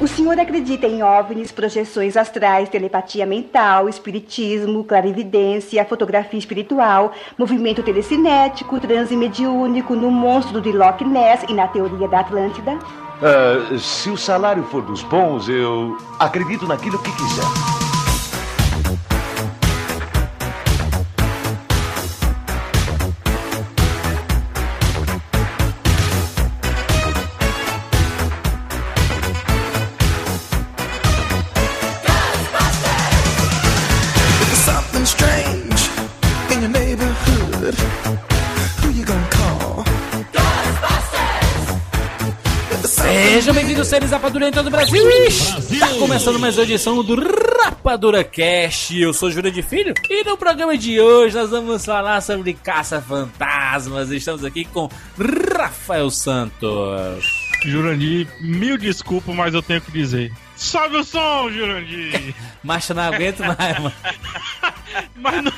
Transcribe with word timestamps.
O 0.00 0.06
senhor 0.06 0.38
acredita 0.38 0.86
em 0.86 1.02
OVNIs, 1.02 1.50
projeções 1.50 2.16
astrais, 2.16 2.68
telepatia 2.68 3.26
mental, 3.26 3.88
espiritismo, 3.88 4.84
clarividência, 4.84 5.84
fotografia 5.84 6.38
espiritual, 6.38 7.12
movimento 7.36 7.82
telecinético, 7.82 8.78
transe 8.78 9.16
mediúnico, 9.16 9.96
no 9.96 10.12
monstro 10.12 10.60
de 10.60 10.70
Loch 10.70 11.02
Ness 11.04 11.42
e 11.48 11.54
na 11.54 11.66
teoria 11.66 12.06
da 12.06 12.20
Atlântida? 12.20 12.78
Ah, 13.20 13.76
se 13.76 14.10
o 14.10 14.16
salário 14.16 14.62
for 14.62 14.82
dos 14.82 15.02
bons, 15.02 15.48
eu 15.48 15.96
acredito 16.20 16.64
naquilo 16.64 16.96
que 17.00 17.10
quiser. 17.16 17.83
Seres 43.94 44.10
Rapadura 44.10 44.48
em 44.48 44.50
todo 44.50 44.66
o 44.66 44.70
Brasil. 44.72 45.08
Está 45.08 45.86
começando 46.00 46.36
mais 46.36 46.58
uma 46.58 46.64
edição 46.64 47.00
do 47.04 47.14
Rapadura 47.14 48.24
Cast. 48.24 49.00
Eu 49.00 49.14
sou 49.14 49.30
Júlio 49.30 49.52
de 49.52 49.62
Filho 49.62 49.94
e 50.10 50.24
no 50.24 50.36
programa 50.36 50.76
de 50.76 51.00
hoje 51.00 51.36
nós 51.36 51.50
vamos 51.50 51.84
falar 51.84 52.20
sobre 52.20 52.54
caça-fantasmas. 52.54 54.10
Estamos 54.10 54.44
aqui 54.44 54.64
com 54.64 54.88
Rafael 55.56 56.10
Santos. 56.10 57.24
Jurandir, 57.64 58.26
mil 58.40 58.76
desculpas, 58.76 59.32
mas 59.32 59.54
eu 59.54 59.62
tenho 59.62 59.80
que 59.80 59.92
dizer. 59.92 60.32
Sobe 60.56 60.96
o 60.96 61.04
som, 61.04 61.48
Jurandir! 61.52 62.34
Eu 62.90 62.96
não 62.96 63.02
aguento 63.04 63.44
mais, 63.44 63.78
mano. 63.78 63.94
mas 65.14 65.44
não. 65.44 65.52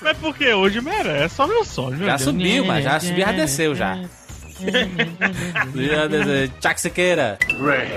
Mas 0.00 0.16
por 0.16 0.34
que 0.34 0.50
hoje 0.50 0.80
merece? 0.80 1.34
Sobe 1.34 1.52
o 1.52 1.62
som, 1.62 1.90
Jurandir. 1.90 2.06
Já 2.06 2.18
subiu, 2.18 2.64
mas 2.64 2.82
já 2.82 2.98
subiu, 2.98 3.26
já 3.26 3.32
desceu 3.32 3.74
já. 3.74 4.00
Desceu. 5.72 6.50
Tchac 6.60 6.80
Sequeira. 6.80 7.38
Ray, 7.60 7.88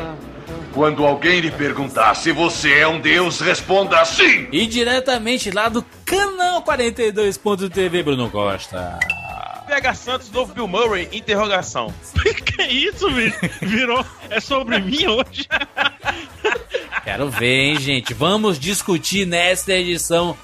quando 0.74 1.06
alguém 1.06 1.40
lhe 1.40 1.52
perguntar 1.52 2.16
se 2.16 2.32
você 2.32 2.80
é 2.80 2.88
um 2.88 3.00
deus, 3.00 3.40
responda 3.40 4.04
sim! 4.06 4.48
E 4.52 4.66
diretamente 4.66 5.52
lá 5.52 5.70
do 5.70 5.84
canal 6.06 6.64
42.tv, 6.64 8.04
Bruno 8.04 8.30
Costa. 8.30 9.00
PH 9.68 9.94
Santos, 9.94 10.32
novo 10.32 10.54
Bill 10.54 10.68
Murray, 10.68 11.08
interrogação. 11.12 11.94
que 12.44 12.64
isso, 12.64 13.10
bicho? 13.12 13.38
Virou. 13.62 14.04
É 14.30 14.40
sobre 14.40 14.80
mim 14.80 15.06
hoje? 15.06 15.48
Quero 17.04 17.30
ver, 17.30 17.66
hein, 17.66 17.80
gente. 17.80 18.14
Vamos 18.14 18.60
discutir 18.60 19.26
nesta 19.26 19.74
edição 19.74 20.36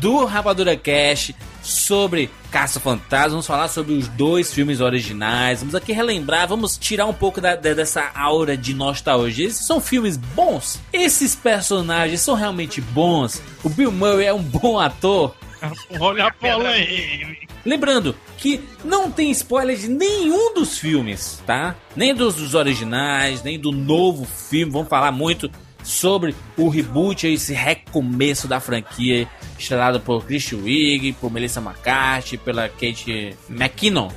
do 0.00 0.24
Rapadura 0.24 0.76
Cash 0.76 1.32
sobre 1.62 2.30
Caça 2.50 2.78
Fantasma. 2.80 3.30
Vamos 3.30 3.46
falar 3.46 3.68
sobre 3.68 3.94
os 3.94 4.08
dois 4.08 4.52
filmes 4.52 4.80
originais. 4.80 5.60
Vamos 5.60 5.74
aqui 5.74 5.92
relembrar, 5.92 6.48
vamos 6.48 6.76
tirar 6.76 7.06
um 7.06 7.12
pouco 7.12 7.40
da- 7.40 7.56
da- 7.56 7.74
dessa 7.74 8.10
aura 8.14 8.56
de 8.56 8.74
nostalgia. 8.74 9.46
Esses 9.46 9.66
são 9.66 9.80
filmes 9.80 10.16
bons. 10.16 10.80
Esses 10.92 11.34
personagens 11.34 12.20
são 12.20 12.34
realmente 12.34 12.80
bons. 12.80 13.40
O 13.62 13.68
Bill 13.68 13.92
Murray 13.92 14.26
é 14.26 14.32
um 14.34 14.42
bom 14.42 14.78
ator. 14.78 15.34
Olha 15.98 16.26
a 16.26 16.32
polêmica. 16.32 17.44
Lembrando 17.64 18.14
que 18.36 18.60
não 18.84 19.10
tem 19.10 19.30
spoiler 19.30 19.74
de 19.78 19.88
nenhum 19.88 20.52
dos 20.52 20.78
filmes, 20.78 21.42
tá? 21.46 21.74
Nem 21.96 22.14
dos, 22.14 22.34
dos 22.34 22.52
originais, 22.54 23.42
nem 23.42 23.58
do 23.58 23.72
novo 23.72 24.26
filme. 24.26 24.70
Vamos 24.70 24.88
falar 24.88 25.10
muito 25.10 25.50
sobre 25.84 26.34
o 26.56 26.68
reboot, 26.68 27.26
esse 27.28 27.52
recomeço 27.52 28.48
da 28.48 28.58
franquia, 28.58 29.28
estrelado 29.58 30.00
por 30.00 30.24
Chris 30.24 30.50
Wiig, 30.50 31.12
por 31.20 31.30
Melissa 31.30 31.60
McCarthy, 31.60 32.38
pela 32.38 32.68
Kate 32.68 33.36
McKinnon 33.48 34.08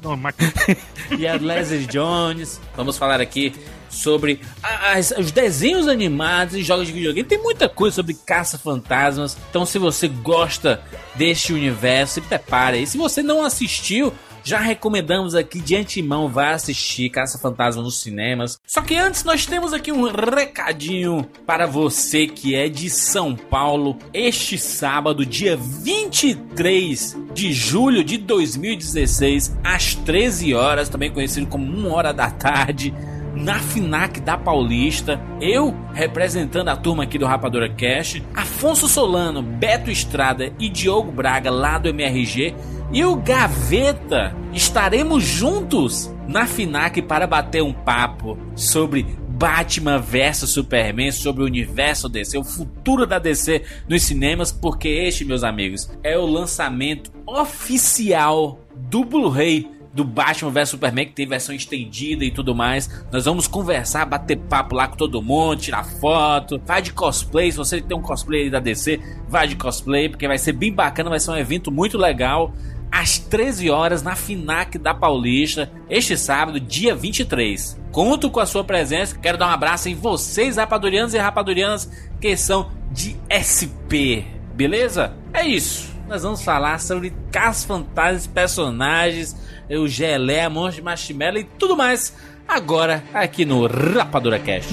não? 0.00 0.16
Mas- 0.16 0.34
e 1.18 1.26
a 1.26 1.34
Leslie 1.34 1.84
Jones. 1.86 2.60
Vamos 2.76 2.96
falar 2.96 3.20
aqui 3.20 3.52
sobre 3.90 4.40
as- 4.62 5.12
os 5.18 5.30
desenhos 5.32 5.88
animados 5.88 6.54
e 6.54 6.62
jogos 6.62 6.86
de 6.86 6.92
videogame. 6.92 7.28
Tem 7.28 7.42
muita 7.42 7.68
coisa 7.68 7.96
sobre 7.96 8.14
caça-fantasmas. 8.14 9.36
Então, 9.50 9.66
se 9.66 9.78
você 9.78 10.08
gosta 10.08 10.80
deste 11.14 11.52
universo, 11.52 12.14
se 12.14 12.20
prepare. 12.20 12.80
E 12.82 12.86
se 12.86 12.96
você 12.96 13.22
não 13.22 13.44
assistiu, 13.44 14.12
já 14.46 14.60
recomendamos 14.60 15.34
aqui 15.34 15.60
de 15.60 15.74
antemão, 15.74 16.28
vá 16.28 16.52
assistir 16.52 17.10
Caça-Fantasma 17.10 17.82
nos 17.82 18.00
cinemas. 18.00 18.60
Só 18.64 18.80
que 18.80 18.94
antes 18.94 19.24
nós 19.24 19.44
temos 19.44 19.72
aqui 19.72 19.90
um 19.90 20.08
recadinho 20.08 21.28
para 21.44 21.66
você 21.66 22.28
que 22.28 22.54
é 22.54 22.68
de 22.68 22.88
São 22.88 23.34
Paulo. 23.34 23.98
Este 24.14 24.56
sábado, 24.56 25.26
dia 25.26 25.56
23 25.56 27.16
de 27.34 27.52
julho 27.52 28.04
de 28.04 28.18
2016, 28.18 29.56
às 29.64 29.96
13 29.96 30.54
horas, 30.54 30.88
também 30.88 31.10
conhecido 31.10 31.48
como 31.48 31.66
1 31.66 31.92
hora 31.92 32.14
da 32.14 32.30
tarde, 32.30 32.94
na 33.34 33.58
FINAC 33.58 34.20
da 34.20 34.38
Paulista, 34.38 35.20
eu 35.40 35.76
representando 35.92 36.68
a 36.68 36.76
turma 36.76 37.02
aqui 37.02 37.18
do 37.18 37.26
Rapadura 37.26 37.68
Cash, 37.68 38.22
Afonso 38.32 38.86
Solano, 38.86 39.42
Beto 39.42 39.90
Estrada 39.90 40.52
e 40.58 40.68
Diogo 40.68 41.10
Braga 41.10 41.50
lá 41.50 41.78
do 41.78 41.88
MRG 41.88 42.54
e 42.92 43.04
o 43.04 43.16
Gaveta 43.16 44.34
estaremos 44.52 45.24
juntos 45.24 46.12
na 46.28 46.46
FINAC 46.46 47.02
para 47.02 47.26
bater 47.26 47.62
um 47.62 47.72
papo 47.72 48.38
sobre 48.54 49.04
Batman 49.28 49.98
vs 49.98 50.48
Superman, 50.48 51.12
sobre 51.12 51.42
o 51.42 51.46
universo 51.46 52.08
DC, 52.08 52.38
o 52.38 52.44
futuro 52.44 53.06
da 53.06 53.18
DC 53.18 53.62
nos 53.88 54.02
cinemas, 54.02 54.50
porque 54.50 54.88
este, 54.88 55.24
meus 55.24 55.44
amigos, 55.44 55.90
é 56.02 56.16
o 56.16 56.24
lançamento 56.24 57.12
oficial 57.26 58.60
do 58.74 59.04
Blu-ray 59.04 59.76
do 59.92 60.04
Batman 60.04 60.50
vs 60.50 60.68
Superman, 60.68 61.06
que 61.06 61.12
tem 61.12 61.26
versão 61.26 61.54
estendida 61.54 62.24
e 62.24 62.30
tudo 62.30 62.54
mais. 62.54 63.04
Nós 63.10 63.24
vamos 63.24 63.48
conversar, 63.48 64.04
bater 64.04 64.36
papo 64.36 64.74
lá 64.74 64.86
com 64.86 64.96
todo 64.96 65.22
mundo, 65.22 65.60
tirar 65.60 65.84
foto, 65.84 66.60
vai 66.64 66.82
de 66.82 66.92
cosplay. 66.92 67.50
Se 67.50 67.56
você 67.56 67.80
tem 67.80 67.96
um 67.96 68.02
cosplay 68.02 68.50
da 68.50 68.60
DC, 68.60 69.00
vai 69.26 69.48
de 69.48 69.56
cosplay, 69.56 70.08
porque 70.08 70.28
vai 70.28 70.36
ser 70.36 70.52
bem 70.52 70.72
bacana, 70.72 71.08
vai 71.08 71.18
ser 71.18 71.30
um 71.30 71.36
evento 71.36 71.72
muito 71.72 71.96
legal. 71.96 72.52
Às 72.90 73.18
13 73.18 73.70
horas 73.70 74.02
na 74.02 74.16
FINAC 74.16 74.78
da 74.78 74.94
Paulista, 74.94 75.70
este 75.88 76.16
sábado, 76.16 76.58
dia 76.58 76.94
23. 76.94 77.78
Conto 77.92 78.30
com 78.30 78.40
a 78.40 78.46
sua 78.46 78.64
presença. 78.64 79.18
Quero 79.18 79.38
dar 79.38 79.48
um 79.48 79.52
abraço 79.52 79.88
em 79.88 79.94
vocês, 79.94 80.56
rapadurianos 80.56 81.14
e 81.14 81.18
rapadurianas, 81.18 81.90
que 82.20 82.36
são 82.36 82.70
de 82.90 83.16
SP. 83.28 84.24
Beleza? 84.54 85.12
É 85.32 85.46
isso. 85.46 85.94
Nós 86.08 86.22
vamos 86.22 86.42
falar 86.42 86.80
sobre 86.80 87.12
casos 87.32 87.64
fantasmas, 87.64 88.26
personagens, 88.26 89.36
o 89.68 89.88
gelé, 89.88 90.48
monstro 90.48 90.76
de 90.76 90.82
marshmallow 90.82 91.38
e 91.38 91.44
tudo 91.44 91.76
mais 91.76 92.14
agora 92.46 93.02
aqui 93.12 93.44
no 93.44 93.66
Rapadura 93.66 94.38
Cast. 94.38 94.72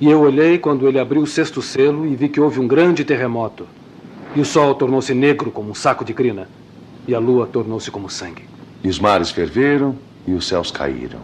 E 0.00 0.10
eu 0.10 0.20
olhei 0.20 0.58
quando 0.58 0.88
ele 0.88 0.98
abriu 0.98 1.22
o 1.22 1.26
sexto 1.26 1.62
selo 1.62 2.04
e 2.06 2.16
vi 2.16 2.28
que 2.28 2.40
houve 2.40 2.58
um 2.58 2.66
grande 2.66 3.04
terremoto. 3.04 3.66
E 4.34 4.40
o 4.40 4.44
sol 4.44 4.74
tornou-se 4.74 5.14
negro 5.14 5.50
como 5.50 5.70
um 5.70 5.74
saco 5.74 6.04
de 6.04 6.12
crina. 6.12 6.48
E 7.06 7.14
a 7.14 7.18
lua 7.18 7.46
tornou-se 7.46 7.90
como 7.90 8.10
sangue. 8.10 8.42
E 8.82 8.88
os 8.88 8.98
mares 8.98 9.30
ferveram 9.30 9.96
e 10.26 10.32
os 10.32 10.48
céus 10.48 10.70
caíram. 10.70 11.20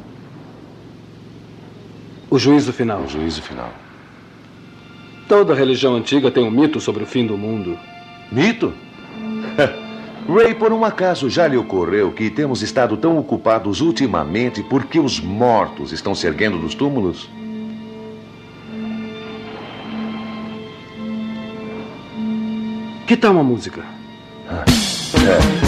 O 2.31 2.39
juízo 2.39 2.73
final. 2.73 3.01
O 3.03 3.09
juízo 3.09 3.43
final. 3.43 3.73
Toda 5.27 5.55
religião 5.55 5.97
antiga 5.97 6.31
tem 6.31 6.45
um 6.45 6.51
mito 6.51 6.81
sobre 6.81 7.03
o 7.03 7.07
fim 7.07 7.27
do 7.27 7.37
mundo. 7.37 7.77
Mito? 8.31 8.73
Ray, 10.33 10.55
por 10.55 10.73
um 10.73 10.85
acaso 10.85 11.29
já 11.29 11.49
lhe 11.49 11.57
ocorreu 11.57 12.13
que 12.13 12.31
temos 12.31 12.63
estado 12.63 12.97
tão 12.97 13.19
ocupados 13.19 13.81
ultimamente 13.81 14.63
porque 14.63 15.01
os 15.01 15.19
mortos 15.19 15.91
estão 15.91 16.15
se 16.15 16.27
erguendo 16.27 16.59
dos 16.59 16.75
túmulos? 16.75 17.29
Que 23.11 23.17
tal 23.17 23.33
uma 23.33 23.43
música? 23.43 23.83
É. 24.49 25.60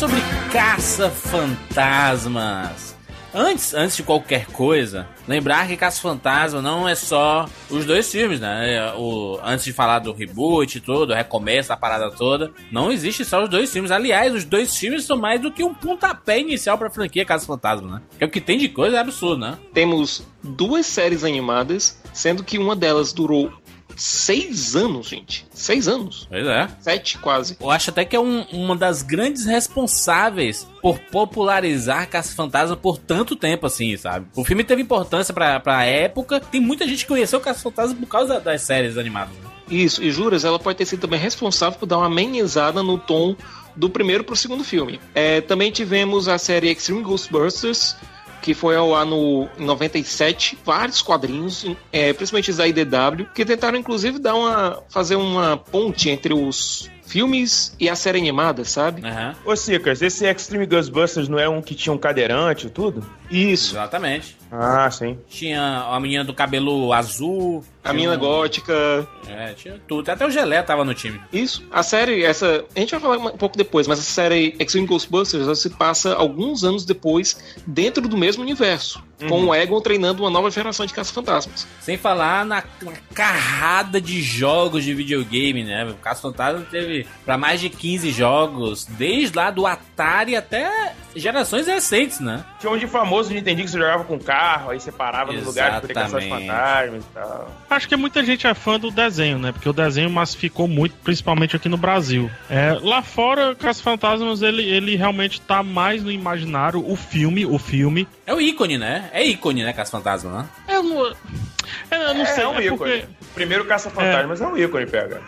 sobre 0.00 0.20
caça-fantasmas. 0.50 2.96
Antes, 3.34 3.74
antes 3.74 3.98
de 3.98 4.02
qualquer 4.02 4.46
coisa, 4.46 5.06
lembrar 5.28 5.68
que 5.68 5.76
Caça-Fantasma 5.76 6.62
não 6.62 6.88
é 6.88 6.94
só 6.94 7.46
os 7.68 7.84
dois 7.84 8.10
filmes, 8.10 8.40
né? 8.40 8.76
É, 8.76 8.94
O, 8.94 9.38
antes 9.44 9.66
de 9.66 9.74
falar 9.74 9.98
do 9.98 10.14
reboot 10.14 10.78
e 10.78 10.80
tudo, 10.80 11.12
recomeça 11.12 11.74
a 11.74 11.76
parada 11.76 12.10
toda, 12.10 12.50
não 12.72 12.90
existe 12.90 13.26
só 13.26 13.42
os 13.42 13.50
dois 13.50 13.70
filmes. 13.70 13.90
Aliás, 13.90 14.34
os 14.34 14.46
dois 14.46 14.74
filmes 14.74 15.04
são 15.04 15.18
mais 15.18 15.38
do 15.38 15.52
que 15.52 15.62
um 15.62 15.74
pontapé 15.74 16.40
inicial 16.40 16.78
pra 16.78 16.88
franquia 16.88 17.26
Caça-Fantasma, 17.26 17.96
né? 17.96 18.02
Porque 18.08 18.24
o 18.24 18.30
que 18.30 18.40
tem 18.40 18.56
de 18.56 18.70
coisa 18.70 18.96
é 18.96 19.00
absurdo, 19.00 19.42
né? 19.42 19.58
Temos 19.74 20.26
duas 20.42 20.86
séries 20.86 21.24
animadas, 21.24 22.00
sendo 22.10 22.42
que 22.42 22.56
uma 22.56 22.74
delas 22.74 23.12
durou 23.12 23.52
seis 23.96 24.74
anos, 24.76 25.08
gente. 25.08 25.46
Seis 25.52 25.88
anos. 25.88 26.26
Pois 26.28 26.46
é. 26.46 26.68
Sete, 26.80 27.18
quase. 27.18 27.56
Eu 27.60 27.70
acho 27.70 27.90
até 27.90 28.04
que 28.04 28.14
é 28.16 28.20
um- 28.20 28.42
uma 28.52 28.76
das 28.76 29.02
grandes 29.02 29.44
responsáveis 29.46 30.66
por 30.82 30.98
popularizar 30.98 32.08
Caça-Fantasma 32.08 32.76
por 32.76 32.98
tanto 32.98 33.34
tempo, 33.36 33.66
assim, 33.66 33.96
sabe? 33.96 34.26
O 34.34 34.44
filme 34.44 34.64
teve 34.64 34.82
importância 34.82 35.32
pra, 35.34 35.58
pra 35.60 35.84
época. 35.84 36.40
Tem 36.40 36.60
muita 36.60 36.86
gente 36.86 37.02
que 37.04 37.08
conheceu 37.08 37.40
Caça-Fantasma 37.40 37.96
por 37.96 38.06
causa 38.06 38.40
das 38.40 38.62
séries 38.62 38.96
animadas. 38.96 39.34
né? 39.36 39.50
Isso, 39.68 40.02
e 40.02 40.10
juras, 40.10 40.44
ela 40.44 40.58
pode 40.58 40.78
ter 40.78 40.84
sido 40.84 41.00
também 41.00 41.20
responsável 41.20 41.78
por 41.78 41.86
dar 41.86 41.98
uma 41.98 42.06
amenizada 42.06 42.82
no 42.82 42.98
tom 42.98 43.36
do 43.76 43.88
primeiro 43.88 44.24
pro 44.24 44.34
segundo 44.34 44.64
filme. 44.64 45.00
É, 45.14 45.40
também 45.40 45.70
tivemos 45.70 46.26
a 46.26 46.38
série 46.38 46.70
Extreme 46.72 47.02
Ghostbusters, 47.02 47.94
que 48.40 48.54
foi 48.54 48.76
ao 48.76 48.94
ar 48.94 49.04
no 49.06 49.48
em 49.58 49.64
97, 49.64 50.58
vários 50.64 51.02
quadrinhos, 51.02 51.66
é, 51.92 52.12
principalmente 52.12 52.50
os 52.50 52.56
da 52.56 52.66
IDW, 52.66 53.26
que 53.34 53.44
tentaram 53.44 53.78
inclusive 53.78 54.18
dar 54.18 54.34
uma 54.34 54.82
fazer 54.88 55.16
uma 55.16 55.56
ponte 55.56 56.08
entre 56.10 56.32
os 56.32 56.90
filmes 57.10 57.74
e 57.78 57.88
a 57.88 57.96
série 57.96 58.18
animada, 58.18 58.64
sabe? 58.64 59.04
Aham. 59.04 59.34
Ô, 59.44 59.56
Cicas, 59.56 60.00
esse 60.00 60.24
Extreme 60.24 60.64
Ghostbusters 60.64 61.28
não 61.28 61.38
é 61.38 61.48
um 61.48 61.60
que 61.60 61.74
tinha 61.74 61.92
um 61.92 61.98
cadeirante 61.98 62.68
e 62.68 62.70
tudo? 62.70 63.04
Isso, 63.28 63.74
Exatamente. 63.74 64.36
Ah, 64.50 64.90
sim. 64.90 65.18
Tinha 65.28 65.86
a 65.90 65.98
menina 66.00 66.24
do 66.24 66.32
cabelo 66.32 66.92
azul. 66.92 67.64
A 67.82 67.92
mina 67.92 68.14
um- 68.14 68.18
gótica, 68.18 69.06
É, 69.28 69.52
tinha 69.54 69.80
tudo. 69.86 70.10
Até 70.10 70.26
o 70.26 70.30
Gelé 70.30 70.60
tava 70.62 70.84
no 70.84 70.92
time. 70.94 71.20
Isso. 71.32 71.64
A 71.70 71.82
série, 71.82 72.24
essa. 72.24 72.64
A 72.74 72.80
gente 72.80 72.90
vai 72.90 73.00
falar 73.00 73.16
um 73.16 73.36
pouco 73.36 73.56
depois, 73.56 73.86
mas 73.86 73.98
a 73.98 74.02
série 74.02 74.54
Extreme 74.58 74.86
Ghostbusters 74.86 75.44
ela 75.44 75.54
se 75.54 75.70
passa 75.70 76.14
alguns 76.14 76.64
anos 76.64 76.84
depois 76.84 77.54
dentro 77.66 78.06
do 78.08 78.16
mesmo 78.16 78.42
universo. 78.42 79.02
Com 79.28 79.44
o 79.46 79.54
Egon 79.54 79.80
treinando 79.82 80.22
uma 80.22 80.30
nova 80.30 80.50
geração 80.50 80.86
de 80.86 80.94
caça-fantasmas. 80.94 81.66
Sem 81.80 81.98
falar 81.98 82.44
na, 82.46 82.64
na 82.82 82.92
carrada 83.14 84.00
de 84.00 84.22
jogos 84.22 84.82
de 84.82 84.94
videogame, 84.94 85.62
né? 85.62 85.84
O 85.84 85.94
Caso 85.94 86.22
Fantasma 86.22 86.66
teve 86.70 87.06
pra 87.24 87.36
mais 87.36 87.60
de 87.60 87.68
15 87.68 88.10
jogos, 88.12 88.86
desde 88.86 89.36
lá 89.36 89.50
do 89.50 89.66
Atari 89.66 90.34
até 90.36 90.94
gerações 91.16 91.66
recentes, 91.66 92.20
né? 92.20 92.44
Tinha 92.58 92.72
um 92.72 92.76
de 92.78 92.86
famoso 92.86 93.32
Nintendo 93.32 93.62
que 93.62 93.68
você 93.68 93.78
jogava 93.78 94.04
com 94.04 94.18
carro, 94.18 94.70
aí 94.70 94.80
você 94.80 94.92
parava 94.92 95.32
nos 95.32 95.44
lugares 95.44 95.72
pra 95.72 95.80
poder 95.80 95.94
caçar 95.94 96.20
os 96.20 96.26
fantasmas 96.26 97.04
e 97.04 97.06
tal. 97.14 97.50
Acho 97.70 97.88
que 97.88 97.96
muita 97.96 98.24
gente 98.24 98.46
é 98.46 98.54
fã 98.54 98.78
do 98.78 98.90
desenho, 98.90 99.38
né? 99.38 99.52
Porque 99.52 99.68
o 99.68 99.72
desenho 99.72 100.10
massificou 100.10 100.68
muito, 100.68 100.94
principalmente 101.02 101.56
aqui 101.56 101.68
no 101.68 101.76
Brasil. 101.76 102.30
É, 102.48 102.76
lá 102.80 103.02
fora, 103.02 103.54
Caça 103.54 103.82
Fantasmas, 103.82 104.42
ele, 104.42 104.62
ele 104.64 104.96
realmente 104.96 105.40
tá 105.40 105.62
mais 105.62 106.02
no 106.02 106.10
imaginário. 106.10 106.84
O 106.88 106.96
filme, 106.96 107.44
o 107.46 107.58
filme. 107.58 108.06
É 108.26 108.34
o 108.34 108.40
ícone, 108.40 108.78
né? 108.78 109.10
É 109.12 109.24
ícone, 109.24 109.62
né, 109.64 109.72
Caso 109.72 109.90
Fantasma, 109.90 110.30
né? 110.42 110.48
Eu 110.68 110.82
não, 110.82 111.06
eu 111.06 112.14
não 112.14 112.22
É, 112.22 112.26
sei, 112.26 112.44
é 112.44 112.48
um 112.48 112.58
é 112.58 112.64
ícone. 112.66 112.78
porque. 112.78 113.04
Primeiro 113.34 113.64
caça-fantasmas 113.64 114.40
é. 114.40 114.46
um 114.46 114.56
ícone, 114.56 114.86
pega. 114.86 115.20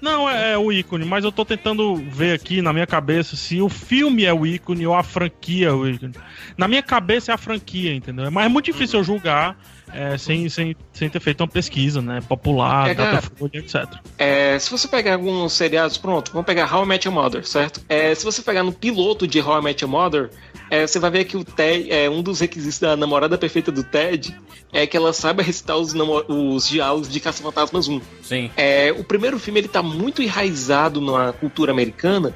Não, 0.00 0.28
é, 0.28 0.52
é 0.52 0.58
o 0.58 0.70
ícone, 0.70 1.04
mas 1.04 1.24
eu 1.24 1.32
tô 1.32 1.44
tentando 1.44 1.96
ver 1.96 2.32
aqui 2.32 2.62
na 2.62 2.72
minha 2.72 2.86
cabeça 2.86 3.36
se 3.36 3.60
o 3.60 3.68
filme 3.68 4.24
é 4.24 4.32
o 4.32 4.46
ícone 4.46 4.86
ou 4.86 4.94
a 4.94 5.02
franquia 5.02 5.68
é 5.68 5.72
o 5.72 5.88
ícone. 5.88 6.14
Na 6.56 6.68
minha 6.68 6.82
cabeça 6.82 7.32
é 7.32 7.34
a 7.34 7.38
franquia, 7.38 7.94
entendeu? 7.94 8.30
Mas 8.30 8.46
é 8.46 8.48
muito 8.48 8.66
difícil 8.66 9.00
eu 9.00 9.04
julgar 9.04 9.56
é, 9.92 10.16
sem, 10.18 10.48
sem, 10.48 10.76
sem 10.92 11.08
ter 11.08 11.20
feito 11.20 11.40
uma 11.40 11.48
pesquisa, 11.48 12.00
né? 12.00 12.20
Popular. 12.28 12.94
Datafolha, 12.94 13.58
etc. 13.58 13.86
É, 14.18 14.58
se 14.58 14.70
você 14.70 14.86
pegar 14.86 15.14
alguns 15.14 15.52
seriados, 15.52 15.96
pronto, 15.98 16.32
vamos 16.32 16.46
pegar 16.46 16.72
How 16.72 16.84
I 16.84 16.86
Met 16.86 17.06
Your 17.08 17.14
Mother, 17.14 17.46
certo? 17.46 17.80
É, 17.88 18.14
se 18.14 18.24
você 18.24 18.42
pegar 18.42 18.62
no 18.62 18.72
piloto 18.72 19.26
de 19.26 19.40
How 19.40 19.60
I 19.60 19.64
Met 19.64 19.82
Your 19.82 19.90
Mother, 19.90 20.30
é, 20.70 20.86
você 20.86 20.98
vai 20.98 21.10
ver 21.10 21.24
que 21.24 21.36
o 21.36 21.44
Ted, 21.44 21.90
é, 21.90 22.08
um 22.08 22.22
dos 22.22 22.40
requisitos 22.40 22.78
da 22.78 22.96
namorada 22.96 23.38
perfeita 23.38 23.72
do 23.72 23.82
Ted 23.82 24.36
é 24.72 24.86
que 24.86 24.96
ela 24.96 25.12
saiba 25.12 25.42
recitar 25.42 25.76
os, 25.76 25.94
os 26.28 26.68
diálogos 26.68 27.08
de 27.08 27.20
Caça-Fantasmas 27.20 27.88
1. 27.88 28.00
Sim. 28.22 28.50
É, 28.56 28.92
o 28.92 29.04
primeiro 29.04 29.38
filme 29.38 29.60
ele 29.60 29.68
tá 29.68 29.82
muito 29.82 30.22
enraizado 30.22 31.00
na 31.00 31.32
cultura 31.32 31.72
americana, 31.72 32.34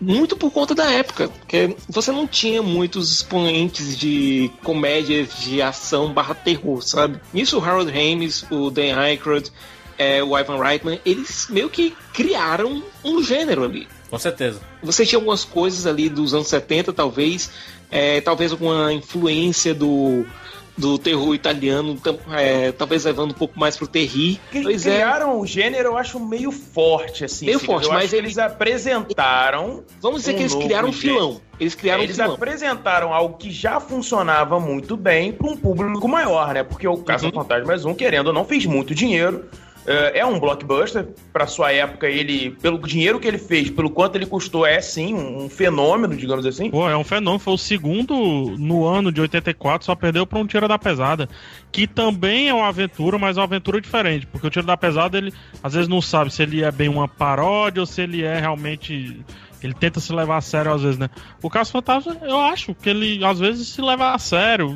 muito 0.00 0.36
por 0.36 0.50
conta 0.50 0.74
da 0.74 0.90
época, 0.90 1.28
porque 1.28 1.76
você 1.88 2.10
não 2.10 2.26
tinha 2.26 2.62
muitos 2.62 3.12
expoentes 3.12 3.96
de 3.96 4.50
comédias 4.62 5.40
de 5.40 5.60
ação 5.60 6.12
barra 6.12 6.34
terror, 6.34 6.82
sabe? 6.82 7.20
Isso 7.34 7.58
o 7.58 7.64
Harold 7.64 7.90
Ramis, 7.90 8.44
o 8.50 8.70
Dan 8.70 8.96
Aykroyd, 8.96 9.50
é, 9.98 10.22
o 10.22 10.38
Ivan 10.38 10.62
Reitman, 10.62 10.98
eles 11.04 11.46
meio 11.50 11.68
que 11.68 11.94
criaram 12.14 12.82
um 13.04 13.22
gênero 13.22 13.64
ali. 13.64 13.86
Com 14.10 14.18
certeza. 14.18 14.60
Você 14.82 15.06
tinha 15.06 15.18
algumas 15.18 15.44
coisas 15.44 15.86
ali 15.86 16.08
dos 16.08 16.34
anos 16.34 16.48
70, 16.48 16.92
talvez, 16.92 17.50
é, 17.90 18.20
talvez 18.20 18.50
alguma 18.50 18.92
influência 18.92 19.72
do, 19.72 20.26
do 20.76 20.98
terror 20.98 21.32
italiano, 21.34 21.96
é, 22.32 22.72
talvez 22.72 23.04
levando 23.04 23.30
um 23.30 23.34
pouco 23.34 23.58
mais 23.58 23.76
pro 23.76 23.86
terri. 23.86 24.40
Pois 24.50 24.84
é. 24.86 24.94
Criaram 24.96 25.38
o 25.38 25.46
gênero, 25.46 25.90
eu 25.90 25.96
acho 25.96 26.18
meio 26.18 26.50
forte, 26.50 27.24
assim. 27.24 27.46
Meio 27.46 27.60
forte, 27.60 27.86
eu 27.86 27.92
mas 27.92 28.12
eles- 28.12 28.36
eles 28.36 28.38
apresentaram. 28.38 29.84
Vamos 30.00 30.20
dizer 30.20 30.32
um 30.32 30.36
que 30.36 30.42
eles 30.42 30.54
criaram 30.54 30.88
um 30.88 30.92
gênero. 30.92 31.18
filão. 31.18 31.40
Eles 31.58 31.74
criaram 31.74 32.02
Eles 32.02 32.18
um 32.18 32.22
filão. 32.22 32.34
apresentaram 32.34 33.14
algo 33.14 33.36
que 33.36 33.50
já 33.50 33.78
funcionava 33.80 34.58
muito 34.58 34.96
bem 34.96 35.30
para 35.32 35.46
um 35.50 35.56
público 35.56 36.08
maior, 36.08 36.52
né? 36.54 36.62
Porque 36.62 36.88
o 36.88 36.96
Caça 36.98 37.30
Fantasmas 37.30 37.84
1, 37.84 37.94
querendo 37.94 38.28
ou 38.28 38.32
não, 38.32 38.44
fez 38.44 38.64
muito 38.66 38.94
dinheiro. 38.94 39.44
É 39.90 40.20
é 40.20 40.26
um 40.26 40.38
blockbuster. 40.38 41.08
Para 41.32 41.46
sua 41.46 41.72
época, 41.72 42.06
ele, 42.06 42.50
pelo 42.62 42.78
dinheiro 42.78 43.18
que 43.18 43.26
ele 43.26 43.38
fez, 43.38 43.70
pelo 43.70 43.90
quanto 43.90 44.16
ele 44.16 44.26
custou, 44.26 44.66
é 44.66 44.80
sim 44.80 45.14
um, 45.14 45.48
fenômeno, 45.48 46.14
digamos 46.16 46.46
assim. 46.46 46.70
Pô, 46.70 46.88
é 46.88 46.96
um 46.96 47.04
fenômeno. 47.04 47.38
Foi 47.38 47.54
o 47.54 47.58
segundo 47.58 48.14
no 48.58 48.86
ano 48.86 49.10
de 49.10 49.20
84, 49.20 49.84
só 49.84 49.94
perdeu 49.94 50.26
pra 50.26 50.38
um 50.38 50.46
Tiro 50.46 50.68
da 50.68 50.78
Pesada. 50.78 51.28
Que 51.72 51.86
também 51.86 52.48
é 52.48 52.54
uma 52.54 52.68
aventura, 52.68 53.18
mas 53.18 53.36
uma 53.36 53.44
aventura 53.44 53.80
diferente. 53.80 54.26
Porque 54.26 54.46
o 54.46 54.50
Tiro 54.50 54.66
da 54.66 54.76
Pesada, 54.76 55.18
ele 55.18 55.32
às 55.62 55.72
vezes 55.72 55.88
não 55.88 56.00
sabe 56.00 56.32
se 56.32 56.42
ele 56.42 56.62
é 56.62 56.70
bem 56.70 56.88
uma 56.88 57.08
paródia 57.08 57.80
ou 57.80 57.86
se 57.86 58.02
ele 58.02 58.22
é 58.22 58.38
realmente. 58.38 59.24
Ele 59.62 59.74
tenta 59.74 60.00
se 60.00 60.10
levar 60.10 60.38
a 60.38 60.40
sério 60.40 60.72
às 60.72 60.80
vezes, 60.80 60.98
né? 60.98 61.10
O 61.42 61.50
Caso 61.50 61.70
Fantasma, 61.70 62.16
eu 62.22 62.38
acho 62.38 62.74
que 62.74 62.88
ele 62.88 63.22
às 63.22 63.38
vezes 63.38 63.68
se 63.68 63.82
leva 63.82 64.14
a 64.14 64.18
sério. 64.18 64.74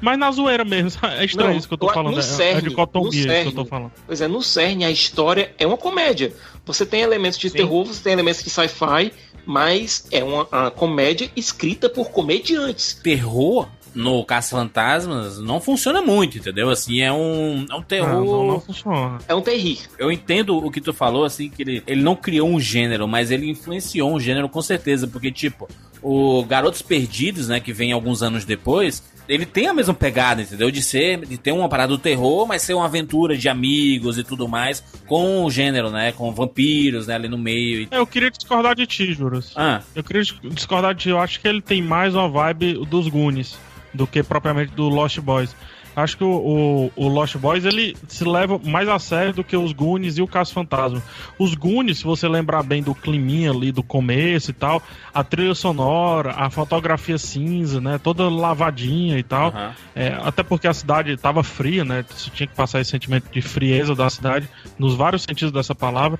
Mas 0.00 0.18
na 0.18 0.30
zoeira 0.30 0.64
mesmo. 0.64 1.00
É 1.02 1.24
estranho 1.24 1.50
Não, 1.50 1.56
isso 1.56 1.68
que 1.68 1.74
eu 1.74 1.78
tô 1.78 1.86
no 1.86 1.92
falando. 1.92 2.18
é, 2.18 2.22
cerne, 2.22 2.68
dicotomia 2.68 3.10
isso 3.42 3.52
que 3.52 3.58
eu 3.58 3.64
tô 3.64 3.64
falando. 3.64 3.92
Pois 4.06 4.20
é, 4.20 4.28
no 4.28 4.42
cerne 4.42 4.84
a 4.84 4.90
história 4.90 5.52
é 5.58 5.66
uma 5.66 5.76
comédia. 5.76 6.32
Você 6.64 6.86
tem 6.86 7.02
elementos 7.02 7.38
de 7.38 7.50
Sim. 7.50 7.58
terror, 7.58 7.84
você 7.84 8.02
tem 8.02 8.12
elementos 8.12 8.42
de 8.42 8.50
sci-fi, 8.50 9.12
mas 9.44 10.06
é 10.10 10.22
uma, 10.22 10.46
uma 10.50 10.70
comédia 10.70 11.30
escrita 11.36 11.88
por 11.88 12.10
comediantes. 12.10 12.94
Terror? 12.94 13.68
no 13.94 14.24
Caça-Fantasmas 14.24 15.38
não 15.38 15.60
funciona 15.60 16.00
muito, 16.00 16.38
entendeu? 16.38 16.70
Assim, 16.70 17.00
é 17.00 17.12
um, 17.12 17.66
é 17.68 17.74
um 17.74 17.82
terror. 17.82 18.08
Ah, 18.08 18.24
não, 18.24 18.46
não 18.46 18.60
funciona. 18.60 19.18
É 19.26 19.34
um 19.34 19.40
terrir. 19.40 19.80
Eu 19.98 20.12
entendo 20.12 20.56
o 20.56 20.70
que 20.70 20.80
tu 20.80 20.92
falou, 20.92 21.24
assim, 21.24 21.48
que 21.48 21.62
ele, 21.62 21.82
ele 21.86 22.02
não 22.02 22.14
criou 22.14 22.48
um 22.48 22.60
gênero, 22.60 23.08
mas 23.08 23.30
ele 23.30 23.50
influenciou 23.50 24.12
um 24.14 24.20
gênero 24.20 24.48
com 24.48 24.62
certeza, 24.62 25.06
porque, 25.06 25.30
tipo, 25.32 25.68
o 26.02 26.44
Garotos 26.44 26.82
Perdidos, 26.82 27.48
né, 27.48 27.60
que 27.60 27.72
vem 27.72 27.92
alguns 27.92 28.22
anos 28.22 28.44
depois, 28.44 29.02
ele 29.32 29.46
tem 29.46 29.66
a 29.68 29.72
mesma 29.72 29.94
pegada, 29.94 30.42
entendeu? 30.42 30.70
De 30.70 30.82
ser, 30.82 31.24
de 31.24 31.38
ter 31.38 31.52
uma 31.52 31.68
parada 31.68 31.88
do 31.88 31.98
terror, 31.98 32.46
mas 32.46 32.62
ser 32.62 32.74
uma 32.74 32.84
aventura 32.84 33.36
de 33.36 33.48
amigos 33.48 34.18
e 34.18 34.24
tudo 34.24 34.48
mais, 34.48 34.82
com 35.06 35.44
o 35.44 35.50
gênero, 35.50 35.90
né, 35.90 36.12
com 36.12 36.32
vampiros, 36.32 37.06
né, 37.06 37.14
ali 37.14 37.28
no 37.28 37.38
meio. 37.38 37.86
É, 37.90 37.98
Eu 37.98 38.06
queria 38.06 38.30
discordar 38.30 38.74
de 38.74 38.86
ti, 38.86 39.12
Juras. 39.12 39.52
Ah, 39.56 39.80
Eu 39.94 40.02
queria 40.04 40.22
dis- 40.22 40.34
discordar 40.52 40.94
de 40.94 41.02
ti. 41.04 41.08
Eu 41.10 41.18
acho 41.20 41.40
que 41.40 41.46
ele 41.48 41.60
tem 41.62 41.80
mais 41.80 42.14
uma 42.14 42.28
vibe 42.28 42.84
dos 42.86 43.08
Goonies 43.08 43.56
do 43.94 44.06
que 44.06 44.22
propriamente 44.22 44.72
do 44.72 44.88
Lost 44.88 45.18
Boys. 45.20 45.54
Acho 45.94 46.16
que 46.16 46.24
o, 46.24 46.90
o, 46.96 47.04
o 47.04 47.08
Lost 47.08 47.36
Boys 47.36 47.64
ele 47.64 47.96
se 48.06 48.24
leva 48.24 48.60
mais 48.62 48.88
a 48.88 48.98
sério 48.98 49.32
do 49.32 49.44
que 49.44 49.56
os 49.56 49.72
Goonies 49.72 50.18
e 50.18 50.22
o 50.22 50.26
Caso 50.26 50.52
Fantasma. 50.52 51.02
Os 51.38 51.54
Goonies, 51.54 51.98
se 51.98 52.04
você 52.04 52.28
lembrar 52.28 52.62
bem 52.62 52.82
do 52.82 52.94
climinha 52.94 53.50
ali 53.50 53.72
do 53.72 53.82
começo 53.82 54.50
e 54.50 54.54
tal, 54.54 54.82
a 55.12 55.24
trilha 55.24 55.54
sonora, 55.54 56.32
a 56.32 56.48
fotografia 56.48 57.18
cinza, 57.18 57.80
né, 57.80 57.98
toda 57.98 58.28
lavadinha 58.28 59.18
e 59.18 59.22
tal. 59.22 59.48
aham. 59.48 59.72
É, 59.94 60.16
até 60.22 60.42
porque 60.42 60.68
a 60.68 60.72
cidade 60.72 61.12
estava 61.12 61.42
fria, 61.42 61.84
né? 61.84 62.04
Você 62.08 62.30
tinha 62.30 62.46
que 62.46 62.54
passar 62.54 62.80
esse 62.80 62.90
sentimento 62.90 63.30
de 63.30 63.42
frieza 63.42 63.94
da 63.94 64.08
cidade, 64.08 64.48
nos 64.78 64.94
vários 64.94 65.22
sentidos 65.22 65.52
dessa 65.52 65.74
palavra. 65.74 66.18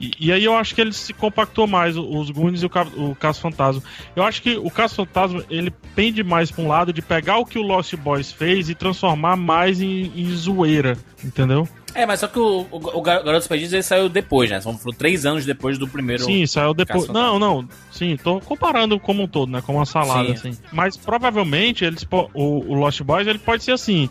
E, 0.00 0.12
e 0.20 0.32
aí 0.32 0.44
eu 0.44 0.56
acho 0.56 0.74
que 0.74 0.80
ele 0.80 0.92
se 0.92 1.12
compactou 1.12 1.66
mais, 1.66 1.96
os 1.96 2.30
Goonies 2.30 2.62
e 2.62 2.66
o, 2.66 2.70
o 3.10 3.14
Caso 3.16 3.40
Fantasma. 3.40 3.82
Eu 4.14 4.22
acho 4.22 4.40
que 4.42 4.56
o 4.56 4.70
Caso 4.70 4.94
Fantasma, 4.94 5.44
ele 5.50 5.72
pende 5.94 6.22
mais 6.22 6.50
pra 6.50 6.62
um 6.64 6.68
lado 6.68 6.92
de 6.92 7.02
pegar 7.02 7.38
o 7.38 7.44
que 7.44 7.58
o 7.58 7.62
Lost 7.62 7.94
Boys 7.96 8.30
fez 8.30 8.68
e 8.68 8.74
transformar 8.74 9.36
mais 9.36 9.80
em, 9.80 10.12
em 10.14 10.30
zoeira, 10.36 10.96
entendeu? 11.24 11.68
É, 11.94 12.06
mas 12.06 12.20
só 12.20 12.28
que 12.28 12.38
o, 12.38 12.66
o, 12.70 12.98
o 12.98 13.02
Gar- 13.02 13.24
Garotos 13.24 13.48
Perdidos 13.48 13.72
ele 13.72 13.82
saiu 13.82 14.08
depois, 14.08 14.48
né? 14.50 14.60
São 14.60 14.76
três 14.96 15.26
anos 15.26 15.44
depois 15.44 15.78
do 15.78 15.88
primeiro. 15.88 16.22
Sim, 16.22 16.46
saiu 16.46 16.72
depois. 16.74 17.08
Não, 17.08 17.38
não. 17.38 17.66
Sim, 17.90 18.16
tô 18.22 18.40
comparando 18.40 19.00
como 19.00 19.22
um 19.24 19.26
todo, 19.26 19.50
né? 19.50 19.62
Como 19.64 19.78
uma 19.78 19.86
salada, 19.86 20.28
Sim. 20.36 20.50
assim. 20.50 20.58
Mas 20.70 20.96
provavelmente 20.96 21.84
eles 21.84 22.06
o, 22.34 22.72
o 22.72 22.74
Lost 22.74 23.00
Boys 23.02 23.26
ele 23.26 23.38
pode 23.38 23.64
ser 23.64 23.72
assim. 23.72 24.08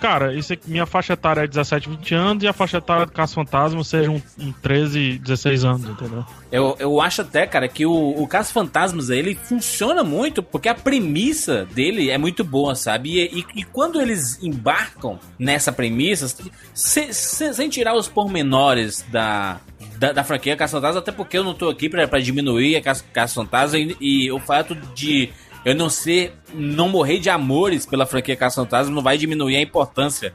Cara, 0.00 0.34
esse 0.34 0.58
minha 0.66 0.86
faixa 0.86 1.12
etária 1.12 1.42
é 1.42 1.46
17, 1.46 1.90
20 1.90 2.14
anos 2.14 2.42
e 2.42 2.48
a 2.48 2.54
faixa 2.54 2.78
etária 2.78 3.04
do 3.04 3.12
Caso 3.12 3.34
Fantasma 3.34 3.84
seja 3.84 4.10
um, 4.10 4.20
um 4.38 4.50
13, 4.50 5.18
16 5.18 5.64
anos, 5.64 5.88
entendeu? 5.90 6.24
Eu, 6.50 6.74
eu 6.78 7.00
acho 7.02 7.20
até, 7.20 7.46
cara, 7.46 7.68
que 7.68 7.84
o, 7.84 7.92
o 8.16 8.26
Caso 8.26 8.50
Fantasmas 8.50 9.10
ele 9.10 9.34
funciona 9.34 10.02
muito 10.02 10.42
porque 10.42 10.70
a 10.70 10.74
premissa 10.74 11.66
dele 11.74 12.08
é 12.08 12.16
muito 12.16 12.42
boa, 12.42 12.74
sabe? 12.74 13.10
E, 13.20 13.40
e- 13.40 13.60
e 13.60 13.62
quando 13.62 14.00
eles 14.00 14.42
embarcam 14.42 15.18
nessa 15.38 15.70
premissa, 15.70 16.26
se- 16.72 17.12
se- 17.12 17.52
sem 17.52 17.68
tirar 17.68 17.94
os 17.94 18.08
pormenores 18.08 19.04
da, 19.12 19.60
da, 19.98 20.12
da 20.12 20.24
franquia 20.24 20.56
Caso 20.56 20.72
Fantasmas, 20.76 20.96
até 21.02 21.12
porque 21.12 21.36
eu 21.36 21.44
não 21.44 21.52
tô 21.52 21.68
aqui 21.68 21.90
pra 21.90 22.18
diminuir 22.20 22.74
a 22.76 22.80
Caso 22.82 23.34
Fantasma 23.34 23.78
e, 23.78 23.96
e 24.00 24.32
o 24.32 24.40
fato 24.40 24.74
de 24.94 25.28
eu 25.64 25.74
não 25.74 25.90
ser, 25.90 26.34
não 26.54 26.88
morrer 26.88 27.18
de 27.18 27.28
amores 27.30 27.84
pela 27.86 28.06
franquia 28.06 28.36
Caso 28.36 28.56
Fantasma 28.56 28.94
não 28.94 29.02
vai 29.02 29.16
diminuir 29.18 29.56
a 29.56 29.60
importância 29.60 30.32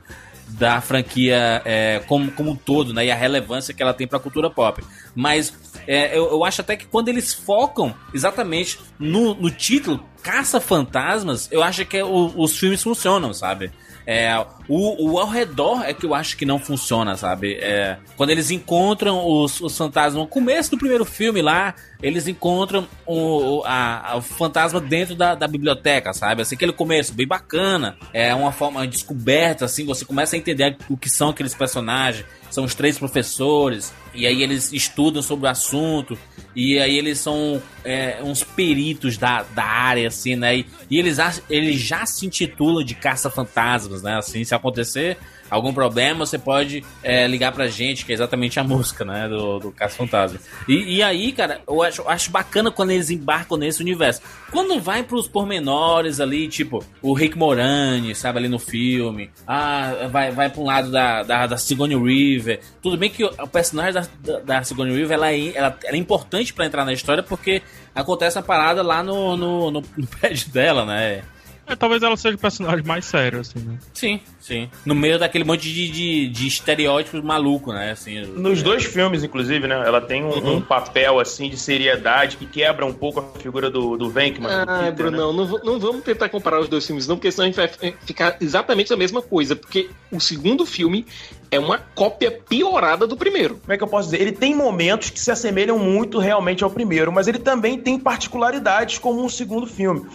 da 0.48 0.80
franquia 0.80 1.62
é, 1.66 2.02
como, 2.08 2.32
como 2.32 2.52
um 2.52 2.56
todo, 2.56 2.94
né? 2.94 3.06
E 3.08 3.12
a 3.12 3.16
relevância 3.16 3.74
que 3.74 3.82
ela 3.82 3.94
tem 3.94 4.08
pra 4.08 4.20
cultura 4.20 4.50
pop. 4.50 4.84
Mas 5.16 5.52
é, 5.88 6.16
eu, 6.16 6.26
eu 6.32 6.46
acho 6.46 6.62
até 6.62 6.78
que 6.78 6.86
quando 6.86 7.10
eles 7.10 7.34
focam 7.34 7.96
exatamente 8.14 8.80
no, 9.00 9.34
no 9.34 9.50
título 9.50 10.04
Caça 10.22 10.62
Fantasmas, 10.62 11.50
eu 11.52 11.64
acho 11.64 11.84
que 11.86 11.98
é 11.98 12.04
o- 12.06 12.32
os 12.36 12.58
filmes 12.58 12.82
funcionam, 12.84 13.34
sabe? 13.34 13.72
É, 14.08 14.38
o, 14.68 15.12
o 15.14 15.20
ao 15.20 15.28
redor 15.28 15.84
é 15.84 15.94
que 15.94 16.06
eu 16.06 16.14
acho 16.14 16.38
que 16.38 16.46
não 16.46 16.60
funciona, 16.60 17.18
sabe? 17.18 17.56
É, 17.56 17.98
quando 18.16 18.30
eles 18.30 18.52
encontram 18.52 19.26
os, 19.28 19.60
os 19.62 19.76
fantasmas 19.78 20.16
no 20.22 20.28
começo 20.28 20.72
do 20.72 20.78
primeiro 20.78 21.04
filme 21.06 21.42
lá, 21.42 21.74
eles 22.02 22.28
encontram 22.28 22.88
o, 23.06 23.64
a- 23.66 24.22
fantasma 24.22 24.80
dentro 24.80 25.16
da, 25.16 25.34
da 25.34 25.48
biblioteca, 25.48 26.14
sabe? 26.14 26.42
Assim, 26.44 26.56
aquele 26.56 26.74
começo 26.74 27.14
bem 27.14 27.28
bacana. 27.28 27.98
É 28.14 28.34
uma 28.36 28.52
forma 28.52 28.82
de 28.86 28.94
descoberta, 28.94 29.66
assim, 29.66 29.86
você 29.86 30.06
começa 30.06 30.36
a 30.36 30.40
entender 30.40 30.78
o 30.90 30.96
que 30.96 31.10
são 31.10 31.30
aqueles 31.30 31.56
personagens. 31.56 32.26
São 32.56 32.64
os 32.64 32.74
três 32.74 32.98
professores, 32.98 33.94
e 34.14 34.26
aí 34.26 34.42
eles 34.42 34.72
estudam 34.72 35.22
sobre 35.22 35.46
o 35.46 35.50
assunto, 35.50 36.18
e 36.56 36.80
aí 36.80 36.98
eles 36.98 37.20
são 37.20 37.62
é, 37.84 38.20
uns 38.24 38.46
peritos 38.46 39.18
da, 39.18 39.44
da 39.44 39.66
área, 39.66 40.08
assim, 40.08 40.38
né? 40.38 40.60
E, 40.60 40.66
e 40.90 40.98
eles, 40.98 41.18
eles 41.50 41.82
já 41.82 42.06
se 42.06 42.26
intitulam 42.26 42.82
de 42.82 42.96
caça-fantasmas, 42.96 44.02
né? 44.02 44.18
Assim, 44.18 44.42
se 44.46 44.56
acontecer 44.56 45.18
algum 45.50 45.74
problema, 45.74 46.26
você 46.26 46.38
pode 46.38 46.84
é, 47.04 47.28
ligar 47.28 47.52
pra 47.52 47.68
gente, 47.68 48.06
que 48.06 48.12
é 48.12 48.16
exatamente 48.16 48.60
a 48.60 48.64
música, 48.64 49.06
né? 49.06 49.28
Do, 49.28 49.60
do 49.60 49.72
Caça-Fantasma. 49.72 50.40
E, 50.68 50.96
e 50.98 51.04
aí, 51.04 51.32
cara, 51.32 51.62
eu 51.68 51.82
acho, 51.82 52.08
acho 52.08 52.32
bacana 52.32 52.72
quando 52.72 52.92
eles 52.92 53.10
embarcam 53.10 53.58
nesse 53.58 53.82
universo. 53.82 54.22
Quando 54.52 54.80
vai 54.80 55.04
pros 55.04 55.28
pormenores 55.28 56.20
ali, 56.20 56.48
tipo, 56.48 56.84
o 57.02 57.14
Rick 57.14 57.38
Moranis, 57.38 58.18
sabe, 58.18 58.40
ali 58.40 58.48
no 58.48 58.60
filme, 58.60 59.30
ah, 59.48 60.08
vai, 60.12 60.32
vai 60.32 60.50
pra 60.50 60.62
um 60.62 60.66
lado 60.66 60.92
da, 60.92 61.24
da, 61.24 61.48
da 61.48 61.58
Sigourney 61.58 61.96
Weaver. 61.96 62.60
Tudo 62.82 62.98
bem 62.98 63.10
que 63.10 63.24
o, 63.24 63.48
personagem 63.48 63.94
da, 63.94 64.08
da, 64.20 64.40
da 64.40 64.64
Sigourney 64.64 64.96
Weaver, 64.96 65.16
ela 65.16 65.32
é, 65.32 65.56
ela, 65.56 65.78
ela 65.84 65.96
é 65.96 66.00
importante 66.00 66.54
pra 66.54 66.66
entrar 66.66 66.86
na 66.86 66.94
história, 66.94 67.24
porque 67.24 67.62
acontece 67.94 68.38
a 68.38 68.42
parada 68.42 68.82
lá 68.82 69.04
no, 69.04 69.38
no, 69.38 69.72
no, 69.72 69.84
no 69.98 70.08
prédio 70.08 70.50
dela, 70.50 70.86
né? 70.86 71.24
É, 71.68 71.76
talvez 71.76 72.04
ela 72.04 72.16
seja 72.16 72.36
o 72.36 72.40
personagem 72.40 72.86
mais 72.86 73.06
sério, 73.06 73.40
assim, 73.40 73.60
né? 73.60 73.78
Sim, 73.94 74.20
sim. 74.40 74.70
No 74.86 74.94
meio 74.94 75.18
daquele 75.18 75.44
monte 75.44 75.64
de, 75.72 75.90
de, 75.90 76.28
de 76.30 76.48
estereótipos 76.48 77.22
maluco, 77.24 77.74
né? 77.74 77.92
Assim, 77.92 78.22
Nos 78.22 78.62
dois 78.62 78.86
filmes, 78.86 79.24
inclusive, 79.24 79.68
né? 79.68 79.76
Ela 79.86 80.00
tem 80.00 80.24
um, 80.24 80.58
um 80.58 80.62
papel, 80.62 81.20
assim, 81.20 81.50
de 81.50 81.58
seriedade 81.58 82.38
que 82.38 82.46
quebra 82.46 82.86
um 82.86 82.94
pouco 82.94 83.20
a 83.20 83.40
figura 83.40 83.70
do, 83.70 83.98
do 83.98 84.10
Venkman. 84.10 84.48
do 84.66 84.70
Ah, 84.70 84.78
Peter, 84.80 84.94
Brunão, 84.94 85.34
né? 85.34 85.50
não, 85.64 85.74
não 85.74 85.80
vamos 85.80 86.04
tentar 86.04 86.30
comparar 86.30 86.60
os 86.60 86.70
dois 86.70 86.86
filmes, 86.86 87.08
não, 87.08 87.16
porque 87.16 87.32
senão 87.32 87.46
a 87.46 87.48
gente 87.48 87.56
vai 87.56 87.94
ficar 88.06 88.38
exatamente 88.40 88.94
a 88.94 88.98
mesma 88.98 89.22
coisa. 89.22 89.56
Porque 89.56 89.90
o 90.12 90.20
segundo 90.20 90.66
filme 90.66 91.06
é 91.50 91.60
uma 91.60 91.80
cópia 91.80 92.32
piorada 92.32 93.08
do 93.08 93.18
primeiro. 93.18 93.56
Como 93.58 93.74
é 93.74 93.78
que 93.78 93.84
eu 93.84 93.88
posso 93.88 94.10
dizer? 94.10 94.22
Ele 94.22 94.32
tem 94.32 94.54
momentos 94.54 95.10
que 95.10 95.20
se 95.20 95.32
assemelham 95.32 95.80
muito 95.80 96.20
realmente 96.20 96.64
ao 96.64 96.70
primeiro, 96.70 97.12
mas 97.12 97.28
ele 97.28 97.40
também 97.40 97.78
tem 97.80 97.98
particularidades 98.00 99.00
como 99.00 99.24
um 99.24 99.30
segundo 99.30 99.66
filme. 99.66 100.06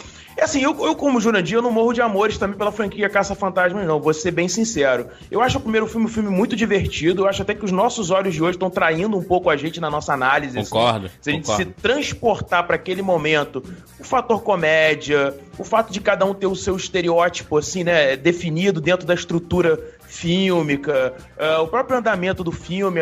É 0.40 0.44
assim, 0.44 0.62
eu, 0.62 0.74
eu 0.86 0.96
como 0.96 1.20
Jurandir, 1.20 1.58
eu 1.58 1.60
não 1.60 1.70
morro 1.70 1.92
de 1.92 2.00
amores 2.00 2.38
também 2.38 2.56
pela 2.56 2.72
franquia 2.72 3.10
Caça 3.10 3.34
Fantasmas, 3.34 3.86
não. 3.86 4.00
Vou 4.00 4.14
ser 4.14 4.30
bem 4.30 4.48
sincero. 4.48 5.06
Eu 5.30 5.42
acho 5.42 5.58
o 5.58 5.60
primeiro 5.60 5.86
filme 5.86 6.06
um 6.06 6.08
filme 6.08 6.30
muito 6.30 6.56
divertido. 6.56 7.24
Eu 7.24 7.28
acho 7.28 7.42
até 7.42 7.54
que 7.54 7.62
os 7.62 7.70
nossos 7.70 8.10
olhos 8.10 8.32
de 8.32 8.42
hoje 8.42 8.52
estão 8.52 8.70
traindo 8.70 9.18
um 9.18 9.22
pouco 9.22 9.50
a 9.50 9.56
gente 9.58 9.82
na 9.82 9.90
nossa 9.90 10.14
análise. 10.14 10.58
assim. 10.58 10.70
Concordo, 10.70 11.10
Se 11.20 11.28
a 11.28 11.32
gente 11.34 11.44
concordo. 11.44 11.64
se 11.64 11.82
transportar 11.82 12.66
para 12.66 12.76
aquele 12.76 13.02
momento, 13.02 13.62
o 13.98 14.02
fator 14.02 14.42
comédia, 14.42 15.36
o 15.58 15.62
fato 15.62 15.92
de 15.92 16.00
cada 16.00 16.24
um 16.24 16.32
ter 16.32 16.46
o 16.46 16.56
seu 16.56 16.74
estereótipo, 16.74 17.58
assim, 17.58 17.84
né, 17.84 18.16
definido 18.16 18.80
dentro 18.80 19.06
da 19.06 19.12
estrutura 19.12 19.78
fílmica, 20.10 21.14
ah, 21.38 21.60
o 21.60 21.68
próprio 21.68 21.98
andamento 21.98 22.42
do 22.42 22.50
filme. 22.50 22.98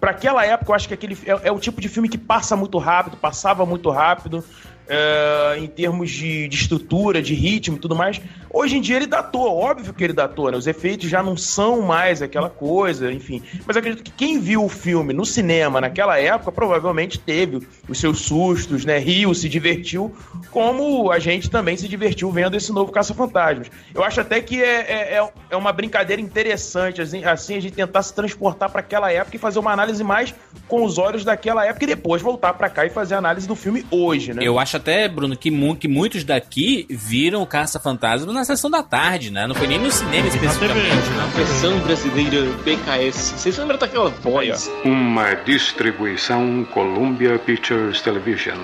Para 0.00 0.12
aquela 0.12 0.46
época, 0.46 0.72
eu 0.72 0.74
acho 0.74 0.88
que 0.88 0.94
aquele 0.94 1.16
é, 1.26 1.48
é 1.48 1.52
o 1.52 1.58
tipo 1.58 1.78
de 1.78 1.90
filme 1.90 2.08
que 2.08 2.16
passa 2.18 2.56
muito 2.56 2.78
rápido, 2.78 3.18
passava 3.18 3.66
muito 3.66 3.90
rápido. 3.90 4.42
Eh, 4.90 5.58
em 5.58 5.66
termos 5.68 6.10
de, 6.10 6.48
de 6.48 6.56
estrutura, 6.56 7.22
de 7.22 7.32
ritmo 7.34 7.76
e 7.76 7.78
tudo 7.80 7.94
mais. 7.94 8.20
Hoje 8.52 8.76
em 8.76 8.80
dia 8.80 8.96
ele 8.96 9.06
datou, 9.06 9.42
óbvio 9.56 9.94
que 9.94 10.02
ele 10.02 10.12
datou, 10.12 10.50
né? 10.50 10.56
Os 10.56 10.66
efeitos 10.66 11.08
já 11.08 11.22
não 11.22 11.36
são 11.36 11.80
mais 11.82 12.20
aquela 12.20 12.50
coisa, 12.50 13.12
enfim. 13.12 13.40
Mas 13.64 13.76
acredito 13.76 14.02
que 14.02 14.10
quem 14.10 14.40
viu 14.40 14.64
o 14.64 14.68
filme 14.68 15.12
no 15.14 15.24
cinema 15.24 15.80
naquela 15.80 16.18
época 16.18 16.50
provavelmente 16.50 17.16
teve 17.18 17.64
os 17.88 17.98
seus 18.00 18.18
sustos, 18.22 18.84
né? 18.84 18.98
Riu, 18.98 19.32
se 19.34 19.48
divertiu, 19.48 20.12
como 20.50 21.12
a 21.12 21.20
gente 21.20 21.48
também 21.48 21.76
se 21.76 21.86
divertiu 21.86 22.30
vendo 22.32 22.56
esse 22.56 22.72
novo 22.72 22.90
Caça-Fantasmas. 22.90 23.70
Eu 23.94 24.02
acho 24.02 24.20
até 24.20 24.40
que 24.40 24.60
é, 24.60 24.80
é, 24.80 25.14
é- 25.18 25.32
é 25.50 25.56
uma 25.56 25.72
brincadeira 25.72 26.20
interessante, 26.20 27.00
assim, 27.00 27.24
assim, 27.24 27.56
a 27.56 27.60
gente 27.60 27.74
tentar 27.74 28.02
se 28.02 28.12
transportar 28.12 28.68
para 28.70 28.80
aquela 28.80 29.12
época 29.12 29.36
e 29.36 29.38
fazer 29.38 29.60
uma 29.60 29.72
análise 29.72 30.02
mais 30.02 30.34
com 30.66 30.84
os 30.84 30.98
olhos 30.98 31.24
daquela 31.24 31.64
época 31.64 31.84
e 31.84 31.86
depois 31.86 32.20
voltar 32.20 32.54
para 32.54 32.68
cá 32.68 32.84
e 32.84 32.90
fazer 32.90 33.14
a 33.14 33.18
análise 33.18 33.46
do 33.46 33.54
filme 33.54 33.86
hoje, 33.90 34.34
né? 34.34 34.42
Eu 34.42 34.58
acho 34.58 34.76
até, 34.80 35.06
Bruno, 35.08 35.36
que, 35.36 35.50
mu- 35.50 35.76
que 35.76 35.86
muitos 35.86 36.24
daqui 36.24 36.86
viram 36.90 37.44
Caça-Fantasma 37.46 38.32
na 38.32 38.44
sessão 38.44 38.70
da 38.70 38.82
tarde, 38.82 39.30
né? 39.30 39.46
Não 39.46 39.54
foi 39.54 39.66
nem 39.66 39.78
no 39.78 39.90
cinema 39.90 40.26
especificamente. 40.26 40.96
A 41.22 41.26
versão 41.36 41.78
brasileira 41.80 42.42
BKS. 42.64 43.34
Vocês 43.38 43.58
lembram 43.58 43.78
daquela 43.78 44.10
voz? 44.10 44.70
Uma 44.84 45.34
distribuição 45.34 46.66
Columbia 46.72 47.38
Pictures 47.38 48.00
Television. 48.00 48.56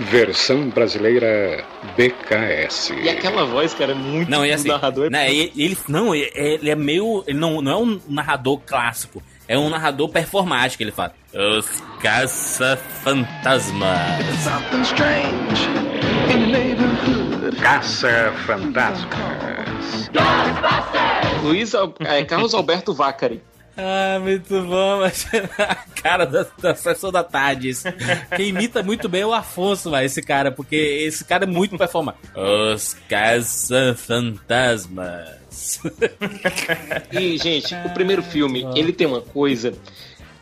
Versão 0.00 0.68
brasileira 0.70 1.64
BKS. 1.96 2.92
E 3.02 3.08
aquela 3.08 3.44
voz, 3.44 3.74
cara, 3.74 3.92
é 3.92 3.94
muito 3.94 4.30
Não, 4.30 4.44
e 4.44 4.48
do 4.48 4.54
assim, 4.54 4.68
narrador. 4.68 5.10
né, 5.10 5.30
ele, 5.32 5.52
ele- 5.56 5.78
não, 5.88 6.14
ele 6.14 6.30
ele 6.34 6.70
é 6.70 6.74
meio, 6.76 7.24
ele 7.26 7.38
não, 7.38 7.60
não 7.62 7.72
é 7.72 7.76
um 7.76 8.00
narrador 8.08 8.58
clássico, 8.66 9.22
é 9.48 9.58
um 9.58 9.68
narrador 9.70 10.08
performático, 10.08 10.82
ele 10.82 10.92
fala. 10.92 11.12
Os 11.32 11.66
caça-fantasmas. 12.00 14.24
Something 14.42 14.82
strange 14.82 15.66
in 16.28 16.28
the 16.28 16.36
neighborhood. 16.58 17.56
Caça-Fantasmas. 17.60 19.06
Luiz 21.42 21.72
é, 22.00 22.24
Carlos 22.24 22.54
Alberto 22.54 22.94
Vacari. 22.94 23.42
Ah, 23.76 24.20
muito 24.20 24.62
bom, 24.62 25.00
mas 25.00 25.26
a 25.58 25.74
cara 26.00 26.24
da, 26.24 26.46
da 26.60 26.76
sessão 26.76 27.10
da 27.10 27.24
tarde. 27.24 27.70
Esse- 27.70 27.90
Quem 28.36 28.50
imita 28.50 28.84
muito 28.84 29.08
bem 29.08 29.22
é 29.22 29.26
o 29.26 29.34
Afonso, 29.34 29.90
vai, 29.90 30.04
esse 30.04 30.22
cara, 30.22 30.52
porque 30.52 30.76
esse 30.76 31.24
cara 31.24 31.42
é 31.42 31.46
muito 31.46 31.76
performar. 31.76 32.14
Os 32.36 32.94
caça-fantasmas. 33.08 35.43
E, 37.12 37.38
gente, 37.38 37.74
o 37.86 37.90
primeiro 37.90 38.22
filme, 38.22 38.66
ele 38.74 38.92
tem 38.92 39.06
uma 39.06 39.20
coisa 39.20 39.72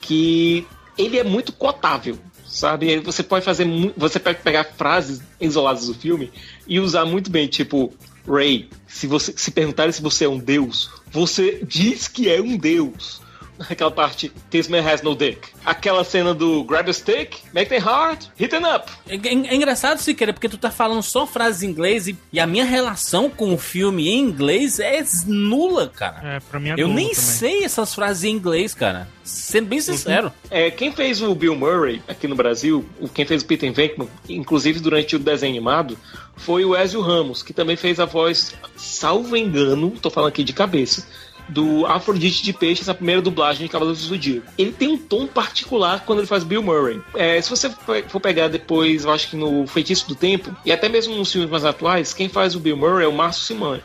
que 0.01 0.67
ele 0.99 1.19
é 1.19 1.25
muito 1.25 1.53
cotável, 1.53 2.19
sabe? 2.47 2.99
Você 3.01 3.23
pode 3.23 3.45
fazer, 3.45 3.67
você 3.97 4.19
pode 4.19 4.39
pegar 4.39 4.65
frases 4.65 5.23
isoladas 5.41 5.87
do 5.87 5.95
filme 5.95 6.31
e 6.67 6.79
usar 6.81 7.05
muito 7.05 7.31
bem, 7.31 7.47
tipo, 7.47 7.93
Ray, 8.29 8.69
se 8.87 9.07
você 9.07 9.33
se 9.37 9.51
perguntarem 9.51 9.93
se 9.93 10.03
você 10.03 10.25
é 10.27 10.29
um 10.29 10.39
deus, 10.39 10.91
você 11.11 11.63
diz 11.67 12.09
que 12.09 12.29
é 12.29 12.41
um 12.41 12.57
deus. 12.57 13.22
Aquela 13.69 13.91
parte, 13.91 14.31
This 14.51 14.69
man 14.69 14.81
has 14.81 15.03
no 15.03 15.15
dick. 15.15 15.49
Aquela 15.65 16.05
cena 16.05 16.35
do 16.35 16.65
grab 16.65 16.89
a 16.89 16.93
stick, 16.93 17.37
make 17.55 17.69
them 17.69 17.79
hard, 17.81 18.25
hit 18.37 18.51
them 18.51 18.65
up. 18.65 18.91
É, 19.09 19.15
é- 19.17 19.29
é 19.53 19.55
engraçado, 19.55 19.99
Siqueira, 19.99 20.33
porque 20.33 20.49
tu 20.49 20.59
tá 20.59 20.71
falando 20.71 21.03
só 21.03 21.27
frases 21.27 21.63
em 21.63 21.69
inglês 21.71 22.07
e, 22.09 22.17
e 22.33 22.39
a 22.41 22.47
minha 22.47 22.65
relação 22.65 23.29
com 23.31 23.53
o 23.55 23.59
filme 23.59 24.09
em 24.09 24.19
inglês 24.21 24.79
é 24.81 25.03
nula, 25.27 25.89
cara. 25.89 26.37
É, 26.37 26.41
pra 26.41 26.59
mim 26.61 26.71
é 26.71 26.75
Eu 26.77 26.89
nem 26.89 27.09
também. 27.09 27.15
sei 27.15 27.65
essas 27.65 27.95
frases 27.95 28.25
em 28.25 28.31
inglês, 28.31 28.75
cara. 28.75 29.09
Sendo 29.25 29.67
bem 29.69 29.81
sincero. 29.81 30.33
É, 30.51 30.71
quem 30.71 30.93
fez 30.93 31.23
o 31.23 31.35
Bill 31.35 31.55
Murray 31.55 32.03
aqui 32.09 32.27
no 32.27 32.35
Brasil, 32.35 32.85
o- 33.01 33.09
quem 33.09 33.25
fez 33.25 33.43
o 33.43 33.47
Peter 33.47 33.73
Venkman, 33.73 34.09
inclusive 34.29 34.81
durante 34.81 35.15
o 35.17 35.19
desenho 35.19 35.53
animado, 35.53 35.97
foi 36.37 36.65
o 36.65 36.77
Ezio 36.77 37.01
Ramos, 37.01 37.43
que 37.43 37.53
também 37.53 37.77
fez 37.77 38.01
a 38.01 38.05
voz, 38.05 38.53
salvo 38.77 39.37
engano, 39.37 39.91
tô 39.93 40.11
falando 40.11 40.31
aqui 40.31 40.43
de 40.43 40.53
cabeça, 40.53 41.07
do 41.49 41.87
Afrodite 41.87 42.43
de 42.43 42.53
Peixe, 42.53 42.83
essa 42.83 42.95
primeira 42.95 43.21
dublagem 43.21 43.67
de 43.67 43.73
Cavaleiros 43.73 44.03
do 44.03 44.09
Zodíaco. 44.09 44.47
Ele 44.57 44.73
tem 44.73 44.89
um 44.89 44.99
tom 44.99 45.27
particular 45.27 46.05
quando 46.05 46.21
ele 46.21 46.27
faz 46.27 46.45
Bill 46.45 46.63
Murray. 46.63 47.01
É, 47.15 47.41
se 47.41 47.51
você 47.51 47.71
for 48.09 48.21
pegar 48.21 48.49
depois, 48.49 49.05
eu 49.05 49.11
acho 49.11 49.31
que 49.31 49.37
no 49.37 49.67
Feitiço 49.67 50.09
do 50.09 50.15
Tempo, 50.15 50.55
e 50.65 50.73
até 50.73 50.89
mesmo 50.89 51.15
nos 51.15 51.31
filmes 51.31 51.51
mais 51.51 51.65
atuais, 51.65 52.15
quem 52.15 52.29
faz 52.29 52.55
o 52.55 52.61
Bill 52.61 52.77
Murray 52.77 53.05
é 53.05 53.09
o 53.09 53.13
Márcio 53.13 53.45
Simões. 53.45 53.83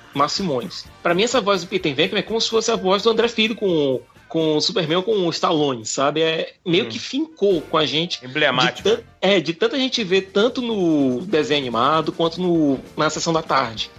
Pra 1.01 1.13
mim, 1.13 1.23
essa 1.23 1.41
voz 1.41 1.61
do 1.61 1.67
Peter 1.67 1.93
Venkman 1.93 2.19
é 2.19 2.23
como 2.23 2.39
se 2.39 2.49
fosse 2.49 2.71
a 2.71 2.75
voz 2.75 3.03
do 3.03 3.09
André 3.09 3.27
Filho 3.27 3.55
com 3.55 4.01
com 4.27 4.57
o 4.57 4.61
Superman 4.61 4.97
ou 4.97 5.03
com 5.03 5.11
o 5.11 5.29
Stallone, 5.29 5.85
sabe? 5.85 6.21
É 6.21 6.53
meio 6.65 6.87
que 6.87 6.99
fincou 6.99 7.61
com 7.61 7.77
a 7.77 7.85
gente. 7.85 8.23
Emblemático. 8.25 8.89
De 8.89 9.03
é, 9.21 9.39
de 9.39 9.53
tanta 9.53 9.77
gente 9.77 10.03
ver 10.03 10.29
tanto 10.33 10.61
no 10.61 11.21
desenho 11.21 11.61
animado 11.61 12.11
quanto 12.11 12.41
no, 12.41 12.79
na 12.95 13.09
sessão 13.09 13.33
da 13.33 13.41
tarde. 13.41 13.89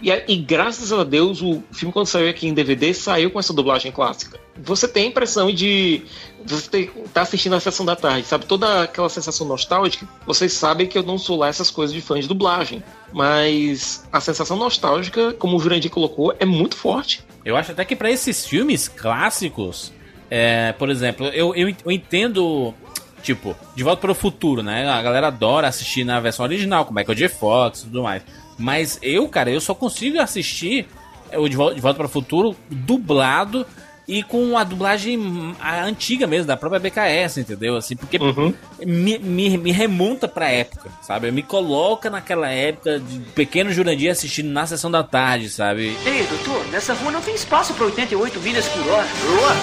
E, 0.00 0.10
e 0.28 0.36
graças 0.36 0.92
a 0.92 1.04
Deus, 1.04 1.40
o 1.40 1.62
filme, 1.72 1.92
quando 1.92 2.06
saiu 2.06 2.28
aqui 2.28 2.46
em 2.46 2.54
DVD, 2.54 2.92
saiu 2.92 3.30
com 3.30 3.38
essa 3.38 3.52
dublagem 3.52 3.90
clássica. 3.90 4.38
Você 4.58 4.86
tem 4.86 5.04
a 5.04 5.06
impressão 5.08 5.50
de. 5.52 6.02
Você 6.44 6.90
tá 7.12 7.22
assistindo 7.22 7.54
a 7.54 7.60
sessão 7.60 7.84
da 7.84 7.96
tarde, 7.96 8.26
sabe? 8.26 8.46
Toda 8.46 8.82
aquela 8.82 9.08
sensação 9.08 9.46
nostálgica. 9.46 10.06
Vocês 10.26 10.52
sabem 10.52 10.86
que 10.86 10.96
eu 10.96 11.02
não 11.02 11.18
sou 11.18 11.38
lá 11.38 11.48
essas 11.48 11.70
coisas 11.70 11.94
de 11.94 12.00
fã 12.00 12.18
de 12.20 12.28
dublagem. 12.28 12.82
Mas 13.12 14.06
a 14.12 14.20
sensação 14.20 14.56
nostálgica, 14.56 15.32
como 15.34 15.56
o 15.56 15.60
Jurandir 15.60 15.90
colocou, 15.90 16.34
é 16.38 16.44
muito 16.44 16.76
forte. 16.76 17.22
Eu 17.44 17.56
acho 17.56 17.72
até 17.72 17.84
que 17.84 17.96
pra 17.96 18.10
esses 18.10 18.44
filmes 18.44 18.88
clássicos, 18.88 19.92
é, 20.30 20.72
por 20.72 20.90
exemplo, 20.90 21.26
eu, 21.26 21.54
eu, 21.54 21.74
eu 21.84 21.90
entendo, 21.90 22.74
tipo, 23.22 23.56
De 23.74 23.82
Volta 23.82 24.00
para 24.00 24.12
o 24.12 24.14
Futuro, 24.14 24.62
né? 24.62 24.88
A 24.88 25.00
galera 25.00 25.28
adora 25.28 25.68
assistir 25.68 26.04
na 26.04 26.18
versão 26.20 26.44
original, 26.44 26.84
com 26.84 26.92
Michael 26.92 27.14
J. 27.14 27.28
Fox 27.28 27.80
e 27.80 27.84
tudo 27.84 28.02
mais. 28.02 28.22
Mas 28.58 28.98
eu, 29.02 29.28
cara, 29.28 29.50
eu 29.50 29.60
só 29.60 29.74
consigo 29.74 30.20
assistir 30.20 30.86
o 31.34 31.48
De 31.48 31.56
Volta, 31.56 31.94
para 31.94 32.06
o 32.06 32.08
Futuro 32.08 32.56
dublado 32.70 33.66
e 34.08 34.22
com 34.22 34.56
a 34.56 34.62
dublagem 34.62 35.18
antiga 35.84 36.26
mesmo, 36.28 36.46
da 36.46 36.56
própria 36.56 36.78
BKS, 36.78 37.38
entendeu? 37.38 37.76
Assim, 37.76 37.96
porque 37.96 38.18
me, 38.86 39.18
me, 39.18 39.58
me 39.58 39.72
remonta 39.72 40.28
pra 40.28 40.48
época, 40.48 40.90
sabe? 41.02 41.30
Me 41.32 41.42
coloca 41.42 42.08
naquela 42.08 42.48
época 42.48 43.00
de 43.00 43.18
pequeno 43.34 43.72
Jurandir 43.72 44.10
assistindo 44.10 44.48
na 44.50 44.64
sessão 44.64 44.90
da 44.90 45.02
tarde, 45.02 45.50
sabe? 45.50 45.96
Ei, 46.06 46.24
doutor, 46.24 46.64
nessa 46.68 46.94
rua 46.94 47.10
não 47.10 47.20
tem 47.20 47.34
espaço 47.34 47.74
para 47.74 47.86
88 47.86 48.40
milhas 48.40 48.68
por 48.68 48.86
hora. 48.88 49.08
Rua? 49.26 49.56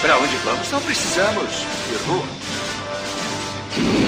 Pra 0.00 0.18
onde 0.18 0.36
vamos? 0.36 0.70
Não 0.70 0.80
precisamos 0.80 1.50
de 1.88 1.96
rua. 2.08 4.05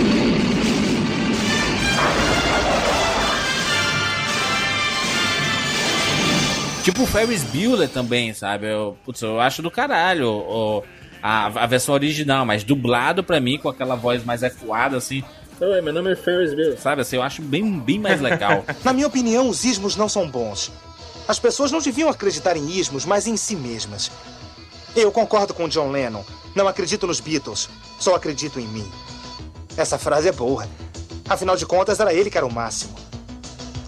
Tipo 6.88 7.02
o 7.02 7.06
Ferris 7.06 7.44
Bueller 7.44 7.86
também, 7.86 8.32
sabe? 8.32 8.66
Eu, 8.66 8.96
putz, 9.04 9.20
eu 9.20 9.38
acho 9.38 9.60
do 9.60 9.70
caralho 9.70 10.26
o, 10.26 10.82
a, 11.22 11.44
a 11.44 11.66
versão 11.66 11.94
original, 11.94 12.46
mas 12.46 12.64
dublado 12.64 13.22
pra 13.22 13.38
mim 13.38 13.58
com 13.58 13.68
aquela 13.68 13.94
voz 13.94 14.24
mais 14.24 14.42
ecoada, 14.42 14.96
assim. 14.96 15.22
Oi, 15.60 15.82
meu 15.82 15.92
nome 15.92 16.12
é 16.12 16.16
Ferris 16.16 16.54
Bueller. 16.54 16.78
Sabe 16.80 17.02
assim, 17.02 17.16
eu 17.16 17.22
acho 17.22 17.42
bem, 17.42 17.78
bem 17.78 17.98
mais 17.98 18.22
legal. 18.22 18.64
Na 18.82 18.94
minha 18.94 19.06
opinião, 19.06 19.50
os 19.50 19.66
ismos 19.66 19.96
não 19.96 20.08
são 20.08 20.30
bons. 20.30 20.72
As 21.28 21.38
pessoas 21.38 21.70
não 21.70 21.82
deviam 21.82 22.08
acreditar 22.08 22.56
em 22.56 22.70
ismos, 22.70 23.04
mas 23.04 23.26
em 23.26 23.36
si 23.36 23.54
mesmas. 23.54 24.10
Eu 24.96 25.12
concordo 25.12 25.52
com 25.52 25.68
John 25.68 25.90
Lennon. 25.90 26.24
Não 26.54 26.66
acredito 26.66 27.06
nos 27.06 27.20
Beatles, 27.20 27.68
só 28.00 28.14
acredito 28.14 28.58
em 28.58 28.66
mim. 28.66 28.90
Essa 29.76 29.98
frase 29.98 30.28
é 30.28 30.32
boa. 30.32 30.66
Afinal 31.28 31.54
de 31.54 31.66
contas, 31.66 32.00
era 32.00 32.14
ele 32.14 32.30
que 32.30 32.38
era 32.38 32.46
o 32.46 32.50
máximo. 32.50 33.07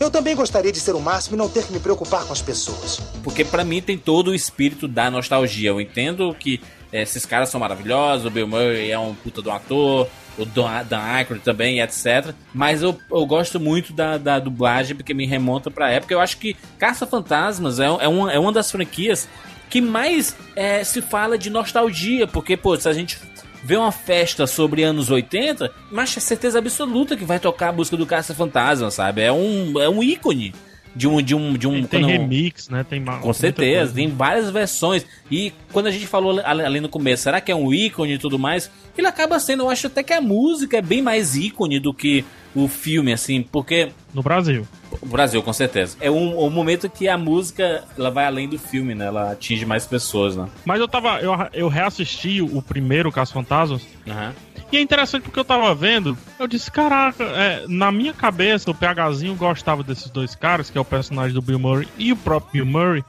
Eu 0.01 0.11
também 0.11 0.35
gostaria 0.35 0.73
de 0.73 0.81
ser 0.81 0.95
o 0.95 1.01
máximo 1.01 1.37
e 1.37 1.39
não 1.39 1.47
ter 1.47 1.63
que 1.67 1.75
me 1.75 1.79
preocupar 1.79 2.25
com 2.25 2.33
as 2.33 2.41
pessoas. 2.41 2.99
Porque 3.23 3.45
pra 3.45 3.63
mim 3.63 3.83
tem 3.83 3.99
todo 3.99 4.29
o 4.29 4.35
espírito 4.35 4.89
da 4.89 5.11
nostalgia. 5.11 5.69
Eu 5.69 5.79
entendo 5.79 6.35
que 6.35 6.59
eh, 6.91 7.03
esses 7.03 7.27
caras 7.27 7.51
são 7.51 7.61
maravilhosos, 7.61 8.25
o 8.25 8.31
Bill 8.31 8.49
Murray 8.49 8.91
é 8.91 8.99
um 8.99 9.15
puta 9.15 9.43
de 9.43 9.51
um 9.51 9.53
ator, 9.53 10.09
o 10.39 10.45
Dan 10.47 11.03
Aykroyd 11.03 11.45
também, 11.45 11.81
etc. 11.81 12.35
Mas 12.55 12.81
eu, 12.81 12.99
eu 13.13 13.27
gosto 13.27 13.61
muito 13.61 13.93
da, 13.93 14.17
da 14.17 14.39
dublagem 14.39 14.97
porque 14.97 15.13
me 15.13 15.27
remonta 15.27 15.71
pra 15.71 15.91
época. 15.91 16.15
Eu 16.15 16.21
acho 16.21 16.39
que 16.39 16.57
Caça-Fantasmas 16.79 17.79
é, 17.79 17.85
é, 17.85 18.09
uma, 18.09 18.33
é 18.33 18.39
uma 18.39 18.53
das 18.53 18.71
franquias 18.71 19.29
que 19.69 19.83
mais 19.83 20.35
eh, 20.57 20.83
se 20.83 21.03
fala 21.03 21.37
de 21.37 21.51
nostalgia. 21.51 22.27
Porque, 22.27 22.57
pô, 22.57 22.75
se 22.75 22.89
a 22.89 22.95
gente 22.95 23.19
vê 23.63 23.77
uma 23.77 23.93
festa 23.93 24.47
sobre 24.47 24.83
anos 24.83 25.11
80, 25.11 25.73
mas 25.91 26.17
é 26.17 26.21
certeza 26.21 26.59
absoluta 26.59 27.17
que 27.17 27.25
vai 27.25 27.39
tocar 27.39 27.69
a 27.69 27.73
música 27.73 27.97
do 27.97 28.07
Caça-Fantasma, 28.07 28.91
sabe? 28.91 29.23
É 29.23 29.33
um, 29.33 29.81
é 29.81 29.89
um 29.89 30.03
ícone 30.03 30.55
de 30.95 31.07
um. 31.07 31.23
De 31.23 31.35
um, 31.35 31.53
de 31.55 31.69
um 31.69 31.85
Tem 31.85 32.05
remix, 32.05 32.69
né? 32.69 32.85
Tem 32.89 33.05
com 33.05 33.33
certeza, 33.33 33.79
coisa. 33.79 33.95
tem 33.95 34.09
várias 34.09 34.51
versões. 34.51 35.07
E 35.31 35.53
quando 35.73 35.87
a 35.87 35.91
gente 35.91 36.07
falou 36.07 36.41
ali 36.45 36.63
ali 36.63 36.81
no 36.81 36.89
começo, 36.89 37.23
será 37.25 37.41
que 37.41 37.53
é 37.53 37.55
um 37.55 37.73
ícone 37.73 38.15
e 38.15 38.19
tudo 38.19 38.39
mais? 38.39 38.71
Ele 38.97 39.07
acaba 39.07 39.39
sendo, 39.39 39.63
eu 39.63 39.71
acho 39.71 39.87
até 39.87 40.03
que 40.03 40.13
a 40.13 40.21
música 40.21 40.79
é 40.79 40.83
bem 40.83 41.01
mais 41.03 41.37
ícone 41.37 41.79
do 41.79 41.95
que 41.95 42.25
o 42.55 42.69
filme, 42.69 43.13
assim, 43.13 43.43
porque. 43.43 43.91
No 44.13 44.23
Brasil. 44.23 44.67
O 45.01 45.07
Brasil, 45.07 45.43
com 45.43 45.53
certeza. 45.53 45.97
É 46.01 46.11
um, 46.11 46.45
um 46.45 46.51
momento 46.51 46.89
que 46.91 47.09
a 47.09 47.17
música 47.17 47.85
ela 47.97 48.11
vai 48.11 48.27
além 48.27 48.49
do 48.49 48.59
filme, 48.59 48.95
né? 48.95 49.07
Ela 49.07 49.33
atinge 49.33 49.65
mais 49.65 49.87
pessoas, 49.87 50.37
né? 50.37 50.49
Mas 50.65 50.81
eu 50.81 50.89
tava. 50.89 51.21
Eu, 51.21 51.33
eu 51.53 51.69
reassisti 51.69 52.43
o 52.43 52.61
primeiro 52.61 53.13
Caso 53.13 53.33
Fantasmas. 53.33 53.87
Aham. 54.07 54.35
E 54.73 54.77
é 54.77 54.81
interessante 54.81 55.25
porque 55.25 55.39
eu 55.39 55.45
tava 55.45 55.75
vendo, 55.75 56.17
eu 56.39 56.47
disse, 56.47 56.71
caraca, 56.71 57.25
é, 57.25 57.65
na 57.67 57.91
minha 57.91 58.13
cabeça 58.13 58.71
o 58.71 58.75
PHzinho 58.75 59.35
gostava 59.35 59.83
desses 59.83 60.09
dois 60.11 60.37
caras, 60.37 60.71
que 60.71 60.79
é 60.79 60.81
o 60.81 60.85
personagem 60.85 61.35
do 61.35 61.43
Bill 61.43 61.59
Murray 61.59 61.89
e 61.99 62.13
o 62.13 62.17
próprio 62.17 62.65
Bill 62.65 62.73
Murray, 62.73 63.05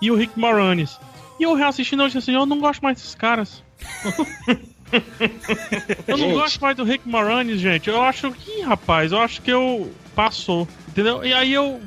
e 0.00 0.10
o 0.10 0.16
Rick 0.16 0.38
Moranis. 0.40 0.98
E 1.38 1.42
eu 1.42 1.54
reassistindo, 1.54 2.02
eu 2.02 2.06
disse 2.06 2.18
assim, 2.18 2.32
eu 2.32 2.46
não 2.46 2.58
gosto 2.58 2.80
mais 2.80 2.96
desses 2.96 3.14
caras. 3.14 3.62
eu 6.06 6.16
não 6.16 6.32
gosto 6.32 6.60
mais 6.60 6.76
do 6.76 6.84
Rick 6.84 7.08
Moranis, 7.08 7.60
gente. 7.60 7.88
Eu 7.88 8.02
acho 8.02 8.30
que, 8.32 8.62
rapaz, 8.62 9.12
eu 9.12 9.18
acho 9.18 9.40
que 9.40 9.50
eu 9.50 9.90
passou, 10.14 10.68
entendeu? 10.88 11.24
E 11.24 11.32
aí 11.32 11.52
eu 11.52 11.80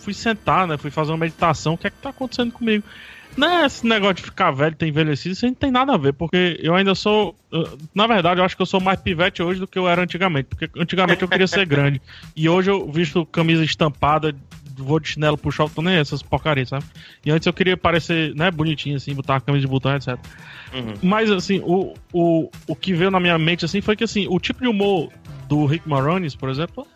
fui 0.00 0.14
sentar, 0.14 0.66
né? 0.66 0.76
Fui 0.76 0.90
fazer 0.90 1.12
uma 1.12 1.18
meditação. 1.18 1.74
O 1.74 1.78
que 1.78 1.86
é 1.86 1.90
que 1.90 1.98
tá 1.98 2.10
acontecendo 2.10 2.52
comigo? 2.52 2.84
Não 3.36 3.48
é 3.48 3.66
esse 3.66 3.86
negócio 3.86 4.16
de 4.16 4.22
ficar 4.22 4.50
velho, 4.50 4.74
ter 4.74 4.88
envelhecido, 4.88 5.32
isso 5.32 5.44
aí 5.44 5.50
não 5.50 5.56
tem 5.56 5.70
nada 5.70 5.94
a 5.94 5.96
ver, 5.96 6.12
porque 6.12 6.58
eu 6.60 6.74
ainda 6.74 6.94
sou. 6.94 7.34
Na 7.94 8.06
verdade, 8.06 8.40
eu 8.40 8.44
acho 8.44 8.56
que 8.56 8.62
eu 8.62 8.66
sou 8.66 8.80
mais 8.80 9.00
pivete 9.00 9.42
hoje 9.42 9.60
do 9.60 9.68
que 9.68 9.78
eu 9.78 9.88
era 9.88 10.02
antigamente, 10.02 10.48
porque 10.48 10.68
antigamente 10.76 11.22
eu 11.22 11.28
queria 11.28 11.46
ser 11.46 11.64
grande. 11.66 12.02
E 12.34 12.48
hoje 12.48 12.70
eu 12.70 12.90
visto 12.90 13.24
camisa 13.26 13.64
estampada, 13.64 14.34
vou 14.82 15.00
de 15.00 15.08
chinelo 15.08 15.36
pro 15.36 15.50
shopping, 15.50 15.74
tô 15.74 15.82
nem 15.82 15.96
essas 15.96 16.22
porcarias, 16.22 16.68
sabe? 16.68 16.84
E 17.24 17.30
antes 17.30 17.46
eu 17.46 17.52
queria 17.52 17.76
parecer, 17.76 18.34
né, 18.34 18.50
bonitinho 18.50 18.96
assim, 18.96 19.14
botar 19.14 19.36
a 19.36 19.40
camisa 19.40 19.66
de 19.66 19.70
botão, 19.70 19.94
etc. 19.94 20.18
Mas 21.02 21.30
assim, 21.30 21.60
o, 21.64 21.94
o, 22.12 22.50
o 22.66 22.76
que 22.76 22.92
veio 22.92 23.10
na 23.10 23.20
minha 23.20 23.38
mente 23.38 23.64
assim 23.64 23.80
foi 23.80 23.96
que 23.96 24.04
assim, 24.04 24.26
o 24.28 24.38
tipo 24.38 24.60
de 24.60 24.68
humor 24.68 25.10
do 25.48 25.66
Rick 25.66 25.88
Moranis, 25.88 26.34
por 26.34 26.48
exemplo, 26.48 26.86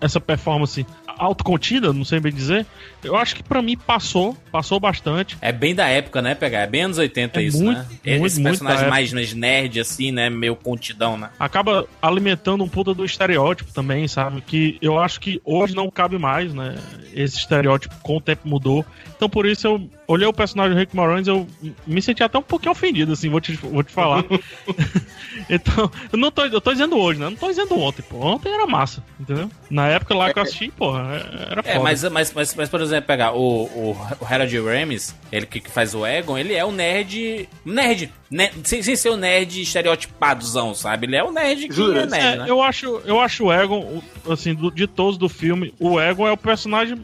essa 0.00 0.20
performance 0.20 0.86
autocontida, 1.06 1.92
não 1.92 2.04
sei 2.04 2.20
bem 2.20 2.32
dizer. 2.32 2.64
Eu 3.02 3.16
acho 3.16 3.34
que 3.36 3.42
pra 3.42 3.60
mim 3.60 3.76
passou, 3.76 4.36
passou 4.52 4.78
bastante. 4.78 5.36
É 5.40 5.52
bem 5.52 5.74
da 5.74 5.88
época, 5.88 6.22
né, 6.22 6.34
pegar? 6.34 6.60
É 6.60 6.66
bem 6.66 6.82
anos 6.82 6.98
80 6.98 7.40
É 7.40 7.42
isso, 7.42 7.62
muito, 7.62 7.78
né? 7.78 7.86
muito, 7.88 8.26
Esse 8.26 8.40
muito 8.40 8.58
personagem 8.58 8.88
mais 8.88 9.34
nerd, 9.34 9.80
assim, 9.80 10.12
né? 10.12 10.30
Meio 10.30 10.54
contidão, 10.54 11.16
né? 11.16 11.30
acaba 11.38 11.86
alimentando 12.00 12.62
um 12.62 12.68
puta 12.68 12.94
do 12.94 13.04
estereótipo 13.04 13.72
também, 13.72 14.06
sabe? 14.06 14.40
Que 14.40 14.78
eu 14.80 14.98
acho 14.98 15.20
que 15.20 15.40
hoje 15.44 15.74
não 15.74 15.90
cabe 15.90 16.18
mais, 16.18 16.54
né? 16.54 16.76
Esse 17.12 17.38
estereótipo 17.38 17.94
com 18.02 18.16
o 18.16 18.20
tempo 18.20 18.48
mudou. 18.48 18.84
Então 19.16 19.28
por 19.28 19.46
isso 19.46 19.66
eu 19.66 19.90
olhei 20.08 20.26
o 20.26 20.32
personagem 20.32 20.74
do 20.74 20.78
Rick 20.80 20.96
Moranis, 20.96 21.28
eu 21.28 21.46
me 21.86 22.00
senti 22.00 22.22
até 22.22 22.38
um 22.38 22.42
pouquinho 22.42 22.72
ofendido, 22.72 23.12
assim, 23.12 23.28
vou 23.28 23.40
te, 23.42 23.52
vou 23.52 23.82
te 23.82 23.92
falar. 23.92 24.24
então, 25.48 25.90
eu 26.10 26.18
não 26.18 26.30
tô, 26.30 26.44
eu 26.46 26.60
tô 26.60 26.72
dizendo 26.72 26.96
hoje, 26.96 27.20
né? 27.20 27.26
Eu 27.26 27.30
não 27.30 27.36
tô 27.36 27.46
dizendo 27.48 27.78
ontem, 27.78 28.02
pô. 28.02 28.16
Ontem 28.18 28.52
era 28.52 28.66
massa, 28.66 29.04
entendeu? 29.20 29.50
Na 29.70 29.86
época 29.86 30.14
lá 30.14 30.32
que 30.32 30.38
eu 30.38 30.42
assisti, 30.42 30.70
porra, 30.70 31.02
era 31.50 31.62
foda. 31.62 31.68
É, 31.74 31.78
mas, 31.78 32.02
mas, 32.04 32.32
mas, 32.32 32.54
mas, 32.54 32.68
por 32.68 32.80
exemplo, 32.80 33.06
pegar 33.06 33.32
o, 33.32 33.64
o, 33.64 33.96
o 34.20 34.24
Harold 34.24 34.58
Ramis, 34.60 35.14
ele 35.30 35.44
que, 35.46 35.60
que 35.60 35.70
faz 35.70 35.94
o 35.94 36.06
Egon, 36.06 36.38
ele 36.38 36.54
é 36.54 36.64
o 36.64 36.72
nerd. 36.72 37.48
Nerd! 37.64 38.10
né, 38.30 38.50
sem, 38.64 38.82
sem 38.82 38.94
ser 38.96 39.10
o 39.10 39.16
nerd 39.16 39.60
estereotipadozão, 39.62 40.74
sabe? 40.74 41.06
Ele 41.06 41.16
é 41.16 41.24
o 41.24 41.30
nerd 41.32 41.68
que 41.68 41.80
é 41.82 42.06
nerd, 42.06 42.14
É, 42.14 42.36
né? 42.36 42.44
eu 42.48 42.62
acho, 42.62 43.00
eu 43.04 43.20
acho 43.20 43.44
o 43.44 43.52
Egon, 43.52 44.02
assim, 44.28 44.54
do- 44.54 44.70
de 44.70 44.86
todos 44.86 45.16
do 45.18 45.28
filme, 45.28 45.72
o 45.78 46.00
Egon 46.00 46.26
é 46.26 46.32
o 46.32 46.36
personagem 46.36 46.98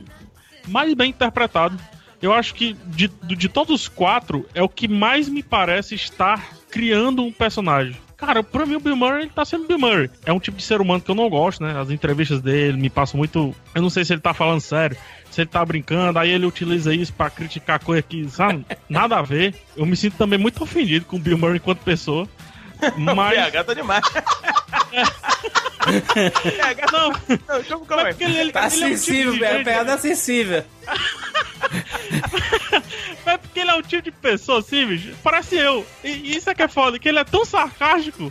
mais 0.68 0.92
bem 0.94 1.10
interpretado. 1.10 1.78
Eu 2.24 2.32
acho 2.32 2.54
que 2.54 2.74
de, 2.86 3.08
de 3.36 3.48
todos 3.50 3.82
os 3.82 3.86
quatro, 3.86 4.48
é 4.54 4.62
o 4.62 4.68
que 4.68 4.88
mais 4.88 5.28
me 5.28 5.42
parece 5.42 5.94
estar 5.94 6.42
criando 6.70 7.22
um 7.22 7.30
personagem. 7.30 7.94
Cara, 8.16 8.42
pra 8.42 8.64
mim 8.64 8.76
o 8.76 8.80
Bill 8.80 8.96
Murray 8.96 9.24
ele 9.24 9.30
tá 9.30 9.44
sendo 9.44 9.66
Bill 9.66 9.78
Murray. 9.78 10.10
É 10.24 10.32
um 10.32 10.40
tipo 10.40 10.56
de 10.56 10.62
ser 10.62 10.80
humano 10.80 11.02
que 11.02 11.10
eu 11.10 11.14
não 11.14 11.28
gosto, 11.28 11.62
né? 11.62 11.78
As 11.78 11.90
entrevistas 11.90 12.40
dele 12.40 12.78
me 12.78 12.88
passam 12.88 13.18
muito. 13.18 13.54
Eu 13.74 13.82
não 13.82 13.90
sei 13.90 14.06
se 14.06 14.14
ele 14.14 14.22
tá 14.22 14.32
falando 14.32 14.62
sério, 14.62 14.96
se 15.30 15.42
ele 15.42 15.50
tá 15.50 15.62
brincando, 15.62 16.18
aí 16.18 16.30
ele 16.30 16.46
utiliza 16.46 16.94
isso 16.94 17.12
pra 17.12 17.28
criticar 17.28 17.78
coisa 17.78 18.00
que, 18.00 18.26
sabe? 18.30 18.64
Nada 18.88 19.18
a 19.18 19.22
ver. 19.22 19.54
Eu 19.76 19.84
me 19.84 19.94
sinto 19.94 20.16
também 20.16 20.38
muito 20.38 20.62
ofendido 20.62 21.04
com 21.04 21.16
o 21.16 21.20
Bill 21.20 21.36
Murray 21.36 21.56
enquanto 21.56 21.80
pessoa. 21.80 22.26
O 22.96 23.00
Mas. 23.00 23.34
PH 23.34 23.64
tá 23.64 23.74
demais. 23.74 24.04
PH, 24.94 26.86
não, 26.92 27.10
não, 27.10 27.56
deixa 27.60 27.74
eu 27.74 27.80
calma 27.80 28.04
aí. 28.04 28.08
porque 28.14 28.24
ele, 28.24 28.38
ele, 28.38 28.52
Tá 28.52 28.66
ele 28.66 28.74
é 28.84 28.86
um 28.86 28.90
tipo 28.90 28.96
sensível, 28.98 29.32
de 29.32 29.38
velho. 29.38 29.56
gente- 29.58 29.64
Pegada 29.64 29.92
é 29.92 29.98
sensível. 29.98 30.64
É 33.26 33.38
porque 33.38 33.60
ele 33.60 33.70
é 33.70 33.74
um 33.74 33.82
tipo 33.82 34.02
de 34.02 34.10
pessoa 34.10 34.58
assim, 34.60 34.86
bicho. 34.86 35.14
Parece 35.22 35.56
eu. 35.56 35.86
E 36.02 36.08
e 36.10 36.36
isso 36.36 36.50
é 36.50 36.54
que 36.54 36.62
é 36.62 36.68
foda, 36.68 36.98
que 36.98 37.08
ele 37.08 37.18
é 37.18 37.24
tão 37.24 37.44
sarcástico. 37.44 38.30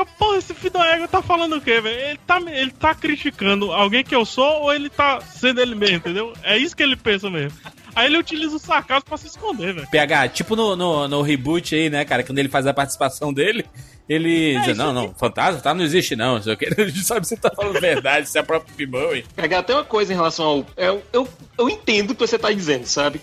Que, 0.00 0.12
eu, 0.12 0.16
porra, 0.18 0.38
esse 0.38 0.54
filho 0.54 0.72
do 0.72 0.82
ego 0.82 1.08
tá 1.08 1.22
falando 1.22 1.56
o 1.56 1.60
quê, 1.60 1.80
velho? 1.80 1.98
Ele 1.98 2.20
tá, 2.26 2.40
ele 2.40 2.70
tá 2.70 2.94
criticando 2.94 3.72
alguém 3.72 4.02
que 4.02 4.14
eu 4.14 4.24
sou 4.24 4.62
ou 4.62 4.72
ele 4.72 4.88
tá 4.88 5.20
sendo 5.20 5.60
ele 5.60 5.74
mesmo, 5.74 5.96
entendeu? 5.96 6.32
É 6.42 6.56
isso 6.56 6.76
que 6.76 6.82
ele 6.82 6.96
pensa 6.96 7.28
mesmo. 7.28 7.58
Aí 7.94 8.06
ele 8.06 8.18
utiliza 8.18 8.56
o 8.56 8.58
sarcasmo 8.58 9.04
pra 9.04 9.16
se 9.16 9.26
esconder, 9.26 9.74
velho. 9.74 9.88
PH, 9.90 10.28
tipo 10.28 10.54
no, 10.54 10.76
no, 10.76 11.08
no 11.08 11.22
reboot 11.22 11.74
aí, 11.74 11.90
né, 11.90 12.04
cara? 12.04 12.22
Quando 12.22 12.38
ele 12.38 12.48
faz 12.48 12.66
a 12.66 12.72
participação 12.72 13.32
dele, 13.32 13.64
ele 14.08 14.58
diz: 14.60 14.68
isso 14.68 14.78
Não, 14.78 14.92
não, 14.92 15.14
fantasma 15.14 15.60
tá, 15.60 15.74
não 15.74 15.84
existe, 15.84 16.16
não. 16.16 16.34
não 16.34 16.42
sei 16.42 16.54
o. 16.54 16.56
A 16.56 16.86
gente 16.86 17.04
sabe 17.04 17.26
se 17.26 17.36
tá 17.36 17.50
falando 17.54 17.80
verdade, 17.80 18.28
se 18.28 18.38
é 18.38 18.42
próprio 18.42 18.74
Pimão. 18.74 19.10
Pegar 19.34 19.58
até 19.58 19.74
uma 19.74 19.84
coisa 19.84 20.12
em 20.12 20.16
relação 20.16 20.46
ao. 20.46 20.66
Eu, 20.76 21.02
eu, 21.12 21.28
eu 21.58 21.68
entendo 21.68 22.10
o 22.10 22.14
que 22.14 22.26
você 22.26 22.38
tá 22.38 22.50
dizendo, 22.52 22.86
sabe? 22.86 23.20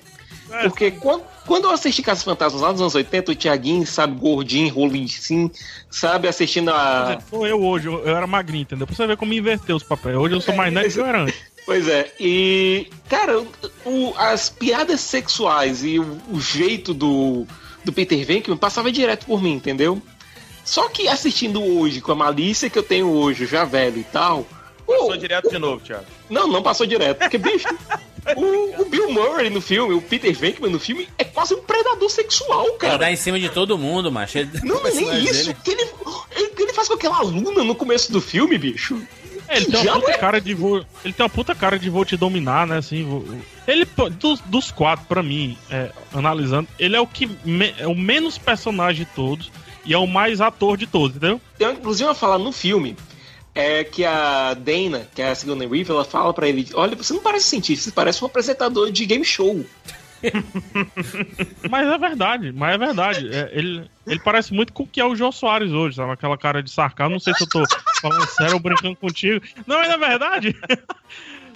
Porque 0.64 0.92
quando, 0.92 1.24
quando 1.46 1.66
eu 1.66 1.72
assisti 1.72 2.02
Casos 2.02 2.24
Fantasmas 2.24 2.62
lá 2.62 2.72
nos 2.72 2.82
anos 2.82 2.96
80, 2.96 3.32
o 3.32 3.36
Thiaguinho, 3.36 3.86
sabe, 3.86 4.18
gordinho, 4.20 4.74
rolinho 4.74 5.06
assim, 5.06 5.52
sabe, 5.90 6.28
assistindo 6.28 6.70
a. 6.72 7.20
Sou 7.30 7.46
eu 7.46 7.62
hoje, 7.62 7.88
eu, 7.88 8.00
eu 8.06 8.16
era 8.16 8.26
magrinho, 8.28 8.62
entendeu? 8.62 8.88
Pra 8.88 8.96
você 8.96 9.06
ver 9.08 9.18
como 9.18 9.34
inverteu 9.34 9.76
os 9.76 9.84
papéis. 9.84 10.16
Hoje 10.16 10.36
eu 10.36 10.42
sou 10.42 10.56
mais 10.56 10.72
nerd 10.74 10.92
que 10.94 11.00
eu 11.00 11.06
era 11.06 11.22
antes. 11.24 11.36
Pois 11.66 11.88
é, 11.88 12.12
e. 12.20 12.88
Cara, 13.10 13.42
o- 13.86 14.14
as 14.18 14.50
piadas 14.50 15.02
sexuais 15.02 15.84
e 15.84 16.00
o, 16.00 16.18
o 16.32 16.40
jeito 16.40 16.94
do, 16.94 17.46
do 17.84 17.92
Peter 17.92 18.26
Venkman 18.26 18.56
passava 18.58 18.90
direto 18.92 19.26
por 19.26 19.42
mim, 19.42 19.54
entendeu? 19.54 20.02
Só 20.64 20.88
que 20.90 21.08
assistindo 21.08 21.62
hoje, 21.64 22.00
com 22.02 22.12
a 22.12 22.16
malícia 22.16 22.70
que 22.70 22.78
eu 22.80 22.84
tenho 22.84 23.10
hoje, 23.10 23.46
já 23.46 23.64
velho 23.66 24.00
e 24.00 24.04
tal. 24.06 24.46
Passou 24.86 25.18
direto 25.18 25.50
de 25.50 25.58
novo, 25.60 25.82
Thiago. 25.84 26.06
Não, 26.30 26.48
não 26.48 26.64
passou 26.64 26.86
direto, 26.86 27.18
porque, 27.20 27.38
bicho, 27.38 27.68
o, 28.36 28.82
o 28.82 28.86
Bill 28.86 29.12
Murray 29.12 29.50
no 29.50 29.62
filme, 29.62 29.94
o 29.94 30.02
Peter 30.02 30.34
Venkman 30.36 30.72
no 30.72 30.80
filme, 30.80 31.08
é 31.18 31.24
quase 31.24 31.54
um 31.54 31.62
predador 31.62 32.10
sexual, 32.10 32.66
Ele 32.68 32.78
cara. 32.78 32.98
dá 32.98 33.12
em 33.12 33.16
cima 33.16 33.40
de 33.40 33.50
todo 33.50 33.78
mundo, 33.78 34.12
macho. 34.12 34.38
Ele- 34.40 34.50
Não, 34.64 34.76
não 34.82 34.88
é 34.88 34.94
nem 34.94 35.24
isso. 35.24 35.50
ele, 35.66 35.82
ele, 36.36 36.52
ele 36.58 36.74
faz 36.74 36.88
com 36.88 36.96
aquela 36.96 37.18
aluna 37.18 37.64
no 37.64 37.76
começo 37.76 38.12
do 38.12 38.20
filme, 38.22 38.58
bicho. 38.58 39.02
É, 39.50 39.56
ele 39.58 39.66
Que 39.68 39.72
tem 39.72 39.82
uma 39.90 40.00
puta 40.02 40.12
é? 40.12 40.18
cara 40.18 40.42
de 40.42 40.54
vou. 40.54 40.84
Ele 41.06 41.14
tem 41.14 41.24
uma 41.24 41.30
puta 41.30 41.56
cara 41.56 41.80
de 41.80 41.90
vou 41.90 42.04
te 42.04 42.18
dominar, 42.18 42.68
né? 42.68 42.78
Assim, 42.80 43.06
vou- 43.06 43.24
ele 43.66 43.88
dos, 44.20 44.42
dos 44.42 44.72
quatro, 44.72 45.06
pra 45.08 45.24
mim, 45.24 45.58
é, 45.72 45.90
analisando, 46.14 46.68
ele 46.78 46.96
é 46.98 47.00
o 47.00 47.08
que 47.08 47.30
me- 47.46 47.74
é 47.80 47.88
o 47.88 47.96
menos 47.96 48.38
personagem 48.38 49.06
de 49.06 49.12
todos 49.16 49.50
e 49.86 49.94
é 49.94 49.98
o 49.98 50.06
mais 50.06 50.42
ator 50.42 50.76
de 50.76 50.86
todos, 50.86 51.16
entendeu? 51.16 51.40
Tem 51.58 51.70
inclusive 51.72 52.10
uma 52.10 52.14
fala 52.16 52.38
no 52.38 52.52
filme 52.52 52.98
é 53.58 53.84
que 53.84 54.06
a 54.06 54.54
Dana, 54.54 55.08
que 55.16 55.22
é 55.22 55.30
a 55.30 55.36
Sigourney 55.36 55.68
Weaver, 55.68 55.96
ela 55.96 56.06
fala 56.06 56.34
pra 56.34 56.48
ele: 56.48 56.68
Olha, 56.74 56.96
você 56.96 57.14
não 57.14 57.22
parece 57.22 57.48
cientista, 57.48 57.86
você 57.86 57.92
parece 57.92 58.24
um 58.24 58.28
apresentador 58.28 58.92
de 58.92 59.06
game 59.06 59.26
show. 59.26 59.66
Mas 61.70 61.88
é 61.88 61.98
verdade, 61.98 62.52
mas 62.52 62.74
é 62.74 62.78
verdade. 62.80 63.30
É, 63.32 63.52
ele, 63.54 63.88
ele 64.08 64.20
parece 64.20 64.52
muito 64.52 64.74
com 64.74 64.82
o 64.82 64.88
que 64.88 65.00
é 65.00 65.06
o 65.06 65.16
João 65.16 65.32
Soares 65.32 65.72
hoje, 65.72 65.96
sabe? 65.96 66.12
Aquela 66.12 66.36
cara 66.36 66.64
de 66.64 66.72
sarcasmo. 66.72 67.14
Não 67.14 67.20
sei 67.20 67.36
se 67.36 67.44
eu 67.44 67.48
tô 67.48 67.64
falando 68.02 68.26
sério 68.30 68.56
ou 68.56 68.60
brincando 68.60 68.96
contigo. 68.96 69.46
Não, 69.68 69.78
mas 69.78 69.90
é 69.92 69.98
verdade. 69.98 70.56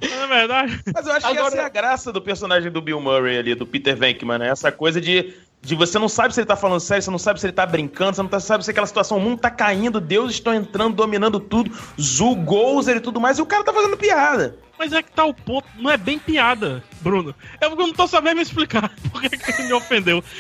Mas 0.02 0.12
é 0.12 0.28
verdade. 0.28 0.82
Mas 0.92 1.06
eu 1.06 1.14
acho 1.14 1.32
que 1.32 1.38
essa 1.38 1.58
é 1.58 1.64
a 1.64 1.70
graça 1.70 2.12
do 2.12 2.20
personagem 2.20 2.72
do 2.72 2.82
Bill 2.82 3.00
Murray 3.00 3.38
ali, 3.38 3.54
do 3.54 3.68
Peter 3.68 3.96
Venkman, 3.96 4.40
né? 4.40 4.50
Essa 4.50 4.72
coisa 4.72 5.00
de, 5.00 5.32
de 5.62 5.76
você 5.76 6.00
não 6.00 6.10
sabe 6.10 6.34
se 6.34 6.40
ele 6.40 6.48
tá 6.48 6.56
falando 6.56 6.80
sério, 6.80 7.04
você 7.04 7.12
não 7.12 7.20
sabe 7.20 7.40
se 7.40 7.46
ele 7.46 7.54
tá 7.54 7.66
brincando, 7.66 8.16
você 8.16 8.22
não 8.24 8.30
tá- 8.30 8.40
sabe 8.40 8.66
se 8.66 8.72
aquela 8.72 8.88
situação, 8.88 9.18
o 9.18 9.22
mundo 9.22 9.40
tá 9.40 9.52
caindo, 9.52 10.02
deuses 10.02 10.36
estão 10.38 10.54
entrando, 10.54 10.96
dominando 10.96 11.40
tudo, 11.40 11.72
Zul, 12.02 12.36
Gozer 12.36 12.98
e 12.98 13.00
tudo 13.00 13.22
mais, 13.22 13.38
e 13.38 13.42
o 13.42 13.46
cara 13.46 13.64
tá 13.64 13.72
fazendo 13.72 13.96
piada. 13.96 14.58
Mas 14.80 14.92
é 14.92 15.04
que 15.04 15.12
tá 15.12 15.24
o 15.24 15.34
ponto. 15.34 15.68
Não 15.78 15.92
é 15.92 15.98
bem 15.98 16.18
piada, 16.18 16.84
Bruno. 17.02 17.36
É 17.60 17.70
porque 17.70 17.84
eu 17.84 17.88
não 17.88 17.94
tô 17.94 18.08
sabendo 18.08 18.38
me 18.38 18.42
explicar 18.42 18.90
por 19.14 19.22
que 19.22 19.52
ele 19.52 19.68
me 19.68 19.74
ofendeu. 19.74 20.24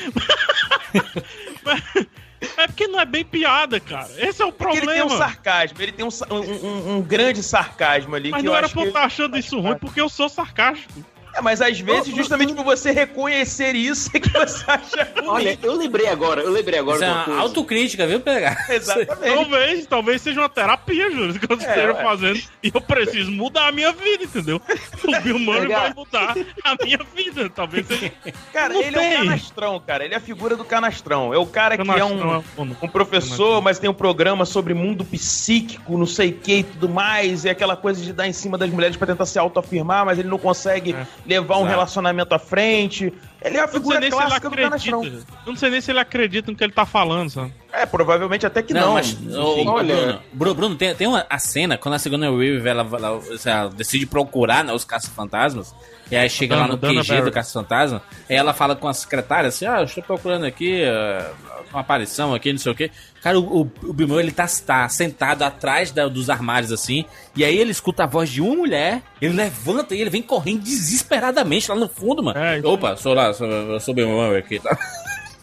É 2.57 2.65
porque 2.65 2.87
não 2.87 2.99
é 2.99 3.05
bem 3.05 3.23
piada, 3.23 3.79
cara. 3.79 4.09
Esse 4.17 4.41
é 4.41 4.45
o 4.45 4.51
Porque 4.51 4.77
ele 4.77 4.87
tem 4.87 4.95
problema. 4.97 5.13
um 5.13 5.17
sarcasmo, 5.17 5.77
ele 5.79 5.91
tem 5.91 6.03
um, 6.03 6.09
um- 6.31 6.67
um- 6.67 6.97
um 6.97 7.01
grande 7.03 7.43
sarcasmo 7.43 8.15
ali. 8.15 8.31
Mas 8.31 8.43
não 8.43 8.51
eu 8.51 8.57
era 8.57 8.67
pra 8.67 8.81
eu 8.81 8.87
estar 8.87 9.03
achando 9.03 9.37
isso 9.37 9.59
ruim, 9.59 9.75
porque 9.77 10.01
eu 10.01 10.09
sou 10.09 10.27
sarcástico. 10.27 11.05
É, 11.33 11.41
mas 11.41 11.61
às 11.61 11.79
vezes, 11.79 12.13
justamente 12.15 12.53
por 12.53 12.63
você 12.63 12.91
reconhecer 12.91 13.75
isso, 13.75 14.09
é 14.13 14.19
que 14.19 14.29
você 14.29 14.63
acha 14.67 15.07
ruim. 15.17 15.27
Olha, 15.27 15.59
eu 15.61 15.75
lembrei 15.75 16.07
agora, 16.07 16.41
eu 16.41 16.51
lembrei 16.51 16.79
agora 16.79 16.97
Isso 16.97 17.05
é 17.05 17.11
uma 17.11 17.23
coisa. 17.23 17.39
autocrítica, 17.39 18.07
viu, 18.07 18.19
PH? 18.19 18.65
Exatamente. 18.69 19.35
Talvez, 19.35 19.85
talvez 19.85 20.21
seja 20.21 20.39
uma 20.41 20.49
terapia, 20.49 21.09
Júlio, 21.11 21.39
que 21.39 21.51
eu 21.51 21.57
esteja 21.57 21.93
ué. 21.93 22.03
fazendo. 22.03 22.39
E 22.63 22.71
eu 22.73 22.81
preciso 22.81 23.31
mudar 23.31 23.67
a 23.67 23.71
minha 23.71 23.91
vida, 23.93 24.23
entendeu? 24.23 24.61
O 25.03 25.21
Bill 25.21 25.39
Murray 25.39 25.61
Pegar. 25.67 25.79
vai 25.79 25.93
mudar 25.93 26.35
a 26.63 26.75
minha 26.83 26.99
vida. 27.15 27.49
Talvez 27.49 27.85
seja. 27.87 28.11
Cara, 28.53 28.73
Não 28.73 28.81
ele 28.81 28.97
é 28.97 28.99
tem. 28.99 29.13
o 29.21 29.25
canastrão, 29.25 29.79
cara. 29.79 30.05
Ele 30.05 30.13
é 30.13 30.17
a 30.17 30.21
figura 30.21 30.55
do 30.55 30.65
canastrão. 30.65 31.33
É 31.33 31.37
o 31.37 31.45
cara 31.45 31.75
que 31.75 31.81
é 31.81 31.85
Canastrão 31.85 32.17
um, 32.17 32.37
é 32.39 32.41
foda. 32.41 32.77
um 32.81 32.87
professor, 32.87 33.61
mas 33.61 33.79
tem 33.79 33.89
um 33.89 33.93
programa 33.93 34.45
sobre 34.45 34.73
mundo 34.73 35.03
psíquico, 35.05 35.97
não 35.97 36.05
sei 36.05 36.29
o 36.29 36.33
que 36.33 36.57
e 36.57 36.63
tudo 36.63 36.89
mais. 36.89 37.45
E 37.45 37.49
aquela 37.49 37.75
coisa 37.75 38.01
de 38.01 38.11
dar 38.13 38.27
em 38.27 38.33
cima 38.33 38.57
das 38.57 38.69
mulheres 38.69 38.95
pra 38.97 39.07
tentar 39.07 39.25
se 39.25 39.39
autoafirmar, 39.39 40.05
mas 40.05 40.19
ele 40.19 40.27
não 40.29 40.37
consegue 40.39 40.95
levar 41.25 41.55
um 41.55 41.59
Exato. 41.59 41.69
relacionamento 41.71 42.33
à 42.35 42.39
frente. 42.39 43.13
Ele 43.43 43.57
é 43.57 43.59
a 43.61 43.65
não 43.65 43.73
figura 43.73 43.97
ele 43.97 44.11
clássica 44.11 44.39
do 44.41 44.47
acredita. 44.47 44.69
canastrão. 44.69 45.03
Eu 45.03 45.23
não 45.47 45.55
sei 45.55 45.69
nem 45.71 45.81
se 45.81 45.91
ele 45.91 45.99
acredita 45.99 46.51
no 46.51 46.57
que 46.57 46.63
ele 46.63 46.73
tá 46.73 46.85
falando, 46.85 47.29
sabe? 47.29 47.51
É, 47.73 47.85
provavelmente 47.85 48.45
até 48.45 48.61
que 48.61 48.73
não. 48.73 48.81
Não, 48.81 48.93
mas, 48.93 49.11
Enfim. 49.13 49.33
ô, 49.35 49.63
ô, 49.65 49.69
olha- 49.71 49.95
Bruno, 49.95 50.19
Bruno, 50.33 50.55
Bruno, 50.55 50.75
tem, 50.75 50.93
tem 50.93 51.07
uma 51.07 51.25
a 51.29 51.39
cena 51.39 51.77
quando 51.77 51.95
a 51.95 51.99
segunda 51.99 52.31
Weaver 52.31 52.67
ela, 52.71 52.81
ela, 52.83 53.19
ela 53.45 53.69
decide 53.69 54.05
procurar 54.05 54.63
né, 54.63 54.73
os 54.73 54.83
caça-fantasmas. 54.85 55.73
E 56.11 56.15
aí 56.15 56.29
chega 56.29 56.55
Dana- 56.55 56.67
lá 56.67 56.73
no 56.73 56.77
Dana 56.77 57.01
QG 57.01 57.07
Barrett. 57.07 57.25
do 57.25 57.31
caça-fantasma. 57.33 58.03
Aí 58.29 58.35
ela 58.35 58.53
fala 58.53 58.75
com 58.75 58.87
a 58.87 58.93
secretária 58.93 59.47
assim: 59.47 59.65
Ah, 59.65 59.79
eu 59.79 59.85
estou 59.85 60.03
procurando 60.03 60.45
aqui 60.45 60.81
eh, 60.83 61.31
uma 61.71 61.79
aparição 61.81 62.33
aqui, 62.35 62.51
não 62.51 62.59
sei 62.59 62.71
o 62.71 62.75
quê. 62.75 62.91
Cara, 63.21 63.39
o, 63.39 63.61
o, 63.61 63.71
o 63.83 63.93
Bill 63.93 64.07
Murray, 64.07 64.25
ele 64.25 64.31
tá, 64.31 64.47
tá 64.65 64.89
sentado 64.89 65.43
atrás 65.43 65.91
da- 65.91 66.07
dos 66.07 66.29
armários 66.29 66.71
assim. 66.71 67.05
E 67.35 67.45
aí 67.45 67.55
ele 67.57 67.69
escuta 67.71 68.03
a 68.03 68.07
voz 68.07 68.29
de 68.29 68.41
uma 68.41 68.55
mulher. 68.55 69.03
Ele 69.21 69.33
levanta 69.33 69.93
e 69.95 70.01
ele 70.01 70.09
vem 70.09 70.23
correndo 70.23 70.61
desesperadamente 70.63 71.69
lá 71.69 71.75
no 71.75 71.87
fundo, 71.87 72.23
mano. 72.23 72.39
É, 72.39 72.57
isso 72.57 72.67
Opa, 72.67 72.95
sou 72.97 73.13
lá, 73.13 73.31
sou, 73.33 73.47
eu 73.47 73.79
sou 73.79 73.91
o 73.91 73.95
Bill 73.95 74.09
Murray 74.09 74.37
aqui, 74.39 74.59
tá? 74.59 74.75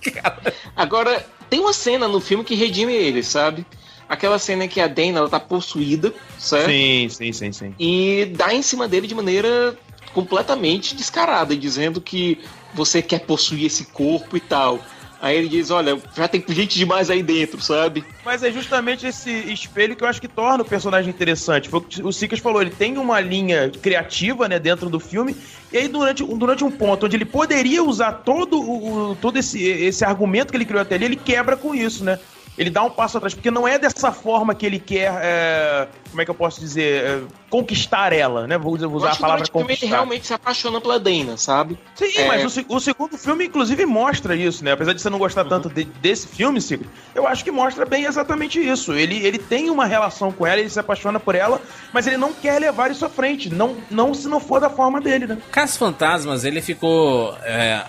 Agora, 0.76 1.24
tem 1.48 1.60
uma 1.60 1.72
cena 1.72 2.08
no 2.08 2.20
filme 2.20 2.44
que 2.44 2.54
redime 2.54 2.92
ele, 2.94 3.22
sabe? 3.22 3.64
Aquela 4.08 4.38
cena 4.38 4.64
em 4.64 4.68
que 4.68 4.80
a 4.80 4.86
Dana 4.86 5.18
ela 5.18 5.28
tá 5.28 5.38
possuída, 5.38 6.12
certo? 6.38 6.70
Sim, 6.70 7.08
sim, 7.10 7.32
sim, 7.32 7.52
sim. 7.52 7.74
E 7.78 8.32
dá 8.36 8.54
em 8.54 8.62
cima 8.62 8.88
dele 8.88 9.06
de 9.06 9.14
maneira 9.14 9.76
completamente 10.14 10.96
descarada, 10.96 11.54
dizendo 11.54 12.00
que 12.00 12.40
você 12.74 13.02
quer 13.02 13.20
possuir 13.20 13.66
esse 13.66 13.84
corpo 13.86 14.36
e 14.36 14.40
tal. 14.40 14.78
Aí 15.20 15.36
ele 15.36 15.48
diz, 15.48 15.70
olha, 15.70 16.00
já 16.16 16.28
tem 16.28 16.44
gente 16.48 16.78
demais 16.78 17.10
aí 17.10 17.22
dentro, 17.22 17.60
sabe? 17.60 18.04
Mas 18.24 18.42
é 18.44 18.52
justamente 18.52 19.06
esse 19.06 19.30
espelho 19.52 19.96
que 19.96 20.04
eu 20.04 20.08
acho 20.08 20.20
que 20.20 20.28
torna 20.28 20.62
o 20.62 20.66
personagem 20.66 21.10
interessante. 21.10 21.68
Foi 21.68 21.80
o 21.80 21.82
que 21.82 22.02
o 22.02 22.12
Sikas 22.12 22.38
falou, 22.38 22.62
ele 22.62 22.70
tem 22.70 22.96
uma 22.98 23.20
linha 23.20 23.70
criativa, 23.82 24.48
né, 24.48 24.60
dentro 24.60 24.88
do 24.88 25.00
filme, 25.00 25.36
e 25.72 25.76
aí 25.76 25.88
durante, 25.88 26.24
durante 26.24 26.62
um 26.62 26.70
ponto 26.70 27.06
onde 27.06 27.16
ele 27.16 27.24
poderia 27.24 27.82
usar 27.82 28.12
todo, 28.12 28.60
o, 28.60 29.16
todo 29.16 29.38
esse, 29.38 29.60
esse 29.62 30.04
argumento 30.04 30.50
que 30.50 30.56
ele 30.56 30.64
criou 30.64 30.82
até 30.82 30.94
ali, 30.94 31.06
ele 31.06 31.16
quebra 31.16 31.56
com 31.56 31.74
isso, 31.74 32.04
né? 32.04 32.18
Ele 32.58 32.70
dá 32.70 32.82
um 32.82 32.90
passo 32.90 33.16
atrás, 33.16 33.32
porque 33.34 33.50
não 33.50 33.66
é 33.66 33.78
dessa 33.78 34.10
forma 34.10 34.52
que 34.52 34.66
ele 34.66 34.80
quer, 34.80 35.12
é, 35.22 35.88
como 36.10 36.20
é 36.20 36.24
que 36.24 36.30
eu 36.30 36.34
posso 36.34 36.60
dizer, 36.60 37.04
é, 37.04 37.22
conquistar 37.48 38.12
ela, 38.12 38.48
né? 38.48 38.58
Vou 38.58 38.74
usar, 38.74 38.88
vou 38.88 38.96
usar 38.96 39.12
a 39.12 39.16
palavra 39.16 39.46
conquistar. 39.46 39.86
Ele 39.86 39.94
realmente 39.94 40.26
se 40.26 40.34
apaixona 40.34 40.80
pela 40.80 40.98
Dana, 40.98 41.36
sabe? 41.36 41.78
Sim, 41.94 42.10
é... 42.16 42.26
mas 42.26 42.56
o, 42.56 42.64
o, 42.68 42.80
segundo 42.80 43.16
filme, 43.16 43.46
inclusive, 43.46 43.86
mostra 43.86 44.34
isso, 44.34 44.64
né? 44.64 44.72
Apesar 44.72 44.92
de 44.92 45.00
você 45.00 45.08
não 45.08 45.18
gostar 45.18 45.44
uhum. 45.44 45.48
tanto 45.48 45.68
de, 45.68 45.84
desse 45.84 46.26
filme, 46.26 46.60
Cico, 46.60 46.84
eu 47.14 47.28
acho 47.28 47.44
que 47.44 47.52
mostra 47.52 47.86
bem 47.86 48.04
exatamente 48.04 48.60
isso. 48.60 48.92
Ele, 48.92 49.24
ele 49.24 49.38
tem 49.38 49.70
uma 49.70 49.86
relação 49.86 50.32
com 50.32 50.44
ela, 50.44 50.60
ele 50.60 50.68
se 50.68 50.80
apaixona 50.80 51.20
por 51.20 51.36
ela, 51.36 51.62
mas 51.92 52.08
ele 52.08 52.16
não 52.16 52.32
quer 52.32 52.58
levar 52.58 52.90
isso 52.90 53.06
à 53.06 53.08
frente, 53.08 53.48
não, 53.54 53.76
não 53.88 54.12
se 54.12 54.26
não 54.26 54.40
for 54.40 54.60
da 54.60 54.68
forma 54.68 55.00
dele, 55.00 55.28
né? 55.28 55.38
Casos 55.52 55.76
Fantasmas, 55.76 56.44
ele 56.44 56.60
ficou 56.60 57.36
é, 57.44 57.84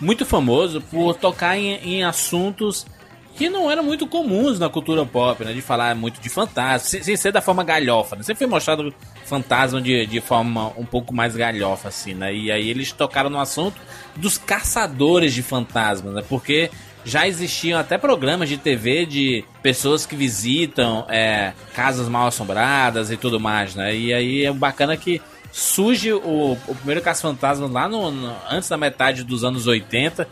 muito 0.00 0.24
famoso 0.24 0.80
por 0.80 1.14
tocar 1.14 1.58
em, 1.58 1.74
em 1.74 2.04
assuntos 2.04 2.86
que 3.36 3.50
não 3.50 3.70
eram 3.70 3.82
muito 3.82 4.06
comuns 4.06 4.58
na 4.58 4.68
cultura 4.68 5.04
pop, 5.04 5.44
né? 5.44 5.52
De 5.52 5.60
falar 5.60 5.94
muito 5.94 6.20
de 6.20 6.28
fantasma, 6.28 6.78
sem, 6.78 7.02
sem 7.02 7.16
ser 7.16 7.32
da 7.32 7.40
forma 7.40 7.64
galhofa, 7.64 8.16
né? 8.16 8.22
Sempre 8.22 8.38
foi 8.38 8.46
mostrado 8.46 8.94
fantasma 9.24 9.80
de, 9.80 10.06
de 10.06 10.20
forma 10.20 10.72
um 10.76 10.84
pouco 10.84 11.14
mais 11.14 11.34
galhofa, 11.34 11.88
assim, 11.88 12.14
né? 12.14 12.34
E 12.34 12.50
aí 12.50 12.70
eles 12.70 12.92
tocaram 12.92 13.28
no 13.28 13.40
assunto 13.40 13.80
dos 14.16 14.38
caçadores 14.38 15.34
de 15.34 15.42
fantasmas, 15.42 16.14
né? 16.14 16.22
Porque 16.28 16.70
já 17.04 17.26
existiam 17.28 17.78
até 17.78 17.98
programas 17.98 18.48
de 18.48 18.56
TV 18.56 19.04
de 19.04 19.44
pessoas 19.62 20.06
que 20.06 20.16
visitam 20.16 21.04
é, 21.08 21.52
casas 21.74 22.08
mal 22.08 22.28
assombradas 22.28 23.10
e 23.10 23.16
tudo 23.16 23.38
mais, 23.38 23.74
né? 23.74 23.94
E 23.94 24.14
aí 24.14 24.44
é 24.44 24.52
bacana 24.52 24.96
que 24.96 25.20
surge 25.52 26.12
o, 26.12 26.58
o 26.66 26.74
primeiro 26.74 27.02
Caça-Fantasma 27.02 27.68
lá 27.68 27.88
no, 27.88 28.10
no, 28.10 28.34
antes 28.50 28.68
da 28.68 28.76
metade 28.76 29.22
dos 29.22 29.44
anos 29.44 29.66
80 29.66 30.26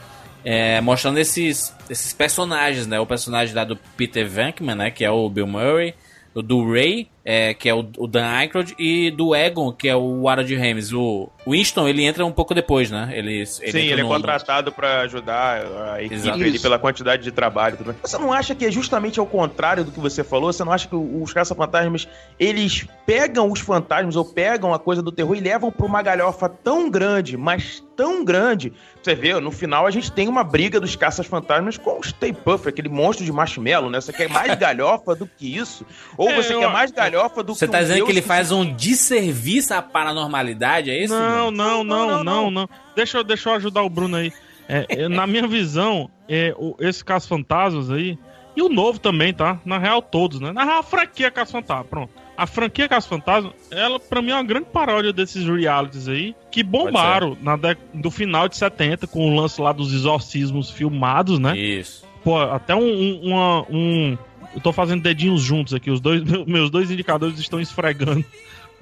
é, 0.45 0.81
mostrando 0.81 1.19
esses, 1.19 1.75
esses 1.89 2.13
personagens, 2.13 2.87
né? 2.87 2.99
O 2.99 3.07
personagem 3.07 3.55
lá 3.55 3.65
do 3.65 3.77
Peter 3.97 4.29
Venkman, 4.29 4.75
né? 4.75 4.91
Que 4.91 5.05
é 5.05 5.11
o 5.11 5.29
Bill 5.29 5.47
Murray. 5.47 5.95
O 6.35 6.43
do 6.43 6.71
Ray, 6.71 7.09
é, 7.25 7.55
que 7.55 7.69
é 7.69 7.75
o, 7.75 7.87
o 7.99 8.07
Dan 8.07 8.27
Aykroyd, 8.27 8.75
e 8.79 9.11
do 9.11 9.35
Egon, 9.35 9.73
que 9.73 9.89
é 9.89 9.97
o 9.97 10.29
Harold 10.29 10.55
Ramis. 10.57 10.93
O 10.93 11.31
Winston, 11.47 11.89
ele 11.89 12.05
entra 12.05 12.25
um 12.25 12.33
pouco 12.33 12.55
depois, 12.55 12.91
né? 12.91 13.11
Ele, 13.13 13.39
ele 13.39 13.47
Sim, 13.47 13.79
ele 13.79 14.01
é 14.01 14.05
contratado 14.05 14.73
para 14.73 15.01
ajudar 15.03 15.65
a 15.95 16.03
equipe 16.03 16.59
pela 16.61 16.79
quantidade 16.79 17.23
de 17.23 17.33
trabalho. 17.33 17.77
Tudo. 17.77 17.95
Você 18.03 18.19
não 18.19 18.33
acha 18.33 18.55
que 18.55 18.65
é 18.65 18.71
justamente 18.71 19.21
ao 19.21 19.27
contrário 19.27 19.85
do 19.85 19.93
que 19.93 20.01
você 20.01 20.25
falou? 20.25 20.53
Você 20.53 20.65
não 20.65 20.73
acha 20.73 20.89
que 20.89 20.97
os 20.97 21.33
caça-fantasmas, 21.33 22.09
eles 22.39 22.87
pegam 23.07 23.51
os 23.51 23.61
fantasmas 23.61 24.17
ou 24.17 24.25
pegam 24.25 24.75
a 24.75 24.79
coisa 24.79 25.03
do 25.03 25.13
terror 25.13 25.37
e 25.37 25.41
levam 25.41 25.71
para 25.71 25.87
uma 25.87 26.03
galhofa 26.03 26.49
tão 26.49 26.91
grande, 26.91 27.37
mas 27.37 27.83
tão 27.97 28.25
grande, 28.25 28.73
você 29.03 29.15
vê, 29.15 29.39
no 29.39 29.51
final 29.51 29.87
a 29.87 29.91
gente 29.91 30.11
tem 30.11 30.29
uma 30.29 30.43
briga 30.43 30.81
dos 30.81 30.97
caças-fantasmas 30.97 31.77
com 31.77 32.01
o 32.01 32.03
Stay 32.03 32.33
Puff, 32.33 32.69
aquele 32.69 32.89
monstro 32.89 33.25
de 33.25 33.31
marshmallow, 33.31 33.91
né? 33.91 34.01
Você 34.01 34.13
quer 34.13 34.29
mais 34.29 34.55
galhofa 34.59 35.15
do 35.15 35.27
que 35.27 35.57
isso? 35.57 35.87
Ou 36.17 36.31
é, 36.31 36.37
você 36.37 36.55
eu... 36.55 36.61
quer 36.61 36.69
mais 36.69 36.91
galhofa 36.91 37.12
do 37.45 37.55
você 37.55 37.69
tá 37.69 37.81
dizendo 37.81 37.97
Deus 37.97 38.07
que 38.07 38.13
ele 38.13 38.23
faz 38.23 38.51
um 38.51 38.75
desserviço 38.75 39.75
à 39.75 39.83
paranormalidade, 39.83 40.91
é 40.91 41.05
isso? 41.05 41.15
Não, 41.15 41.51
não, 41.51 41.85
não, 41.85 42.07
não, 42.07 42.25
não, 42.25 42.51
não. 42.51 42.69
Deixa, 42.97 43.19
eu, 43.19 43.25
deixa 43.25 43.51
eu 43.51 43.55
ajudar 43.55 43.83
o 43.83 43.91
Bruno 43.91 44.17
aí. 44.17 44.33
É, 44.69 44.87
é, 44.89 45.09
na 45.09 45.27
minha 45.27 45.47
visão, 45.47 46.11
é, 46.29 46.55
o, 46.57 46.77
esse 46.81 47.05
Caça-Fantasmas 47.05 47.91
aí, 47.91 48.19
e 48.57 48.63
o 48.63 48.69
novo 48.69 48.99
também, 48.99 49.33
tá? 49.33 49.61
Na 49.65 49.79
real, 49.79 50.01
todos, 50.01 50.41
né? 50.41 50.53
Na 50.53 50.65
real, 50.65 50.79
a 50.81 50.83
franquia 50.83 51.31
Caça-Fantasma, 51.31 51.85
pronto 51.85 52.23
a 52.37 52.47
franquia 52.47 52.89
Caça 52.89 53.09
Fantasma, 53.09 53.53
ela 53.71 54.01
pra 54.01 54.23
mim 54.23 54.31
é 54.31 54.35
uma 54.35 54.43
grande 54.43 54.67
paródia 54.67 55.13
desses 55.13 55.47
realities 55.47 56.09
aí, 56.09 56.35
que 56.51 56.63
bombaram 56.63 57.37
na 57.41 57.57
do 57.95 58.11
final 58.11 58.49
de 58.49 58.57
70 58.57 59.07
com 59.07 59.31
o 59.31 59.35
lance 59.35 59.61
lá 59.61 59.73
dos 59.73 59.93
exorcismos 59.93 60.71
filmados, 60.71 61.39
né? 61.39 61.57
Isso. 61.57 62.05
Pô, 62.25 62.39
até 62.39 62.75
um, 62.75 62.81
um, 62.81 63.21
uma, 63.23 63.67
um 63.69 64.19
eu 64.55 64.61
tô 64.61 64.73
fazendo 64.73 65.03
dedinhos 65.03 65.43
juntos 65.43 65.75
aqui, 65.75 65.91
os 65.91 66.01
dois 66.01 66.23
meus 66.47 66.71
dois 66.71 66.91
indicadores 66.91 67.39
estão 67.39 67.61
esfregando. 67.61 68.25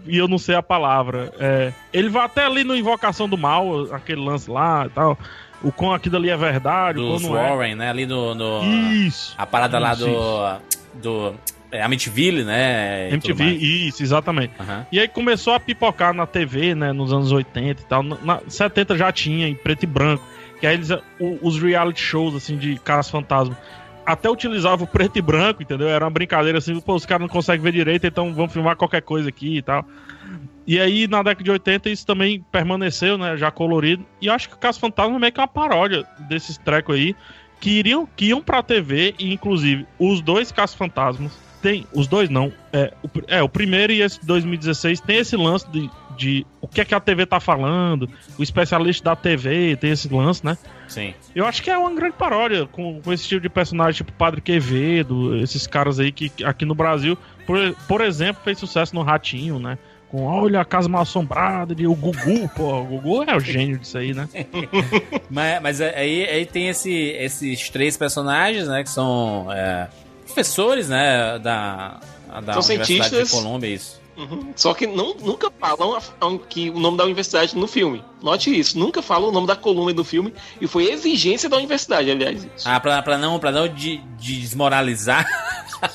E 0.07 0.17
eu 0.17 0.27
não 0.27 0.39
sei 0.39 0.55
a 0.55 0.63
palavra. 0.63 1.33
É, 1.39 1.73
ele 1.93 2.09
vai 2.09 2.25
até 2.25 2.47
ali 2.47 2.65
no 2.65 2.75
Invocação 2.75 3.29
do 3.29 3.37
Mal, 3.37 3.93
aquele 3.93 4.21
lance 4.21 4.51
lá 4.51 4.87
e 4.87 4.91
tal. 4.91 5.19
O 5.63 5.71
com 5.71 5.93
aquilo 5.93 6.17
ali 6.17 6.31
é 6.31 6.37
verdade, 6.37 6.99
do 6.99 7.17
o 7.17 7.21
com 7.21 7.27
não 7.27 7.33
Warren, 7.33 7.73
é. 7.73 7.75
né? 7.75 7.91
Ali 7.91 8.07
no, 8.07 8.35
no. 8.35 8.65
Isso. 8.65 9.35
A 9.37 9.47
parada 9.47 9.77
isso, 9.77 9.87
lá 9.87 9.95
do. 9.95 10.07
Isso. 10.07 11.03
do 11.03 11.35
é, 11.71 11.83
Amityville, 11.83 12.43
né? 12.43 13.11
MTV, 13.13 13.45
isso, 13.45 14.03
exatamente. 14.03 14.55
Uhum. 14.59 14.85
E 14.91 14.99
aí 14.99 15.07
começou 15.07 15.53
a 15.53 15.61
pipocar 15.61 16.13
na 16.13 16.27
TV, 16.27 16.75
né? 16.75 16.93
Nos 16.93 17.13
anos 17.13 17.31
80 17.31 17.81
e 17.81 17.85
tal. 17.85 18.03
Na 18.03 18.41
70 18.49 18.97
já 18.97 19.13
tinha, 19.13 19.47
em 19.47 19.55
preto 19.55 19.85
e 19.85 19.87
branco. 19.87 20.25
Que 20.59 20.67
aí 20.67 20.75
eles, 20.75 20.91
os 21.41 21.63
reality 21.63 22.01
shows, 22.01 22.35
assim, 22.35 22.57
de 22.57 22.77
caras 22.79 23.09
fantasma 23.09 23.57
até 24.05 24.29
utilizava 24.29 24.85
o 24.85 24.87
preto 24.87 25.19
e 25.19 25.23
branco, 25.23 25.63
entendeu? 25.63 25.89
Era 25.89 26.05
uma 26.05 26.11
brincadeira 26.11 26.59
assim, 26.59 26.79
pô, 26.81 26.95
os 26.95 27.07
caras 27.07 27.23
não 27.23 27.29
conseguem 27.29 27.63
ver 27.63 27.73
direito, 27.73 28.07
então 28.07 28.33
vamos 28.35 28.53
filmar 28.53 28.77
qualquer 28.77 29.03
coisa 29.03 29.29
aqui 29.29 29.59
e 29.59 29.63
tal. 29.63 29.85
E 30.67 30.79
aí, 30.79 31.09
na 31.09 31.23
década 31.23 31.43
de 31.43 31.51
80, 31.51 31.91
isso 31.91 32.07
também 32.07 32.45
permaneceu, 32.53 33.19
né? 33.19 33.37
Já 33.37 33.51
colorido. 33.51 34.05
E 34.21 34.29
acho 34.31 34.49
que 34.49 34.55
o 34.55 34.59
Caso 34.59 34.79
Fantasma 34.79 35.17
é 35.17 35.19
meio 35.19 35.33
que 35.33 35.41
uma 35.41 35.49
paródia 35.49 36.07
desses 36.29 36.57
trecos 36.59 36.95
aí, 36.95 37.17
que 37.61 37.71
iriam, 37.71 38.09
que 38.17 38.27
iam 38.27 38.41
pra 38.41 38.63
TV, 38.63 39.15
e 39.19 39.33
inclusive 39.33 39.87
os 39.99 40.21
dois 40.21 40.53
Casos 40.53 40.77
Fantasmas 40.77 41.33
tem. 41.61 41.87
Os 41.93 42.07
dois 42.07 42.29
não. 42.29 42.53
É 42.73 42.93
o, 43.03 43.09
é, 43.27 43.43
o 43.43 43.49
primeiro 43.49 43.93
e 43.93 44.01
esse 44.01 44.25
2016 44.25 45.01
tem 45.01 45.19
esse 45.19 45.37
lance 45.37 45.69
de, 45.71 45.91
de 46.21 46.47
o 46.61 46.69
que 46.69 46.83
é 46.83 46.85
que 46.85 46.95
a 46.95 47.01
TV 47.01 47.25
tá 47.25 47.41
falando. 47.41 48.09
O 48.39 48.43
especialista 48.43 49.05
da 49.05 49.17
TV 49.17 49.75
tem 49.77 49.91
esse 49.91 50.13
lance, 50.13 50.45
né? 50.45 50.59
Sim. 50.87 51.15
Eu 51.35 51.47
acho 51.47 51.63
que 51.63 51.71
é 51.71 51.79
uma 51.79 51.93
grande 51.95 52.15
paródia 52.15 52.67
com, 52.67 53.01
com 53.01 53.13
esse 53.13 53.27
tipo 53.27 53.41
de 53.41 53.49
personagem, 53.49 53.97
tipo 53.97 54.13
Padre 54.13 54.43
Quevedo, 54.43 55.37
esses 55.37 55.67
caras 55.67 55.99
aí 55.99 56.13
que 56.13 56.31
aqui 56.45 56.67
no 56.67 56.75
Brasil, 56.75 57.17
por, 57.47 57.59
por 57.89 58.01
exemplo, 58.03 58.43
fez 58.45 58.59
sucesso 58.59 58.95
no 58.95 59.03
Ratinho, 59.03 59.59
né? 59.59 59.79
com 60.11 60.25
olha 60.25 60.61
a 60.61 60.65
casa 60.65 60.89
mal 60.89 61.03
assombrada 61.03 61.73
de 61.73 61.87
o 61.87 61.95
Gugu, 61.95 62.49
pô, 62.57 62.81
o 62.81 62.85
Gugu 62.85 63.23
é 63.31 63.37
o 63.37 63.39
gênio 63.39 63.79
disso 63.79 63.97
aí, 63.97 64.13
né? 64.13 64.29
mas, 65.31 65.63
mas 65.63 65.81
aí, 65.81 66.29
aí 66.29 66.45
tem 66.45 66.69
esse, 66.69 66.93
esses 66.93 67.71
três 67.71 67.97
personagens, 67.97 68.67
né, 68.67 68.83
que 68.83 68.91
são 68.91 69.47
é, 69.53 69.87
professores, 70.27 70.89
né, 70.89 71.39
da, 71.39 72.01
da 72.45 72.55
São 72.55 72.75
Universidade 72.75 72.87
cientistas. 72.87 73.31
de 73.31 73.37
Colômbia, 73.37 73.69
isso. 73.69 74.00
Uhum. 74.21 74.53
Só 74.55 74.75
que 74.75 74.87
não, 74.87 75.15
nunca 75.15 75.51
falam 75.51 75.97
a, 75.97 76.01
que 76.49 76.69
o 76.69 76.79
nome 76.79 76.99
da 76.99 77.05
universidade 77.05 77.57
no 77.57 77.67
filme. 77.67 78.05
Note 78.23 78.57
isso, 78.57 78.79
nunca 78.79 79.01
falam 79.01 79.31
o 79.31 79.33
nome 79.33 79.47
da 79.47 79.57
coluna 79.57 79.95
do 79.95 80.05
filme 80.05 80.35
e 80.61 80.67
foi 80.67 80.91
exigência 80.91 81.49
da 81.49 81.57
universidade, 81.57 82.11
aliás. 82.11 82.45
Isso. 82.45 82.69
Ah, 82.69 82.79
pra, 82.79 83.01
pra 83.01 83.17
não, 83.17 83.39
pra 83.39 83.51
não 83.51 83.67
de, 83.67 83.97
de 84.19 84.41
desmoralizar. 84.41 85.27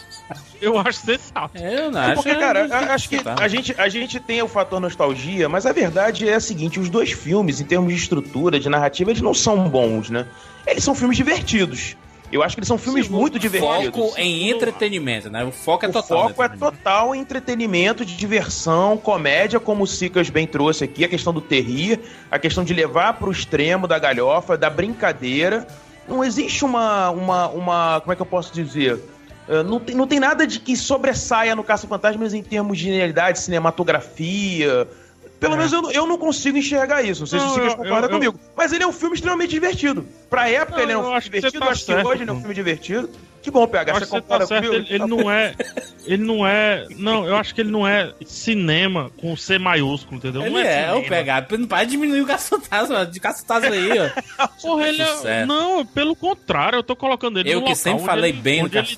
Eu 0.59 0.79
acho 0.79 0.99
sensato. 0.99 1.55
É, 1.55 1.85
eu 1.85 1.91
não 1.91 2.01
é 2.01 2.15
porque, 2.15 2.33
cara, 2.33 2.93
acho 2.93 3.09
que 3.09 3.21
a 3.23 3.47
gente, 3.47 3.75
a 3.77 3.87
gente 3.87 4.19
tem 4.19 4.41
o 4.41 4.47
fator 4.47 4.79
nostalgia, 4.79 5.47
mas 5.47 5.65
a 5.65 5.71
verdade 5.71 6.27
é 6.27 6.33
a 6.33 6.39
seguinte: 6.39 6.79
os 6.79 6.89
dois 6.89 7.11
filmes, 7.11 7.61
em 7.61 7.65
termos 7.65 7.93
de 7.93 7.99
estrutura, 7.99 8.59
de 8.59 8.67
narrativa, 8.67 9.11
eles 9.11 9.21
não 9.21 9.33
são 9.33 9.69
bons, 9.69 10.09
né? 10.09 10.25
Eles 10.65 10.83
são 10.83 10.95
filmes 10.95 11.17
divertidos. 11.17 11.95
Eu 12.31 12.43
acho 12.43 12.55
que 12.55 12.59
eles 12.59 12.67
são 12.67 12.77
filmes 12.77 13.07
Sim, 13.07 13.13
muito 13.13 13.37
divertidos. 13.39 13.85
Foco 13.85 14.13
em 14.17 14.49
entretenimento, 14.49 15.29
né? 15.29 15.43
O 15.43 15.51
foco 15.51 15.85
é 15.85 15.89
o 15.89 15.91
total. 15.91 16.17
O 16.17 16.29
foco 16.29 16.43
é 16.43 16.49
total 16.49 17.15
em 17.15 17.19
entretenimento, 17.19 18.03
de 18.03 18.15
diversão, 18.15 18.97
comédia, 18.97 19.59
como 19.59 19.83
o 19.83 19.87
Sicas 19.87 20.29
bem 20.29 20.47
trouxe 20.47 20.83
aqui, 20.83 21.03
a 21.03 21.07
questão 21.07 21.31
do 21.31 21.41
terrir, 21.41 21.99
a 22.29 22.39
questão 22.39 22.63
de 22.63 22.73
levar 22.73 23.13
para 23.13 23.29
o 23.29 23.31
extremo 23.31 23.87
da 23.87 23.99
galhofa, 23.99 24.57
da 24.57 24.69
brincadeira. 24.69 25.67
Não 26.07 26.23
existe 26.23 26.65
uma, 26.65 27.09
uma, 27.09 27.47
uma 27.49 28.01
como 28.01 28.13
é 28.13 28.15
que 28.15 28.21
eu 28.21 28.25
posso 28.25 28.53
dizer? 28.53 28.95
Uh, 29.47 29.63
não, 29.63 29.79
tem, 29.79 29.95
não 29.95 30.07
tem 30.07 30.19
nada 30.19 30.47
de 30.47 30.59
que 30.59 30.75
sobressaia 30.75 31.55
no 31.55 31.63
Caça-Fantasmas 31.63 32.33
em 32.33 32.41
termos 32.41 32.77
de 32.77 32.85
genialidade, 32.85 33.39
cinematografia, 33.39 34.87
pelo 35.45 35.53
é. 35.53 35.57
menos 35.57 35.73
eu, 35.73 35.91
eu 35.91 36.07
não 36.07 36.17
consigo 36.17 36.57
enxergar 36.57 37.03
isso. 37.03 37.21
Não 37.21 37.27
sei 37.27 37.39
não, 37.39 37.53
se 37.53 37.59
você 37.59 37.75
concorda 37.75 38.09
comigo. 38.09 38.35
Eu... 38.35 38.51
Mas 38.57 38.73
ele 38.73 38.83
é 38.83 38.87
um 38.87 38.91
filme 38.91 39.15
extremamente 39.15 39.51
divertido. 39.51 40.05
Pra 40.29 40.49
época, 40.49 40.77
não, 40.77 40.83
ele 40.83 40.91
é 40.91 40.97
um 40.97 41.03
filme 41.03 41.19
divertido. 41.21 41.59
Tá 41.59 41.71
acho 41.71 41.85
certo, 41.85 42.01
que 42.01 42.07
hoje 42.07 42.23
ele 42.23 42.29
é 42.29 42.33
um 42.33 42.39
filme 42.39 42.55
divertido. 42.55 43.09
Que 43.43 43.51
bom, 43.51 43.67
PH, 43.67 43.93
você 43.93 44.05
concorda 44.07 44.47
tá 44.47 44.55
comigo? 44.55 44.73
Ele, 44.73 44.87
ele 44.89 45.05
não 45.05 45.29
é. 45.29 45.53
Ele 46.03 46.23
não 46.23 46.47
é. 46.47 46.87
Não, 46.97 47.27
eu 47.27 47.35
acho 47.35 47.53
que 47.53 47.61
ele 47.61 47.69
não 47.69 47.87
é 47.87 48.11
cinema 48.25 49.11
com 49.17 49.37
C 49.37 49.59
maiúsculo, 49.59 50.17
entendeu? 50.17 50.41
Ele 50.41 50.49
não 50.49 50.59
é, 50.59 50.85
é 50.85 50.93
o 50.93 51.07
PH. 51.07 51.47
Não 51.51 51.67
para 51.67 51.83
de 51.83 51.91
diminuir 51.91 52.21
o 52.21 52.25
caça-fantasma, 52.25 53.05
de 53.05 53.19
caça-fantasma 53.19 53.75
aí, 53.75 53.91
ó. 53.99 54.47
Porra, 54.59 54.87
ele 54.87 55.03
é. 55.25 55.45
Não, 55.45 55.85
pelo 55.85 56.15
contrário, 56.15 56.77
eu 56.77 56.83
tô 56.83 56.95
colocando 56.95 57.39
ele 57.39 57.51
eu 57.51 57.61
no 57.61 57.67
local. 57.67 57.71
Eu 57.71 57.75
que 57.75 57.81
sempre 57.83 58.03
falei 58.03 58.31
ele, 58.31 58.39
bem 58.39 58.63
no 58.63 58.69
caça 58.69 58.97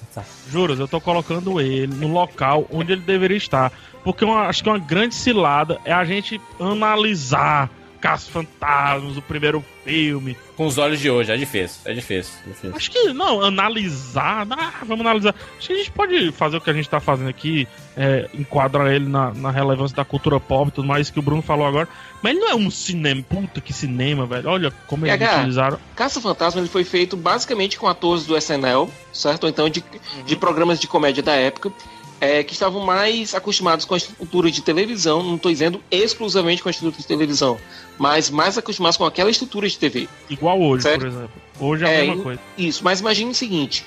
Juras, 0.50 0.80
eu 0.80 0.88
tô 0.88 1.02
colocando 1.02 1.60
ele 1.60 1.88
no 1.88 2.08
local 2.08 2.66
onde 2.72 2.94
ele 2.94 3.02
deveria 3.02 3.36
estar. 3.36 3.70
Porque 4.08 4.24
eu 4.24 4.34
acho 4.34 4.64
que 4.64 4.70
uma 4.70 4.80
grande 4.80 5.14
cilada 5.14 5.82
é 5.84 5.92
a 5.92 6.06
gente 6.06 6.40
analisar 6.58 7.70
Caça 8.00 8.32
Fantasmas, 8.32 9.18
o 9.18 9.22
primeiro 9.22 9.62
filme. 9.84 10.38
Com 10.56 10.66
os 10.66 10.78
olhos 10.78 10.98
de 10.98 11.10
hoje, 11.10 11.30
é 11.30 11.36
difícil, 11.36 11.82
é 11.84 11.94
difícil. 11.94 12.34
é 12.46 12.50
difícil. 12.50 12.74
Acho 12.74 12.90
que, 12.90 13.12
não, 13.12 13.42
analisar. 13.42 14.48
Ah, 14.50 14.86
vamos 14.86 15.06
analisar. 15.06 15.36
Acho 15.58 15.68
que 15.68 15.74
a 15.74 15.78
gente 15.78 15.92
pode 15.92 16.32
fazer 16.32 16.56
o 16.56 16.62
que 16.62 16.70
a 16.70 16.74
gente 16.74 16.88
tá 16.88 17.02
fazendo 17.02 17.28
aqui, 17.28 17.68
é, 17.98 18.30
enquadrar 18.34 18.88
ele 18.88 19.10
na, 19.10 19.34
na 19.34 19.52
relevância 19.52 19.98
da 19.98 20.06
cultura 20.06 20.40
pop 20.40 20.70
e 20.70 20.72
tudo 20.72 20.88
mais 20.88 21.10
que 21.10 21.20
o 21.20 21.22
Bruno 21.22 21.42
falou 21.42 21.68
agora. 21.68 21.90
Mas 22.22 22.32
ele 22.32 22.40
não 22.40 22.50
é 22.50 22.56
um 22.56 22.72
cinema. 22.72 23.22
Puta 23.24 23.60
que 23.60 23.74
cinema, 23.74 24.26
velho. 24.26 24.48
Olha 24.48 24.72
como 24.88 25.06
eles 25.06 25.18
PH, 25.18 25.36
utilizaram. 25.40 25.80
Caça 25.98 26.22
Fantasma 26.22 26.62
ele 26.62 26.70
foi 26.70 26.86
feito 26.86 27.18
basicamente 27.18 27.78
com 27.78 27.88
atores 27.88 28.26
do 28.26 28.38
SNL, 28.38 28.90
certo? 29.12 29.44
Ou 29.44 29.50
então 29.50 29.68
de, 29.68 29.84
de 30.26 30.36
programas 30.38 30.80
de 30.80 30.88
comédia 30.88 31.22
da 31.22 31.34
época. 31.34 31.74
É, 32.20 32.44
que 32.44 32.54
estavam 32.54 32.84
mais 32.84 33.36
acostumados 33.36 33.86
com 33.86 33.94
a 33.94 33.98
estrutura 33.98 34.50
de 34.50 34.62
televisão, 34.62 35.22
não 35.24 35.36
estou 35.36 35.52
dizendo 35.52 35.82
exclusivamente 35.92 36.62
com 36.64 36.70
a 36.70 36.72
estrutura 36.72 37.00
de 37.00 37.08
televisão, 37.08 37.60
mas 37.98 38.30
mais 38.30 38.58
acostumados 38.58 38.98
com 38.98 39.06
aquela 39.06 39.30
estrutura 39.30 39.68
de 39.68 39.78
TV. 39.78 40.10
Igual 40.30 40.60
hoje, 40.62 40.84
Certo. 40.84 41.00
por 41.02 41.08
exemplo. 41.08 41.32
Hoje 41.60 41.84
é 41.86 41.88
a 41.88 41.92
É, 41.92 42.06
mesma 42.08 42.24
coisa. 42.24 42.42
Isso, 42.58 42.84
mas 42.84 43.00
imagine 43.00 43.32
o 43.32 43.36
seguinte: 43.36 43.86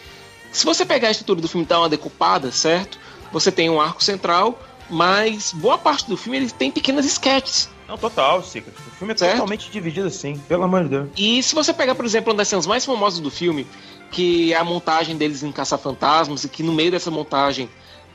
se 0.52 0.64
você 0.64 0.84
pegar 0.84 1.08
a 1.08 1.10
estrutura 1.10 1.40
do 1.40 1.48
filme 1.48 1.64
e 1.64 1.68
dar 1.68 1.80
uma 1.80 1.88
decupada, 1.88 2.50
certo? 2.52 2.98
Você 3.32 3.50
tem 3.52 3.70
um 3.70 3.80
arco 3.80 4.02
central, 4.02 4.60
mas 4.88 5.52
boa 5.52 5.78
parte 5.78 6.08
do 6.08 6.16
filme 6.16 6.38
ele 6.38 6.50
tem 6.50 6.70
pequenas 6.70 7.06
sketches. 7.06 7.68
Não, 7.86 7.96
total, 7.98 8.42
Sica. 8.44 8.70
O 8.86 8.90
filme 8.96 9.14
é 9.14 9.16
Certo. 9.16 9.32
totalmente 9.32 9.68
dividido 9.70 10.06
assim, 10.06 10.36
pelo 10.48 10.62
amor 10.62 10.84
de 10.84 10.90
Deus. 10.90 11.08
E 11.16 11.42
se 11.42 11.54
você 11.54 11.72
pegar, 11.72 11.94
por 11.96 12.04
exemplo, 12.04 12.30
uma 12.30 12.36
das 12.36 12.46
cenas 12.48 12.64
mais 12.66 12.84
famosas 12.84 13.18
do 13.18 13.30
filme, 13.32 13.66
que 14.12 14.52
é 14.52 14.56
a 14.56 14.62
montagem 14.64 15.16
deles 15.16 15.42
em 15.42 15.50
Caça-Fantasmas, 15.50 16.44
e 16.44 16.48
que 16.48 16.62
no 16.62 16.72
meio 16.72 16.90
dessa 16.92 17.10
montagem 17.10 17.68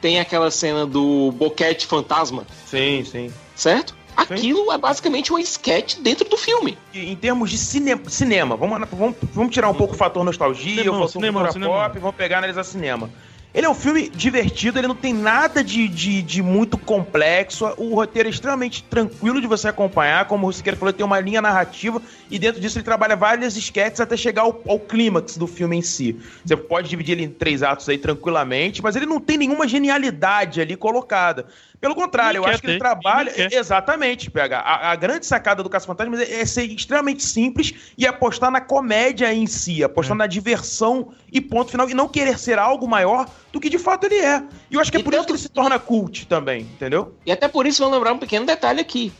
tem 0.05 0.19
aquela 0.19 0.51
cena 0.51 0.85
do 0.85 1.31
boquete 1.31 1.87
fantasma. 1.87 2.45
Sim, 2.67 3.03
sim. 3.03 3.33
Certo? 3.55 3.95
Aquilo 4.15 4.71
é 4.71 4.77
basicamente 4.77 5.33
um 5.33 5.39
sketch 5.39 5.97
dentro 5.97 6.29
do 6.29 6.37
filme. 6.37 6.77
E 6.93 7.11
Em 7.11 7.15
termos 7.15 7.49
de 7.49 7.57
cine- 7.57 7.99
cinema, 8.07 8.55
vamos, 8.55 8.87
vamos, 8.91 9.15
vamos 9.33 9.51
tirar 9.51 9.67
um 9.67 9.73
pouco 9.73 9.95
o 9.95 9.97
fator 9.97 10.23
nostalgia, 10.23 10.75
Cinema, 10.75 10.91
o 10.91 10.99
fator 11.07 11.09
cinema, 11.11 11.51
cinema. 11.51 11.73
pop, 11.73 11.99
vamos 11.99 12.15
pegar 12.15 12.35
e 12.35 12.37
analisar 12.37 12.63
cinema. 12.63 13.09
Ele 13.55 13.65
é 13.65 13.69
um 13.69 13.73
filme 13.73 14.09
divertido, 14.09 14.77
ele 14.77 14.87
não 14.89 14.95
tem 14.95 15.13
nada 15.13 15.63
de, 15.63 15.87
de, 15.87 16.21
de 16.21 16.43
muito 16.43 16.77
complexo. 16.77 17.65
O 17.77 17.95
roteiro 17.95 18.27
é 18.27 18.29
extremamente 18.29 18.83
tranquilo 18.83 19.39
de 19.39 19.47
você 19.47 19.69
acompanhar. 19.69 20.27
Como 20.27 20.45
o 20.45 20.51
Siqueira 20.51 20.77
falou, 20.77 20.91
tem 20.91 21.05
uma 21.05 21.21
linha 21.21 21.41
narrativa 21.41 22.01
e 22.29 22.37
dentro 22.37 22.59
disso 22.59 22.77
ele 22.77 22.83
trabalha 22.83 23.15
várias 23.15 23.55
sketches 23.55 24.01
até 24.01 24.17
chegar 24.17 24.41
ao, 24.41 24.61
ao 24.67 24.77
clímax 24.77 25.37
do 25.37 25.47
filme 25.47 25.77
em 25.77 25.81
si. 25.81 26.19
Você 26.43 26.57
pode 26.57 26.89
dividir 26.89 27.13
ele 27.13 27.23
em 27.23 27.29
três 27.29 27.63
atos 27.63 27.87
aí 27.87 27.97
tranquilamente, 27.97 28.83
mas 28.83 28.97
ele 28.97 29.05
não 29.05 29.21
tem 29.21 29.37
nenhuma 29.37 29.65
genialidade 29.69 30.59
ali 30.59 30.75
colocada. 30.75 31.45
Pelo 31.85 31.95
contrário, 31.95 32.39
eu 32.39 32.45
acho 32.45 32.59
que 32.61 32.65
ele 32.67 32.73
ter, 32.73 32.79
trabalha. 32.79 33.31
nem 33.37 33.47
quer. 33.49 33.57
Exatamente, 33.57 34.31
PH. 34.31 34.59
A, 34.59 34.91
a 34.91 34.95
grande 34.95 35.25
sacada 35.25 35.61
do 35.61 35.69
Caça 35.69 35.85
Fantasmas 35.85 36.19
é, 36.19 36.41
é 36.41 36.45
ser 36.45 36.63
extremamente 36.63 37.23
simples 37.23 37.73
e 37.97 38.07
apostar 38.07 38.49
na 38.49 38.59
comédia 38.59 39.31
em 39.33 39.45
si, 39.45 39.83
apostar 39.83 40.17
na 40.17 40.25
diversão 40.27 41.13
e 41.31 41.39
ponto 41.39 41.69
final, 41.71 41.87
e 41.89 41.93
não 41.93 42.07
querer 42.07 42.39
ser 42.39 42.57
algo 42.57 42.87
maior 42.87 43.27
do 43.51 43.59
que 43.59 43.69
de 43.69 43.77
fato 43.77 44.05
ele 44.05 44.15
é. 44.15 44.43
E 44.71 44.75
eu 44.75 44.79
acho 44.81 44.91
que 44.91 44.97
é 44.97 45.03
por 45.03 45.13
isso 45.13 45.25
que 45.25 45.31
ele 45.31 45.39
se 45.39 45.49
torna 45.49 45.77
cult 45.77 46.25
também, 46.25 46.61
entendeu? 46.61 47.15
E 47.25 47.31
até 47.31 47.47
por 47.47 47.67
isso, 47.67 47.81
vamos 47.83 47.95
lembrar 47.97 48.13
um 48.13 48.17
pequeno 48.19 48.45
detalhe 48.45 48.79
aqui. 48.81 49.13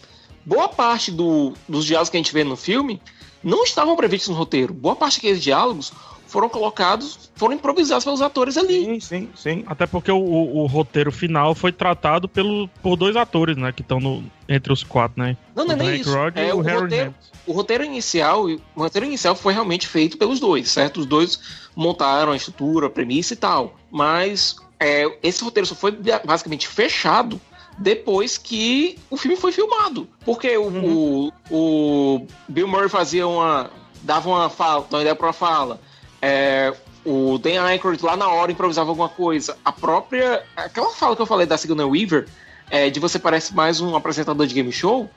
Boa 0.44 0.68
parte 0.68 1.12
do- 1.12 1.54
dos 1.70 1.86
diálogos 1.86 2.10
que 2.10 2.18
a 2.18 2.20
gente 2.20 2.34
vê 2.34 2.44
no 2.44 2.56
filme 2.56 3.02
não 3.44 3.64
estavam 3.64 3.96
previstos 3.96 4.30
no 4.30 4.36
roteiro. 4.36 4.74
Boa 4.74 4.96
parte 4.96 5.18
daqueles 5.18 5.42
diálogos 5.42 5.94
foram 6.36 6.50
colocados, 6.50 7.30
foram 7.36 7.54
improvisados 7.56 8.04
pelos 8.04 8.22
atores 8.22 8.58
ali. 8.58 8.84
Sim, 8.84 9.00
sim, 9.00 9.30
sim. 9.36 9.64
Até 9.68 9.88
porque 9.88 10.12
o, 10.12 10.18
o- 10.18 10.58
o 10.64 10.66
roteiro 10.66 11.10
final 11.10 11.56
foi 11.56 11.72
tratado 11.72 12.28
pelo, 12.28 12.68
por 12.84 12.98
dois 12.98 13.16
atores, 13.16 13.56
né? 13.56 13.72
Que 13.72 13.82
estão 13.82 14.02
no- 14.02 14.22
entre 14.50 14.74
os 14.74 14.84
quatro, 14.84 15.24
né? 15.24 15.38
Não, 15.56 15.64
não 15.64 15.72
é 15.72 15.76
o 15.76 15.78
nem 15.78 15.88
Hank 15.92 16.02
isso. 16.02 16.14
Rod 16.14 16.38
É, 16.38 16.54
o, 16.54 16.60
Harold 16.60 16.82
roteiro, 16.82 17.16
o 17.48 17.54
roteiro 17.54 17.84
inicial, 17.86 18.46
o 18.48 18.60
roteiro 18.82 19.06
inicial 19.06 19.34
foi 19.34 19.54
realmente 19.54 19.88
feito 19.88 20.18
pelos 20.18 20.42
dois, 20.42 20.70
certo? 20.70 21.00
Os 21.00 21.06
dois 21.06 21.40
montaram 21.74 22.34
a 22.34 22.36
estrutura, 22.36 22.88
a 22.88 22.90
premissa 22.90 23.34
e 23.34 23.38
tal. 23.38 23.76
Mas 23.90 24.58
é, 24.78 25.06
esse 25.24 25.42
roteiro 25.42 25.66
só 25.66 25.74
foi 25.74 25.92
basicamente 26.26 26.68
fechado 26.68 27.40
depois 27.78 28.38
que 28.38 28.98
o 29.10 29.16
filme 29.16 29.38
foi 29.38 29.54
filmado. 29.54 30.06
Porque 30.26 30.58
o, 30.58 30.68
o, 30.68 31.32
o 31.50 32.28
Bill 32.50 32.68
Murray 32.68 32.90
fazia 32.90 33.26
uma. 33.26 33.70
dava 34.04 34.30
uma 34.30 34.50
fala, 34.50 34.82
dava 34.82 34.96
uma 34.98 35.02
ideia 35.02 35.16
pra 35.16 35.28
uma 35.28 35.34
fala. 35.34 35.80
É, 36.26 36.74
o 37.06 37.38
Dan 37.38 37.62
Aykroyd 37.62 38.04
lá 38.04 38.18
na 38.18 38.28
hora 38.28 38.52
improvisava 38.52 38.90
alguma 38.90 39.10
coisa. 39.10 39.56
A 39.64 39.72
própria. 39.72 40.44
Aquela 40.56 40.90
fala 40.90 41.16
que 41.16 41.22
eu 41.22 41.26
falei 41.28 41.46
da 41.46 41.56
Sigourney 41.56 41.86
Weaver, 41.86 42.28
é, 42.70 42.90
de 42.90 43.00
você 43.00 43.20
parece 43.20 43.54
mais 43.54 43.80
um 43.80 43.96
apresentador 43.96 44.48
de 44.48 44.56
game 44.56 44.72
show, 44.72 45.08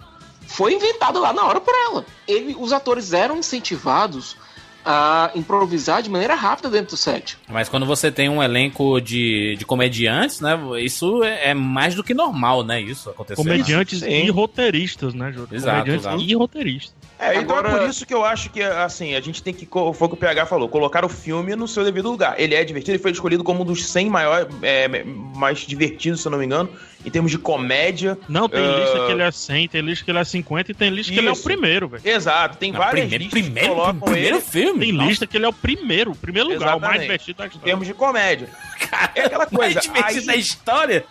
foi 0.46 0.74
inventada 0.74 1.18
lá 1.18 1.32
na 1.32 1.46
hora 1.46 1.60
por 1.60 1.74
ela. 1.74 2.04
Ele, 2.26 2.54
os 2.58 2.74
atores 2.74 3.14
eram 3.14 3.38
incentivados 3.38 4.36
a 4.84 5.30
improvisar 5.34 6.02
de 6.02 6.10
maneira 6.10 6.34
rápida 6.34 6.70
dentro 6.70 6.90
do 6.90 6.96
set. 6.96 7.36
Mas 7.48 7.68
quando 7.68 7.84
você 7.84 8.10
tem 8.10 8.28
um 8.28 8.42
elenco 8.42 9.00
de, 9.00 9.56
de 9.58 9.64
comediantes, 9.64 10.40
né? 10.40 10.58
Isso 10.80 11.22
é 11.24 11.50
é 11.50 11.54
mais 11.54 11.94
do 11.94 12.04
que 12.04 12.14
normal, 12.14 12.62
né? 12.64 12.80
Isso 12.80 13.08
acontecer. 13.10 13.36
Comediantes 13.36 14.00
Sim. 14.00 14.08
e 14.08 14.30
roteiristas, 14.30 15.14
né, 15.14 15.32
Júlio? 15.32 15.48
Exato, 15.52 15.78
Comediantes 15.78 16.06
exato. 16.06 16.22
e 16.22 16.34
roteiristas. 16.34 16.97
É, 17.20 17.34
então 17.40 17.56
Agora- 17.56 17.68
é 17.76 17.78
por 17.80 17.88
isso 17.90 18.06
que 18.06 18.14
eu 18.14 18.24
acho 18.24 18.48
que, 18.50 18.62
assim, 18.62 19.14
a 19.16 19.20
gente 19.20 19.42
tem 19.42 19.52
que, 19.52 19.66
foi 19.66 19.90
o 19.90 20.08
que 20.08 20.14
o 20.14 20.16
PH 20.16 20.46
falou, 20.46 20.68
colocar 20.68 21.04
o 21.04 21.08
filme 21.08 21.56
no 21.56 21.66
seu 21.66 21.84
devido 21.84 22.08
lugar. 22.10 22.38
Ele 22.38 22.54
é 22.54 22.62
divertido, 22.64 22.92
ele 22.92 23.02
foi 23.02 23.10
escolhido 23.10 23.42
como 23.42 23.62
um 23.62 23.64
dos 23.64 23.88
100 23.90 24.08
maiores, 24.08 24.46
é, 24.62 24.86
mais 25.34 25.58
divertidos, 25.60 26.20
se 26.22 26.28
eu 26.28 26.30
não 26.30 26.38
me 26.38 26.44
engano, 26.44 26.70
em 27.04 27.10
termos 27.10 27.32
de 27.32 27.38
comédia. 27.38 28.16
Não, 28.28 28.48
tem 28.48 28.60
Ah, 28.64 28.78
lista 28.78 29.06
que 29.06 29.12
ele 29.12 29.22
é 29.22 29.30
100, 29.32 29.68
tem 29.68 29.80
lista 29.80 30.04
que 30.04 30.10
ele 30.12 30.18
é 30.20 30.24
50 30.24 30.70
e 30.70 30.74
tem 30.74 30.90
lista 30.90 31.12
que 31.12 31.18
ele 31.18 31.26
é 31.26 31.30
o 31.30 31.32
Isso. 31.32 31.42
primeiro, 31.42 31.88
velho. 31.88 32.02
Exato, 32.06 32.56
tem 32.56 32.70
Não, 32.70 32.78
várias 32.78 33.00
primeiro- 33.08 33.24
listas 33.24 33.42
primeiro- 33.42 33.68
que 33.68 33.74
colocam 33.74 34.00
primeiro 34.00 34.36
ele 34.36 34.40
filme? 34.44 34.80
Tem 34.86 34.92
Nossa. 34.92 35.08
lista 35.08 35.26
que 35.26 35.36
ele 35.36 35.44
é 35.44 35.48
o 35.48 35.52
primeiro, 35.52 36.10
o 36.12 36.16
primeiro 36.16 36.48
lugar, 36.50 36.76
o 36.76 36.80
mais 36.80 37.02
Exatamente. 37.02 37.02
divertido 37.02 37.38
da 37.38 37.44
em 37.44 37.48
história. 37.48 37.64
termos 37.64 37.86
de 37.88 37.94
comédia. 37.94 38.48
É 39.16 39.22
aquela 39.24 39.48
Mais 39.50 39.74
coisa. 39.74 39.80
divertido 39.80 40.20
aí- 40.20 40.26
da 40.26 40.36
história. 40.36 41.04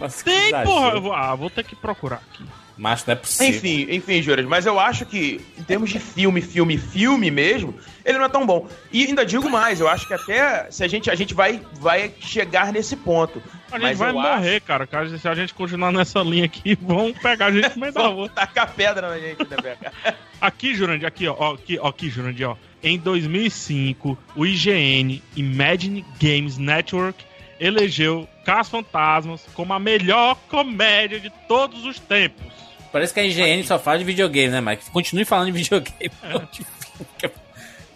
Nossa, 0.00 0.24
Tem, 0.24 0.50
porra. 0.64 0.88
eu 0.94 1.00
vou- 1.00 1.12
ah, 1.12 1.34
vou 1.36 1.48
ter 1.48 1.62
que 1.64 1.76
procurar 1.76 2.16
aqui. 2.32 2.42
Macho, 2.76 3.04
não 3.06 3.12
é 3.12 3.16
possível. 3.16 3.54
Enfim, 3.56 3.86
enfim, 3.90 4.22
Juras, 4.22 4.46
mas 4.46 4.66
eu 4.66 4.78
acho 4.80 5.04
que, 5.04 5.40
em 5.58 5.62
termos 5.62 5.90
de 5.90 5.98
filme, 5.98 6.40
filme, 6.40 6.78
filme 6.78 7.30
mesmo, 7.30 7.74
ele 8.04 8.18
não 8.18 8.24
é 8.24 8.28
tão 8.28 8.46
bom. 8.46 8.68
E 8.90 9.04
ainda 9.04 9.24
digo 9.24 9.48
mais, 9.48 9.80
eu 9.80 9.88
acho 9.88 10.06
que 10.06 10.14
até 10.14 10.70
se 10.70 10.82
a 10.82 10.88
gente, 10.88 11.10
a 11.10 11.14
gente 11.14 11.34
vai, 11.34 11.60
vai 11.74 12.12
chegar 12.20 12.72
nesse 12.72 12.96
ponto. 12.96 13.42
A 13.70 13.78
gente 13.78 13.82
Mas 13.88 13.98
vai 13.98 14.12
morrer, 14.12 14.60
cara. 14.60 14.86
cara. 14.86 15.18
Se 15.18 15.28
a 15.28 15.34
gente 15.34 15.54
continuar 15.54 15.92
nessa 15.92 16.20
linha 16.20 16.44
aqui, 16.44 16.76
vão 16.80 17.12
pegar 17.12 17.46
a 17.46 17.52
gente 17.52 17.70
no 17.74 17.80
meio 17.80 17.92
da 17.92 18.00
Acho... 18.00 18.14
rua. 18.14 18.28
tacar 18.28 18.72
pedra 18.72 19.08
na 19.08 19.18
gente, 19.18 19.48
né, 19.48 19.56
Beca? 19.62 19.92
Aqui, 20.42 20.74
Jurandir, 20.74 21.06
aqui, 21.06 21.28
ó, 21.28 21.36
ó, 21.38 21.54
aqui, 21.54 21.78
ó, 21.78 21.86
aqui, 21.86 22.10
Jurandir, 22.10 22.48
ó. 22.48 22.56
Em 22.82 22.98
2005, 22.98 24.18
o 24.34 24.44
IGN 24.44 25.22
Imagine 25.36 26.04
Games 26.20 26.58
Network 26.58 27.24
elegeu 27.60 28.28
Caça 28.44 28.72
Fantasmas 28.72 29.46
como 29.54 29.72
a 29.72 29.78
melhor 29.78 30.36
comédia 30.48 31.20
de 31.20 31.30
todos 31.46 31.84
os 31.84 32.00
tempos. 32.00 32.61
Parece 32.92 33.14
que 33.14 33.20
a 33.20 33.24
IGN 33.24 33.64
só 33.64 33.78
fala 33.78 33.98
de 33.98 34.04
videogame, 34.04 34.48
né, 34.52 34.60
Mike? 34.60 34.90
Continue 34.90 35.24
falando 35.24 35.46
de 35.46 35.52
videogame. 35.52 36.10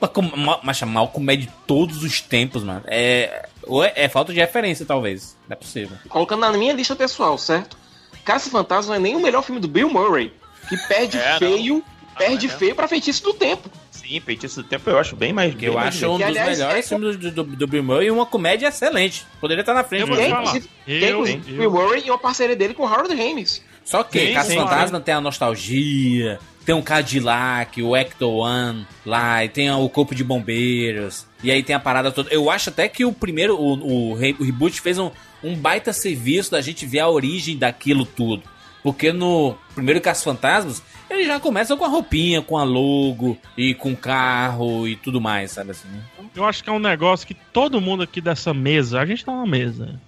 Mas 0.01 0.11
ma- 0.37 0.61
Mas 0.63 0.77
chamar 0.77 1.03
o 1.03 1.09
comédia 1.09 1.47
de 1.47 1.53
todos 1.67 2.03
os 2.03 2.21
tempos, 2.21 2.63
mano. 2.63 2.83
É, 2.87 3.47
ou 3.63 3.83
é, 3.83 3.93
é 3.97 4.09
falta 4.09 4.33
de 4.33 4.39
referência, 4.41 4.85
talvez. 4.85 5.37
Não 5.49 5.55
é 5.55 5.57
possível. 5.57 5.97
Colocando 6.09 6.41
na 6.41 6.53
minha 6.53 6.73
lista 6.73 6.95
pessoal, 6.95 7.37
certo? 7.39 7.79
Caça 8.25 8.51
Fantasma 8.51 8.91
não 8.95 8.97
é 8.97 9.03
nem 9.03 9.17
o 9.17 9.21
melhor 9.23 9.43
filme 9.43 9.61
do 9.61 9.69
Bill 9.69 9.89
Murray, 9.89 10.33
que 10.69 10.77
perde 10.89 11.17
É, 11.17 11.33
não. 11.33 11.39
feio, 11.39 11.85
perde 12.19 12.47
é. 12.47 12.49
feio 12.51 12.75
pra 12.75 12.89
feitiço 12.89 13.23
do 13.23 13.33
tempo. 13.35 13.71
Sim, 13.91 14.21
Feitiço 14.21 14.63
do 14.63 14.69
Tempo 14.69 14.89
eu 14.91 14.99
acho 14.99 15.17
bem 15.17 15.33
mais. 15.33 15.53
Bem 15.55 15.69
eu 15.69 15.75
mais 15.75 15.89
acho 15.97 16.07
um 16.09 16.17
Que, 16.19 16.25
dos 16.25 16.37
aliás, 16.37 16.59
melhores 16.59 16.85
é- 16.85 16.89
filmes 16.89 17.17
do, 17.17 17.31
do, 17.33 17.45
do 17.45 17.67
Bill 17.67 17.83
Murray 17.83 18.07
e 18.07 18.11
uma 18.11 18.27
comédia 18.27 18.69
excelente. 18.69 19.27
Poderia 19.41 19.63
estar 19.63 19.75
na 19.75 19.83
frente. 19.83 20.03
Eu 20.03 20.07
vou 20.07 20.17
é, 20.21 20.29
falar. 20.31 20.57
é, 20.57 20.61
Eu- 20.87 21.09
inclusive 21.27 21.51
eu- 21.53 21.57
Bill 21.59 21.71
Murray 21.73 22.03
e 22.07 22.11
uma 22.11 22.19
parceria 22.19 22.55
dele 22.55 22.75
com 22.75 22.87
Harold 22.87 23.13
Ramis. 23.15 23.65
Só 23.87 24.03
que 24.03 24.35
Caça 24.35 24.53
Fantasma 24.53 25.01
tem 25.01 25.15
a 25.15 25.21
nostalgia, 25.21 26.41
tem 26.67 26.75
um 26.75 26.83
Cadillac, 26.83 27.81
o 27.81 27.97
Ecto 27.97 28.29
One 28.29 28.85
lá, 29.07 29.45
e 29.45 29.49
tem 29.49 29.71
o 29.71 29.89
Corpo 29.89 30.13
de 30.13 30.25
Bombeiros, 30.25 31.25
e 31.41 31.53
aí 31.53 31.63
tem 31.63 31.77
a 31.77 31.81
parada 31.81 32.11
toda. 32.11 32.29
Eu 32.31 32.51
acho 32.51 32.71
até 32.71 32.89
que 32.89 33.05
o 33.05 33.13
primeiro, 33.13 33.57
o, 33.57 33.75
o, 33.75 34.11
o 34.11 34.45
reboot 34.45 34.81
fez 34.81 34.99
um, 34.99 35.13
um 35.43 35.55
baita 35.55 35.93
serviço 35.93 36.51
da 36.51 36.61
gente 36.61 36.85
ver 36.85 36.99
a 36.99 37.09
origem 37.09 37.57
daquilo 37.57 38.05
tudo. 38.05 38.43
Porque 38.83 39.13
no 39.13 39.57
primeiro 39.75 40.01
Caça 40.01 40.25
Fantasmas, 40.25 40.83
ele 41.09 41.25
já 41.25 41.39
começa 41.39 41.77
com 41.77 41.85
a 41.85 41.89
roupinha, 41.89 42.43
com 42.43 42.59
a 42.59 42.65
logo, 42.65 43.39
e 43.57 43.73
com 43.73 43.93
o 43.93 43.97
carro 43.97 44.89
e 44.89 44.97
tudo 44.97 45.21
mais, 45.21 45.53
sabe 45.53 45.71
assim? 45.71 45.89
Eu 46.37 46.45
acho 46.45 46.63
que 46.63 46.69
é 46.71 46.73
um 46.73 46.79
negócio 46.79 47.27
que 47.27 47.35
todo 47.35 47.81
mundo 47.81 48.03
aqui 48.03 48.21
dessa 48.21 48.53
mesa, 48.53 49.01
a 49.01 49.07
gente 49.07 49.25
tá 49.25 49.33
na 49.35 49.47
mesa. 49.47 49.99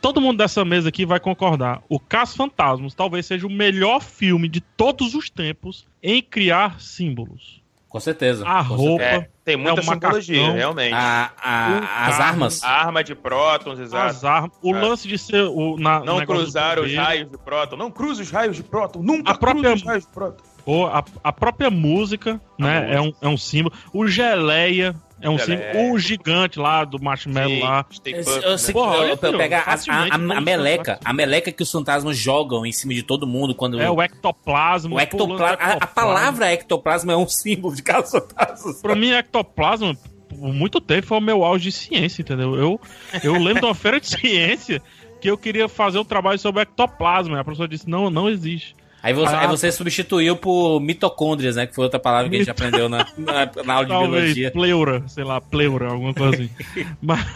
Todo 0.00 0.20
mundo 0.20 0.38
dessa 0.38 0.64
mesa 0.64 0.90
aqui 0.90 1.04
vai 1.06 1.18
concordar. 1.18 1.82
O 1.88 1.98
Caça 1.98 2.36
Fantasmas 2.36 2.94
talvez 2.94 3.26
seja 3.26 3.46
o 3.46 3.50
melhor 3.50 4.00
filme 4.02 4.48
de 4.48 4.60
todos 4.60 5.14
os 5.14 5.28
tempos 5.30 5.86
em 6.02 6.22
criar 6.22 6.80
símbolos. 6.80 7.60
Com 7.88 8.00
certeza. 8.00 8.46
A 8.48 8.64
com 8.64 8.74
roupa. 8.74 9.02
certeza. 9.04 9.22
É, 9.22 9.28
tem 9.44 9.56
muita 9.56 9.80
É 9.80 9.82
simbologia, 9.82 10.36
macacão. 10.40 10.56
realmente. 10.56 10.94
A- 10.94 11.30
a- 11.42 12.06
as 12.06 12.16
carro. 12.16 12.22
armas. 12.30 12.62
A 12.62 12.68
arma 12.70 13.04
de 13.04 13.14
prótons, 13.14 13.78
exato. 13.80 14.06
As 14.06 14.24
armas. 14.24 14.50
O 14.62 14.74
É. 14.74 14.80
lance 14.80 15.06
de 15.08 15.18
ser 15.18 15.42
o. 15.42 15.76
Na, 15.78 16.00
Não 16.00 16.24
cruzar 16.24 16.78
os 16.78 16.94
raios 16.94 17.30
de 17.30 17.36
próton. 17.36 17.76
Não 17.76 17.90
cruze 17.90 18.22
os 18.22 18.30
raios 18.30 18.56
de 18.56 18.62
próton. 18.62 19.02
Nunca 19.02 19.32
A 19.32 19.34
própria- 19.36 19.74
os 19.74 19.82
raios 19.82 20.06
de 20.06 20.10
próton. 20.12 20.42
Ou 20.64 20.86
a, 20.86 21.04
a 21.24 21.32
própria 21.32 21.68
música, 21.70 22.40
né? 22.58 22.94
É, 22.94 23.00
um, 23.00 23.12
é 23.20 23.28
um 23.28 23.36
símbolo. 23.36 23.74
O 23.92 24.06
geleia 24.06 24.94
é 25.22 25.30
um 25.30 25.38
símbolo. 25.38 25.92
O 25.92 25.98
gigante 25.98 26.58
lá 26.58 26.84
do 26.84 27.00
marshmallow 27.02 27.48
Sim, 27.48 27.60
lá. 27.60 27.86
Eu, 28.04 28.12
eu 28.12 28.50
né? 28.50 28.58
sei 28.58 28.74
Porra, 28.74 28.96
que 28.96 29.02
eu, 29.02 29.08
eu 29.08 29.16
filho, 29.16 29.38
pegar 29.38 29.60
a, 29.60 29.72
a, 29.72 30.04
a, 30.14 30.18
vamos 30.18 30.44
meleca, 30.44 30.98
a 31.04 31.12
meleca 31.12 31.52
que 31.52 31.62
os 31.62 31.70
fantasmas 31.70 32.16
jogam 32.16 32.66
em 32.66 32.72
cima 32.72 32.92
de 32.92 33.02
todo 33.02 33.26
mundo 33.26 33.54
quando 33.54 33.80
É 33.80 33.90
o 33.90 34.02
ectoplasma. 34.02 34.96
o 34.96 35.00
ectoplasma, 35.00 35.56
a, 35.58 35.72
a 35.74 35.86
palavra 35.86 36.52
ectoplasma 36.52 37.12
é 37.12 37.16
um 37.16 37.26
símbolo 37.28 37.74
de 37.74 37.82
casos 37.82 38.10
fantasmas. 38.10 38.82
Pra 38.82 38.94
mim, 38.94 39.12
ectoplasma, 39.12 39.96
por 40.28 40.52
muito 40.52 40.80
tempo, 40.80 41.06
foi 41.06 41.18
o 41.18 41.20
meu 41.20 41.44
auge 41.44 41.64
de 41.64 41.72
ciência, 41.72 42.22
entendeu? 42.22 42.56
Eu, 42.56 42.80
eu 43.22 43.34
lembro 43.34 43.60
de 43.60 43.66
uma 43.66 43.74
feira 43.74 44.00
de 44.00 44.08
ciência 44.18 44.82
que 45.20 45.30
eu 45.30 45.38
queria 45.38 45.68
fazer 45.68 46.00
um 46.00 46.04
trabalho 46.04 46.38
sobre 46.38 46.62
ectoplasma. 46.62 47.36
E 47.36 47.40
a 47.40 47.44
professora 47.44 47.68
disse: 47.68 47.88
não, 47.88 48.10
não 48.10 48.28
existe. 48.28 48.74
Aí 49.02 49.12
você, 49.12 49.34
Ah. 49.34 49.40
aí 49.40 49.46
você 49.48 49.72
substituiu 49.72 50.36
por 50.36 50.78
mitocôndrias, 50.80 51.56
né? 51.56 51.66
Que 51.66 51.74
foi 51.74 51.84
outra 51.84 51.98
palavra 51.98 52.30
que 52.30 52.36
a 52.36 52.38
gente 52.38 52.50
aprendeu 52.50 52.88
na, 52.88 52.98
na, 53.18 53.50
na 53.64 53.74
aula 53.74 53.84
de 53.86 53.90
Talvez 53.92 54.22
biologia. 54.22 54.50
pleura, 54.52 55.02
sei 55.08 55.24
lá, 55.24 55.40
pleura, 55.40 55.88
alguma 55.90 56.14
coisa 56.14 56.36
assim. 56.36 56.50
mas, 57.02 57.26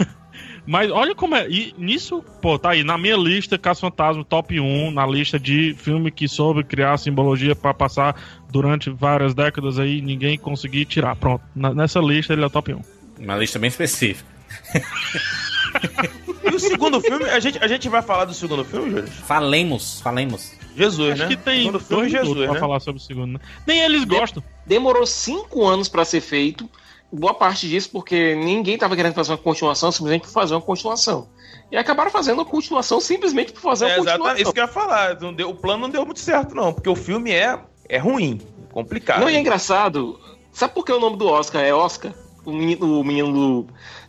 mas 0.64 0.90
olha 0.92 1.12
como 1.14 1.34
é. 1.34 1.48
E 1.50 1.74
nisso, 1.76 2.22
pô, 2.40 2.56
tá 2.58 2.70
aí, 2.70 2.84
na 2.84 2.96
minha 2.96 3.16
lista, 3.16 3.58
Caso 3.58 3.80
Fantasma, 3.80 4.24
top 4.24 4.60
1, 4.60 4.92
na 4.92 5.04
lista 5.06 5.40
de 5.40 5.74
filme 5.78 6.10
que 6.12 6.28
soube 6.28 6.62
criar 6.62 6.96
simbologia 6.98 7.56
pra 7.56 7.74
passar 7.74 8.14
durante 8.50 8.88
várias 8.88 9.34
décadas 9.34 9.78
aí, 9.78 10.00
ninguém 10.00 10.38
conseguir 10.38 10.84
tirar. 10.84 11.16
Pronto, 11.16 11.42
nessa 11.54 11.98
lista 12.00 12.32
ele 12.32 12.42
é 12.42 12.46
o 12.46 12.50
top 12.50 12.74
1. 12.74 12.80
Uma 13.18 13.36
lista 13.36 13.58
bem 13.58 13.68
específica. 13.68 14.24
E 16.50 16.54
o 16.54 16.60
segundo 16.60 17.00
filme, 17.00 17.24
a 17.24 17.40
gente, 17.40 17.58
a 17.62 17.66
gente 17.66 17.88
vai 17.88 18.02
falar 18.02 18.24
do 18.26 18.34
segundo 18.34 18.64
filme, 18.64 18.90
Júlio? 18.90 19.08
Falemos, 19.08 20.00
falemos. 20.00 20.52
Jesus, 20.76 21.12
Acho 21.12 21.22
né? 21.22 21.28
que 21.28 21.36
tem 21.36 21.60
Segundo 21.60 21.80
filme, 21.80 22.02
dois 22.02 22.12
minutos 22.12 22.28
Jesus, 22.34 22.44
pra 22.46 22.54
né? 22.54 22.60
falar 22.60 22.80
sobre 22.80 23.00
o 23.00 23.04
segundo, 23.04 23.32
né? 23.34 23.40
Nem 23.66 23.80
eles 23.80 24.04
gostam. 24.04 24.42
Demorou 24.66 25.06
cinco 25.06 25.64
anos 25.66 25.88
pra 25.88 26.04
ser 26.04 26.20
feito. 26.20 26.68
Boa 27.12 27.32
parte 27.32 27.68
disso 27.68 27.88
porque 27.90 28.34
ninguém 28.34 28.76
tava 28.76 28.94
querendo 28.96 29.14
fazer 29.14 29.32
uma 29.32 29.38
continuação, 29.38 29.90
simplesmente 29.92 30.22
por 30.22 30.30
fazer 30.32 30.54
uma 30.54 30.60
continuação. 30.60 31.28
E 31.70 31.76
acabaram 31.76 32.10
fazendo 32.10 32.38
uma 32.38 32.44
continuação 32.44 33.00
simplesmente 33.00 33.52
por 33.52 33.60
fazer 33.62 33.86
uma 33.86 33.90
É, 33.92 33.96
continuação. 33.96 34.20
exatamente, 34.24 34.42
isso 34.42 34.52
que 34.52 34.60
eu 34.60 34.64
ia 34.64 34.68
falar. 34.68 35.20
Não 35.20 35.32
deu, 35.32 35.50
o 35.50 35.54
plano 35.54 35.82
não 35.82 35.90
deu 35.90 36.04
muito 36.04 36.20
certo, 36.20 36.54
não. 36.54 36.72
Porque 36.72 36.88
o 36.90 36.96
filme 36.96 37.30
é, 37.32 37.58
é 37.88 37.96
ruim, 37.98 38.40
complicado. 38.72 39.20
Não, 39.20 39.30
e 39.30 39.36
é 39.36 39.40
engraçado. 39.40 40.20
Sabe 40.52 40.74
por 40.74 40.84
que 40.84 40.92
o 40.92 41.00
nome 41.00 41.16
do 41.16 41.26
Oscar 41.26 41.62
é 41.62 41.72
Oscar? 41.72 42.12
O 42.44 42.52
menino, 42.52 43.00
o 43.00 43.04
menino 43.04 43.32
do- 43.32 43.66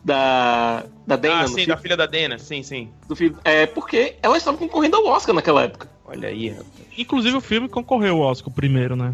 da, 0.07 0.85
da 1.05 1.17
Dana. 1.17 1.41
Ah, 1.41 1.47
sim, 1.47 1.55
filme, 1.55 1.67
da 1.67 1.77
filha 1.77 1.97
da 1.97 2.05
Dana, 2.05 2.39
sim, 2.39 2.63
sim. 2.63 2.89
do 3.09 3.15
filme. 3.15 3.35
É 3.43 3.65
porque 3.65 4.15
ela 4.23 4.37
estava 4.37 4.57
concorrendo 4.57 4.95
ao 4.95 5.05
Oscar 5.07 5.35
naquela 5.35 5.63
época. 5.63 5.89
Olha 6.05 6.29
aí, 6.29 6.49
rapaz. 6.49 6.65
Inclusive 6.97 7.35
o 7.35 7.41
filme 7.41 7.67
concorreu 7.67 8.23
ao 8.23 8.31
Oscar 8.31 8.51
primeiro, 8.53 8.95
né? 8.95 9.13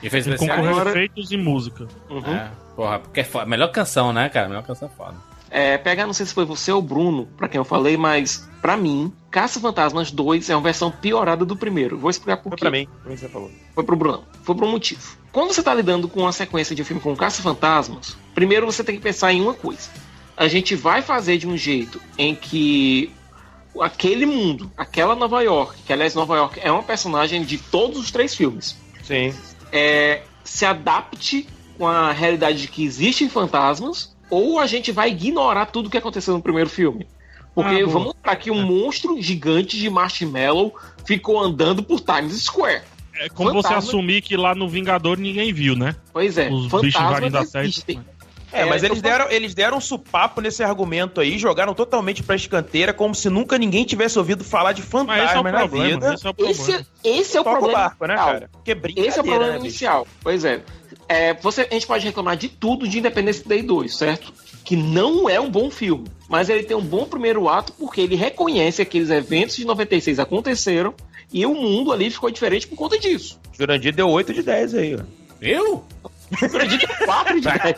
E 0.00 0.08
fez 0.08 0.24
Ele 0.24 0.36
especial. 0.36 0.58
concorreu 0.58 0.88
efeitos 0.88 1.32
e 1.32 1.36
música. 1.36 1.88
Uhum. 2.08 2.24
É, 2.32 2.50
porra, 2.76 2.98
porque 3.00 3.20
é 3.20 3.24
foda. 3.24 3.46
Melhor 3.46 3.72
canção, 3.72 4.12
né, 4.12 4.28
cara? 4.28 4.48
Melhor 4.48 4.62
canção 4.62 4.88
é 4.88 4.96
foda. 4.96 5.16
É, 5.50 5.76
pegar, 5.76 6.06
não 6.06 6.14
sei 6.14 6.24
se 6.24 6.32
foi 6.32 6.46
você 6.46 6.72
ou 6.72 6.78
o 6.78 6.82
Bruno, 6.82 7.26
pra 7.36 7.46
quem 7.48 7.58
eu 7.58 7.64
falei, 7.64 7.96
mas 7.96 8.48
pra 8.62 8.74
mim, 8.74 9.12
Caça 9.30 9.60
Fantasmas 9.60 10.10
2 10.10 10.48
é 10.48 10.56
uma 10.56 10.62
versão 10.62 10.90
piorada 10.90 11.44
do 11.44 11.54
primeiro. 11.56 11.98
Vou 11.98 12.08
explicar 12.08 12.38
por 12.38 12.50
Foi 12.50 12.56
quê. 12.58 12.60
pra 12.64 12.70
mim, 12.70 12.88
como 13.02 13.18
você 13.18 13.28
falou. 13.28 13.50
Foi 13.74 13.84
pro 13.84 13.96
Bruno. 13.96 14.24
Foi 14.44 14.54
por 14.54 14.64
um 14.64 14.70
motivo. 14.70 15.16
Quando 15.30 15.52
você 15.52 15.62
tá 15.62 15.74
lidando 15.74 16.08
com 16.08 16.20
uma 16.20 16.32
sequência 16.32 16.74
de 16.74 16.80
um 16.80 16.84
filme 16.84 17.02
com 17.02 17.14
Caça-Fantasmas, 17.16 18.16
primeiro 18.34 18.64
você 18.64 18.82
tem 18.84 18.94
que 18.94 19.02
pensar 19.02 19.32
em 19.32 19.42
uma 19.42 19.52
coisa. 19.54 19.90
A 20.36 20.48
gente 20.48 20.74
vai 20.74 21.02
fazer 21.02 21.38
de 21.38 21.46
um 21.46 21.56
jeito 21.56 22.00
em 22.18 22.34
que 22.34 23.10
aquele 23.80 24.26
mundo, 24.26 24.70
aquela 24.76 25.14
Nova 25.14 25.40
York, 25.42 25.82
que 25.86 25.92
aliás 25.92 26.14
Nova 26.14 26.36
York 26.36 26.60
é 26.62 26.70
uma 26.70 26.82
personagem 26.82 27.42
de 27.44 27.58
todos 27.58 27.98
os 27.98 28.10
três 28.10 28.34
filmes, 28.34 28.76
Sim. 29.02 29.34
é, 29.70 30.22
se 30.44 30.64
adapte 30.64 31.46
com 31.78 31.86
a 31.86 32.12
realidade 32.12 32.60
de 32.62 32.68
que 32.68 32.84
existem 32.84 33.28
fantasmas, 33.28 34.14
ou 34.30 34.58
a 34.58 34.66
gente 34.66 34.90
vai 34.92 35.10
ignorar 35.10 35.66
tudo 35.66 35.90
que 35.90 35.96
aconteceu 35.98 36.34
no 36.34 36.42
primeiro 36.42 36.68
filme. 36.70 37.06
Porque 37.54 37.82
Ah, 37.82 37.86
vamos 37.86 38.14
lembrar 38.14 38.36
que 38.36 38.50
um 38.50 38.62
monstro 38.62 39.20
gigante 39.20 39.78
de 39.78 39.90
marshmallow 39.90 40.74
ficou 41.04 41.38
andando 41.38 41.82
por 41.82 42.00
Times 42.00 42.42
Square. 42.42 42.82
É 43.14 43.28
como 43.28 43.50
você 43.52 43.68
Fantasma- 43.68 43.78
assumir 43.90 44.22
que 44.22 44.36
lá 44.36 44.54
no 44.54 44.66
Vingador 44.68 45.18
ninguém 45.18 45.52
viu, 45.52 45.76
né? 45.76 45.94
Pois 46.12 46.38
é, 46.38 46.48
Os 46.50 46.64
bichos 46.80 47.00
invadindo 47.00 47.36
a 47.36 47.44
fantasmas 47.44 47.82
terra. 47.84 48.04
É, 48.52 48.64
mas 48.66 48.82
eles 48.82 48.98
eu- 48.98 49.02
deram, 49.02 49.30
eles 49.30 49.54
deram 49.54 49.78
um 49.78 49.80
supapo 49.80 50.40
nesse 50.40 50.62
argumento 50.62 51.20
aí, 51.20 51.38
jogaram 51.38 51.72
totalmente 51.74 52.22
pra 52.22 52.36
escanteira, 52.36 52.92
como 52.92 53.14
se 53.14 53.30
nunca 53.30 53.56
ninguém 53.58 53.84
tivesse 53.84 54.18
ouvido 54.18 54.44
falar 54.44 54.72
de 54.72 54.82
Mas 54.82 54.88
esse 54.88 54.96
é 54.96 55.28
fantasma 55.28 55.52
na 55.52 55.58
problema. 55.60 55.88
vida. 56.00 56.14
Esse 56.14 56.26
é 56.26 56.30
o 56.30 56.34
problema. 56.34 56.50
Esse, 56.60 56.86
esse 57.02 57.36
é 57.36 57.40
o 57.40 57.44
problema 57.44 57.78
barco, 57.78 58.06
né, 58.06 58.14
inicial. 58.14 58.32
cara? 58.32 58.50
Porque 58.52 58.70
Esse 59.00 59.18
é 59.18 59.22
o 59.22 59.24
problema 59.24 59.52
né, 59.52 59.58
inicial. 59.58 60.06
Pois 60.22 60.44
é. 60.44 60.62
É, 61.08 61.34
você, 61.34 61.62
a 61.62 61.74
gente 61.74 61.86
pode 61.86 62.04
reclamar 62.04 62.36
de 62.36 62.48
tudo 62.48 62.86
de 62.86 62.98
Independence 62.98 63.46
Day 63.46 63.62
2, 63.62 63.96
certo? 63.96 64.32
Que 64.64 64.76
não 64.76 65.28
é 65.28 65.40
um 65.40 65.50
bom 65.50 65.70
filme. 65.70 66.06
Mas 66.28 66.48
ele 66.48 66.62
tem 66.62 66.76
um 66.76 66.80
bom 66.84 67.04
primeiro 67.04 67.48
ato 67.48 67.72
porque 67.72 68.00
ele 68.00 68.14
reconhece 68.14 68.76
que 68.76 68.82
aqueles 68.82 69.10
eventos 69.10 69.56
de 69.56 69.64
96 69.64 70.18
aconteceram 70.18 70.94
e 71.32 71.44
o 71.44 71.54
mundo 71.54 71.92
ali 71.92 72.10
ficou 72.10 72.30
diferente 72.30 72.66
por 72.66 72.76
conta 72.76 72.98
disso. 72.98 73.38
Jurandir 73.58 73.94
deu 73.94 74.08
8 74.08 74.32
de 74.32 74.42
10 74.42 74.74
aí, 74.74 74.94
ó. 74.94 75.00
Eu? 75.40 75.84
Eu 76.40 76.46
acredito 76.46 76.86
que 76.86 77.04
4 77.04 77.40
de 77.40 77.48
10. 77.50 77.76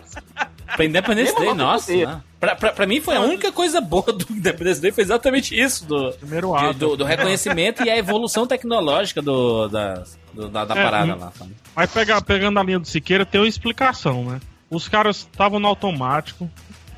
Pra 0.77 0.85
Independence 0.85 1.35
Day, 1.37 1.55
nossa. 1.55 1.93
né? 1.95 2.21
Pra, 2.41 2.55
pra, 2.57 2.73
pra 2.73 2.87
mim 2.87 3.01
foi 3.01 3.17
a 3.17 3.21
única 3.21 3.51
coisa 3.53 3.81
boa 3.81 4.13
do 4.13 4.27
Independence 4.31 4.81
Day, 4.81 4.91
foi 4.93 5.03
exatamente 5.05 5.59
isso. 5.59 5.87
Do, 5.87 6.13
Primeiro 6.13 6.51
de- 6.51 6.57
ato. 6.65 6.75
do, 6.79 6.97
do 6.99 7.05
reconhecimento 7.05 7.83
e 7.85 7.91
a 7.91 7.97
evolução 7.97 8.47
tecnológica 8.47 9.23
do, 9.23 9.69
da, 9.69 10.05
do- 10.33 10.49
da, 10.49 10.65
da 10.65 10.75
É, 10.75 10.83
parada 10.85 11.15
hum. 11.15 11.19
lá. 11.19 11.33
sabe? 11.33 11.53
Mas 11.75 11.91
pega, 11.91 12.21
pegando 12.21 12.59
a 12.59 12.63
linha 12.63 12.79
do 12.79 12.87
Siqueira, 12.89 13.25
tem 13.25 13.41
uma 13.41 13.49
explicação, 13.49 14.25
né? 14.25 14.41
Os 14.71 14.89
caras 14.89 15.19
estavam 15.19 15.59
no 15.61 15.69
automático, 15.69 16.51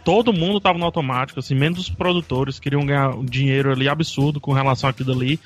todo 0.05 0.33
mundo 0.33 0.61
tava 0.61 0.79
no 0.79 0.85
automático, 0.85 1.39
assim, 1.41 1.55
menos 1.55 1.79
os 1.81 1.91
produtores, 1.91 2.59
queriam 2.59 2.85
ganhar 2.87 3.11
um 3.11 3.25
dinheiro 3.25 3.71
ali 3.73 3.89
absurdo 3.89 4.41
com 4.41 4.53
relação 4.53 4.89
àquilo 4.91 5.13
ali. 5.13 5.39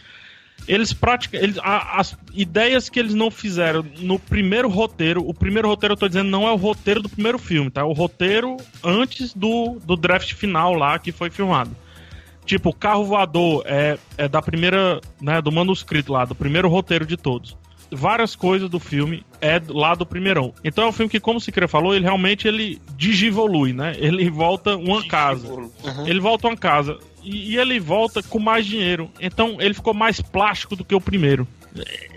Eles 0.69 0.93
praticam. 0.93 1.41
Eles, 1.41 1.59
as 1.63 2.17
ideias 2.33 2.89
que 2.89 2.99
eles 2.99 3.15
não 3.15 3.31
fizeram 3.31 3.85
no 3.99 4.19
primeiro 4.19 4.69
roteiro, 4.69 5.27
o 5.27 5.35
primeiro 5.35 5.69
roteiro 5.69 5.95
eu 5.95 5.97
tô 5.97 6.09
dizendo 6.09 6.31
não 6.31 6.47
é 6.47 6.53
o 6.53 6.57
roteiro 6.57 7.03
do 7.03 7.09
primeiro 7.09 7.39
filme, 7.39 7.71
tá? 7.71 7.81
É 7.81 7.85
o 7.85 7.93
roteiro 7.93 8.57
antes 8.83 9.35
do, 9.35 9.79
do 9.85 9.97
draft 9.97 10.35
final 10.35 10.75
lá 10.75 10.99
que 10.99 11.13
foi 11.13 11.31
filmado. 11.31 11.75
Tipo, 12.45 12.71
o 12.71 12.75
carro 12.75 13.05
voador 13.05 13.63
é, 13.67 13.99
é 14.17 14.29
da 14.29 14.43
primeira, 14.43 15.01
né, 15.21 15.41
do 15.41 15.53
manuscrito 15.53 16.13
lá, 16.13 16.25
do 16.25 16.35
primeiro 16.35 16.69
roteiro 16.69 17.07
de 17.07 17.17
todos. 17.17 17.57
Várias 17.91 18.35
coisas 18.35 18.69
do 18.69 18.81
filme 18.81 19.25
é 19.41 19.61
lá 19.69 19.95
do 19.95 20.05
primeirão. 20.07 20.53
Então 20.63 20.85
é 20.85 20.89
um 20.89 20.93
filme 20.93 21.11
que, 21.11 21.21
como 21.21 21.39
o 21.39 21.41
Siqueira 21.41 21.67
falou, 21.69 21.95
ele 21.95 22.05
realmente 22.05 22.47
ele 22.47 22.81
digivolui, 22.97 23.73
né? 23.73 23.95
Ele 23.99 24.29
volta 24.31 24.77
uma 24.77 25.05
casa. 25.07 25.47
Ele 26.07 26.21
volta 26.21 26.49
uma 26.49 26.57
casa. 26.57 26.99
E, 27.23 27.53
e 27.53 27.57
ele 27.59 27.79
volta 27.81 28.23
com 28.23 28.39
mais 28.39 28.65
dinheiro. 28.67 29.11
Então 29.21 29.57
ele 29.61 29.75
ficou 29.75 29.93
mais 29.95 30.21
plástico 30.21 30.75
do 30.77 30.85
que 30.85 30.95
o 30.95 31.01
primeiro. 31.01 31.47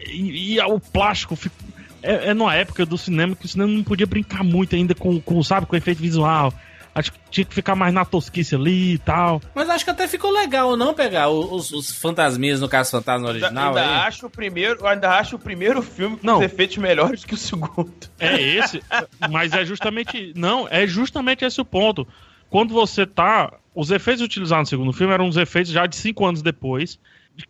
E, 0.08 0.56
e 0.56 0.62
o 0.62 0.80
plástico 0.80 1.36
fica- 1.36 1.56
é, 2.02 2.30
é 2.30 2.34
numa 2.34 2.54
época 2.54 2.86
do 2.86 2.98
cinema 2.98 3.36
que 3.36 3.46
o 3.46 3.48
cinema 3.50 3.72
não 3.72 3.84
podia 3.84 4.06
brincar 4.06 4.44
muito 4.44 4.76
ainda 4.76 4.94
com, 4.94 5.20
com 5.22 5.42
sabe, 5.44 5.66
com 5.66 5.76
efeito 5.76 6.02
visual. 6.02 6.54
Acho 6.96 7.12
que 7.12 7.20
tinha 7.32 7.46
que 7.46 7.56
ficar 7.56 7.76
mais 7.76 7.92
na 7.94 8.06
tosquice 8.06 8.54
ali 8.56 8.94
e 8.94 8.98
tal. 9.00 9.42
Mas 9.56 9.68
acho 9.70 9.84
que 9.84 9.90
até 9.90 10.08
ficou 10.08 10.30
legal 10.32 10.78
não 10.78 10.94
pegar 10.94 11.28
os, 11.30 11.72
os 11.72 11.92
fantasminhas 11.92 12.62
no 12.62 12.70
caso 12.70 12.92
fantasma 12.92 13.30
original. 13.30 13.70
ainda 13.76 13.82
aí. 13.82 14.08
acho 14.08 14.28
o 14.28 14.30
primeiro, 14.30 14.86
ainda 14.86 15.10
acho 15.18 15.36
o 15.36 15.40
primeiro 15.40 15.82
filme 15.82 16.18
com 16.18 16.28
Não. 16.28 16.38
os 16.38 16.44
efeitos 16.46 16.78
melhores 16.78 17.26
que 17.26 17.34
o 17.34 17.38
segundo. 17.38 17.92
É 18.20 18.40
esse, 18.40 18.82
mas 19.30 19.54
é 19.54 19.66
justamente. 19.66 20.34
Não, 20.36 20.68
é 20.70 20.86
justamente 20.86 21.44
esse 21.44 21.60
o 21.60 21.66
ponto. 21.66 22.08
Quando 22.50 22.74
você 22.74 23.06
tá. 23.06 23.54
Os 23.76 23.90
efeitos 23.90 24.22
utilizados 24.24 24.68
no 24.68 24.70
segundo 24.70 24.94
filme 24.94 25.12
eram 25.12 25.26
uns 25.26 25.36
efeitos 25.36 25.72
já 25.72 25.88
de 25.88 25.96
cinco 25.96 26.24
anos 26.28 26.44
depois, 26.44 27.00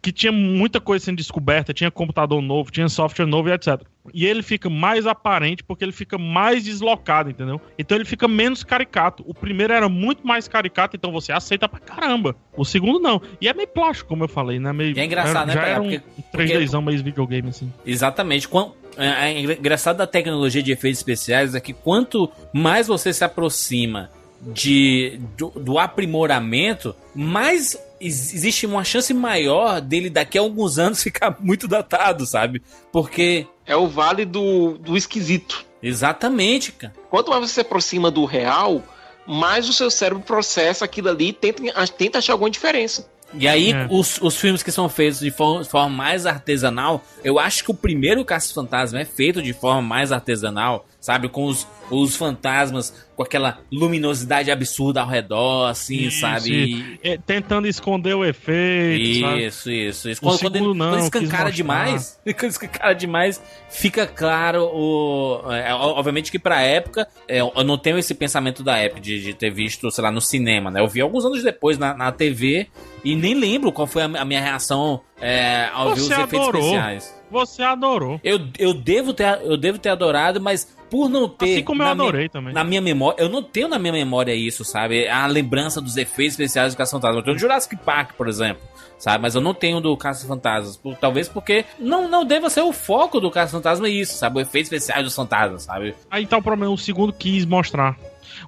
que 0.01 0.11
tinha 0.13 0.31
muita 0.31 0.79
coisa 0.79 1.03
sendo 1.05 1.17
descoberta, 1.17 1.73
tinha 1.73 1.91
computador 1.91 2.41
novo, 2.41 2.71
tinha 2.71 2.87
software 2.87 3.25
novo 3.25 3.49
e 3.49 3.51
etc. 3.51 3.81
E 4.13 4.25
ele 4.25 4.41
fica 4.41 4.69
mais 4.69 5.05
aparente 5.05 5.61
porque 5.63 5.83
ele 5.83 5.91
fica 5.91 6.17
mais 6.17 6.63
deslocado, 6.63 7.29
entendeu? 7.29 7.59
Então 7.77 7.97
ele 7.97 8.05
fica 8.05 8.27
menos 8.27 8.63
caricato. 8.63 9.23
O 9.27 9.33
primeiro 9.33 9.73
era 9.73 9.89
muito 9.89 10.25
mais 10.25 10.47
caricato, 10.47 10.95
então 10.95 11.11
você 11.11 11.31
aceita 11.33 11.67
pra 11.67 11.79
caramba. 11.79 12.33
O 12.55 12.63
segundo 12.63 12.97
não. 12.99 13.21
E 13.41 13.47
é 13.49 13.53
meio 13.53 13.67
plástico, 13.67 14.07
como 14.09 14.23
eu 14.23 14.27
falei, 14.29 14.57
né? 14.59 14.71
Meio, 14.71 14.95
E 14.95 14.99
é 15.01 15.05
engraçado, 15.05 15.47
né, 15.47 15.53
Já 15.53 15.59
Pelé? 15.61 15.71
era 15.73 15.81
um 15.81 15.89
Porque- 15.89 16.37
3Dzão 16.37 16.81
meio 16.81 17.03
videogame, 17.03 17.49
assim. 17.49 17.71
Exatamente. 17.85 18.47
Quan- 18.47 18.71
é, 18.97 19.31
é 19.33 19.41
engraçado 19.41 19.97
da 19.97 20.07
tecnologia 20.07 20.63
de 20.63 20.71
efeitos 20.71 20.99
especiais 20.99 21.55
é 21.55 21.59
que 21.59 21.73
quanto 21.73 22.31
mais 22.53 22.87
você 22.87 23.11
se 23.11 23.23
aproxima 23.23 24.09
de, 24.53 25.19
do, 25.37 25.49
do 25.51 25.79
aprimoramento, 25.79 26.95
mais 27.15 27.77
existe 28.05 28.65
uma 28.65 28.83
chance 28.83 29.13
maior 29.13 29.79
dele 29.81 30.09
daqui 30.09 30.37
a 30.37 30.41
alguns 30.41 30.77
anos 30.77 31.01
ficar 31.03 31.37
muito 31.39 31.67
datado, 31.67 32.25
sabe? 32.25 32.61
Porque 32.91 33.47
É 33.65 33.75
o 33.75 33.87
vale 33.87 34.25
do, 34.25 34.77
do 34.77 34.95
esquisito. 34.97 35.65
Exatamente, 35.81 36.71
cara. 36.71 36.93
Quanto 37.09 37.29
mais 37.31 37.41
você 37.47 37.53
se 37.55 37.61
aproxima 37.61 38.09
do 38.11 38.25
real, 38.25 38.81
mais 39.27 39.67
o 39.69 39.73
seu 39.73 39.89
cérebro 39.91 40.23
processa 40.23 40.85
aquilo 40.85 41.09
ali 41.09 41.29
e 41.29 41.33
tenta, 41.33 41.63
tenta 41.87 42.17
achar 42.19 42.33
alguma 42.33 42.49
diferença. 42.49 43.09
E 43.35 43.47
aí, 43.47 43.71
É. 43.71 43.87
os, 43.89 44.19
os 44.21 44.37
filmes 44.37 44.61
que 44.61 44.71
são 44.71 44.87
feitos 44.87 45.19
de 45.19 45.31
forma, 45.31 45.63
forma 45.65 45.89
mais 45.89 46.25
artesanal, 46.25 47.03
eu 47.23 47.39
acho 47.39 47.63
que 47.63 47.71
o 47.71 47.73
primeiro 47.73 48.23
Caça-Fantasma 48.23 48.99
é 48.99 49.05
feito 49.05 49.41
de 49.41 49.53
forma 49.53 49.81
mais 49.81 50.11
artesanal, 50.11 50.85
sabe? 51.03 51.27
Com 51.27 51.45
os, 51.47 51.67
os 51.91 52.15
fantasmas, 52.15 52.93
com 53.15 53.21
aquela 53.21 53.59
luminosidade 53.71 54.49
absurda 54.49 55.01
ao 55.01 55.07
redor, 55.07 55.67
assim, 55.69 56.07
Isso, 56.07 56.21
sabe? 56.21 56.97
é, 57.03 57.17
tentando 57.17 57.67
esconder 57.67 58.15
o 58.15 58.23
efeito, 58.25 59.19
sabe? 59.19 59.45
Isso, 59.45 59.69
isso, 59.69 60.09
isso. 60.09 60.21
O 60.21 60.29
Quando, 60.29 60.39
quando 60.39 60.55
ele, 60.55 60.73
não, 60.73 60.89
quando 60.89 61.03
escancara 61.03 61.51
demais, 61.51 62.19
quando 62.39 62.51
escancara 62.51 62.95
demais, 62.95 63.41
fica 63.69 64.07
claro 64.07 64.63
o. 64.73 65.41
é, 65.51 65.73
ó- 65.73 65.99
obviamente 65.99 66.31
que 66.31 66.39
pra 66.39 66.61
época, 66.61 67.05
é, 67.27 67.41
eu 67.41 67.51
não 67.65 67.77
tenho 67.77 67.97
esse 67.97 68.15
pensamento 68.15 68.63
da 68.63 68.77
época 68.77 69.01
de, 69.01 69.21
de 69.21 69.33
ter 69.33 69.51
visto, 69.51 69.91
sei 69.91 70.03
lá, 70.03 70.09
no 70.11 70.21
cinema, 70.21 70.71
né? 70.71 70.79
Eu 70.79 70.87
vi 70.87 71.01
alguns 71.01 71.25
anos 71.25 71.43
depois 71.43 71.77
na, 71.77 71.93
na 71.93 72.11
TV 72.11 72.67
e 73.03 73.15
nem 73.15 73.33
lembro 73.35 73.71
qual 73.71 73.85
foi 73.85 74.01
a, 74.03 74.05
a 74.05 74.25
minha 74.25 74.39
reação 74.41 75.01
é, 75.19 75.69
ao 75.73 75.93
ver 75.93 76.01
os 76.01 76.07
Você 76.07 76.13
efeitos 76.13 76.39
adorou. 76.39 76.61
especiais. 76.61 77.22
Você 77.33 77.63
adorou. 77.63 78.21
Eu, 78.23 78.39
eu, 78.59 78.73
devo 78.75 79.11
ter, 79.13 79.41
eu 79.41 79.57
devo 79.57 79.79
ter 79.79 79.89
adorado, 79.89 80.39
mas 80.39 80.77
por 80.89 81.09
não 81.09 81.27
ter. 81.27 81.53
Assim 81.55 81.63
como 81.63 81.81
eu 81.81 81.87
adorei 81.87 82.19
minha, 82.21 82.29
também. 82.29 82.53
Na 82.53 82.63
minha 82.63 82.79
memória, 82.79 83.19
eu 83.19 83.27
não 83.27 83.41
tenho 83.41 83.67
na 83.67 83.79
minha 83.79 83.91
memória 83.91 84.35
isso, 84.35 84.63
sabe? 84.63 85.07
A 85.07 85.25
lembrança 85.25 85.81
dos 85.81 85.97
efeitos 85.97 86.33
especiais 86.35 86.73
do 86.75 86.77
Caça-Fantasma. 86.77 87.19
Eu 87.19 87.23
tenho 87.23 87.35
do 87.35 87.39
Jurassic 87.39 87.75
Park, 87.77 88.11
por 88.13 88.27
exemplo, 88.27 88.61
sabe? 88.99 89.19
Mas 89.23 89.33
eu 89.33 89.41
não 89.41 89.53
tenho 89.55 89.81
do 89.81 89.97
Caça-Fantasmas. 89.97 90.77
Por- 90.77 90.95
Talvez 90.95 91.27
porque 91.27 91.65
não, 91.79 92.07
não 92.07 92.23
deva 92.23 92.49
ser 92.51 92.61
o 92.61 92.71
foco 92.71 93.19
do 93.19 93.31
Caça-Fantasma 93.31 93.89
isso, 93.89 94.13
sabe? 94.13 94.37
O 94.37 94.41
efeito 94.41 94.65
especial 94.65 95.01
dos 95.01 95.15
fantasmas, 95.15 95.63
sabe? 95.63 95.95
Aí 96.11 96.27
tá 96.27 96.37
o 96.37 96.43
problema, 96.43 96.71
o 96.71 96.77
segundo 96.77 97.11
quis 97.11 97.45
mostrar. 97.45 97.97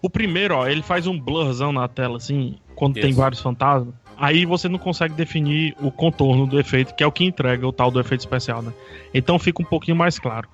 O 0.02 0.10
primeiro, 0.10 0.56
ó, 0.56 0.68
ele 0.68 0.84
faz 0.84 1.08
um 1.08 1.20
blurzão 1.20 1.72
na 1.72 1.88
tela, 1.88 2.18
assim, 2.18 2.58
quando 2.76 2.94
tem 2.94 3.10
Isso. 3.10 3.20
vários 3.20 3.42
fantasmas. 3.42 3.94
Aí 4.18 4.46
você 4.46 4.70
não 4.70 4.80
consegue 4.80 5.14
definir 5.14 5.76
o 5.82 5.92
contorno 5.92 6.48
do 6.48 6.60
efeito, 6.60 6.96
que 6.96 7.04
é 7.04 7.08
o 7.08 7.12
que 7.12 7.26
entrega 7.26 7.68
o 7.68 7.72
tal 7.72 7.92
do 7.92 8.00
efeito 8.00 8.22
especial, 8.22 8.62
né? 8.62 8.72
Então 9.14 9.38
fica 9.38 9.62
um 9.62 9.66
pouquinho 9.66 9.98
mais 9.98 10.18
claro. 10.18 10.48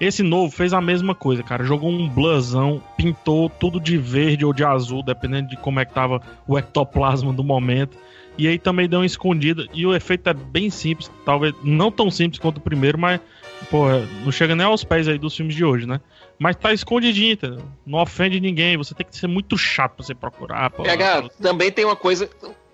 Esse 0.00 0.22
novo 0.22 0.54
fez 0.54 0.72
a 0.72 0.80
mesma 0.80 1.14
coisa, 1.14 1.42
cara. 1.42 1.64
Jogou 1.64 1.90
um 1.90 2.08
blurzão, 2.08 2.80
pintou 2.96 3.50
tudo 3.50 3.80
de 3.80 3.98
verde 3.98 4.44
ou 4.44 4.52
de 4.52 4.64
azul, 4.64 5.02
dependendo 5.02 5.48
de 5.48 5.56
como 5.56 5.80
é 5.80 5.84
que 5.84 5.92
tava 5.92 6.22
o 6.46 6.56
ectoplasma 6.56 7.32
do 7.32 7.42
momento. 7.42 7.96
E 8.38 8.46
aí 8.46 8.56
também 8.56 8.88
deu 8.88 9.00
uma 9.00 9.06
escondida. 9.06 9.66
E 9.74 9.84
o 9.84 9.92
efeito 9.92 10.28
é 10.28 10.34
bem 10.34 10.70
simples, 10.70 11.10
talvez 11.24 11.52
não 11.64 11.90
tão 11.90 12.08
simples 12.08 12.38
quanto 12.38 12.58
o 12.58 12.60
primeiro, 12.60 12.96
mas, 12.96 13.20
pô, 13.68 13.88
não 14.24 14.30
chega 14.30 14.54
nem 14.54 14.64
aos 14.64 14.84
pés 14.84 15.08
aí 15.08 15.18
dos 15.18 15.36
filmes 15.36 15.56
de 15.56 15.64
hoje, 15.64 15.84
né? 15.84 16.00
Mas 16.38 16.54
tá 16.56 16.72
escondidinho, 16.72 17.32
entendeu? 17.32 17.64
Não 17.84 17.98
ofende 18.00 18.38
ninguém. 18.40 18.76
Você 18.76 18.94
tem 18.94 19.04
que 19.06 19.16
ser 19.16 19.26
muito 19.26 19.58
chato 19.58 19.94
pra 19.96 20.04
você 20.04 20.14
procurar. 20.14 20.70
Pô. 20.70 20.82
PH, 20.84 21.28
também 21.42 21.70
tem 21.72 21.84
uma 21.84 21.96
coisa. 21.96 22.28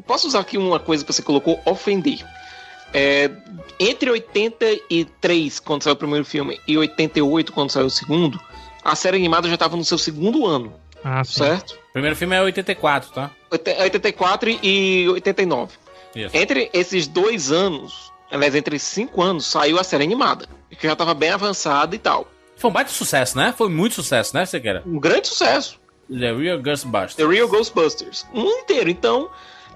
Posso 0.06 0.26
usar 0.28 0.40
aqui 0.40 0.58
uma 0.58 0.78
coisa 0.78 1.04
que 1.04 1.12
você 1.12 1.22
colocou, 1.22 1.58
ofender. 1.64 2.18
É, 2.92 3.30
entre 3.80 4.10
83, 4.10 5.58
quando 5.60 5.82
saiu 5.82 5.94
o 5.94 5.96
primeiro 5.96 6.24
filme, 6.24 6.60
e 6.66 6.76
88, 6.76 7.52
quando 7.52 7.70
saiu 7.70 7.86
o 7.86 7.90
segundo, 7.90 8.38
a 8.84 8.94
série 8.94 9.16
animada 9.16 9.48
já 9.48 9.54
estava 9.54 9.76
no 9.76 9.84
seu 9.84 9.98
segundo 9.98 10.46
ano, 10.46 10.74
Ah, 11.02 11.24
sim. 11.24 11.34
certo? 11.38 11.72
O 11.72 11.92
primeiro 11.92 12.16
filme 12.16 12.36
é 12.36 12.42
84, 12.42 13.10
tá? 13.12 13.30
Oite- 13.50 13.74
84 13.80 14.58
e 14.62 15.08
89. 15.08 15.72
Isso. 16.14 16.36
Entre 16.36 16.70
esses 16.72 17.08
dois 17.08 17.50
anos, 17.50 18.12
aliás, 18.30 18.54
entre 18.54 18.78
cinco 18.78 19.22
anos, 19.22 19.46
saiu 19.46 19.78
a 19.78 19.84
série 19.84 20.04
animada, 20.04 20.46
que 20.70 20.86
já 20.86 20.92
estava 20.92 21.14
bem 21.14 21.30
avançada 21.30 21.94
e 21.96 21.98
tal. 21.98 22.28
Foi 22.56 22.70
um 22.70 22.72
baita 22.72 22.90
sucesso, 22.90 23.36
né? 23.36 23.54
Foi 23.56 23.68
muito 23.68 23.94
sucesso, 23.94 24.34
né, 24.34 24.44
Sequeira? 24.46 24.82
Um 24.86 24.98
grande 24.98 25.28
sucesso. 25.28 25.78
The 26.10 26.32
Real 26.32 26.58
Ghostbusters. 26.60 27.14
The 27.16 27.26
Real 27.26 27.48
Ghostbusters. 27.48 28.26
Um 28.34 28.46
inteiro. 28.60 28.90
Então, 28.90 29.30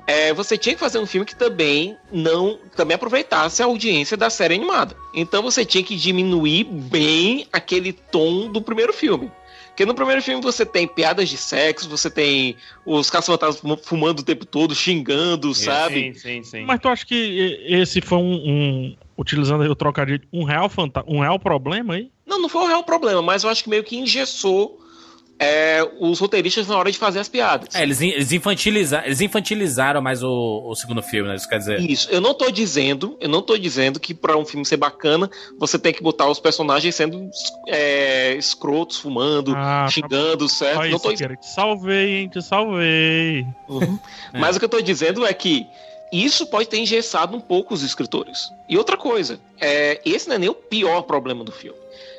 é, 0.06 0.32
você 0.32 0.56
tinha 0.58 0.74
que 0.74 0.80
fazer 0.80 0.98
um 0.98 1.06
filme 1.06 1.24
que 1.26 1.34
também 1.36 1.96
não 2.12 2.58
também 2.76 2.94
aproveitasse 2.94 3.62
a 3.62 3.66
audiência 3.66 4.16
da 4.16 4.30
série 4.30 4.54
animada. 4.54 4.94
Então 5.14 5.42
você 5.42 5.64
tinha 5.64 5.82
que 5.84 5.96
diminuir 5.96 6.64
bem 6.64 7.46
aquele 7.52 7.92
tom 7.92 8.50
do 8.50 8.60
primeiro 8.62 8.92
filme. 8.92 9.30
Porque 9.68 9.86
no 9.86 9.94
primeiro 9.94 10.20
filme 10.20 10.42
você 10.42 10.66
tem 10.66 10.88
piadas 10.88 11.28
de 11.28 11.36
sexo, 11.36 11.88
você 11.88 12.10
tem 12.10 12.56
os 12.84 13.08
caça-fantasmas 13.10 13.78
fumando 13.84 14.20
o 14.20 14.22
tempo 14.24 14.44
todo, 14.44 14.74
xingando, 14.74 15.54
sabe? 15.54 16.12
Sim, 16.14 16.18
sim, 16.18 16.42
sim. 16.42 16.64
Mas 16.64 16.80
tu 16.80 16.88
acha 16.88 17.06
que 17.06 17.64
esse 17.68 18.00
foi 18.00 18.18
um, 18.18 18.32
um- 18.34 18.96
utilizando 19.16 19.62
o 19.70 19.76
trocadilho, 19.76 20.22
um 20.32 20.42
real, 20.42 20.68
fanta 20.68 21.04
um 21.06 21.20
real 21.20 21.38
problema 21.38 21.94
aí? 21.94 22.10
Não, 22.38 22.42
não 22.42 22.48
foi 22.48 22.62
o 22.62 22.66
real 22.66 22.84
problema, 22.84 23.20
mas 23.20 23.42
eu 23.42 23.50
acho 23.50 23.64
que 23.64 23.70
meio 23.70 23.82
que 23.82 23.96
engessou 23.96 24.78
é, 25.40 25.88
os 26.00 26.18
roteiristas 26.18 26.66
na 26.66 26.76
hora 26.76 26.90
de 26.90 26.98
fazer 26.98 27.20
as 27.20 27.28
piadas. 27.28 27.74
É, 27.74 27.82
eles, 27.82 28.00
eles, 28.00 28.32
infantiliza, 28.32 29.02
eles 29.04 29.20
infantilizaram 29.20 30.00
mais 30.00 30.22
o, 30.22 30.64
o 30.66 30.74
segundo 30.74 31.02
filme, 31.02 31.28
né? 31.28 31.36
Isso 31.36 31.48
quer 31.48 31.58
dizer. 31.58 31.80
Isso, 31.80 32.08
eu 32.10 32.20
não 32.20 32.34
tô 32.34 32.50
dizendo, 32.50 33.16
eu 33.20 33.28
não 33.28 33.42
tô 33.42 33.56
dizendo 33.56 34.00
que 34.00 34.14
pra 34.14 34.36
um 34.36 34.44
filme 34.44 34.64
ser 34.64 34.76
bacana, 34.76 35.30
você 35.58 35.78
tem 35.78 35.92
que 35.92 36.02
botar 36.02 36.28
os 36.28 36.40
personagens 36.40 36.94
sendo 36.94 37.30
é, 37.68 38.34
escrotos, 38.34 38.98
fumando, 38.98 39.52
Ah, 39.54 39.84
tá 39.84 39.88
xingando, 39.88 40.48
certo? 40.48 40.80
Olha 40.80 40.90
Não 40.90 40.98
tô 40.98 41.10
Siqueira, 41.10 41.36
te 41.36 41.48
salvei, 41.48 42.16
hein? 42.16 42.28
Te 42.28 42.42
salvei. 42.42 43.46
Uhum. 43.68 43.98
Mas 44.34 44.56
o 44.56 44.58
que 44.58 44.64
eu 44.64 44.70
tô 44.70 44.80
dizendo 44.80 45.24
é 45.24 45.32
que 45.32 45.66
isso 46.12 46.46
pode 46.46 46.68
ter 46.68 46.78
engessado 46.78 47.36
um 47.36 47.40
pouco 47.40 47.74
os 47.74 47.82
escritores. 47.82 48.50
E 48.68 48.76
outra 48.76 48.96
coisa, 48.96 49.38
é, 49.60 50.00
esse 50.04 50.28
não 50.28 50.36
é 50.36 50.38
nem 50.38 50.48
o 50.48 50.54
pior 50.54 51.02
problema 51.02 51.44
do 51.44 51.52
filme. 51.52 51.78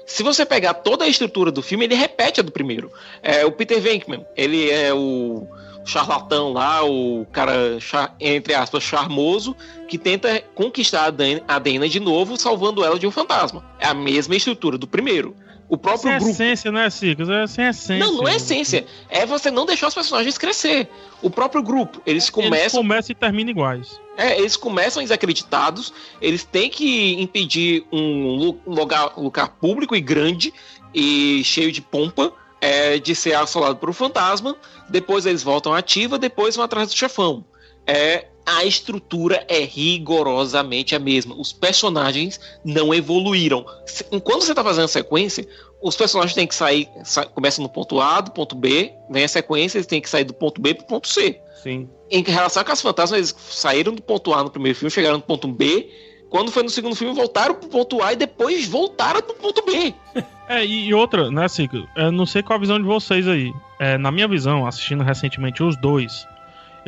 Se 0.09 0.23
você 0.23 0.43
pegar 0.43 0.73
toda 0.73 1.05
a 1.05 1.07
estrutura 1.07 1.51
do 1.51 1.61
filme, 1.61 1.85
ele 1.85 1.93
repete 1.93 2.39
a 2.39 2.43
do 2.43 2.51
primeiro. 2.51 2.91
É, 3.21 3.45
o 3.45 3.51
Peter 3.51 3.79
Venkman, 3.79 4.25
ele 4.35 4.67
é 4.67 4.91
o 4.91 5.47
charlatão 5.85 6.51
lá, 6.51 6.83
o 6.83 7.27
cara, 7.31 7.77
entre 8.19 8.55
aspas, 8.55 8.81
charmoso, 8.81 9.55
que 9.87 9.99
tenta 9.99 10.43
conquistar 10.55 11.05
a 11.05 11.09
Dana, 11.11 11.43
a 11.47 11.59
Dana 11.59 11.87
de 11.87 11.99
novo, 11.99 12.37
salvando 12.37 12.83
ela 12.83 12.97
de 12.97 13.05
um 13.05 13.11
fantasma. 13.11 13.63
É 13.79 13.85
a 13.85 13.93
mesma 13.93 14.35
estrutura 14.35 14.79
do 14.79 14.87
primeiro. 14.87 15.35
O 15.69 15.77
próprio 15.77 16.09
Sem 16.09 16.17
grupo. 16.17 16.31
essência, 16.31 16.71
né, 16.71 16.89
Cicas? 16.89 17.29
É 17.29 17.45
sem 17.45 17.65
essência. 17.67 17.99
Não, 17.99 18.13
não 18.13 18.27
é 18.27 18.37
essência. 18.37 18.85
É 19.07 19.23
você 19.25 19.51
não 19.51 19.65
deixar 19.67 19.87
os 19.87 19.93
personagens 19.93 20.35
crescer. 20.37 20.89
O 21.21 21.29
próprio 21.29 21.61
grupo, 21.61 22.01
eles 22.07 22.23
Eles 22.23 22.29
começam. 22.31 22.81
começam 22.81 23.11
e 23.11 23.15
terminam 23.15 23.51
iguais. 23.51 24.01
É, 24.17 24.37
eles 24.39 24.57
começam 24.57 25.01
desacreditados, 25.03 25.93
eles 26.19 26.43
têm 26.43 26.69
que 26.71 27.13
impedir 27.21 27.85
um 27.91 28.29
lu- 28.35 28.59
lugar, 28.65 29.13
lugar 29.17 29.49
público 29.49 29.95
e 29.95 30.01
grande 30.01 30.51
e 30.93 31.41
cheio 31.45 31.71
de 31.71 31.81
pompa 31.81 32.33
é, 32.59 32.97
de 32.97 33.13
ser 33.15 33.35
assolado 33.35 33.75
por 33.75 33.89
um 33.89 33.93
fantasma. 33.93 34.55
Depois 34.89 35.25
eles 35.27 35.43
voltam 35.43 35.71
à 35.73 35.77
ativa, 35.77 36.17
depois 36.17 36.55
vão 36.55 36.65
atrás 36.65 36.89
do 36.89 36.97
chefão. 36.97 37.45
É, 37.85 38.25
a 38.57 38.65
estrutura 38.65 39.45
é 39.47 39.59
rigorosamente 39.59 40.95
a 40.95 40.99
mesma. 40.99 41.35
Os 41.35 41.53
personagens 41.53 42.39
não 42.63 42.93
evoluíram. 42.93 43.65
Enquanto 44.11 44.43
você 44.43 44.51
está 44.51 44.63
fazendo 44.63 44.85
a 44.85 44.89
sequência, 44.89 45.47
os 45.81 45.95
personagens 45.95 46.33
têm 46.33 46.47
que 46.47 46.55
sair, 46.55 46.89
sa 47.03 47.25
começam 47.25 47.61
no 47.61 47.69
ponto 47.69 48.01
A, 48.01 48.21
do 48.21 48.31
ponto 48.31 48.55
B, 48.55 48.91
vem 49.09 49.23
a 49.23 49.27
sequência, 49.27 49.77
eles 49.77 49.87
têm 49.87 50.01
que 50.01 50.09
sair 50.09 50.23
do 50.23 50.33
ponto 50.33 50.59
B 50.59 50.73
para 50.73 50.83
o 50.83 50.87
ponto 50.87 51.07
C. 51.07 51.39
Sim. 51.61 51.89
Em 52.09 52.23
relação 52.23 52.63
com 52.63 52.71
as 52.71 52.81
fantasmas, 52.81 53.17
eles 53.17 53.35
saíram 53.51 53.93
do 53.93 54.01
ponto 54.01 54.33
A 54.33 54.43
no 54.43 54.49
primeiro 54.49 54.77
filme, 54.77 54.89
chegaram 54.89 55.17
no 55.17 55.23
ponto 55.23 55.47
B. 55.47 55.89
Quando 56.29 56.51
foi 56.51 56.63
no 56.63 56.69
segundo 56.69 56.95
filme, 56.95 57.13
voltaram 57.13 57.55
pro 57.55 57.69
ponto 57.69 58.01
A 58.03 58.13
e 58.13 58.15
depois 58.15 58.67
voltaram 58.67 59.21
pro 59.21 59.35
ponto 59.35 59.63
B. 59.65 59.93
É, 60.49 60.65
e, 60.65 60.91
outra, 60.95 61.29
né, 61.29 61.47
Cicas? 61.47 61.83
Eu 61.95 62.11
não 62.11 62.25
sei 62.25 62.41
qual 62.41 62.57
a 62.57 62.59
visão 62.59 62.79
de 62.79 62.83
vocês 62.83 63.27
aí. 63.27 63.53
É, 63.79 63.99
na 63.99 64.11
minha 64.11 64.27
visão, 64.27 64.65
assistindo 64.65 65.03
recentemente 65.03 65.61
os 65.61 65.79
dois, 65.79 66.25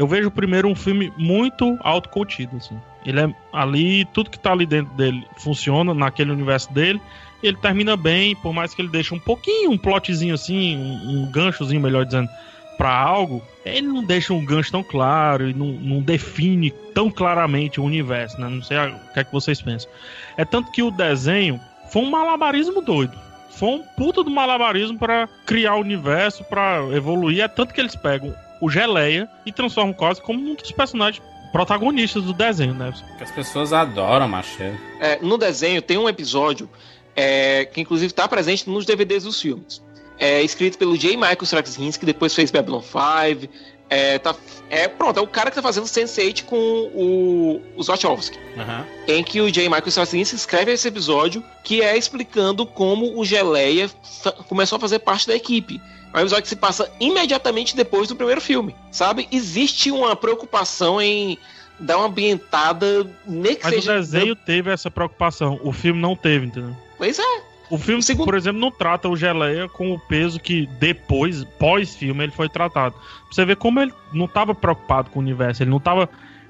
eu 0.01 0.07
vejo 0.07 0.31
primeiro 0.31 0.67
um 0.67 0.73
filme 0.73 1.13
muito 1.15 1.77
autocontido, 1.81 2.57
assim. 2.57 2.75
Ele 3.05 3.19
é 3.19 3.35
ali, 3.53 4.03
tudo 4.05 4.31
que 4.31 4.39
tá 4.39 4.51
ali 4.51 4.65
dentro 4.65 4.91
dele 4.95 5.23
funciona 5.37 5.93
naquele 5.93 6.31
universo 6.31 6.73
dele. 6.73 6.99
E 7.43 7.47
ele 7.47 7.57
termina 7.57 7.95
bem, 7.95 8.35
por 8.35 8.51
mais 8.51 8.73
que 8.73 8.81
ele 8.81 8.89
deixe 8.89 9.13
um 9.13 9.19
pouquinho, 9.19 9.69
um 9.69 9.77
plotzinho 9.77 10.33
assim, 10.33 10.75
um, 10.75 11.21
um 11.21 11.31
ganchozinho, 11.31 11.79
melhor 11.79 12.03
dizendo, 12.03 12.27
pra 12.79 12.91
algo, 12.91 13.43
ele 13.63 13.85
não 13.85 14.03
deixa 14.03 14.33
um 14.33 14.43
gancho 14.43 14.71
tão 14.71 14.81
claro 14.81 15.47
e 15.47 15.53
não, 15.53 15.67
não 15.67 16.01
define 16.01 16.71
tão 16.95 17.11
claramente 17.11 17.79
o 17.79 17.83
universo, 17.83 18.41
né? 18.41 18.49
Não 18.49 18.63
sei 18.63 18.77
o 18.79 19.13
que 19.13 19.19
é 19.19 19.23
que 19.23 19.31
vocês 19.31 19.61
pensam. 19.61 19.87
É 20.35 20.43
tanto 20.43 20.71
que 20.71 20.81
o 20.81 20.89
desenho 20.89 21.59
foi 21.91 22.01
um 22.01 22.09
malabarismo 22.09 22.81
doido. 22.81 23.15
Foi 23.51 23.69
um 23.69 23.83
puta 23.95 24.23
do 24.23 24.31
malabarismo 24.31 24.97
pra 24.97 25.29
criar 25.45 25.75
o 25.75 25.81
universo, 25.81 26.43
pra 26.45 26.79
evoluir. 26.91 27.43
É 27.43 27.47
tanto 27.47 27.71
que 27.71 27.79
eles 27.79 27.95
pegam 27.95 28.33
o 28.61 28.69
Geleia 28.69 29.27
e 29.45 29.51
transformam 29.51 29.93
quase 29.93 30.21
como 30.21 30.39
um 30.39 30.55
dos 30.55 30.71
personagens 30.71 31.21
protagonistas 31.51 32.23
do 32.23 32.33
desenho, 32.33 32.73
né? 32.73 32.93
Que 33.17 33.23
as 33.23 33.31
pessoas 33.31 33.73
adoram, 33.73 34.27
macho. 34.27 34.63
É, 34.99 35.19
no 35.21 35.37
desenho 35.37 35.81
tem 35.81 35.97
um 35.97 36.07
episódio 36.07 36.69
é, 37.15 37.65
que 37.65 37.81
inclusive 37.81 38.07
está 38.07 38.27
presente 38.27 38.69
nos 38.69 38.85
DVDs 38.85 39.23
dos 39.23 39.41
filmes. 39.41 39.81
É 40.17 40.41
escrito 40.41 40.77
pelo 40.77 40.95
J. 40.97 41.17
Michael 41.17 41.43
Straczynski, 41.43 41.99
que 41.99 42.05
depois 42.05 42.33
fez 42.33 42.51
Babylon 42.51 42.81
5, 42.81 43.51
É, 43.89 44.19
tá, 44.19 44.33
é, 44.69 44.87
pronto, 44.87 45.17
é 45.17 45.21
o 45.21 45.27
cara 45.27 45.49
que 45.49 45.55
tá 45.55 45.61
fazendo 45.61 45.85
Sense8 45.85 46.45
com 46.45 46.55
o, 46.93 47.61
os 47.75 47.87
Wachowski. 47.87 48.37
Aham. 48.57 48.85
Em 49.07 49.23
que 49.23 49.41
o 49.41 49.51
J. 49.51 49.63
Michael 49.67 49.87
Straczynski 49.87 50.35
escreve 50.35 50.71
esse 50.71 50.87
episódio 50.87 51.43
que 51.63 51.81
é 51.81 51.97
explicando 51.97 52.65
como 52.65 53.19
o 53.19 53.25
Geleia 53.25 53.89
começou 54.47 54.77
a 54.77 54.79
fazer 54.79 54.99
parte 54.99 55.27
da 55.27 55.35
equipe. 55.35 55.81
É 56.13 56.17
um 56.17 56.21
episódio 56.21 56.43
que 56.43 56.49
se 56.49 56.55
passa 56.55 56.91
imediatamente 56.99 57.75
depois 57.75 58.07
do 58.07 58.15
primeiro 58.15 58.41
filme, 58.41 58.75
sabe? 58.91 59.27
Existe 59.31 59.91
uma 59.91 60.15
preocupação 60.15 61.01
em 61.01 61.37
dar 61.79 61.97
uma 61.97 62.07
ambientada, 62.07 63.09
nem 63.25 63.55
que 63.55 63.63
Mas 63.63 63.73
o 63.73 63.75
seja... 63.77 63.93
desenho 63.95 64.35
teve 64.35 64.69
essa 64.71 64.91
preocupação. 64.91 65.59
O 65.63 65.71
filme 65.71 65.99
não 65.99 66.15
teve, 66.15 66.47
entendeu? 66.47 66.75
Pois 66.97 67.17
é. 67.17 67.51
O 67.69 67.77
filme, 67.77 68.03
por 68.17 68.35
exemplo, 68.35 68.59
não 68.59 68.69
trata 68.69 69.07
o 69.07 69.15
Geleia 69.15 69.69
com 69.69 69.93
o 69.93 69.99
peso 69.99 70.37
que 70.41 70.67
depois, 70.77 71.45
pós-filme, 71.57 72.25
ele 72.25 72.31
foi 72.33 72.49
tratado. 72.49 72.93
Pra 72.93 73.31
você 73.31 73.45
ver 73.45 73.55
como 73.55 73.79
ele 73.79 73.93
não 74.11 74.27
tava 74.27 74.53
preocupado 74.53 75.09
com 75.09 75.19
o 75.19 75.21
universo, 75.21 75.63
ele 75.63 75.69
não 75.69 75.79
tava. 75.79 76.09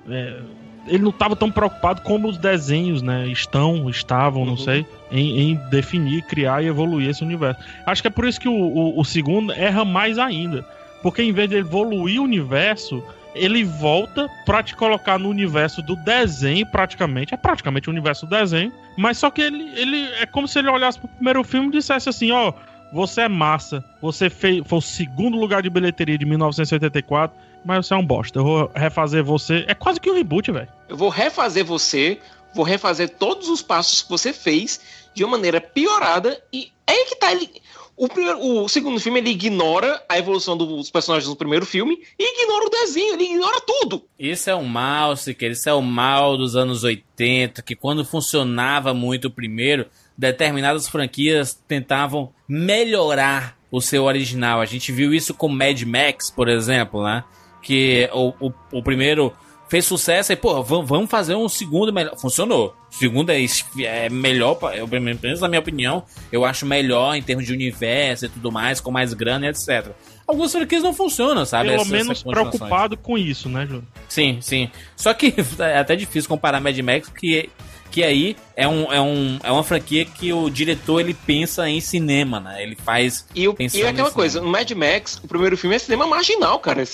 é, 0.10 0.42
ele 0.88 1.04
não 1.04 1.12
tava 1.12 1.36
tão 1.36 1.52
preocupado 1.52 2.02
como 2.02 2.28
os 2.28 2.38
desenhos, 2.38 3.02
né? 3.02 3.28
Estão, 3.28 3.90
estavam, 3.90 4.46
não 4.46 4.58
sei, 4.58 4.86
em, 5.12 5.52
em 5.52 5.56
definir, 5.70 6.24
criar 6.24 6.64
e 6.64 6.68
evoluir 6.68 7.10
esse 7.10 7.24
universo. 7.24 7.62
Acho 7.86 8.02
que 8.02 8.08
é 8.08 8.12
por 8.12 8.26
isso 8.26 8.40
que 8.40 8.50
o, 8.50 8.54
o, 8.54 9.00
o 9.00 9.06
segundo 9.06 9.52
erra 9.54 9.86
mais 9.86 10.18
ainda. 10.18 10.66
Porque 11.02 11.22
em 11.22 11.32
vez 11.32 11.50
de 11.50 11.58
evoluir 11.58 12.20
o 12.20 12.24
universo, 12.24 13.04
ele 13.34 13.64
volta 13.64 14.30
pra 14.46 14.62
te 14.62 14.76
colocar 14.76 15.18
no 15.18 15.30
universo 15.30 15.82
do 15.82 15.96
desenho, 15.96 16.66
praticamente. 16.66 17.34
É 17.34 17.38
praticamente 17.38 17.90
o 17.90 17.92
universo 17.92 18.26
do 18.26 18.30
desenho. 18.30 18.72
Mas 18.98 19.18
só 19.18 19.30
que 19.30 19.42
ele, 19.42 19.72
ele 19.76 20.06
é 20.20 20.26
como 20.26 20.48
se 20.48 20.60
ele 20.60 20.70
olhasse 20.70 21.00
pro 21.00 21.08
primeiro 21.08 21.44
filme 21.44 21.70
e 21.70 21.72
dissesse 21.72 22.10
assim: 22.10 22.32
ó, 22.32 22.54
você 22.92 23.22
é 23.22 23.30
massa. 23.30 23.84
Você 24.02 24.30
fez, 24.30 24.62
foi 24.66 24.80
o 24.80 24.82
segundo 24.82 25.38
lugar 25.38 25.62
de 25.62 25.70
bilheteria 25.70 26.18
de 26.18 26.26
1984, 26.26 27.36
mas 27.64 27.86
você 27.86 27.94
é 27.94 27.98
um 27.98 28.06
bosta. 28.06 28.40
Eu 28.40 28.44
vou 28.44 28.72
refazer 28.76 29.24
você. 29.24 29.66
É 29.68 29.74
quase 29.74 30.00
que 30.00 30.10
um 30.10 30.16
reboot, 30.16 30.52
velho. 30.52 30.68
Eu 30.90 30.98
vou 30.98 31.10
refazer 31.10 31.66
você, 31.66 32.20
vou 32.54 32.66
refazer 32.66 33.10
todos 33.10 33.50
os 33.50 33.62
passos 33.62 34.02
que 34.02 34.10
você 34.10 34.34
fez 34.34 34.80
de 35.14 35.24
uma 35.24 35.32
maneira 35.32 35.60
piorada 35.60 36.42
e 36.52 36.72
é 36.88 36.92
aí 36.92 37.06
que 37.06 37.16
tá 37.16 37.32
ele. 37.32 37.50
O, 37.96 38.08
primeiro, 38.08 38.40
o 38.40 38.68
segundo 38.68 39.00
filme 39.00 39.20
ele 39.20 39.30
ignora 39.30 40.04
a 40.10 40.18
evolução 40.18 40.58
dos 40.58 40.90
personagens 40.90 41.30
do 41.30 41.36
primeiro 41.36 41.66
filme 41.66 42.00
e 42.18 42.42
ignora 42.42 42.66
o 42.66 42.70
desenho, 42.70 43.14
ele 43.14 43.26
ignora 43.26 43.62
tudo. 43.62 44.04
Isso 44.18 44.50
é 44.50 44.56
um 44.56 44.64
mal, 44.64 45.16
Siqueira, 45.16 45.54
isso 45.54 45.70
é 45.70 45.74
o 45.74 45.82
mal 45.82 46.36
dos 46.36 46.56
anos 46.56 46.84
80, 46.84 47.62
que 47.62 47.76
quando 47.76 48.04
funcionava 48.04 48.94
muito 48.94 49.28
o 49.28 49.32
primeiro, 49.32 49.86
determinadas 50.18 50.88
franquias 50.88 51.54
tentavam 51.68 52.34
melhorar 52.48 53.56
o 53.70 53.80
seu 53.80 54.06
original. 54.06 54.62
A 54.62 54.66
gente 54.66 54.92
viu 54.92 55.14
isso 55.14 55.34
com 55.34 55.48
Mad 55.48 55.82
Max, 55.84 56.32
por 56.32 56.50
exemplo, 56.50 57.04
né? 57.04 57.24
Que 57.62 58.10
o, 58.14 58.34
o, 58.48 58.54
o 58.72 58.84
primeiro 58.84 59.34
fez 59.70 59.86
sucesso 59.86 60.34
e, 60.34 60.36
pô, 60.36 60.62
vamos, 60.62 61.10
fazer 61.10 61.36
um 61.36 61.48
segundo 61.48 61.94
melhor. 61.94 62.18
Funcionou. 62.18 62.76
O 62.92 62.94
segundo 62.96 63.30
é, 63.30 63.40
é 63.84 64.10
melhor, 64.10 64.58
eu, 64.76 64.86
pelo 64.86 65.02
menos 65.02 65.40
na 65.40 65.48
minha 65.48 65.62
opinião, 65.62 66.04
eu 66.30 66.44
acho 66.44 66.66
melhor 66.66 67.16
em 67.16 67.22
termos 67.22 67.46
de 67.46 67.54
universo 67.54 68.26
e 68.26 68.30
tudo 68.30 68.52
mais, 68.52 68.82
com 68.82 68.92
mais 68.92 69.14
grana 69.14 69.46
e 69.46 69.50
etc. 69.50 69.92
Algumas 70.28 70.52
franquias 70.52 70.84
não 70.84 70.94
funcionam, 70.94 71.46
sabe? 71.46 71.70
Pelo 71.70 71.82
Essas- 71.82 71.92
menos 71.92 72.10
essas 72.20 72.24
preocupado 72.24 72.98
com 72.98 73.18
isso, 73.18 73.48
né, 73.48 73.66
Júlio? 73.66 73.88
Sim, 74.10 74.40
sim. 74.42 74.70
Só 74.96 75.14
que 75.14 75.34
é 75.60 75.78
até 75.78 75.96
difícil 75.96 76.28
comparar 76.28 76.60
Mad 76.60 76.78
Max, 76.80 77.08
que, 77.10 77.50
que 77.92 78.04
aí 78.04 78.38
é, 78.56 78.68
um, 78.68 78.92
é, 78.92 79.02
um, 79.02 79.40
é 79.44 79.52
uma 79.52 79.64
franquia 79.64 80.06
que 80.06 80.32
o 80.32 80.50
diretor 80.50 81.02
ele 81.02 81.14
pensa 81.14 81.68
em 81.68 81.82
cinema, 81.82 82.40
né? 82.40 82.64
Ele 82.64 82.76
faz. 82.76 83.26
E, 83.36 83.48
o, 83.48 83.56
e 83.60 83.82
é 83.82 83.90
aquela 83.90 84.10
coisa, 84.10 84.40
no 84.40 84.48
Mad 84.48 84.72
Max, 84.72 85.20
o 85.22 85.28
primeiro 85.28 85.58
filme 85.58 85.76
é 85.76 85.80
cinema 85.80 86.08
marginal, 86.08 86.58
cara. 86.60 86.80
É, 86.80 86.84
é 86.84 86.86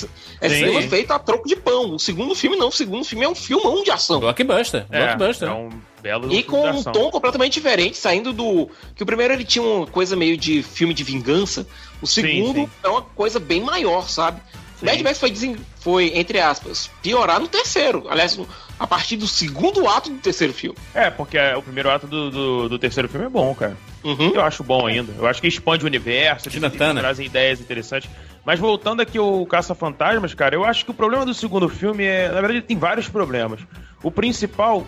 Sim. 0.50 0.56
cinema 0.56 0.82
feito 0.82 1.12
a 1.12 1.20
troco 1.20 1.48
de 1.48 1.56
pão. 1.56 1.95
O 1.95 2.00
segundo 2.00 2.34
filme 2.34 2.58
não, 2.58 2.70
o 2.70 2.72
segundo 2.72 3.06
filme 3.06 3.26
é 3.26 3.30
um 3.30 3.36
filmão 3.36 3.84
de 3.84 3.91
ação. 3.91 4.20
Blockbuster, 4.20 4.86
É, 4.89 5.16
blockbuster. 5.16 5.50
é 5.50 5.54
um 5.54 5.70
belo 6.02 6.34
E 6.34 6.41
com 6.41 6.70
um 6.70 6.84
tom 6.84 7.12
completamente 7.12 7.54
diferente, 7.54 7.95
saindo 7.98 8.34
do. 8.34 8.70
Que 8.95 9.04
o 9.04 9.06
primeiro 9.06 9.34
ele 9.34 9.45
tinha 9.45 9.64
uma 9.64 9.86
coisa 9.86 10.16
meio 10.16 10.36
de 10.36 10.64
filme 10.64 10.93
de 10.93 11.04
vingança. 11.04 11.68
O 12.02 12.08
segundo 12.08 12.62
sim. 12.62 12.70
é 12.84 12.88
uma 12.88 13.02
coisa 13.02 13.39
bem 13.39 13.62
maior, 13.62 14.10
sabe? 14.10 14.41
Mad 14.82 15.01
Max 15.01 15.19
foi, 15.19 15.32
desen- 15.32 15.57
foi, 15.80 16.11
entre 16.15 16.39
aspas, 16.39 16.89
piorar 17.01 17.39
no 17.39 17.47
terceiro. 17.47 18.05
Aliás, 18.09 18.39
a 18.80 18.86
partir 18.86 19.17
do 19.17 19.28
segundo 19.28 19.88
ato 19.88 20.09
do 20.09 20.17
terceiro 20.19 20.53
filme. 20.53 20.78
É, 20.93 21.09
porque 21.09 21.38
é, 21.38 21.55
o 21.57 21.61
primeiro 21.63 21.89
ato 21.89 22.05
do, 22.05 22.30
do, 22.30 22.69
do 22.69 22.80
terceiro 22.80 23.09
filme 23.09 23.25
é 23.25 23.30
bom, 23.30 23.53
cara. 23.55 23.75
Uhum. 24.03 24.32
Eu 24.36 24.41
acho 24.41 24.63
bom 24.63 24.86
ainda. 24.86 25.13
Eu 25.17 25.25
acho 25.25 25.41
que 25.41 25.47
expande 25.47 25.84
o 25.84 25.88
universo, 25.88 26.47
eles 26.49 26.71
Turner. 26.78 27.01
trazem 27.03 27.25
ideias 27.25 27.59
interessantes. 27.59 28.09
Mas 28.48 28.62
voltando 28.62 29.02
aqui 29.02 29.18
ao 29.18 29.45
Caça-Fantasmas, 29.45 30.34
cara, 30.34 30.56
eu 30.56 30.64
acho 30.64 30.86
que 30.86 30.91
o 30.91 30.93
problema 30.93 31.26
do 31.26 31.34
segundo 31.34 31.68
filme 31.68 32.06
é. 32.06 32.30
Na 32.30 32.39
verdade, 32.39 32.62
tem 32.62 32.78
vários 32.78 33.10
problemas. 33.10 33.60
O 34.02 34.10
principal, 34.10 34.86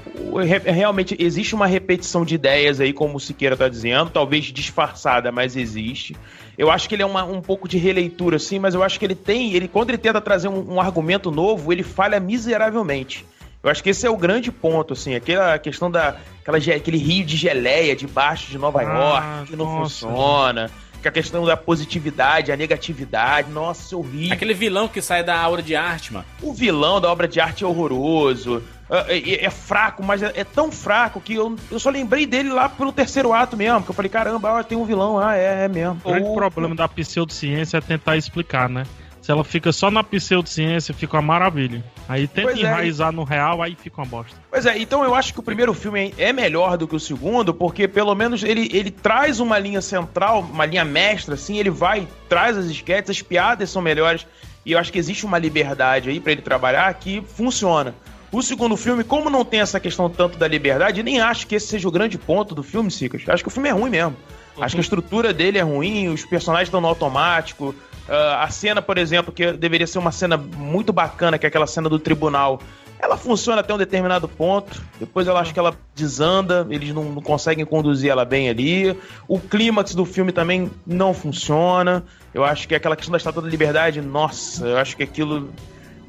realmente, 0.66 1.14
existe 1.20 1.54
uma 1.56 1.68
repetição 1.68 2.24
de 2.24 2.36
ideias 2.36 2.80
aí, 2.80 2.94
como 2.94 3.18
o 3.18 3.20
Siqueira 3.20 3.58
tá 3.58 3.68
dizendo, 3.68 4.10
talvez 4.12 4.46
disfarçada, 4.46 5.30
mas 5.30 5.58
existe. 5.58 6.16
Eu 6.58 6.72
acho 6.72 6.88
que 6.88 6.96
ele 6.96 7.04
é 7.04 7.06
uma- 7.06 7.26
um 7.26 7.42
pouco 7.42 7.68
de 7.68 7.78
releitura, 7.78 8.38
assim, 8.38 8.60
mas 8.60 8.74
eu 8.76 8.82
acho 8.82 8.98
que 8.98 9.04
ele 9.06 9.16
tem. 9.16 9.52
Ele, 9.54 9.68
quando 9.68 9.90
ele 9.90 9.98
tenta 9.98 10.22
trazer 10.22 10.48
um, 10.48 10.76
um 10.76 10.80
argumento 10.80 11.30
novo, 11.30 11.74
ele 11.74 11.84
falha 11.84 12.18
miseravelmente. 12.18 13.26
Eu 13.62 13.70
acho 13.70 13.84
que 13.84 13.90
esse 13.90 14.08
é 14.08 14.10
o 14.10 14.16
grande 14.16 14.54
ponto, 14.54 14.94
assim, 14.94 15.16
aquela 15.16 15.60
questão 15.60 15.92
da 15.92 16.16
aquela, 16.42 16.58
aquele 16.78 16.98
rio 16.98 17.26
de 17.26 17.36
geleia 17.36 17.94
debaixo 17.94 18.50
de 18.50 18.58
Nova 18.58 18.80
Ah, 18.80 18.84
York 18.84 19.50
que 19.52 19.56
não 19.58 19.66
nossa. 19.66 20.08
funciona, 20.08 20.72
a 21.08 21.12
questão 21.12 21.46
da 21.46 21.56
positividade, 21.56 22.52
a 22.52 22.58
negatividade, 22.58 23.50
nossa, 23.52 23.96
é 23.96 23.98
horrível. 23.98 24.34
Aquele 24.34 24.54
vilão 24.54 24.88
que 24.88 25.02
sai 25.02 25.24
da 25.24 25.40
aura 25.40 25.62
de 25.62 25.76
arte, 25.76 26.14
mano. 26.14 26.26
O 26.42 26.54
vilão 26.54 27.00
da 27.00 27.10
obra 27.12 27.28
de 27.28 27.40
arte 27.40 27.64
é 27.64 27.68
horroroso, 27.68 28.62
é, 28.90 29.18
é- 29.18 29.46
é 29.46 29.50
fraco, 29.50 30.04
mas 30.04 30.22
é, 30.24 30.32
é 30.36 30.44
tão 30.44 30.72
fraco 30.72 31.22
que 31.22 31.36
eu, 31.36 31.56
eu 31.72 31.80
só 31.80 31.90
lembrei 31.90 32.26
dele 32.26 32.50
lá 32.50 32.68
pelo 32.68 32.92
terceiro 32.92 33.32
ato 33.34 33.56
mesmo, 33.56 33.84
que 33.84 33.90
eu 33.92 33.96
falei, 33.96 34.10
caramba, 34.10 34.52
ó, 34.54 34.64
tem 34.64 34.78
um 34.78 34.86
vilão, 34.86 35.20
ah, 35.20 35.36
é, 35.38 35.66
é 35.66 35.68
mesmo. 35.68 36.02
O 36.04 36.10
grande 36.10 36.28
Ou- 36.28 36.36
problema 36.36 36.76
da 36.76 36.88
pseudociência 36.88 37.78
é 37.78 37.82
tentar 37.82 38.18
explicar, 38.18 38.68
né? 38.70 38.84
Se 39.30 39.34
ela 39.34 39.44
fica 39.44 39.72
só 39.72 39.92
na 39.92 40.04
pseudociência, 40.04 40.92
fica 40.92 41.16
uma 41.16 41.22
maravilha. 41.22 41.84
Aí 42.08 42.28
tenta 42.28 42.48
Pois 42.48 42.58
é, 42.58 42.62
enraizar 42.62 43.12
no 43.12 43.24
real, 43.24 43.62
aí 43.62 43.76
fica 43.76 44.02
uma 44.02 44.08
bosta. 44.08 44.36
Pois 44.50 44.66
é, 44.66 44.76
então 44.80 45.04
eu 45.04 45.14
acho 45.14 45.36
que 45.36 45.40
o 45.40 45.44
primeiro 45.44 45.72
filme 45.72 46.16
é 46.18 46.34
melhor 46.34 46.76
do 46.78 46.88
que 46.88 46.96
o 46.96 47.00
segundo, 47.00 47.54
porque 47.54 47.88
pelo 47.88 48.16
menos 48.16 48.42
ele, 48.42 48.68
ele 48.74 48.90
traz 48.90 49.40
uma 49.40 49.60
linha 49.60 49.82
central, 49.82 50.40
uma 50.42 50.66
linha 50.66 50.84
mestra, 50.84 51.36
assim, 51.36 51.60
ele 51.60 51.70
vai, 51.70 52.08
traz 52.28 52.58
as 52.58 52.66
esquetes, 52.66 53.12
as 53.12 53.22
piadas 53.22 53.70
são 53.70 53.84
melhores, 53.84 54.26
e 54.66 54.72
eu 54.72 54.80
acho 54.80 54.92
que 54.92 54.98
existe 54.98 55.28
uma 55.28 55.38
liberdade 55.38 56.10
aí 56.10 56.20
pra 56.20 56.32
ele 56.32 56.42
trabalhar 56.42 56.92
que 56.96 57.22
funciona. 57.22 57.94
O 58.32 58.42
segundo 58.42 58.76
filme, 58.76 59.04
como 59.04 59.30
não 59.30 59.46
tem 59.46 59.60
essa 59.60 59.80
questão 59.80 60.10
tanto 60.10 60.40
da 60.40 60.48
liberdade, 60.48 61.04
nem 61.04 61.22
acho 61.22 61.46
que 61.46 61.54
esse 61.54 61.68
seja 61.68 61.88
o 61.88 61.92
grande 61.92 62.18
ponto 62.18 62.56
do 62.56 62.64
filme, 62.64 62.90
Sicas. 62.90 63.22
Acho 63.28 63.44
que 63.44 63.50
o 63.50 63.52
filme 63.52 63.70
é 63.70 63.74
ruim 63.74 63.92
mesmo. 63.92 64.18
Acho 64.62 64.76
que 64.76 64.80
a 64.80 64.84
estrutura 64.84 65.34
dele 65.34 65.58
é 65.58 65.62
ruim, 65.62 66.10
os 66.10 66.26
personagens 66.26 66.68
estão 66.68 66.82
no 66.82 66.88
automático. 66.88 67.74
ah, 68.08 68.44
a 68.44 68.50
cena, 68.50 68.82
por 68.82 68.98
exemplo, 68.98 69.32
que 69.32 69.52
deveria 69.54 69.88
ser 69.88 70.00
uma 70.00 70.12
cena 70.12 70.38
muito 70.38 70.92
bacana, 70.92 71.38
que 71.38 71.46
é 71.46 71.50
aquela 71.50 71.68
cena 71.68 71.88
do 71.88 72.00
tribunal, 72.00 72.60
ela 73.00 73.16
funciona 73.16 73.62
até 73.62 73.74
um 73.74 73.78
determinado 73.78 74.28
ponto. 74.28 74.82
Depois 75.00 75.26
eu 75.26 75.38
acho 75.38 75.54
que 75.54 75.60
ela 75.60 75.74
desanda, 75.96 76.68
eles 76.70 76.94
não, 76.94 77.06
não 77.06 77.22
conseguem 77.22 77.66
conduzir 77.66 78.12
ela 78.12 78.26
bem 78.26 78.50
ali. 78.50 78.98
O 79.28 79.40
clímax 79.40 79.96
do 79.96 80.06
filme 80.06 80.34
também 80.34 80.70
não 80.86 81.14
funciona. 81.14 82.04
Eu 82.34 82.44
acho 82.44 82.68
que 82.68 82.76
aquela 82.76 82.98
questão 82.98 83.12
da 83.12 83.18
Estátua 83.18 83.42
da 83.42 83.48
Liberdade, 83.48 84.02
nossa, 84.02 84.68
eu 84.68 84.78
acho 84.78 84.98
que 84.98 85.04
aquilo 85.04 85.50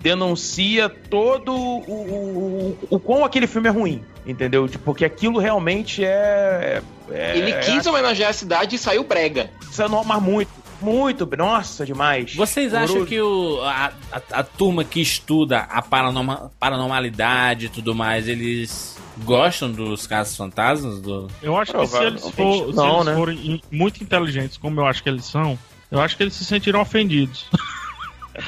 denuncia 0.00 0.88
todo 0.88 1.52
o, 1.52 1.78
o, 1.80 2.78
o, 2.90 2.96
o 2.96 3.00
quão 3.00 3.24
aquele 3.24 3.46
filme 3.46 3.68
é 3.68 3.70
ruim, 3.70 4.02
entendeu? 4.26 4.66
Tipo, 4.68 4.84
Porque 4.84 5.04
aquilo 5.04 5.38
realmente 5.38 6.04
é. 6.04 6.82
é 7.10 7.36
Ele 7.38 7.52
quis 7.60 7.86
homenagear 7.86 8.30
a 8.30 8.32
cidade 8.34 8.76
e 8.76 8.78
saiu 8.78 9.04
brega. 9.04 9.50
Isso 9.70 9.82
é 9.82 9.88
normal, 9.88 10.20
muito, 10.20 10.50
muito, 10.80 11.26
nossa, 11.36 11.84
demais. 11.84 12.34
Vocês 12.34 12.72
acham 12.72 13.02
Horroroso. 13.02 13.06
que 13.06 13.20
o, 13.20 13.60
a, 13.62 13.92
a, 14.10 14.22
a 14.40 14.42
turma 14.42 14.84
que 14.84 15.00
estuda 15.00 15.58
a 15.58 15.82
paranorma, 15.82 16.50
paranormalidade 16.58 17.66
e 17.66 17.68
tudo 17.68 17.94
mais, 17.94 18.26
eles 18.26 18.98
gostam 19.18 19.70
dos 19.70 20.06
casos 20.06 20.34
fantasmas? 20.36 21.00
Do... 21.00 21.28
Eu 21.42 21.56
acho 21.58 21.72
que 21.74 21.86
se 21.86 21.96
eles, 22.02 22.22
for- 22.30 22.70
se 22.70 22.74
Não, 22.76 22.94
eles 22.96 23.06
né? 23.06 23.14
forem 23.14 23.62
muito 23.70 24.02
inteligentes, 24.02 24.56
como 24.56 24.80
eu 24.80 24.86
acho 24.86 25.02
que 25.02 25.08
eles 25.10 25.26
são, 25.26 25.58
eu 25.90 26.00
acho 26.00 26.16
que 26.16 26.22
eles 26.22 26.32
se 26.34 26.44
sentirão 26.44 26.80
ofendidos. 26.80 27.46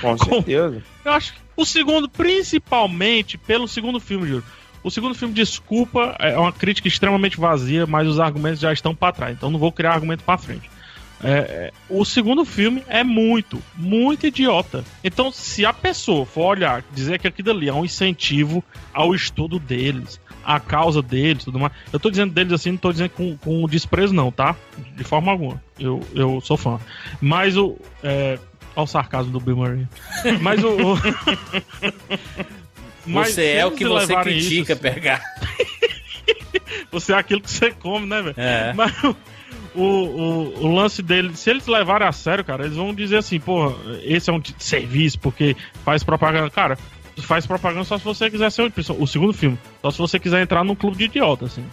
Com 0.00 0.16
certeza. 0.18 0.82
Eu 1.04 1.12
acho 1.12 1.32
que 1.34 1.40
o 1.56 1.64
segundo, 1.64 2.08
principalmente 2.08 3.36
pelo 3.36 3.68
segundo 3.68 4.00
filme, 4.00 4.26
Júlio. 4.26 4.44
O 4.82 4.90
segundo 4.90 5.14
filme, 5.14 5.32
desculpa, 5.32 6.16
é 6.18 6.36
uma 6.36 6.52
crítica 6.52 6.88
extremamente 6.88 7.38
vazia, 7.38 7.86
mas 7.86 8.08
os 8.08 8.18
argumentos 8.18 8.60
já 8.60 8.72
estão 8.72 8.94
pra 8.94 9.12
trás, 9.12 9.36
então 9.36 9.50
não 9.50 9.58
vou 9.58 9.70
criar 9.70 9.92
argumento 9.92 10.24
pra 10.24 10.36
frente. 10.36 10.68
É, 11.22 11.30
é, 11.30 11.72
o 11.88 12.04
segundo 12.04 12.44
filme 12.44 12.82
é 12.88 13.04
muito, 13.04 13.62
muito 13.76 14.26
idiota. 14.26 14.84
Então, 15.04 15.30
se 15.30 15.64
a 15.64 15.72
pessoa 15.72 16.26
for 16.26 16.46
olhar, 16.46 16.82
dizer 16.90 17.20
que 17.20 17.28
aquilo 17.28 17.52
ali 17.52 17.68
é 17.68 17.72
um 17.72 17.84
incentivo 17.84 18.62
ao 18.92 19.14
estudo 19.14 19.60
deles, 19.60 20.20
à 20.44 20.58
causa 20.58 21.00
deles, 21.00 21.44
tudo 21.44 21.60
mais. 21.60 21.72
Eu 21.92 22.00
tô 22.00 22.10
dizendo 22.10 22.32
deles 22.32 22.52
assim, 22.52 22.72
não 22.72 22.78
tô 22.78 22.90
dizendo 22.90 23.10
com, 23.10 23.36
com 23.36 23.68
desprezo, 23.68 24.12
não, 24.12 24.32
tá? 24.32 24.56
De 24.96 25.04
forma 25.04 25.30
alguma. 25.30 25.62
Eu, 25.78 26.00
eu 26.12 26.40
sou 26.40 26.56
fã. 26.56 26.80
Mas 27.20 27.56
o. 27.56 27.76
é, 28.02 28.36
Olha 28.74 28.84
o 28.84 28.86
sarcasmo 28.86 29.32
do 29.32 29.40
Bill 29.40 29.56
Murray. 29.56 29.86
Mas 30.40 30.62
o. 30.64 30.94
o- 30.94 30.98
Mas 33.04 33.34
Você 33.34 33.44
é 33.46 33.66
o 33.66 33.72
que 33.72 33.84
você 33.84 34.06
levarem 34.12 34.38
isso, 34.38 34.48
critica, 34.48 34.72
assim, 34.74 34.82
pegar. 34.82 35.20
Você 36.92 37.12
é 37.12 37.16
aquilo 37.16 37.40
que 37.40 37.50
você 37.50 37.70
come, 37.72 38.06
né, 38.06 38.22
velho? 38.22 38.34
É. 38.36 38.72
Mas 38.74 38.92
o, 39.74 39.82
o, 39.82 40.66
o 40.66 40.74
lance 40.74 41.02
dele, 41.02 41.34
se 41.34 41.50
eles 41.50 41.66
levarem 41.66 42.06
a 42.06 42.12
sério, 42.12 42.44
cara, 42.44 42.64
eles 42.64 42.76
vão 42.76 42.94
dizer 42.94 43.16
assim, 43.16 43.40
pô, 43.40 43.74
esse 44.02 44.30
é 44.30 44.32
um 44.32 44.40
tipo 44.40 44.62
serviço 44.62 45.18
porque 45.18 45.56
faz 45.84 46.04
propaganda. 46.04 46.48
Cara, 46.50 46.78
faz 47.22 47.46
propaganda 47.46 47.84
só 47.84 47.98
se 47.98 48.04
você 48.04 48.30
quiser 48.30 48.50
ser 48.52 48.62
o, 48.62 48.72
o 49.02 49.06
segundo 49.06 49.32
filme. 49.32 49.58
Só 49.80 49.90
se 49.90 49.98
você 49.98 50.18
quiser 50.18 50.42
entrar 50.42 50.62
num 50.62 50.74
clube 50.74 50.96
de 50.98 51.04
idiota, 51.04 51.46
assim. 51.46 51.64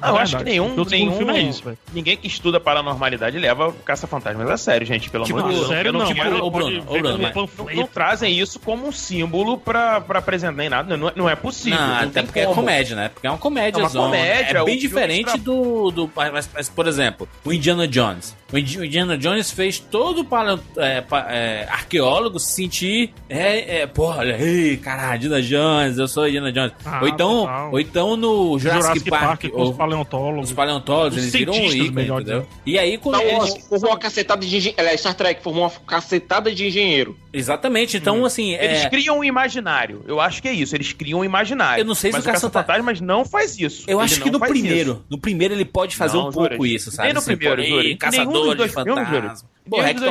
Ah, 0.00 0.10
eu 0.10 0.18
É 0.18 0.22
acho 0.22 0.36
que 0.38 0.44
nenhum, 0.44 0.74
o 0.80 0.84
nenhum 0.84 1.16
filme 1.16 1.32
é 1.38 1.42
isso, 1.42 1.62
velho. 1.64 1.78
ninguém 1.92 2.16
que 2.16 2.26
estuda 2.26 2.58
paranormalidade 2.60 3.38
leva 3.38 3.72
caça-fantasmas 3.84 4.50
a 4.50 4.56
sério, 4.56 4.86
gente, 4.86 5.08
pelo 5.10 5.24
Tipo, 5.24 5.38
amor 5.38 5.50
de 5.50 5.56
Deus. 5.56 5.68
sério 5.68 5.88
Eu 5.88 5.92
não, 5.92 6.06
tipo, 6.06 6.22
eu- 6.22 6.44
ô, 6.44 6.50
Bruno, 6.50 6.82
ver 6.82 7.00
Bruno, 7.02 7.18
mas- 7.20 7.34
não, 7.34 7.48
não 7.74 7.86
trazem 7.86 8.38
isso 8.38 8.58
como 8.60 8.86
um 8.88 8.92
símbolo 8.92 9.58
pra, 9.58 10.00
pra 10.00 10.18
apresentar 10.18 10.52
nem 10.56 10.68
nada. 10.68 10.96
Não, 10.96 11.08
é- 11.08 11.12
não 11.16 11.28
é 11.30 11.36
possível. 11.36 11.78
Não, 11.78 11.86
não 11.88 11.94
até 11.96 12.06
tem 12.06 12.24
porque 12.24 12.40
é 12.40 12.44
como. 12.44 12.56
comédia, 12.56 12.96
né? 12.96 13.08
Porque 13.08 13.26
é 13.26 13.30
uma 13.30 13.38
comédia. 13.38 13.80
É 13.80 13.82
uma 13.82 13.90
comédia, 13.90 14.58
É 14.58 14.62
o 14.62 14.64
bem 14.64 14.78
diferente 14.78 15.24
tra- 15.32 15.36
do. 15.38 15.90
do 15.90 16.10
mas, 16.14 16.48
mas, 16.52 16.68
por 16.68 16.86
exemplo, 16.86 17.28
o 17.44 17.52
Indiana 17.52 17.86
Jones. 17.88 18.36
O 18.52 18.58
Indi- 18.58 18.78
o 18.78 18.84
Indiana 18.84 19.18
Jones 19.18 19.50
fez 19.50 19.78
todo 19.80 20.24
para 20.24 20.58
é, 20.76 21.02
é, 21.28 21.66
arqueólogo 21.68 22.38
se 22.38 22.52
sentir. 22.54 23.12
É, 23.28 23.80
é, 23.80 23.86
porra, 23.86 24.18
olha, 24.18 24.36
ei, 24.40 24.76
caralho, 24.76 25.16
Indiana 25.16 25.42
Jones, 25.42 25.98
eu 25.98 26.06
sou 26.06 26.28
Indiana 26.28 26.52
Jones. 26.52 26.72
Ah, 26.84 27.00
ou, 27.02 27.08
então, 27.08 27.68
ou 27.72 27.80
então 27.80 28.16
no 28.16 28.56
Jurassic, 28.58 29.10
Park, 29.10 29.42
com 29.50 29.60
os 29.62 29.68
ou, 29.70 29.74
paleontólogos. 29.90 30.50
os 30.50 30.52
paleontólogos, 30.56 31.16
Os 31.16 31.22
eles 31.22 31.32
viram 31.32 31.52
um 31.52 31.56
cientistas, 31.56 31.80
ícone, 31.86 31.94
melhor 31.94 32.20
entendeu? 32.22 32.46
E 32.66 32.78
aí, 32.78 32.98
quando 32.98 33.16
Star 33.16 33.28
eles- 33.36 33.66
formou 33.66 33.90
uma 33.90 33.98
cacetada 33.98 34.46
de 34.46 34.56
engenheiro. 34.56 34.82
É, 34.88 34.96
Star 34.96 35.14
Trek 35.14 35.42
formou 35.42 35.62
uma 35.64 35.70
cacetada 35.70 36.54
de 36.54 36.66
engenheiro. 36.66 37.16
Exatamente, 37.32 37.96
então 37.96 38.24
assim. 38.24 38.52
Eles 38.54 38.84
é, 38.84 38.88
criam 38.90 39.18
um 39.18 39.24
imaginário. 39.24 40.04
Eu 40.06 40.20
acho 40.20 40.40
que 40.40 40.48
é 40.48 40.52
isso. 40.52 40.74
Eles 40.76 40.92
criam 40.92 41.20
um 41.20 41.24
imaginário. 41.24 41.82
Eu 41.82 41.84
não 41.84 41.94
sei 41.94 42.10
se 42.10 42.16
mas 42.18 42.24
o 42.24 42.26
Caça- 42.28 42.40
Caça-Fantasmas 42.50 43.00
não 43.00 43.24
faz 43.24 43.58
isso. 43.58 43.84
Eu 43.88 43.98
Ele 43.98 44.04
acho 44.04 44.20
que 44.20 44.30
no 44.30 44.38
primeiro, 44.40 44.92
isso. 44.92 45.04
no 45.10 45.18
primeiro 45.18 45.54
ele 45.54 45.64
pode 45.64 45.96
fazer 45.96 46.16
Não, 46.16 46.28
um 46.28 46.32
pouco 46.32 46.54
Juras. 46.54 46.72
isso, 46.82 46.90
sabe? 46.90 47.06
Nem 47.08 47.12
no 47.14 47.18
Assim, 47.18 47.36
primeiro, 47.36 47.62
Nenhum 47.62 47.96
caçador 47.96 48.32
dos 48.32 48.50
de 48.50 48.56
dois 48.56 48.72
filmes, 48.72 49.08
Juras. 49.08 49.44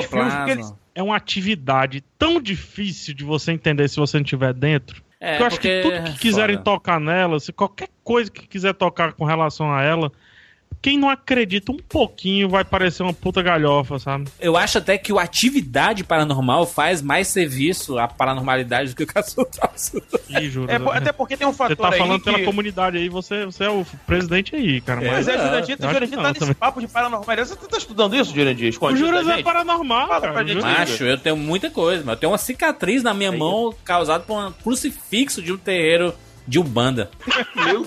fantasmas. 0.10 0.50
Eles- 0.50 0.74
É 0.96 1.02
uma 1.02 1.16
atividade 1.16 2.04
tão 2.20 2.40
difícil 2.40 3.16
de 3.16 3.24
você 3.24 3.52
entender 3.52 3.88
se 3.88 3.96
você 3.96 4.18
não 4.18 4.24
estiver 4.24 4.54
dentro. 4.54 5.03
É, 5.26 5.40
eu 5.40 5.46
acho 5.46 5.56
porque 5.56 5.82
que 5.82 5.90
tudo 5.90 6.04
que 6.12 6.20
quiserem 6.20 6.58
foda. 6.58 6.66
tocar 6.66 7.00
nela, 7.00 7.40
se 7.40 7.54
qualquer 7.54 7.88
coisa 8.04 8.30
que 8.30 8.46
quiser 8.46 8.74
tocar 8.74 9.14
com 9.14 9.24
relação 9.24 9.74
a 9.74 9.82
ela, 9.82 10.12
quem 10.84 10.98
não 11.00 11.10
acredita 11.10 11.72
um 11.72 11.78
pouquinho 11.78 12.50
vai 12.50 12.66
parecer 12.66 13.02
uma 13.04 13.14
puta 13.14 13.42
galhofa, 13.42 13.98
sabe? 13.98 14.26
Eu 14.40 14.58
acho 14.58 14.78
até 14.78 14.98
que 14.98 15.14
o 15.14 15.18
atividade 15.18 16.04
paranormal 16.04 16.68
faz 16.68 17.02
mais 17.02 17.30
serviço 17.30 17.98
à 17.98 18.06
paranormalidade 18.08 18.90
do 18.90 18.96
que 18.98 19.04
o 19.04 19.08
caçador. 19.08 19.48
Ih, 20.30 20.50
juro. 20.50 20.70
É, 20.70 20.78
po- 20.78 20.92
até 20.92 21.14
porque 21.14 21.38
tem 21.38 21.48
um 21.48 21.52
Você 21.54 21.58
fator 21.58 21.78
tá 21.78 21.90
aí 21.94 21.98
falando 21.98 22.20
que... 22.20 22.26
pela 22.32 22.44
comunidade 22.44 22.98
aí, 22.98 23.08
você, 23.08 23.46
você 23.46 23.64
é 23.64 23.70
o 23.70 23.86
presidente 24.06 24.56
aí, 24.56 24.82
cara. 24.82 25.00
Mas 25.02 25.26
é, 25.28 25.36
É, 25.36 25.38
Jurandir, 25.38 25.78
acho 25.80 25.94
Jurandir 25.94 26.18
tá 26.18 26.28
nesse 26.28 26.40
também. 26.42 26.56
papo 26.56 26.82
de 26.82 26.88
paranormalidade. 26.90 27.48
Você 27.50 27.56
tá 27.56 27.78
estudando 27.78 28.16
isso, 28.18 28.36
Jurandir? 28.36 28.76
O 28.78 28.90
da 29.24 29.32
é 29.32 29.36
gente? 29.38 29.44
paranormal, 29.46 30.08
Fala 30.10 30.22
cara. 30.22 30.46
gente. 30.46 30.62
Macho, 30.62 31.04
eu 31.06 31.18
tenho 31.18 31.38
muita 31.38 31.70
coisa, 31.70 32.04
mas 32.06 32.16
eu 32.16 32.20
tenho 32.20 32.32
uma 32.34 32.38
cicatriz 32.38 33.02
na 33.02 33.14
minha 33.14 33.32
mão 33.32 33.74
causada 33.86 34.24
por 34.26 34.38
um 34.38 34.52
crucifixo 34.52 35.42
de 35.42 35.54
um 35.54 35.58
terreiro 35.58 36.14
de 36.48 36.60
Umbanda. 36.60 37.10
Meu 37.56 37.86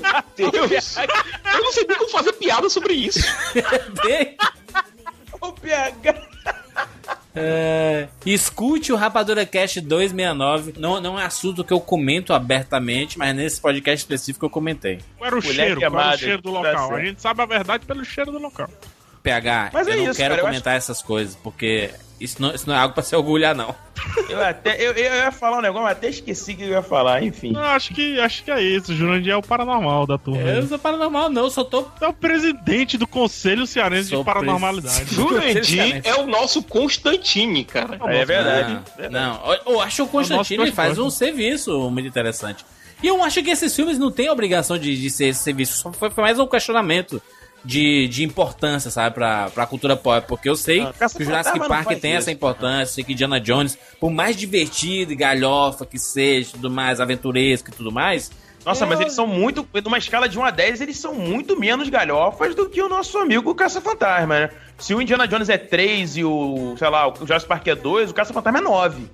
Deus. 0.50 0.96
Eu 0.96 1.62
não 1.62 1.72
sei 1.72 1.86
nem 1.88 1.96
como 1.96 2.10
fazer 2.10 2.32
piada 2.34 2.68
sobre 2.68 2.94
isso. 2.94 3.20
Ô, 5.40 5.52
PH. 5.52 6.36
É, 7.38 8.08
escute 8.24 8.92
o 8.92 8.96
Rapadura 8.96 9.44
Cast 9.44 9.80
269. 9.82 10.74
Não, 10.78 11.00
não 11.00 11.20
é 11.20 11.24
assunto 11.24 11.62
que 11.62 11.72
eu 11.72 11.80
comento 11.80 12.32
abertamente, 12.32 13.18
mas 13.18 13.36
nesse 13.36 13.60
podcast 13.60 14.02
específico 14.02 14.46
eu 14.46 14.50
comentei. 14.50 15.00
Qual 15.18 15.26
era 15.26 15.38
o 15.38 15.42
Mulher 15.42 15.54
cheiro? 15.54 15.80
Qual 15.80 16.00
era 16.00 16.14
o 16.14 16.18
cheiro 16.18 16.42
do 16.42 16.52
tá 16.52 16.58
local? 16.58 16.88
certo. 16.88 16.94
A 16.94 17.04
gente 17.04 17.20
sabe 17.20 17.42
a 17.42 17.46
verdade 17.46 17.84
pelo 17.84 18.04
cheiro 18.04 18.32
do 18.32 18.38
local. 18.38 18.70
PH, 19.26 19.70
Mas 19.72 19.88
eu 19.88 19.92
é 19.92 19.96
não 19.96 20.04
isso, 20.04 20.16
quero 20.16 20.36
cara, 20.36 20.46
comentar 20.46 20.76
essas 20.76 21.02
coisas, 21.02 21.34
porque 21.42 21.90
isso 22.20 22.40
não, 22.40 22.54
isso 22.54 22.68
não 22.68 22.76
é 22.76 22.78
algo 22.78 22.94
pra 22.94 23.02
se 23.02 23.16
orgulhar, 23.16 23.56
não. 23.56 23.74
Eu 24.28 24.40
até 24.40 24.76
eu, 24.76 24.92
eu 24.92 25.14
ia 25.16 25.32
falar 25.32 25.58
um 25.58 25.60
negócio, 25.60 25.82
mas 25.82 25.96
até 25.96 26.08
esqueci 26.08 26.54
que 26.54 26.62
eu 26.62 26.68
ia 26.68 26.82
falar, 26.82 27.24
enfim. 27.24 27.50
Não, 27.50 27.60
acho 27.60 27.92
que, 27.92 28.20
acho 28.20 28.44
que 28.44 28.52
é 28.52 28.62
isso. 28.62 28.92
O 28.92 28.94
Jurandir 28.94 29.32
é 29.32 29.36
o 29.36 29.42
paranormal 29.42 30.06
da 30.06 30.16
turma. 30.16 30.40
Eu 30.40 30.62
não 30.62 30.68
sou 30.68 30.78
paranormal, 30.78 31.28
não, 31.28 31.42
eu 31.42 31.50
só 31.50 31.64
tô. 31.64 31.86
É 32.00 32.06
o 32.06 32.12
presidente 32.12 32.96
do 32.96 33.06
Conselho 33.06 33.66
Cearense 33.66 34.10
Sou 34.10 34.20
de 34.20 34.24
Paranormalidade. 34.24 35.12
Jurandir 35.12 36.02
é 36.04 36.14
o 36.14 36.26
nosso 36.26 36.62
Constantine, 36.62 37.64
cara. 37.64 37.98
É 38.06 38.24
verdade. 38.24 38.80
Não, 39.10 39.10
não. 39.10 39.52
Eu, 39.52 39.72
eu 39.72 39.80
acho 39.80 39.96
que 39.96 40.02
o 40.02 40.06
Constantino 40.06 40.58
nosso 40.58 40.68
ele 40.68 40.76
faz 40.76 40.98
um 40.98 41.10
serviço 41.10 41.90
muito 41.90 42.06
interessante. 42.06 42.64
E 43.02 43.08
eu 43.08 43.22
acho 43.22 43.42
que 43.42 43.50
esses 43.50 43.74
filmes 43.74 43.98
não 43.98 44.10
têm 44.10 44.28
a 44.28 44.32
obrigação 44.32 44.78
de, 44.78 44.96
de 44.96 45.10
ser 45.10 45.26
esse 45.26 45.42
serviço. 45.42 45.78
Só 45.78 45.92
foi, 45.92 46.10
foi 46.10 46.22
mais 46.22 46.38
um 46.38 46.46
questionamento 46.46 47.20
de, 47.66 48.06
de 48.08 48.24
importância, 48.24 48.90
sabe, 48.90 49.14
pra, 49.14 49.50
pra 49.50 49.66
cultura 49.66 49.96
pop. 49.96 50.26
Porque 50.26 50.48
eu 50.48 50.56
sei 50.56 50.80
Ah, 50.82 50.92
que 50.92 51.22
o 51.22 51.24
Jurassic 51.24 51.58
Park 51.58 51.84
faz 51.84 52.00
tem 52.00 52.12
isso, 52.12 52.18
essa 52.20 52.30
importância, 52.32 52.94
sei 52.94 53.04
que 53.04 53.12
Indiana 53.12 53.40
Jones, 53.40 53.76
por 54.00 54.10
mais 54.10 54.36
divertido 54.36 55.12
e 55.12 55.16
galhofa 55.16 55.84
que 55.84 55.98
seja, 55.98 56.52
tudo 56.52 56.70
mais, 56.70 57.00
aventuresco 57.00 57.68
e 57.70 57.72
tudo 57.72 57.90
mais. 57.92 58.30
Nossa, 58.64 58.84
é- 58.84 58.88
mas 58.88 59.00
eles 59.00 59.12
são 59.12 59.26
muito. 59.26 59.66
Numa 59.84 59.98
escala 59.98 60.28
de 60.28 60.38
1 60.38 60.44
a 60.44 60.50
10, 60.50 60.80
eles 60.80 60.96
são 60.98 61.14
muito 61.14 61.58
menos 61.58 61.88
galhofas 61.88 62.54
do 62.54 62.68
que 62.68 62.82
o 62.82 62.88
nosso 62.88 63.16
amigo 63.18 63.54
Caça-Fantasma, 63.54 64.40
né? 64.40 64.50
Se 64.78 64.92
o 64.94 65.00
Indiana 65.00 65.26
Jones 65.28 65.48
é 65.48 65.56
3 65.56 66.16
e 66.16 66.24
o, 66.24 66.74
sei 66.76 66.88
lá, 66.90 67.08
o 67.08 67.14
Jurassic 67.20 67.48
Park 67.48 67.66
é 67.68 67.74
2, 67.76 68.10
o 68.10 68.14
Caça-Fantasma 68.14 68.58
é 68.58 68.62
9. 68.62 69.06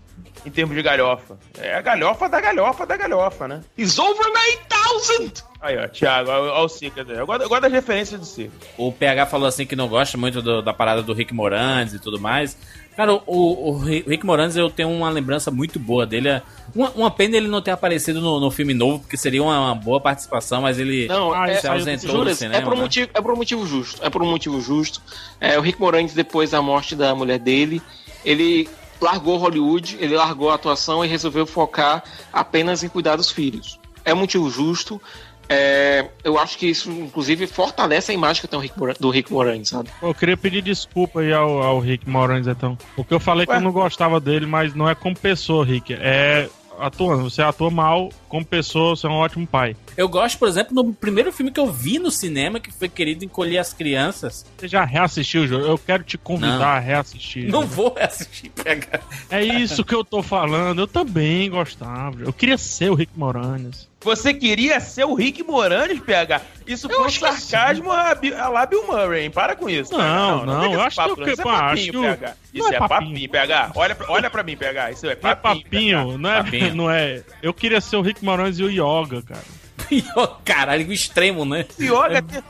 Em 0.45 0.51
termos 0.51 0.75
de 0.77 0.83
galhofa. 0.83 1.39
É 1.59 1.75
a 1.75 1.81
galhofa 1.81 2.29
da 2.29 2.41
galhofa 2.41 2.85
da 2.85 2.97
galhofa, 2.97 3.47
né? 3.47 3.61
It's 3.79 3.99
over 3.99 4.27
9000! 4.69 5.33
Aí, 5.61 5.79
ó, 5.79 5.87
Thiago, 5.87 6.29
olha 6.31 6.53
o 6.65 6.69
Cicas 6.69 7.09
aí. 7.09 7.17
Eu 7.17 7.25
gosto, 7.27 7.43
eu 7.43 7.49
gosto 7.49 7.63
das 7.63 7.73
referências 7.73 8.19
do 8.19 8.27
Cicas. 8.27 8.53
O 8.77 8.91
PH 8.91 9.27
falou 9.27 9.47
assim 9.47 9.65
que 9.65 9.77
não 9.77 9.87
gosta 9.87 10.19
muito 10.19 10.43
do- 10.43 10.61
da 10.61 10.75
parada 10.75 11.03
do 11.03 11.13
Rick 11.13 11.33
Moranis 11.33 11.95
e 11.95 12.01
tudo 12.01 12.19
mais. 12.19 12.57
Cara, 12.97 13.15
o, 13.15 13.21
o 13.27 13.71
o 13.71 13.79
Rick 13.79 14.27
Moranis 14.27 14.57
eu 14.57 14.69
tenho 14.69 14.91
uma 14.91 15.09
lembrança 15.09 15.51
muito 15.53 15.79
boa 15.79 16.05
dele. 16.05 16.29
É 16.29 16.43
Uma, 16.75 16.91
uma 16.91 17.11
pena 17.13 17.37
ele 17.37 17.47
não 17.47 17.63
ter 17.63 17.71
aparecido 17.71 18.21
no, 18.21 18.41
no 18.41 18.51
filme 18.51 18.75
novo, 18.75 18.99
porque 18.99 19.17
seria 19.17 19.43
uma, 19.43 19.59
uma 19.61 19.75
boa 19.77 20.01
participação, 20.01 20.63
mas 20.63 20.81
ele 20.81 21.07
Não, 21.07 21.33
Ah, 21.33 21.49
é, 21.49 21.55
se 21.55 21.69
ausentou 21.69 22.11
do 22.11 22.17
Juras, 22.19 22.39
cinema. 22.39 22.57
é, 22.59 22.61
por 22.61 22.73
um 22.73 22.77
né? 22.77 22.83
motivo, 22.83 23.11
é 23.15 23.21
por 23.23 23.33
um 23.33 23.37
motivo 23.37 23.65
justo. 23.65 24.05
É 24.05 24.11
por 24.11 24.21
um 24.23 24.27
motivo 24.31 24.61
justo. 24.61 25.01
É, 25.41 25.57
o 25.57 25.63
Rick 25.63 25.81
Moranis, 25.81 26.13
depois 26.13 26.51
da 26.51 26.61
morte 26.61 26.97
da 26.97 27.15
mulher 27.15 27.39
dele, 27.39 27.81
ele 28.25 28.69
largou 29.05 29.37
Hollywood, 29.37 29.97
ele 30.01 30.17
largou 30.17 30.51
a 30.51 30.55
atuação 30.55 31.05
e 31.05 31.09
resolveu 31.09 31.47
focar 31.47 32.03
apenas 32.33 32.83
em 32.83 32.89
cuidar 32.89 33.17
dos 33.17 33.31
filhos. 33.31 33.79
É 34.05 34.13
um 34.13 34.19
motivo 34.19 34.49
justo. 34.51 35.01
É, 35.49 36.09
eu 36.25 36.39
acho 36.39 36.57
que 36.57 36.67
isso, 36.67 36.91
inclusive, 36.91 37.47
fortalece 37.47 38.11
a 38.11 38.15
imagem 38.15 38.41
que 38.41 38.49
tem 38.49 38.59
Rick 38.59 38.75
do 38.99 39.11
Rick 39.11 39.33
Moranis, 39.33 39.69
sabe? 39.69 39.91
Eu 40.01 40.15
queria 40.15 40.37
pedir 40.37 40.63
desculpa 40.63 41.21
aí 41.21 41.33
ao, 41.33 41.63
ao 41.63 41.79
Rick 41.79 42.09
Moranis, 42.09 42.47
então. 42.47 42.79
Porque 42.97 43.13
eu 43.13 43.21
falei 43.21 43.45
que 43.45 43.53
eu 43.53 43.61
não 43.61 43.73
gostava 43.73 44.19
dele, 44.19 44.47
mas 44.47 44.75
não 44.75 44.89
é 44.89 44.95
como 44.95 45.15
pessoa, 45.17 45.65
Rick. 45.65 45.93
É 45.93 46.49
atuando. 46.79 47.29
Você 47.29 47.43
atua 47.43 47.71
mal, 47.71 48.11
como 48.29 48.45
pessoa, 48.45 48.97
você 48.97 49.07
é 49.07 49.11
um 49.11 49.15
ótimo 49.15 49.47
pai. 49.47 49.77
Eu 49.97 50.09
gosto, 50.09 50.39
por 50.39 50.49
exemplo, 50.49 50.75
no 50.75 50.93
primeiro 50.93 51.33
filme 51.33 51.51
que 51.51 51.61
eu 51.61 51.71
vi 51.71 51.99
no 51.99 52.11
cinema, 52.11 52.59
que 52.59 52.73
foi 52.73 52.89
Querido 52.89 53.25
Encolher 53.25 53.59
as 53.59 53.73
Crianças. 53.73 54.45
Você 54.57 54.69
já 54.69 54.85
reassistiu 54.85 55.47
jogo? 55.47 55.65
Eu 55.65 55.79
quero 55.79 56.03
te 56.03 56.17
convidar 56.17 56.59
Não. 56.59 56.65
a 56.65 56.79
reassistir. 56.79 57.51
Não 57.51 57.67
vou 57.67 57.95
assistir 58.01 58.51
PH. 58.51 59.01
É 59.31 59.45
isso 59.45 59.85
que 59.85 59.95
eu 59.95 60.05
tô 60.05 60.23
falando. 60.23 60.81
Eu 60.81 60.87
também 60.87 61.51
gostava. 61.51 62.23
Eu 62.23 62.33
queria 62.33 62.59
ser 62.59 62.91
o 62.91 62.95
Rick 62.95 63.13
Moranis. 63.17 63.92
Você 64.05 64.35
queria 64.35 64.81
ser 64.81 65.05
o 65.05 65.15
Rick 65.15 65.43
Moranis, 65.43 66.01
PH? 66.01 66.41
Isso 66.67 66.89
foi 66.89 66.99
um 67.03 67.07
que 67.07 67.19
sarcasmo 67.19 67.91
a, 67.93 68.15
Bi- 68.15 68.35
a 68.35 68.49
lá 68.49 68.67
Bill 68.67 68.87
Murray, 68.87 69.25
hein? 69.25 69.31
Para 69.31 69.55
com 69.57 69.69
isso. 69.69 69.93
Não, 69.97 70.45
não, 70.45 70.61
vem 70.61 70.69
com 70.71 70.75
eu 70.77 70.81
acho 70.83 70.97
que 70.97 71.09
papo, 71.09 71.21
eu- 71.21 71.27
não. 71.27 71.33
Isso 71.33 71.41
é 71.41 71.45
pá, 71.45 71.51
acho 71.53 71.63
papinho, 71.69 71.93
que 71.93 71.99
o- 71.99 72.03
PH. 72.03 72.27
não 72.27 72.35
Isso 72.65 72.73
é 72.73 72.77
é 72.77 72.79
papinho. 72.79 73.11
papinho, 73.11 73.31
PH. 73.31 73.73
Olha, 73.75 73.95
pra- 73.95 74.07
olha 74.11 74.31
pra 74.31 74.43
mim, 74.43 74.57
PH. 74.57 74.91
Isso 74.93 75.07
é 75.07 75.19
Não 75.21 75.31
é 75.31 75.35
papinho. 75.35 75.65
papinho, 75.65 76.19
não 76.19 76.31
é, 76.31 76.43
Papinho. 76.43 76.75
não 76.75 76.91
é. 76.91 77.23
Eu 77.43 77.53
queria 77.55 77.81
ser 77.81 77.97
o 77.97 78.01
Rick 78.03 78.25
Moranis 78.25 78.59
e 78.59 78.65
o 78.65 78.71
Yoga, 78.71 79.23
cara. 79.23 79.43
Caralho, 80.45 80.89
o 80.89 80.93
extremo, 80.93 81.45
né? 81.45 81.67
Yoga. 81.79 82.23
PH, 82.23 82.43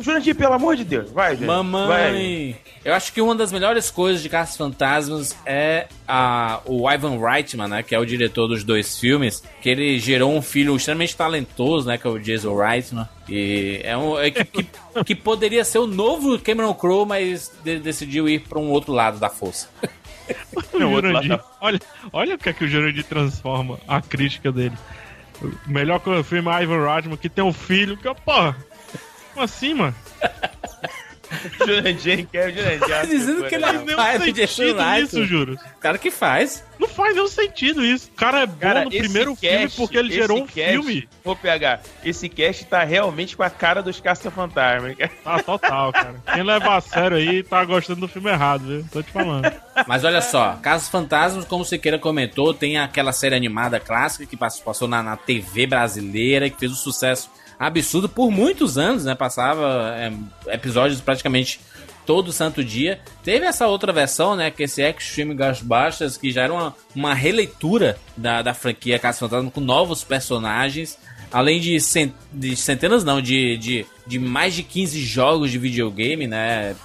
Jurandir, 0.00 0.34
pelo 0.34 0.52
amor 0.54 0.76
de 0.76 0.84
Deus. 0.84 1.10
Vai, 1.10 1.36
gente. 1.36 1.46
Vai. 1.46 1.56
Mamãe! 1.56 2.56
Eu 2.84 2.94
acho 2.94 3.12
que 3.12 3.20
uma 3.20 3.34
das 3.34 3.50
melhores 3.50 3.90
coisas 3.90 4.22
de 4.22 4.28
Caça 4.28 4.56
Fantasmas 4.58 5.36
é 5.44 5.88
a, 6.06 6.60
o 6.64 6.88
Ivan 6.90 7.18
Reitman, 7.18 7.68
né? 7.68 7.82
Que 7.82 7.94
é 7.94 7.98
o 7.98 8.04
diretor 8.04 8.46
dos 8.48 8.62
dois 8.62 8.98
filmes. 8.98 9.42
Que 9.60 9.68
ele 9.70 9.98
gerou 9.98 10.32
um 10.34 10.40
filho 10.42 10.76
extremamente 10.76 11.16
talentoso, 11.16 11.86
né? 11.88 11.98
Que 11.98 12.06
é 12.06 12.10
o 12.10 12.18
Jason 12.18 12.56
Reitman. 12.56 13.08
E 13.28 13.80
é 13.82 13.96
um. 13.96 14.18
é 14.18 14.30
que, 14.30 14.44
que, 14.44 14.66
que 15.04 15.14
poderia 15.14 15.64
ser 15.64 15.78
o 15.78 15.86
novo 15.86 16.38
Cameron 16.38 16.74
Crowe, 16.74 17.06
mas 17.06 17.50
de- 17.64 17.80
decidiu 17.80 18.28
ir 18.28 18.40
pra 18.42 18.58
um 18.58 18.70
outro 18.70 18.92
lado 18.92 19.18
da 19.18 19.28
força. 19.28 19.68
O 20.74 20.78
Não, 20.78 20.92
outro 20.92 21.08
Jurandir. 21.10 21.30
lado 21.32 21.44
Olha, 21.60 21.80
olha 22.12 22.34
o 22.34 22.38
que 22.38 22.48
é 22.48 22.52
que 22.52 22.64
o 22.64 22.68
Jurandir 22.68 23.04
transforma 23.04 23.78
a 23.86 24.00
crítica 24.00 24.50
dele. 24.52 24.76
O 25.42 25.70
melhor 25.70 26.00
que 26.00 26.08
o 26.08 26.24
filme 26.24 26.48
é 26.50 26.62
Ivan 26.62 26.84
Reitman, 26.86 27.16
que 27.16 27.28
tem 27.28 27.44
um 27.44 27.52
filho 27.52 27.96
que, 27.96 28.12
porra, 28.24 28.56
como 29.36 29.44
assim, 29.44 29.74
mano? 29.74 29.94
Jurandir 31.66 32.26
quer 32.30 32.48
o 32.50 32.54
Jurandir. 32.54 32.88
Tá 32.88 33.04
dizendo 33.04 33.44
que 33.48 33.54
ele 33.56 33.64
é 33.64 33.72
nenhum 33.72 33.96
pai 33.96 34.18
do 34.18 34.24
sentido 34.24 34.82
isso, 35.02 35.24
juro. 35.26 35.58
Cara 35.80 35.98
que 35.98 36.10
faz. 36.10 36.64
Não 36.78 36.88
faz 36.88 37.14
nenhum 37.16 37.26
sentido 37.26 37.84
isso. 37.84 38.08
O 38.12 38.14
cara 38.16 38.42
é 38.42 38.46
bom 38.46 38.56
Cara, 38.60 38.84
no 38.84 38.90
primeiro 38.90 39.34
filme 39.34 39.58
cast- 39.64 39.76
porque 39.76 39.96
ele 39.98 40.12
gerou 40.12 40.38
um 40.42 40.46
cast- 40.46 40.70
filme. 40.70 41.08
Ô, 41.24 41.34
PH, 41.34 41.80
esse 42.04 42.28
cast 42.28 42.64
tá 42.66 42.84
realmente 42.84 43.36
com 43.36 43.42
a 43.42 43.50
cara 43.50 43.82
dos 43.82 43.98
caça-fantasmas. 44.00 44.96
Ah, 45.24 45.42
total, 45.42 45.92
cara. 45.92 46.14
Quem 46.32 46.42
leva 46.44 46.76
a 46.76 46.80
sério 46.80 47.16
aí 47.16 47.42
tá 47.42 47.64
gostando 47.64 48.00
do 48.02 48.08
filme 48.08 48.30
errado, 48.30 48.64
viu? 48.64 48.84
Tô 48.92 49.02
te 49.02 49.10
falando. 49.10 49.52
Mas 49.86 50.04
olha 50.04 50.22
só, 50.22 50.54
Casos 50.62 50.88
Fantasmas, 50.88 51.44
como 51.44 51.62
o 51.62 51.66
Siqueira 51.66 51.98
comentou, 51.98 52.54
tem 52.54 52.78
aquela 52.78 53.10
série 53.12 53.34
animada 53.34 53.80
clássica 53.80 54.26
que 54.26 54.36
pass- 54.36 54.60
passou 54.60 54.86
na, 54.86 55.02
na 55.02 55.16
TV 55.16 55.66
brasileira, 55.66 56.48
que 56.48 56.58
fez 56.58 56.70
um 56.70 56.76
sucesso 56.76 57.28
absurdo 57.58 58.08
por 58.08 58.30
muitos 58.30 58.76
anos, 58.78 59.04
né? 59.04 59.14
Passava 59.14 59.94
é, 59.96 60.12
episódios 60.54 61.00
praticamente 61.00 61.60
todo 62.04 62.32
santo 62.32 62.62
dia. 62.62 63.00
Teve 63.24 63.46
essa 63.46 63.66
outra 63.66 63.92
versão, 63.92 64.36
né? 64.36 64.50
Que 64.50 64.62
esse 64.64 64.82
Extreme 64.82 65.34
Ghostbusters, 65.34 66.16
que 66.16 66.30
já 66.30 66.42
era 66.42 66.52
uma, 66.52 66.74
uma 66.94 67.14
releitura 67.14 67.98
da, 68.16 68.42
da 68.42 68.54
franquia 68.54 68.98
Casos 68.98 69.20
Fantasmas 69.20 69.52
com 69.52 69.60
novos 69.60 70.04
personagens. 70.04 70.98
Além 71.32 71.60
de, 71.60 71.80
cen- 71.80 72.14
de 72.32 72.54
centenas, 72.54 73.02
não, 73.02 73.20
de, 73.20 73.56
de, 73.58 73.86
de 74.06 74.18
mais 74.18 74.54
de 74.54 74.62
15 74.62 75.00
jogos 75.00 75.50
de 75.50 75.58
videogame, 75.58 76.26
né? 76.28 76.76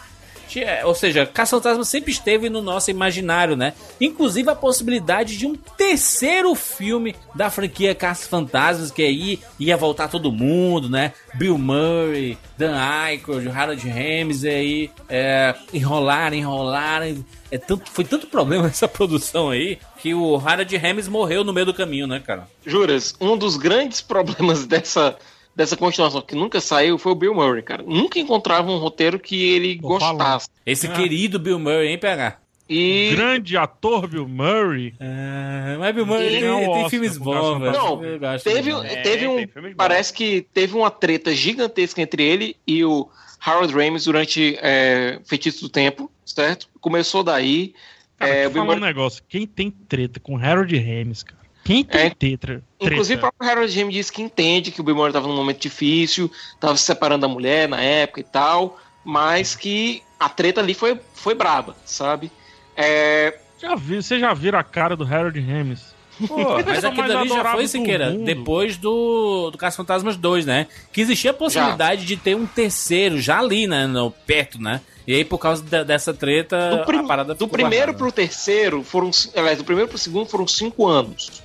Tinha- 0.52 0.82
Ou 0.86 0.94
seja, 0.94 1.26
Caça-Fantasma 1.26 1.86
sempre 1.86 2.12
esteve 2.12 2.50
no 2.50 2.62
nosso 2.62 2.92
imaginário, 2.92 3.56
né? 3.56 3.72
Inclusive 4.02 4.50
a 4.50 4.56
possibilidade 4.56 5.38
de 5.38 5.48
um 5.48 5.56
terceiro 5.56 6.54
filme 6.56 7.16
da 7.34 7.50
franquia 7.50 7.96
Caça-Fantasmas, 7.96 8.92
que 8.92 9.02
aí 9.02 9.40
ia 9.58 9.78
voltar 9.78 10.10
todo 10.10 10.30
mundo, 10.30 10.90
né? 10.90 11.14
Bill 11.36 11.58
Murray, 11.58 12.38
Dan 12.58 12.76
Aykroyd, 12.78 13.48
Harold 13.50 13.88
Ramis, 13.90 14.44
aí 14.44 14.92
é, 15.08 15.56
enrolaram, 15.74 16.36
enrolaram. 16.36 17.26
É 17.50 17.58
tanto, 17.58 17.90
foi 17.90 18.04
tanto 18.04 18.28
problema 18.28 18.68
essa 18.72 18.88
produção 18.90 19.50
aí 19.52 19.80
que 20.00 20.14
o 20.14 20.36
Harold 20.36 20.76
Ramis 20.76 21.08
morreu 21.08 21.46
no 21.46 21.54
meio 21.54 21.66
do 21.66 21.74
caminho, 21.74 22.08
né, 22.08 22.20
cara? 22.20 22.46
Juras, 22.66 23.16
um 23.22 23.38
dos 23.38 23.56
grandes 23.56 24.02
problemas 24.02 24.66
dessa, 24.66 25.16
dessa 25.56 25.76
continuação 25.78 26.22
que 26.22 26.36
nunca 26.36 26.60
saiu 26.62 26.98
foi 26.98 27.12
o 27.12 27.16
Bill 27.16 27.34
Murray, 27.34 27.62
cara. 27.62 27.84
Nunca 27.84 28.20
encontrava 28.20 28.72
um 28.72 28.78
roteiro 28.78 29.20
que 29.20 29.50
ele 29.52 29.76
gostasse. 29.76 30.48
Esse 30.66 30.88
Ah. 30.88 30.94
querido 30.94 31.40
Bill 31.40 31.60
Murray, 31.60 31.88
hein, 31.90 31.98
PH? 31.98 32.38
E 32.70 33.10
Grande 33.14 33.58
ator 33.58 34.08
Bill 34.08 34.26
Murray. 34.28 34.94
É, 34.98 35.76
mas 35.78 35.94
Bill 35.94 36.06
Murray 36.06 36.28
E- 36.28 36.32
tem, 36.32 36.40
ganhou 36.42 36.58
o 36.58 36.62
tem 36.62 36.72
Oscar 36.72 36.90
filmes 36.90 37.18
bons, 37.18 37.60
velho. 37.60 37.72
Não, 37.74 38.04
Eu 38.06 38.20
teve. 38.40 38.72
É, 38.72 38.96
teve 39.02 39.28
um. 39.28 39.36
tem 39.36 39.48
filmes 39.48 39.72
bons. 39.72 39.78
Parece 39.78 40.14
que 40.14 40.48
teve 40.54 40.78
uma 40.78 40.90
treta 40.90 41.36
gigantesca 41.36 42.02
entre 42.02 42.24
ele 42.24 42.56
e 42.66 42.86
o 42.86 43.10
Harold 43.44 43.74
Ramis 43.74 44.06
durante 44.06 44.58
é, 44.62 45.20
Feitiço 45.26 45.64
do 45.64 45.70
Tempo, 45.70 46.10
certo? 46.26 46.70
Começou 46.80 47.24
daí. 47.24 47.74
Cara, 48.18 48.32
é, 48.32 48.44
Bill 48.44 48.52
falar 48.52 48.64
um 48.64 48.68
Murray- 48.68 48.82
negócio. 48.94 49.22
Quem 49.28 49.46
tem 49.46 49.70
treta 49.70 50.22
com 50.22 50.38
Harold 50.38 50.78
Ramis, 50.78 51.24
cara? 51.24 51.41
Quem 51.64 51.84
tem 51.84 52.02
É, 52.02 52.10
tetra? 52.10 52.64
Inclusive, 52.80 53.18
o 53.18 53.22
próprio 53.22 53.50
Harold 53.50 53.72
James 53.72 53.94
disse 53.94 54.12
que 54.12 54.22
entende 54.22 54.72
que 54.72 54.82
o 54.82 54.84
Bill 54.84 54.96
Murray 54.96 55.10
estava 55.10 55.28
num 55.28 55.36
momento 55.36 55.60
difícil, 55.62 56.32
estava 56.54 56.76
se 56.76 56.84
separando 56.84 57.22
da 57.22 57.28
mulher 57.28 57.70
na 57.70 57.82
época 57.82 58.20
e 58.20 58.24
tal, 58.24 58.80
mas 59.04 59.56
que 59.56 60.02
a 60.20 60.28
treta 60.28 60.62
ali 60.62 60.74
foi, 60.74 61.00
foi 61.14 61.36
braba, 61.36 61.76
sabe? 61.86 62.32
É, 62.76 63.38
Já 63.60 63.76
vi, 63.76 64.02
você 64.02 64.20
já 64.20 64.34
viram 64.34 64.58
a 64.58 64.64
cara 64.64 64.96
do 64.96 65.04
Harold 65.04 65.40
Ramis? 65.40 65.91
Pô, 66.28 66.38
mas 66.66 66.84
aquilo 66.84 67.18
ali 67.18 67.30
já 67.30 67.52
foi, 67.52 67.68
Siqueira, 67.68 68.10
mundo. 68.12 68.24
depois 68.26 68.78
do, 68.78 69.50
do 69.52 69.58
Caça 69.58 69.78
Fantasmas 69.78 70.16
2, 70.18 70.46
né? 70.46 70.68
Que 70.92 71.02
existia 71.02 71.32
a 71.32 71.34
possibilidade 71.34 72.06
de 72.06 72.18
ter 72.18 72.36
um 72.36 72.46
terceiro 72.46 73.20
já 73.20 73.40
ali, 73.40 73.68
né? 73.68 73.88
No, 73.88 74.12
perto, 74.12 74.62
né? 74.62 74.82
E 75.08 75.16
aí, 75.16 75.26
por 75.26 75.40
causa 75.40 75.64
da- 75.64 75.84
dessa 75.84 76.14
treta, 76.14 76.78
do, 76.78 76.86
prim- 76.86 77.00
a 77.00 77.04
parada 77.04 77.34
do 77.34 77.48
primeiro 77.48 77.88
guardada. 77.94 77.98
pro 77.98 78.12
terceiro 78.12 78.84
foram. 78.84 79.10
Aliás, 79.36 79.58
do 79.58 79.64
primeiro 79.64 79.90
pro 79.90 79.98
segundo 79.98 80.28
foram 80.28 80.48
cinco 80.48 80.88
anos, 80.88 81.42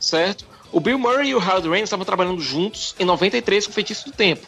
certo? 0.00 0.44
O 0.72 0.80
Bill 0.80 0.98
Murray 0.98 1.28
e 1.30 1.34
o 1.34 1.38
Harold 1.38 1.68
Ramis 1.68 1.84
estavam 1.84 2.04
trabalhando 2.04 2.40
juntos 2.40 2.94
em 2.98 3.04
93 3.04 3.66
com 3.66 3.70
o 3.70 3.74
Feitiço 3.74 4.06
do 4.06 4.12
Tempo. 4.12 4.46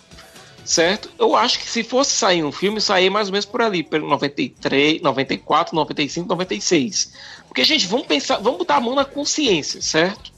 Certo? 0.65 1.09
Eu 1.19 1.35
acho 1.35 1.59
que 1.59 1.67
se 1.67 1.83
fosse 1.83 2.11
sair 2.13 2.45
um 2.45 2.53
filme, 2.53 2.79
sair 2.79 3.09
mais 3.09 3.29
ou 3.29 3.33
menos 3.33 3.47
por 3.47 3.63
ali, 3.63 3.83
pelo 3.83 4.07
93, 4.07 5.01
94, 5.01 5.75
95, 5.75 6.29
96. 6.29 7.13
Porque, 7.49 7.65
gente, 7.65 7.87
vamos 7.87 8.07
pensar, 8.07 8.37
vamos 8.39 8.59
botar 8.59 8.77
a 8.77 8.81
mão 8.81 8.95
na 8.95 9.05
consciência, 9.05 9.81
certo? 9.83 10.33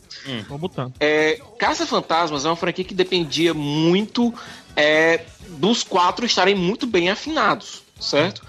Tô 0.46 0.58
botando. 0.58 0.94
É, 1.00 1.40
Caça 1.58 1.86
Fantasmas 1.86 2.44
é 2.44 2.48
uma 2.48 2.56
franquia 2.56 2.84
que 2.84 2.94
dependia 2.94 3.54
muito 3.54 4.32
é, 4.76 5.24
dos 5.48 5.82
quatro 5.82 6.24
estarem 6.24 6.54
muito 6.54 6.86
bem 6.86 7.11
afinados, 7.11 7.82
certo? 8.00 8.42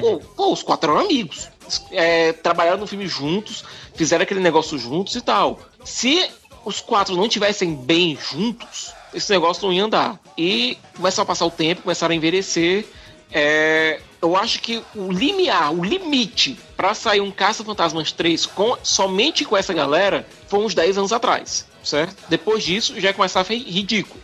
Pô, 0.00 0.18
pô, 0.18 0.52
os 0.52 0.62
quatro 0.62 0.90
eram 0.90 1.04
amigos. 1.04 1.48
É, 1.90 2.32
trabalharam 2.32 2.78
no 2.78 2.86
filme 2.86 3.06
juntos, 3.06 3.64
fizeram 3.94 4.22
aquele 4.22 4.40
negócio 4.40 4.78
juntos 4.78 5.14
e 5.16 5.20
tal. 5.20 5.60
Se 5.84 6.28
os 6.64 6.80
quatro 6.80 7.16
não 7.16 7.28
tivessem 7.28 7.74
bem 7.74 8.18
juntos, 8.30 8.92
esse 9.14 9.30
negócio 9.32 9.66
não 9.66 9.72
ia 9.72 9.84
andar. 9.84 10.18
E 10.36 10.76
começaram 10.94 11.24
a 11.24 11.26
passar 11.26 11.46
o 11.46 11.50
tempo, 11.50 11.82
começaram 11.82 12.12
a 12.12 12.16
envelhecer. 12.16 12.86
É, 13.30 14.00
eu 14.20 14.36
acho 14.36 14.60
que 14.60 14.82
o 14.94 15.10
limiar, 15.12 15.72
o 15.72 15.84
limite 15.84 16.58
pra 16.76 16.94
sair 16.94 17.20
um 17.20 17.30
Caça-Fantasmas 17.30 18.12
3 18.12 18.46
com, 18.46 18.76
somente 18.82 19.44
com 19.44 19.56
essa 19.56 19.72
galera 19.72 20.26
foi 20.48 20.60
uns 20.60 20.74
10 20.74 20.98
anos 20.98 21.12
atrás, 21.12 21.66
certo? 21.82 22.16
Depois 22.28 22.64
disso 22.64 23.00
já 23.00 23.12
começava 23.12 23.42
a 23.42 23.44
ficar 23.44 23.70
ridículo. 23.70 24.20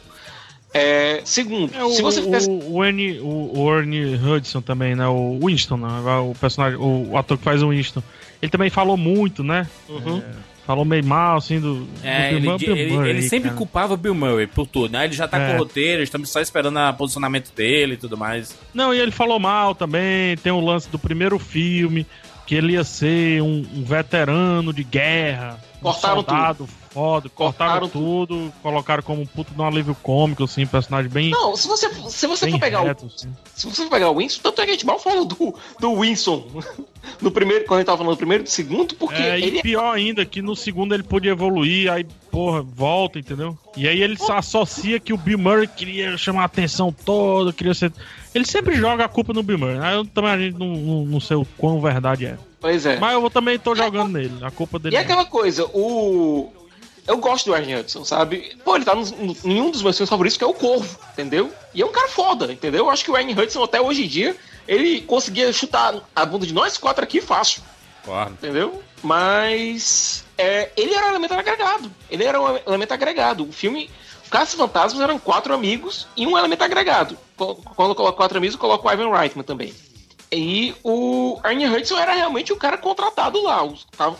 É, 0.76 1.22
segundo, 1.24 1.72
É, 1.72 1.84
o, 1.84 1.90
se 1.90 2.02
você 2.02 2.20
fizesse. 2.20 2.50
o, 2.50 2.52
o, 2.52 2.80
o, 2.80 3.60
o 3.60 3.78
Ernie 3.78 4.16
Hudson 4.16 4.60
também, 4.60 4.96
né? 4.96 5.06
O 5.06 5.38
Winston, 5.40 5.76
né? 5.76 5.88
O 6.18 6.34
personagem, 6.34 6.76
o, 6.76 7.10
o 7.12 7.16
ator 7.16 7.38
que 7.38 7.44
faz 7.44 7.62
o 7.62 7.68
Winston. 7.68 8.02
Ele 8.42 8.50
também 8.50 8.70
falou 8.70 8.96
muito, 8.96 9.44
né? 9.44 9.68
Uhum. 9.88 10.20
Falou 10.66 10.84
meio 10.84 11.04
mal, 11.04 11.36
assim, 11.36 11.60
do, 11.60 11.86
É, 12.02 12.30
do 12.30 12.36
ele, 12.36 12.56
Bill 12.58 12.76
ele- 12.76 12.92
Murray, 12.92 13.10
ele 13.10 13.22
sempre 13.22 13.48
cara. 13.50 13.56
culpava 13.58 13.92
o 13.94 13.96
Bill 13.98 14.14
Murray 14.14 14.46
por 14.46 14.66
tudo, 14.66 14.92
né? 14.92 15.04
Ele 15.04 15.12
já 15.12 15.28
tá 15.28 15.38
É. 15.38 15.50
com 15.50 15.56
o 15.56 15.58
roteiro, 15.58 16.02
estamos 16.02 16.30
só 16.30 16.40
esperando 16.40 16.78
o 16.78 16.92
posicionamento 16.94 17.52
dele 17.54 17.94
e 17.94 17.96
tudo 17.98 18.16
mais. 18.16 18.58
Não, 18.72 18.94
e 18.94 18.98
ele 18.98 19.10
falou 19.10 19.38
mal 19.38 19.74
também. 19.74 20.36
Tem 20.38 20.50
o 20.52 20.60
lance 20.60 20.88
do 20.88 20.98
primeiro 20.98 21.38
filme, 21.38 22.06
que 22.46 22.54
ele 22.54 22.72
ia 22.72 22.84
ser 22.84 23.42
um, 23.42 23.62
um 23.74 23.84
veterano 23.84 24.72
de 24.72 24.82
guerra. 24.84 25.58
Cortaram 25.82 26.14
um 26.14 26.24
soldado 26.24 26.68
foda. 26.94 27.28
Cortaram, 27.28 27.80
Cortaram 27.80 27.88
tudo, 27.88 28.52
colocaram 28.62 29.02
como 29.02 29.20
um 29.20 29.26
puto 29.26 29.52
de 29.52 29.60
um 29.60 29.66
alívio 29.66 29.96
cômico, 30.00 30.44
assim, 30.44 30.62
um 30.62 30.68
personagem 30.68 31.10
bem. 31.10 31.30
Não, 31.30 31.56
se 31.56 31.66
você, 31.66 31.92
se 32.08 32.26
você 32.28 32.48
for 32.48 32.60
pegar 32.60 32.82
reto, 32.82 33.06
o. 33.06 33.08
assim. 33.08 33.28
Se 33.54 33.66
você 33.66 33.82
for 33.82 33.90
pegar 33.90 34.10
o 34.10 34.18
Winston, 34.18 34.42
tanto 34.42 34.62
é 34.62 34.64
que 34.64 34.70
a 34.70 34.74
gente 34.74 34.86
mal 34.86 35.00
fala 35.00 35.24
do, 35.24 35.54
do 35.80 36.00
Winston 36.00 36.46
no 37.20 37.32
primeiro, 37.32 37.64
quando 37.64 37.78
a 37.78 37.80
gente 37.80 37.86
tava 37.86 37.98
falando 37.98 38.14
do 38.14 38.18
primeiro 38.18 38.44
do 38.44 38.48
segundo, 38.48 38.94
porque 38.94 39.20
É, 39.20 39.40
ele 39.40 39.58
e 39.58 39.62
pior 39.62 39.92
ainda, 39.92 40.24
que 40.24 40.40
no 40.40 40.54
segundo 40.54 40.94
ele 40.94 41.02
podia 41.02 41.32
evoluir, 41.32 41.90
aí, 41.90 42.06
porra, 42.30 42.62
volta, 42.62 43.18
entendeu? 43.18 43.58
E 43.76 43.88
aí 43.88 44.00
ele 44.00 44.16
associa 44.30 45.00
que 45.00 45.12
o 45.12 45.18
Bill 45.18 45.38
Murray 45.38 45.66
queria 45.66 46.16
chamar 46.16 46.42
a 46.42 46.46
atenção 46.46 46.92
toda, 46.92 47.52
queria 47.52 47.74
ser. 47.74 47.92
Ele 48.32 48.44
sempre 48.44 48.76
joga 48.76 49.04
a 49.04 49.08
culpa 49.08 49.32
no 49.32 49.42
Bill 49.42 49.58
Murray, 49.58 49.78
né? 49.78 49.96
Eu 49.96 50.04
também 50.04 50.30
a 50.30 50.38
gente 50.38 50.58
não, 50.58 50.68
não, 50.68 51.04
não 51.04 51.20
sei 51.20 51.36
o 51.36 51.44
quão 51.58 51.80
verdade 51.80 52.26
é. 52.26 52.38
Pois 52.60 52.86
é. 52.86 52.98
Mas 52.98 53.12
eu 53.12 53.28
também 53.28 53.58
tô 53.58 53.74
jogando 53.74 54.12
nele, 54.12 54.32
a 54.42 54.50
culpa 54.50 54.78
dele. 54.78 54.94
E 54.94 54.96
é 54.96 55.00
é. 55.00 55.02
aquela 55.02 55.24
coisa, 55.26 55.66
o. 55.66 56.50
Eu 57.06 57.18
gosto 57.18 57.46
do 57.46 57.54
Ernie 57.56 57.76
Hudson, 57.76 58.04
sabe? 58.04 58.56
Pô, 58.64 58.76
ele 58.76 58.84
tá 58.84 58.94
no- 58.94 59.04
no- 59.04 59.36
em 59.44 59.60
um 59.60 59.70
dos 59.70 59.82
meus 59.82 59.96
filmes 59.96 60.08
favoritos, 60.08 60.36
que 60.38 60.44
é 60.44 60.46
o 60.46 60.54
Corvo, 60.54 60.98
entendeu? 61.12 61.52
E 61.74 61.82
é 61.82 61.86
um 61.86 61.92
cara 61.92 62.08
foda, 62.08 62.50
entendeu? 62.52 62.84
Eu 62.86 62.90
acho 62.90 63.04
que 63.04 63.10
o 63.10 63.16
Ernie 63.16 63.38
Hudson, 63.38 63.62
até 63.62 63.80
hoje 63.80 64.04
em 64.04 64.08
dia, 64.08 64.36
ele 64.66 65.02
conseguia 65.02 65.52
chutar 65.52 65.94
a 66.16 66.24
bunda 66.24 66.46
de 66.46 66.54
nós 66.54 66.78
quatro 66.78 67.04
aqui 67.04 67.20
fácil, 67.20 67.62
Concordo. 68.04 68.32
entendeu? 68.32 68.82
Mas. 69.02 70.24
é, 70.36 70.70
ele 70.76 70.94
era 70.94 71.06
um 71.06 71.10
elemento 71.10 71.34
agregado. 71.34 71.90
Ele 72.10 72.24
era 72.24 72.40
um 72.40 72.56
elemento 72.66 72.92
agregado. 72.92 73.48
O 73.48 73.52
filme. 73.52 73.90
Caça 74.30 74.56
Fantasmas 74.56 75.00
eram 75.00 75.16
quatro 75.18 75.54
amigos 75.54 76.08
e 76.16 76.26
um 76.26 76.36
elemento 76.36 76.64
agregado. 76.64 77.16
Qu- 77.36 77.54
Quando 77.76 77.90
eu 77.90 77.94
coloco 77.94 78.16
quatro 78.16 78.36
amigos, 78.38 78.54
eu 78.54 78.60
coloco 78.60 78.88
o 78.88 78.90
Ivan 78.92 79.16
Reitman 79.16 79.44
também. 79.44 79.72
E 80.34 80.74
o 80.82 81.38
Ernie 81.44 81.66
Hudson 81.68 81.96
era 81.98 82.12
realmente 82.12 82.52
o 82.52 82.56
cara 82.56 82.76
contratado 82.76 83.40
lá. 83.42 83.66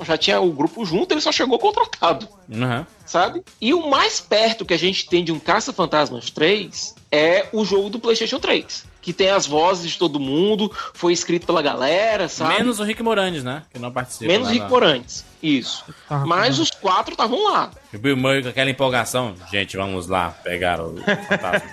Já 0.02 0.16
tinha 0.16 0.40
o 0.40 0.52
grupo 0.52 0.84
junto, 0.84 1.12
ele 1.12 1.20
só 1.20 1.32
chegou 1.32 1.58
contratado, 1.58 2.28
Uhum. 2.48 2.84
sabe? 3.04 3.42
E 3.60 3.74
o 3.74 3.88
mais 3.90 4.20
perto 4.20 4.64
que 4.64 4.74
a 4.74 4.78
gente 4.78 5.08
tem 5.08 5.24
de 5.24 5.32
um 5.32 5.38
Caça-Fantasmas 5.38 6.30
3 6.30 6.94
é 7.10 7.46
o 7.52 7.64
jogo 7.64 7.90
do 7.90 7.98
PlayStation 7.98 8.38
3. 8.38 8.86
Que 9.00 9.12
tem 9.12 9.28
as 9.28 9.46
vozes 9.46 9.92
de 9.92 9.98
todo 9.98 10.18
mundo, 10.18 10.72
foi 10.94 11.12
escrito 11.12 11.44
pela 11.44 11.60
galera, 11.60 12.26
sabe? 12.26 12.54
Menos 12.54 12.80
o 12.80 12.84
Rick 12.84 13.02
Moranis, 13.02 13.44
né? 13.44 13.62
Que 13.70 13.78
não 13.78 13.92
participa. 13.92 14.24
Menos 14.32 14.48
lá 14.48 14.54
Rick 14.54 14.70
Morantes. 14.70 15.24
Isso. 15.42 15.84
Ah, 16.08 16.24
Mas 16.24 16.58
ah. 16.58 16.62
os 16.62 16.70
quatro 16.70 17.12
estavam 17.12 17.44
lá. 17.52 17.70
O 17.92 17.98
Bill 17.98 18.16
Murray 18.16 18.42
com 18.42 18.48
aquela 18.48 18.70
empolgação. 18.70 19.34
Gente, 19.50 19.76
vamos 19.76 20.06
lá 20.06 20.30
pegar 20.42 20.80
o 20.80 20.96
fantasma. 21.28 21.70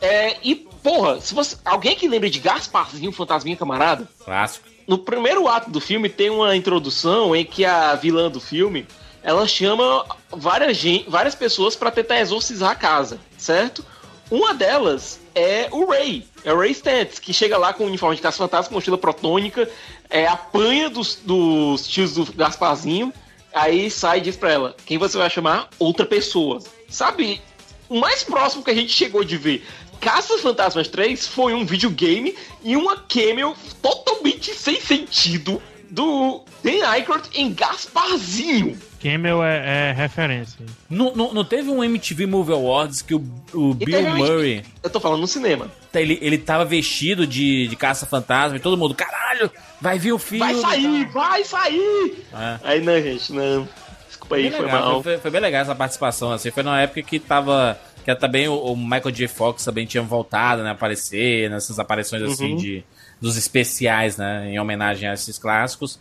É, 0.00 0.36
e, 0.42 0.66
porra, 0.82 1.20
se 1.20 1.34
você. 1.34 1.56
Alguém 1.64 1.94
que 1.96 2.08
lembra 2.08 2.28
de 2.30 2.38
Gasparzinho, 2.38 3.12
Fantasminha 3.12 3.56
Camarada? 3.56 4.08
Clássico. 4.24 4.68
No 4.86 4.98
primeiro 4.98 5.46
ato 5.48 5.70
do 5.70 5.80
filme 5.80 6.08
tem 6.08 6.28
uma 6.30 6.56
introdução 6.56 7.34
em 7.36 7.44
que 7.44 7.64
a 7.64 7.94
vilã 7.94 8.30
do 8.30 8.40
filme 8.40 8.86
ela 9.22 9.46
chama 9.46 10.04
várias, 10.30 10.76
gen- 10.76 11.04
várias 11.06 11.34
pessoas 11.34 11.76
pra 11.76 11.90
tentar 11.92 12.18
exorcizar 12.20 12.70
a 12.70 12.74
casa, 12.74 13.20
certo? 13.38 13.84
Uma 14.28 14.52
delas 14.52 15.20
é 15.34 15.68
o 15.70 15.84
Ray, 15.86 16.26
é 16.44 16.52
o 16.52 16.58
Ray 16.58 16.72
Stantz, 16.72 17.18
que 17.20 17.32
chega 17.32 17.56
lá 17.56 17.72
com 17.72 17.84
o 17.84 17.86
uniforme 17.86 18.16
de 18.16 18.22
caça-fantasma, 18.22 18.74
mochila 18.74 18.98
protônica, 18.98 19.70
é, 20.10 20.26
apanha 20.26 20.90
dos, 20.90 21.16
dos 21.22 21.86
tios 21.86 22.14
do 22.14 22.24
Gasparzinho, 22.32 23.12
aí 23.54 23.90
sai 23.90 24.18
e 24.18 24.22
diz 24.22 24.36
pra 24.36 24.50
ela, 24.50 24.76
quem 24.84 24.98
você 24.98 25.16
vai 25.16 25.30
chamar? 25.30 25.68
Outra 25.78 26.04
pessoa. 26.04 26.58
Sabe, 26.88 27.40
o 27.88 28.00
mais 28.00 28.24
próximo 28.24 28.64
que 28.64 28.70
a 28.70 28.74
gente 28.74 28.90
chegou 28.92 29.22
de 29.22 29.36
ver 29.36 29.64
Caça 30.02 30.36
Fantasmas 30.38 30.88
3 30.88 31.28
foi 31.28 31.54
um 31.54 31.64
videogame 31.64 32.34
e 32.64 32.76
uma 32.76 32.96
cameo 32.96 33.54
totalmente 33.80 34.52
sem 34.52 34.80
sentido 34.80 35.62
do 35.88 36.42
Dan 36.64 36.84
Aykroyd 36.88 37.28
em 37.34 37.54
Gasparzinho. 37.54 38.76
Camel 39.00 39.44
é, 39.44 39.90
é 39.90 39.92
referência. 39.92 40.58
Não, 40.90 41.14
não, 41.14 41.32
não 41.32 41.44
teve 41.44 41.70
um 41.70 41.84
MTV 41.84 42.26
Movie 42.26 42.52
Awards 42.52 43.00
que 43.00 43.14
o, 43.14 43.24
o 43.54 43.74
Bill 43.74 43.86
teve 43.86 44.10
Murray. 44.10 44.64
Eu 44.82 44.90
tô 44.90 44.98
falando 44.98 45.20
no 45.20 45.26
cinema. 45.28 45.70
Ele, 45.94 46.18
ele 46.20 46.38
tava 46.38 46.64
vestido 46.64 47.24
de, 47.24 47.68
de 47.68 47.76
caça-fantasma 47.76 48.56
e 48.56 48.60
todo 48.60 48.76
mundo, 48.76 48.94
caralho, 48.94 49.48
vai 49.80 50.00
vir 50.00 50.12
o 50.12 50.18
filme. 50.18 50.52
Vai 50.52 50.54
sair, 50.54 51.04
vai 51.06 51.44
sair! 51.44 52.24
É. 52.32 52.58
Aí 52.64 52.80
não, 52.80 53.00
gente, 53.00 53.32
não. 53.32 53.68
Desculpa 54.08 54.36
aí, 54.36 54.50
foi 54.50 54.64
legal, 54.66 54.80
mal. 54.80 55.02
Foi, 55.02 55.18
foi 55.18 55.30
bem 55.30 55.40
legal 55.40 55.62
essa 55.62 55.74
participação, 55.74 56.32
assim. 56.32 56.50
Foi 56.50 56.62
numa 56.62 56.80
época 56.80 57.02
que 57.02 57.18
tava. 57.18 57.78
Que 58.04 58.14
também 58.14 58.48
o, 58.48 58.54
o 58.54 58.76
Michael 58.76 59.10
J. 59.10 59.28
Fox 59.28 59.64
também 59.64 59.86
tinha 59.86 60.02
voltado, 60.02 60.62
né? 60.62 60.68
A 60.70 60.72
aparecer 60.72 61.48
nessas 61.50 61.78
aparições 61.78 62.22
assim 62.22 62.52
Uhum. 62.52 62.56
de. 62.56 62.84
Dos 63.20 63.36
especiais, 63.36 64.16
né? 64.16 64.50
Em 64.50 64.58
homenagem 64.58 65.08
a 65.08 65.14
esses 65.14 65.38
clássicos. 65.38 65.98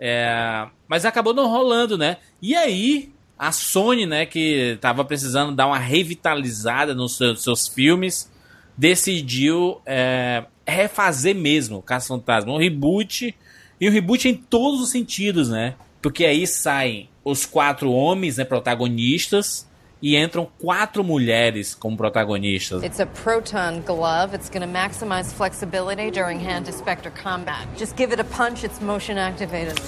É, 0.00 0.66
mas 0.88 1.04
acabou 1.04 1.32
não 1.32 1.48
rolando, 1.48 1.96
né? 1.96 2.16
E 2.42 2.56
aí, 2.56 3.12
a 3.38 3.52
Sony, 3.52 4.06
né, 4.06 4.26
que 4.26 4.76
tava 4.80 5.04
precisando 5.04 5.54
dar 5.54 5.68
uma 5.68 5.78
revitalizada 5.78 6.92
nos 6.92 7.16
seus, 7.16 7.42
seus 7.44 7.68
filmes, 7.68 8.28
decidiu 8.76 9.80
é, 9.86 10.44
refazer 10.66 11.34
mesmo 11.34 11.80
Caça 11.80 12.08
Fantasma. 12.08 12.52
Um 12.52 12.58
reboot. 12.58 13.34
E 13.80 13.88
um 13.88 13.92
reboot 13.92 14.28
em 14.28 14.34
todos 14.34 14.80
os 14.80 14.90
sentidos, 14.90 15.48
né? 15.50 15.74
Porque 16.02 16.24
aí 16.24 16.46
saem 16.46 17.08
os 17.24 17.46
quatro 17.46 17.90
homens, 17.92 18.36
né, 18.36 18.44
protagonistas, 18.44 19.66
e 20.04 20.18
entram 20.18 20.46
quatro 20.58 21.02
mulheres 21.02 21.74
como 21.74 21.96
protagonistas. 21.96 22.82
It's 22.82 23.00
a 23.00 23.06
proton 23.06 23.80
glove. 23.80 24.34
It's 24.34 24.50
going 24.50 24.60
to 24.60 24.68
maximize 24.68 25.32
flexibility 25.32 26.10
during 26.10 26.38
hand 26.38 26.66
to 26.66 26.72
specter 26.72 27.10
combat. 27.10 27.66
Just 27.74 27.96
give 27.96 28.12
it 28.12 28.20
a 28.20 28.24
punch, 28.24 28.64
it's 28.64 28.82
motion 28.82 29.16
activated. 29.16 29.80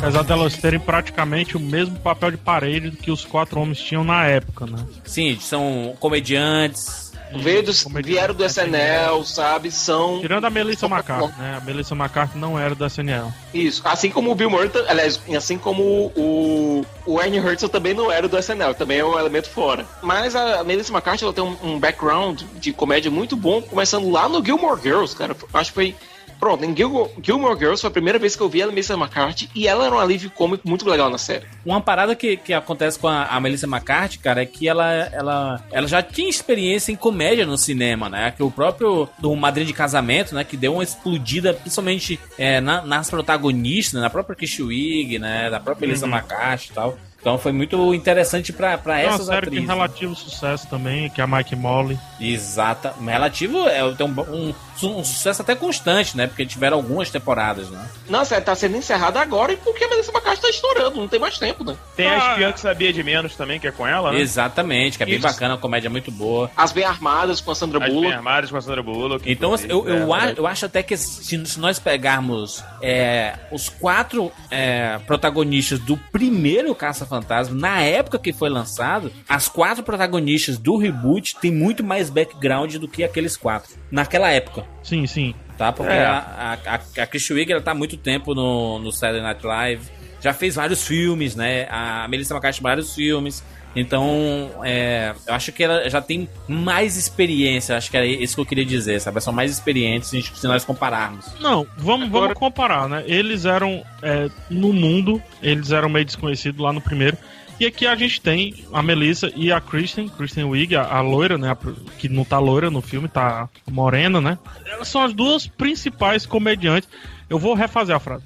Apesar 0.00 0.22
delas 0.22 0.56
terem 0.56 0.80
praticamente 0.80 1.58
o 1.58 1.60
mesmo 1.60 1.94
papel 2.00 2.30
de 2.30 2.38
parede 2.38 2.88
do 2.88 2.96
que 2.96 3.10
os 3.10 3.22
quatro 3.22 3.60
homens 3.60 3.78
tinham 3.78 4.02
na 4.02 4.24
época, 4.24 4.64
né? 4.64 4.82
Sim, 5.04 5.38
são 5.38 5.94
comediantes. 6.00 7.10
Veio 7.32 7.62
dos, 7.62 7.86
vieram 8.02 8.34
do 8.34 8.44
SNL, 8.44 9.24
sabe? 9.24 9.70
São. 9.70 10.20
Tirando 10.20 10.46
a 10.46 10.50
Melissa 10.50 10.86
McCarthy, 10.86 11.38
né? 11.38 11.58
A 11.60 11.64
Melissa 11.64 11.94
McCarthy 11.94 12.38
não 12.38 12.58
era 12.58 12.74
do 12.74 12.84
SNL. 12.86 13.32
Isso. 13.54 13.82
Assim 13.84 14.10
como 14.10 14.32
o 14.32 14.34
Bill 14.34 14.50
Murray, 14.50 14.70
aliás, 14.88 15.20
assim 15.36 15.56
como 15.56 16.10
o, 16.16 16.84
o 17.06 17.20
Ernie 17.20 17.38
Hudson 17.38 17.68
também 17.68 17.94
não 17.94 18.10
era 18.10 18.26
do 18.26 18.38
SNL, 18.38 18.74
também 18.74 18.98
é 18.98 19.04
um 19.04 19.18
elemento 19.18 19.48
fora. 19.48 19.86
Mas 20.02 20.34
a 20.34 20.64
Melissa 20.64 20.92
McCarthy 20.92 21.24
ela 21.24 21.32
tem 21.32 21.44
um, 21.44 21.56
um 21.62 21.78
background 21.78 22.42
de 22.56 22.72
comédia 22.72 23.10
muito 23.10 23.36
bom, 23.36 23.62
começando 23.62 24.10
lá 24.10 24.28
no 24.28 24.44
Gilmore 24.44 24.80
Girls, 24.82 25.14
cara. 25.14 25.36
Acho 25.54 25.70
que 25.70 25.74
foi. 25.74 25.96
Pronto, 26.40 26.64
em 26.64 26.74
Gilmore, 26.74 27.10
Gilmore 27.22 27.58
Girls 27.58 27.82
foi 27.82 27.88
a 27.88 27.92
primeira 27.92 28.18
vez 28.18 28.34
que 28.34 28.42
eu 28.42 28.48
vi 28.48 28.62
a 28.62 28.66
Melissa 28.66 28.94
McCarthy 28.94 29.50
e 29.54 29.68
ela 29.68 29.84
era 29.84 29.94
um 29.94 29.98
alívio 29.98 30.30
cômico 30.30 30.66
muito 30.66 30.88
legal 30.88 31.10
na 31.10 31.18
série. 31.18 31.44
Uma 31.66 31.82
parada 31.82 32.16
que, 32.16 32.38
que 32.38 32.54
acontece 32.54 32.98
com 32.98 33.06
a, 33.08 33.24
a 33.26 33.38
Melissa 33.38 33.66
McCarthy, 33.66 34.18
cara, 34.18 34.40
é 34.42 34.46
que 34.46 34.66
ela, 34.66 34.90
ela, 35.12 35.62
ela 35.70 35.86
já 35.86 36.02
tinha 36.02 36.30
experiência 36.30 36.90
em 36.90 36.96
comédia 36.96 37.44
no 37.44 37.58
cinema, 37.58 38.08
né? 38.08 38.32
Que 38.34 38.42
o 38.42 38.50
próprio 38.50 39.06
do 39.18 39.36
Madrinha 39.36 39.66
de 39.66 39.74
Casamento, 39.74 40.34
né? 40.34 40.42
Que 40.42 40.56
deu 40.56 40.72
uma 40.72 40.82
explodida, 40.82 41.52
principalmente 41.52 42.18
é, 42.38 42.58
na- 42.60 42.80
nas 42.82 43.10
protagonistas, 43.10 43.94
né, 43.94 44.00
na 44.00 44.08
própria 44.10 44.34
Kish 44.34 44.60
Wig, 44.60 45.18
né? 45.18 45.50
Da 45.50 45.60
própria 45.60 45.86
Melissa 45.86 46.06
Uhum. 46.06 46.12
McCarthy 46.12 46.70
e 46.70 46.74
tal. 46.74 46.98
Então 47.20 47.36
foi 47.36 47.52
muito 47.52 47.94
interessante 47.94 48.52
pra, 48.52 48.78
pra 48.78 48.98
É 48.98 49.06
uma 49.06 49.14
essas 49.14 49.26
série 49.26 49.40
que 49.42 49.46
atrizes. 49.48 49.66
tem 49.68 49.76
relativo 49.76 50.14
sucesso 50.16 50.66
também, 50.68 51.10
que 51.10 51.20
é 51.20 51.24
a 51.24 51.26
Mike 51.26 51.54
Molly. 51.54 51.98
Exata. 52.18 52.94
Relativo 53.04 53.66
é 53.68 53.80
tem 53.94 54.06
um, 54.06 54.20
um, 54.20 54.54
um 54.98 55.04
sucesso 55.04 55.42
até 55.42 55.54
constante, 55.54 56.16
né? 56.16 56.26
Porque 56.26 56.46
tiveram 56.46 56.78
algumas 56.78 57.10
temporadas, 57.10 57.68
né? 57.70 57.84
Não, 58.08 58.20
a 58.20 58.24
série 58.24 58.40
tá 58.44 58.54
sendo 58.54 58.76
encerrada 58.76 59.20
agora 59.20 59.52
e 59.52 59.56
porque 59.56 59.84
a 59.84 59.88
Melissa 59.88 60.10
McCarthy 60.12 60.40
tá 60.42 60.48
estourando, 60.48 60.96
não 61.00 61.08
tem 61.08 61.20
mais 61.20 61.38
tempo, 61.38 61.62
né? 61.64 61.76
Tem 61.96 62.06
a 62.06 62.30
espiã 62.30 62.52
que 62.52 62.60
sabia 62.60 62.92
de 62.92 63.02
menos 63.02 63.34
também, 63.36 63.60
que 63.60 63.66
é 63.66 63.70
com 63.72 63.86
ela, 63.86 64.12
né? 64.12 64.20
Exatamente, 64.20 64.96
que 64.96 65.02
é 65.02 65.06
bem 65.06 65.16
Isso. 65.16 65.26
bacana, 65.26 65.54
a 65.54 65.58
comédia 65.58 65.88
é 65.88 65.90
muito 65.90 66.10
boa. 66.10 66.50
As 66.56 66.72
bem 66.72 66.84
armadas 66.84 67.40
com 67.40 67.50
a 67.50 67.54
Sandra 67.54 67.84
As 67.84 67.90
Bullock. 67.90 68.06
bem 68.08 68.16
armadas 68.16 68.50
com 68.50 68.56
a 68.56 68.60
Sandra 68.62 68.82
Bullock. 68.82 69.30
Então, 69.30 69.52
assim, 69.52 69.66
eu, 69.68 69.86
eu, 69.88 70.14
é, 70.14 70.20
a- 70.28 70.32
eu 70.32 70.46
acho 70.46 70.64
até 70.66 70.82
que 70.82 70.96
se, 70.96 71.46
se 71.46 71.60
nós 71.60 71.78
pegarmos 71.78 72.62
é, 72.82 73.34
os 73.52 73.68
quatro 73.68 74.32
é, 74.50 74.98
protagonistas 75.06 75.78
do 75.80 75.96
primeiro 75.96 76.74
Caça-Fantasma, 77.10 77.56
na 77.58 77.82
época 77.82 78.18
que 78.18 78.32
foi 78.32 78.48
lançado, 78.48 79.12
as 79.28 79.48
quatro 79.48 79.82
protagonistas 79.82 80.56
do 80.56 80.76
reboot 80.76 81.36
têm 81.40 81.50
muito 81.50 81.82
mais 81.82 82.08
background 82.08 82.76
do 82.76 82.86
que 82.86 83.02
aqueles 83.02 83.36
quatro. 83.36 83.72
Naquela 83.90 84.30
época. 84.30 84.64
Sim, 84.82 85.06
sim. 85.06 85.34
Tá? 85.58 85.72
Porque 85.72 85.92
É. 85.92 86.04
a, 86.04 86.58
a, 86.64 86.74
a, 86.74 87.02
a 87.02 87.06
Kristen 87.06 87.36
Wiig, 87.36 87.52
ela 87.52 87.60
tá 87.60 87.72
há 87.72 87.74
muito 87.74 87.96
tempo 87.96 88.34
no, 88.34 88.78
no 88.78 88.92
Saturday 88.92 89.22
Night 89.22 89.44
Live. 89.44 89.82
Já 90.20 90.32
fez 90.32 90.54
vários 90.54 90.86
filmes, 90.86 91.34
né? 91.34 91.66
A 91.70 92.06
Melissa 92.08 92.34
McCarthy 92.34 92.62
vários 92.62 92.94
filmes. 92.94 93.42
Então, 93.74 94.50
é, 94.64 95.14
eu 95.26 95.34
acho 95.34 95.52
que 95.52 95.62
ela 95.62 95.88
já 95.88 96.00
tem 96.02 96.28
mais 96.48 96.96
experiência. 96.96 97.76
Acho 97.76 97.90
que 97.90 97.96
é 97.96 98.04
isso 98.06 98.34
que 98.34 98.40
eu 98.40 98.46
queria 98.46 98.64
dizer, 98.64 99.00
sabe? 99.00 99.20
São 99.20 99.32
mais 99.32 99.50
experientes 99.50 100.08
se 100.10 100.16
a 100.16 100.20
gente- 100.20 100.36
se 100.38 100.46
nós 100.46 100.64
compararmos. 100.64 101.26
Não, 101.40 101.66
vamos, 101.76 102.08
vamos 102.08 102.34
comparar, 102.34 102.88
né? 102.88 103.04
Eles 103.06 103.44
eram, 103.44 103.82
é, 104.02 104.28
no 104.50 104.72
mundo, 104.72 105.22
eles 105.42 105.70
eram 105.70 105.88
meio 105.88 106.04
desconhecidos 106.04 106.60
lá 106.60 106.72
no 106.72 106.80
primeiro. 106.80 107.16
E 107.60 107.66
aqui 107.66 107.86
a 107.86 107.94
gente 107.94 108.20
tem 108.22 108.64
a 108.72 108.82
Melissa 108.82 109.30
e 109.36 109.52
a 109.52 109.60
Kristen, 109.60 110.08
Kristen 110.08 110.44
Wiig, 110.44 110.74
a, 110.74 110.82
a 110.82 111.00
loira, 111.02 111.36
né? 111.36 111.50
a 111.50 111.56
que 111.98 112.08
não 112.08 112.24
tá 112.24 112.38
loira 112.38 112.70
no 112.70 112.80
filme, 112.80 113.06
tá 113.06 113.50
morena, 113.70 114.18
né? 114.18 114.38
Elas 114.64 114.88
são 114.88 115.02
as 115.02 115.12
duas 115.12 115.46
principais 115.46 116.24
comediantes. 116.24 116.88
Eu 117.30 117.38
vou 117.38 117.54
refazer 117.54 117.94
a 117.94 118.00
frase. 118.00 118.24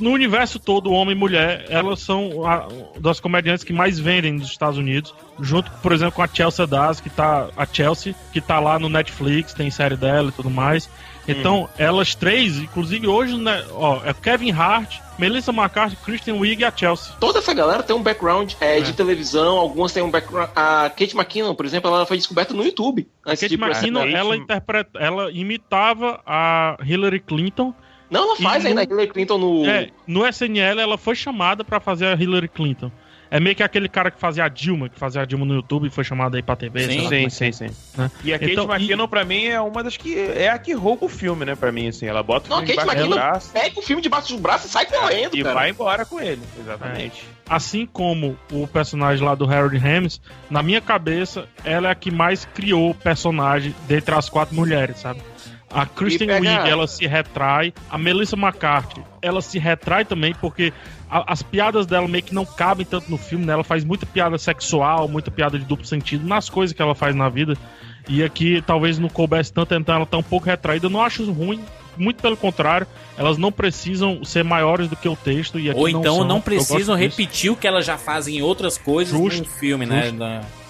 No 0.00 0.10
universo 0.10 0.58
todo, 0.58 0.90
homem 0.90 1.14
e 1.14 1.18
mulher, 1.18 1.66
elas 1.68 2.00
são 2.00 2.46
a- 2.46 2.66
das 2.98 3.20
comediantes 3.20 3.62
que 3.62 3.72
mais 3.72 3.98
vendem 3.98 4.32
nos 4.32 4.48
Estados 4.48 4.78
Unidos. 4.78 5.14
Junto, 5.38 5.70
por 5.82 5.92
exemplo, 5.92 6.14
com 6.14 6.22
a 6.22 6.26
Chelsea 6.28 6.66
Das, 6.66 6.98
que 6.98 7.10
tá. 7.10 7.48
A 7.54 7.66
Chelsea, 7.66 8.14
que 8.32 8.40
tá 8.40 8.58
lá 8.58 8.78
no 8.78 8.88
Netflix, 8.88 9.52
tem 9.52 9.70
série 9.70 9.94
dela 9.96 10.30
e 10.30 10.32
tudo 10.32 10.48
mais. 10.50 10.88
Então, 11.28 11.68
elas 11.76 12.14
três, 12.14 12.56
inclusive 12.58 13.06
hoje, 13.08 13.36
né, 13.36 13.64
ó, 13.72 14.00
é 14.04 14.14
Kevin 14.14 14.52
Hart, 14.52 14.98
Melissa 15.18 15.50
McCarthy, 15.52 15.96
Kristen 15.96 16.34
Wiig 16.38 16.62
e 16.62 16.64
a 16.64 16.72
Chelsea. 16.74 17.12
Toda 17.18 17.40
essa 17.40 17.52
galera 17.52 17.82
tem 17.82 17.96
um 17.96 18.02
background 18.02 18.52
é, 18.60 18.80
de 18.80 18.92
televisão, 18.92 19.56
algumas 19.58 19.92
têm 19.92 20.04
um 20.04 20.10
background. 20.10 20.48
A 20.54 20.88
Kate 20.96 21.16
McKinnon, 21.16 21.52
por 21.54 21.66
exemplo, 21.66 21.90
ela 21.90 22.06
foi 22.06 22.16
descoberta 22.16 22.54
no 22.54 22.62
YouTube. 22.64 23.08
Antes 23.26 23.40
Kate 23.40 23.54
McKinnon, 23.60 24.06
ela 24.06 24.36
interpreta, 24.36 24.98
ela 25.00 25.30
imitava 25.32 26.20
a 26.24 26.76
Hillary 26.84 27.18
Clinton. 27.20 27.74
Não, 28.10 28.22
ela 28.24 28.36
faz 28.36 28.64
E 28.64 28.68
ainda 28.68 28.82
a 28.82 28.84
no- 28.86 28.92
Hillary 28.92 29.08
Clinton 29.10 29.38
no. 29.38 29.66
É, 29.66 29.88
no 30.06 30.26
SNL 30.26 30.80
ela 30.80 30.96
foi 30.98 31.14
chamada 31.14 31.64
pra 31.64 31.80
fazer 31.80 32.06
a 32.06 32.14
Hillary 32.14 32.48
Clinton. 32.48 32.90
É 33.28 33.40
meio 33.40 33.56
que 33.56 33.62
aquele 33.64 33.88
cara 33.88 34.08
que 34.08 34.20
fazia 34.20 34.44
a 34.44 34.48
Dilma, 34.48 34.88
que 34.88 34.96
fazia 34.96 35.20
a 35.20 35.24
Dilma 35.24 35.44
no 35.44 35.52
YouTube 35.52 35.88
e 35.88 35.90
foi 35.90 36.04
chamado 36.04 36.36
aí 36.36 36.42
pra 36.44 36.54
TV. 36.54 36.82
lá 36.86 36.86
como 36.86 37.12
é 37.12 37.28
sim, 37.28 37.46
é, 37.48 37.52
sim. 37.52 37.66
né? 37.98 38.08
E 38.22 38.32
a 38.32 38.38
Kate 38.38 38.52
Então, 38.52 38.72
McKinnon, 38.72 39.08
pra 39.08 39.24
mim, 39.24 39.46
é 39.46 39.60
uma 39.60 39.82
das 39.82 39.96
que. 39.96 40.16
É 40.16 40.48
a 40.48 40.56
que 40.60 40.72
rouba 40.72 41.06
o 41.06 41.08
filme, 41.08 41.44
né? 41.44 41.56
Pra 41.56 41.72
mim, 41.72 41.88
assim. 41.88 42.06
Ela 42.06 42.22
bota 42.22 42.46
o 42.46 42.50
Não, 42.50 42.58
a 42.58 42.60
filme 42.60 42.76
Kate 42.76 42.88
debaixo 42.88 43.08
do 43.08 43.14
McKinnon 43.16 43.28
braço 43.32 43.52
pega 43.52 43.80
o 43.80 43.82
filme 43.82 44.00
debaixo 44.00 44.32
do 44.32 44.38
braço 44.40 44.66
e 44.68 44.70
sai 44.70 44.86
correndo, 44.86 45.36
e 45.36 45.42
cara. 45.42 45.54
vai 45.56 45.70
embora 45.70 46.06
com 46.06 46.20
ele. 46.20 46.40
Exatamente. 46.56 47.24
Assim 47.48 47.84
como 47.84 48.36
o 48.52 48.66
personagem 48.68 49.24
lá 49.26 49.34
do 49.34 49.44
Harold 49.44 49.76
Ramis, 49.76 50.20
na 50.48 50.62
minha 50.62 50.80
cabeça, 50.80 51.48
ela 51.64 51.88
é 51.88 51.90
a 51.90 51.94
que 51.96 52.12
mais 52.12 52.44
criou 52.44 52.90
o 52.90 52.94
personagem 52.94 53.74
dentre 53.88 54.14
as 54.14 54.28
quatro 54.28 54.54
mulheres, 54.54 54.98
sabe? 55.00 55.20
A 55.70 55.84
Kristen 55.84 56.28
pega- 56.28 56.40
Wiig, 56.40 56.70
ela 56.70 56.86
se 56.86 57.06
retrai. 57.06 57.72
A 57.90 57.98
Melissa 57.98 58.36
McCarthy, 58.36 59.02
ela 59.20 59.42
se 59.42 59.58
retrai 59.58 60.04
também 60.04 60.34
porque 60.40 60.72
a- 61.10 61.32
as 61.32 61.42
piadas 61.42 61.86
dela 61.86 62.06
meio 62.06 62.22
que 62.22 62.34
não 62.34 62.44
cabem 62.46 62.86
tanto 62.86 63.10
no 63.10 63.18
filme, 63.18 63.44
né? 63.44 63.52
Ela 63.52 63.64
faz 63.64 63.84
muita 63.84 64.06
piada 64.06 64.38
sexual, 64.38 65.08
muita 65.08 65.30
piada 65.30 65.58
de 65.58 65.64
duplo 65.64 65.84
sentido 65.84 66.26
nas 66.26 66.48
coisas 66.48 66.74
que 66.74 66.80
ela 66.80 66.94
faz 66.94 67.14
na 67.14 67.28
vida. 67.28 67.56
E 68.08 68.22
aqui, 68.22 68.62
talvez 68.64 68.98
não 68.98 69.08
coubesse 69.08 69.52
tanto, 69.52 69.74
então 69.74 69.96
ela 69.96 70.06
tá 70.06 70.16
um 70.16 70.22
pouco 70.22 70.46
retraída. 70.46 70.86
Eu 70.86 70.90
não 70.90 71.02
acho 71.02 71.30
ruim, 71.32 71.60
muito 71.96 72.22
pelo 72.22 72.36
contrário. 72.36 72.86
Elas 73.18 73.36
não 73.36 73.50
precisam 73.50 74.24
ser 74.24 74.44
maiores 74.44 74.88
do 74.88 74.94
que 74.94 75.08
o 75.08 75.16
texto. 75.16 75.58
E 75.58 75.70
Ou 75.70 75.88
então 75.88 76.22
não 76.24 76.36
Eu 76.36 76.42
precisam 76.42 76.94
repetir 76.94 77.50
o 77.50 77.56
que 77.56 77.66
elas 77.66 77.84
já 77.84 77.98
fazem 77.98 78.36
em 78.38 78.42
outras 78.42 78.78
coisas 78.78 79.16
Justo, 79.16 79.40
no 79.40 79.44
filme, 79.48 79.84
né? 79.84 80.12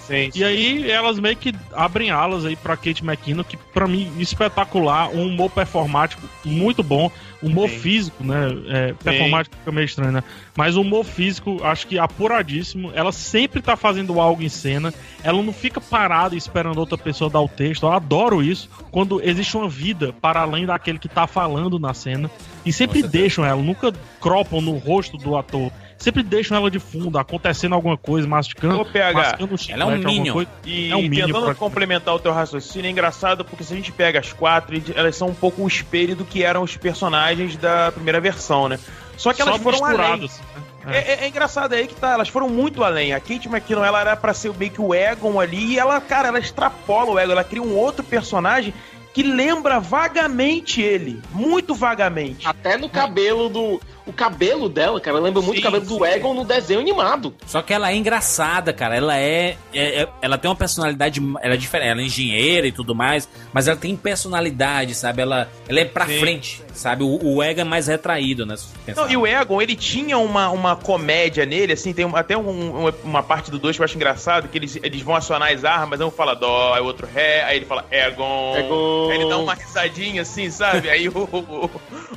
Justo. 0.07 0.39
Na- 0.39 0.39
E 0.39 0.43
aí 0.43 0.91
elas 0.91 1.19
meio 1.19 1.35
que 1.35 1.53
abrem 1.73 2.09
alas 2.11 2.45
aí 2.45 2.55
pra 2.55 2.75
Kate 2.77 3.03
McKinnon, 3.03 3.43
que 3.43 3.57
pra 3.57 3.87
mim 3.87 4.11
espetacular, 4.19 5.09
um 5.09 5.25
humor 5.27 5.49
performático 5.49 6.21
muito 6.45 6.81
bom, 6.81 7.11
humor 7.41 7.69
Sim. 7.69 7.79
físico, 7.79 8.23
né? 8.23 8.47
É, 8.67 8.93
performático 8.93 9.55
fica 9.57 9.71
meio 9.71 9.85
estranho, 9.85 10.11
né? 10.11 10.23
Mas 10.55 10.75
o 10.75 10.81
humor 10.81 11.03
físico, 11.05 11.59
acho 11.63 11.85
que 11.87 11.99
apuradíssimo. 11.99 12.91
Ela 12.95 13.11
sempre 13.11 13.61
tá 13.61 13.75
fazendo 13.75 14.19
algo 14.19 14.41
em 14.41 14.49
cena. 14.49 14.93
Ela 15.23 15.41
não 15.43 15.53
fica 15.53 15.79
parada 15.79 16.35
esperando 16.35 16.77
outra 16.79 16.97
pessoa 16.97 17.29
dar 17.29 17.41
o 17.41 17.47
texto. 17.47 17.83
Eu 17.83 17.91
adoro 17.91 18.41
isso. 18.41 18.69
Quando 18.91 19.21
existe 19.23 19.55
uma 19.55 19.69
vida 19.69 20.13
para 20.21 20.41
além 20.41 20.65
daquele 20.65 20.97
que 20.99 21.07
tá 21.09 21.27
falando 21.27 21.77
na 21.79 21.93
cena. 21.93 22.29
E 22.65 22.73
sempre 22.73 23.03
deixam 23.03 23.45
ela, 23.45 23.61
nunca 23.61 23.93
cropam 24.19 24.59
no 24.61 24.71
rosto 24.77 25.15
do 25.17 25.37
ator. 25.37 25.71
Sempre 25.97 26.21
deixam 26.23 26.55
ela 26.55 26.69
de 26.69 26.79
fundo, 26.79 27.17
acontecendo 27.17 27.73
alguma 27.73 27.97
coisa, 27.97 28.27
masticando. 28.27 28.79
Ô, 28.81 28.85
PH, 28.85 29.17
mascando 29.19 29.53
um 29.53 29.57
chiclete, 29.57 29.81
alguma 29.81 30.33
coisa. 30.33 30.49
E 30.65 30.91
é 30.91 30.95
um 30.95 31.01
Minion. 31.01 31.25
tentando 31.27 31.55
complementar 31.55 32.13
o 32.15 32.19
teu 32.19 32.31
raciocínio, 32.31 32.87
é 32.87 32.91
engraçado 32.91 33.43
porque 33.43 33.63
se 33.63 33.73
a 33.73 33.75
gente 33.75 33.91
pega 33.91 34.19
as 34.19 34.31
quatro, 34.31 34.75
eles- 34.75 34.91
elas 34.95 35.15
são 35.15 35.27
um 35.29 35.33
pouco 35.33 35.63
o 35.63 35.67
espelho 35.67 36.15
do 36.15 36.23
que 36.23 36.43
eram 36.43 36.61
os 36.61 36.77
personagens 36.77 37.57
da 37.57 37.91
primeira 37.91 38.19
versão, 38.21 38.69
né? 38.69 38.79
Só 39.17 39.33
que 39.33 39.41
elas 39.41 39.55
Só 39.55 39.61
foram 39.63 39.83
além. 39.83 39.97
misturadas, 40.21 40.41
É, 40.89 40.97
é- 40.99 41.25
é 41.25 41.27
engraçado 41.27 41.73
é 41.73 41.79
aí 41.79 41.87
que 41.87 41.95
tá, 41.95 42.11
elas 42.13 42.29
foram 42.29 42.47
muito 42.47 42.83
além. 42.83 43.11
A 43.13 43.19
Kate 43.19 43.49
McKinnon, 43.49 43.83
ela 43.83 43.99
era 43.99 44.15
pra 44.15 44.33
ser 44.33 44.53
meio 44.53 44.71
que 44.71 44.79
o 44.79 44.93
Egon 44.93 45.37
ali, 45.39 45.73
e 45.73 45.79
ela, 45.79 45.99
cara, 45.99 46.27
ela 46.29 46.39
extrapola 46.39 47.11
o 47.11 47.19
Egon, 47.19 47.31
ela 47.33 47.43
cria 47.43 47.61
um 47.61 47.75
outro 47.75 48.05
personagem 48.05 48.73
que 49.13 49.23
lembra 49.23 49.79
vagamente 49.79 50.79
ele, 50.81 51.19
muito 51.31 51.73
vagamente. 51.75 52.47
Até 52.47 52.77
no 52.77 52.87
cabelo 52.87 53.49
do. 53.49 53.81
O 54.07 54.13
cabelo 54.13 54.69
dela, 54.69 54.99
cara, 55.01 55.19
lembra 55.19 55.41
muito 55.41 55.59
o 55.59 55.61
cabelo 55.61 55.85
do 55.85 56.05
Egon 56.05 56.33
no 56.33 56.45
desenho 56.45 56.79
animado. 56.79 57.35
Só 57.45 57.61
que 57.61 57.73
ela 57.73 57.91
é 57.91 57.95
engraçada, 57.95 58.71
cara. 58.71 58.95
Ela 58.95 59.17
é, 59.17 59.57
é- 59.73 60.01
é- 60.03 60.07
Ela 60.21 60.37
tem 60.37 60.49
uma 60.49 60.55
personalidade. 60.55 61.21
Ela 61.41 61.53
é 61.53 61.57
diferente. 61.57 61.89
Ela 61.89 62.01
é 62.01 62.05
engenheira 62.05 62.65
e 62.67 62.71
tudo 62.71 62.95
mais. 62.95 63.27
Mas 63.53 63.67
ela 63.67 63.77
tem 63.77 63.95
personalidade, 63.95 64.95
sabe? 64.95 65.21
Ela, 65.21 65.49
ela 65.67 65.79
é 65.79 65.85
pra 65.85 66.05
Sim. 66.05 66.19
frente, 66.19 66.63
sabe? 66.73 67.03
O, 67.03 67.19
o 67.35 67.43
Ego 67.43 67.61
é 67.61 67.63
mais 67.63 67.87
retraído, 67.87 68.45
né? 68.45 68.55
Não, 68.95 69.09
e 69.09 69.17
o 69.17 69.27
Egon, 69.27 69.61
ele 69.61 69.75
tinha 69.75 70.17
uma, 70.17 70.49
uma 70.49 70.75
comédia 70.75 71.45
nele, 71.45 71.73
assim, 71.73 71.91
tem 71.93 72.05
uma- 72.05 72.19
até 72.19 72.37
um- 72.37 72.79
uma, 72.81 72.93
uma 73.03 73.23
parte 73.23 73.51
do 73.51 73.59
2 73.59 73.75
que 73.75 73.81
eu 73.81 73.85
acho 73.85 73.95
engraçado, 73.95 74.47
que 74.47 74.57
eles, 74.57 74.77
eles 74.81 75.01
vão 75.01 75.15
acionar 75.15 75.51
as 75.51 75.65
armas, 75.65 75.99
um 75.99 76.09
fala 76.11 76.33
dó, 76.33 76.73
aí 76.73 76.81
o 76.81 76.85
outro 76.85 77.07
ré, 77.13 77.43
aí 77.43 77.57
ele 77.57 77.65
fala 77.65 77.85
Egon. 77.91 78.55
Egon. 78.57 79.09
Aí 79.11 79.17
ele 79.19 79.29
dá 79.29 79.37
uma 79.37 79.53
risadinha 79.53 80.21
assim, 80.21 80.49
sabe? 80.49 80.89
Aí 80.89 81.09
o. 81.09 81.11
o, 81.17 81.69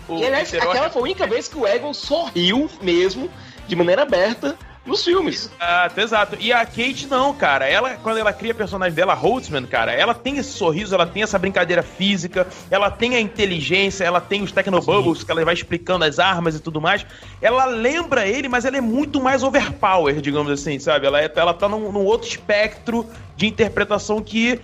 o 0.08 0.18
E 0.18 0.26
aliás, 0.26 0.52
Niterói- 0.52 0.70
aquela 0.76 0.90
foi 0.90 1.00
a 1.00 1.04
única 1.04 1.26
vez 1.26 1.48
que 1.48 1.56
o 1.58 1.66
Egon 1.66 1.79
sorriu 1.92 2.70
mesmo, 2.80 3.30
de 3.66 3.76
maneira 3.76 4.02
aberta, 4.02 4.56
nos 4.84 5.04
filmes. 5.04 5.50
Exato, 5.54 6.00
exato. 6.00 6.36
E 6.40 6.52
a 6.52 6.64
Kate 6.64 7.06
não, 7.06 7.34
cara. 7.34 7.68
Ela, 7.68 7.94
quando 7.96 8.18
ela 8.18 8.32
cria 8.32 8.52
a 8.52 8.54
personagem 8.54 8.94
dela, 8.94 9.14
Holtzman, 9.14 9.66
cara, 9.66 9.92
ela 9.92 10.14
tem 10.14 10.38
esse 10.38 10.50
sorriso, 10.50 10.94
ela 10.94 11.06
tem 11.06 11.22
essa 11.22 11.38
brincadeira 11.38 11.82
física, 11.82 12.46
ela 12.70 12.90
tem 12.90 13.14
a 13.14 13.20
inteligência, 13.20 14.04
ela 14.04 14.20
tem 14.20 14.42
os 14.42 14.52
Technobubbles, 14.52 15.22
que 15.22 15.30
ela 15.30 15.44
vai 15.44 15.54
explicando 15.54 16.04
as 16.04 16.18
armas 16.18 16.54
e 16.54 16.60
tudo 16.60 16.80
mais. 16.80 17.04
Ela 17.40 17.66
lembra 17.66 18.26
ele, 18.26 18.48
mas 18.48 18.64
ela 18.64 18.76
é 18.76 18.80
muito 18.80 19.20
mais 19.20 19.42
overpower, 19.42 20.20
digamos 20.20 20.50
assim, 20.50 20.78
sabe? 20.78 21.06
Ela, 21.06 21.20
é, 21.20 21.30
ela 21.34 21.54
tá 21.54 21.68
num, 21.68 21.92
num 21.92 22.04
outro 22.04 22.28
espectro 22.28 23.06
de 23.36 23.46
interpretação 23.46 24.22
que 24.22 24.60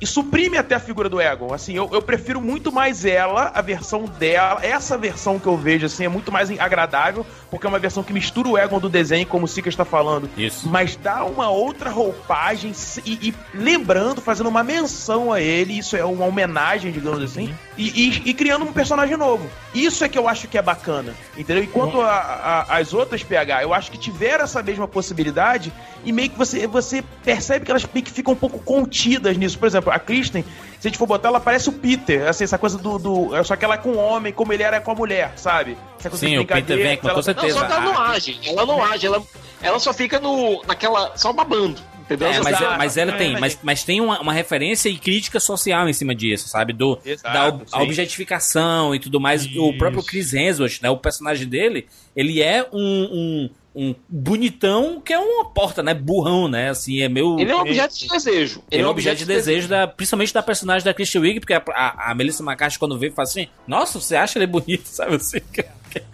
e 0.00 0.06
suprime 0.06 0.58
até 0.58 0.74
a 0.74 0.80
figura 0.80 1.08
do 1.08 1.20
Egon. 1.20 1.52
Assim, 1.54 1.74
eu, 1.74 1.88
eu 1.92 2.02
prefiro 2.02 2.40
muito 2.40 2.72
mais 2.72 3.04
ela, 3.04 3.52
a 3.54 3.62
versão 3.62 4.04
dela. 4.04 4.58
Essa 4.62 4.98
versão 4.98 5.38
que 5.38 5.46
eu 5.46 5.56
vejo, 5.56 5.86
assim, 5.86 6.04
é 6.04 6.08
muito 6.08 6.30
mais 6.32 6.50
agradável, 6.58 7.24
porque 7.50 7.66
é 7.66 7.68
uma 7.68 7.78
versão 7.78 8.02
que 8.02 8.12
mistura 8.12 8.48
o 8.48 8.58
Egon 8.58 8.80
do 8.80 8.88
desenho, 8.88 9.26
como 9.26 9.44
o 9.44 9.48
Sika 9.48 9.68
está 9.68 9.84
falando. 9.84 10.28
Isso. 10.36 10.68
Mas 10.68 10.96
dá 10.96 11.24
uma 11.24 11.48
outra 11.48 11.90
roupagem 11.90 12.72
e, 13.04 13.28
e 13.28 13.34
lembrando, 13.54 14.20
fazendo 14.20 14.48
uma 14.48 14.62
menção 14.64 15.32
a 15.32 15.40
ele. 15.40 15.78
Isso 15.78 15.96
é 15.96 16.04
uma 16.04 16.24
homenagem, 16.26 16.90
digamos 16.92 17.22
assim. 17.22 17.54
E, 17.76 17.88
e- 18.08 18.22
e 18.30 18.34
criando 18.34 18.64
um 18.64 18.72
personagem 18.72 19.16
novo. 19.16 19.48
Isso 19.74 20.04
é 20.04 20.08
que 20.08 20.16
eu 20.16 20.28
acho 20.28 20.46
que 20.46 20.56
é 20.56 20.62
bacana. 20.62 21.14
Entendeu? 21.36 21.64
Enquanto 21.64 22.00
a- 22.00 22.64
a- 22.68 22.76
as 22.78 22.94
outras 22.94 23.22
PH, 23.24 23.62
eu 23.64 23.74
acho 23.74 23.90
que 23.90 23.98
tiveram 23.98 24.44
essa 24.44 24.62
mesma 24.62 24.86
possibilidade 24.86 25.72
e 26.04 26.12
meio 26.12 26.30
que 26.30 26.38
você, 26.38 26.66
você 26.66 27.02
percebe 27.24 27.64
que 27.64 27.70
elas 27.72 27.84
meio 27.92 28.04
que 28.06 28.12
ficam 28.12 28.32
um 28.34 28.36
pouco 28.36 28.58
contidas 28.60 29.36
nisso. 29.36 29.58
Por 29.58 29.66
exemplo, 29.66 29.92
a 29.92 29.98
Kristen, 29.98 30.44
se 30.78 30.86
a 30.86 30.90
gente 30.90 30.98
for 30.98 31.06
botar, 31.06 31.28
ela 31.28 31.40
parece 31.40 31.68
o 31.68 31.72
Peter. 31.72 32.26
Assim, 32.28 32.44
essa 32.44 32.56
coisa 32.58 32.78
do. 32.78 32.98
do 32.98 33.44
só 33.44 33.56
que 33.56 33.64
ela 33.64 33.74
é 33.74 33.78
com 33.78 33.90
o 33.90 33.96
homem, 33.98 34.32
como 34.32 34.52
ele 34.52 34.62
era 34.62 34.80
com 34.80 34.92
a 34.92 34.94
mulher, 34.94 35.32
sabe? 35.36 35.76
Essa 35.98 36.08
coisa 36.10 36.24
Sim, 36.26 36.38
o 36.38 36.46
Peter 36.46 36.56
brincadeira, 36.56 36.90
Venkman, 36.90 37.08
ela- 37.10 37.14
com 37.18 37.22
certeza. 37.22 37.54
Não, 37.54 37.60
só 37.60 37.66
que 37.66 37.72
ela 37.72 37.80
não 37.92 38.00
age. 38.00 38.40
Ela 38.44 38.66
não 38.66 38.84
age, 38.84 39.06
ela, 39.06 39.22
ela 39.60 39.78
só 39.80 39.92
fica 39.92 40.20
no, 40.20 40.62
naquela. 40.68 41.16
só 41.16 41.32
babando. 41.32 41.80
Entendeu? 42.04 42.28
É, 42.28 42.40
mas, 42.42 42.56
Exato. 42.60 42.78
mas 42.78 42.96
ela 42.96 43.12
É, 43.12 43.16
tem, 43.16 43.32
mas- 43.32 43.40
mas, 43.40 43.58
mas 43.62 43.82
tem 43.84 44.00
uma, 44.00 44.20
uma 44.20 44.32
referência 44.32 44.88
e 44.90 44.96
crítica 44.98 45.40
social 45.40 45.88
em 45.88 45.92
cima 45.92 46.14
disso, 46.14 46.48
sabe? 46.48 46.72
Do, 46.72 46.98
Exato, 47.04 47.32
da 47.32 47.48
ob- 47.48 47.88
objetificação 47.88 48.94
e 48.94 48.98
tudo 48.98 49.18
mais. 49.20 49.46
O 49.56 49.72
próprio 49.78 50.02
Chris 50.02 50.32
Hemsworth, 50.34 50.80
né? 50.82 50.90
O 50.90 50.96
personagem 50.98 51.46
dele, 51.48 51.86
ele 52.14 52.42
é 52.42 52.66
um, 52.72 52.78
um, 53.10 53.50
um 53.74 53.94
bonitão 54.08 55.00
que 55.00 55.12
é 55.12 55.18
uma 55.18 55.46
porta, 55.46 55.82
né? 55.82 55.92
Burrão, 55.92 56.48
né? 56.48 56.70
Assim, 56.70 57.00
é 57.00 57.08
meu... 57.08 57.38
Ele 57.38 57.50
é 57.50 57.56
um 57.56 57.60
objeto 57.60 57.98
de 57.98 58.08
desejo. 58.08 58.62
Ele 58.70 58.82
é 58.82 58.86
um 58.86 58.90
objeto 58.90 59.18
de 59.18 59.24
desejo, 59.26 59.68
da, 59.68 59.86
principalmente 59.86 60.32
da 60.32 60.42
personagem 60.42 60.84
da 60.84 60.94
Christian 60.94 61.22
Wiig, 61.22 61.40
porque 61.40 61.54
a, 61.54 61.62
a, 61.68 62.10
a 62.10 62.14
Melissa 62.14 62.42
McCarthy, 62.42 62.78
quando 62.78 62.98
vê, 62.98 63.10
fala 63.10 63.28
assim: 63.28 63.48
Nossa, 63.66 64.00
você 64.00 64.14
acha 64.16 64.38
ele 64.38 64.46
bonito, 64.46 64.86
sabe 64.88 65.16
assim? 65.16 65.40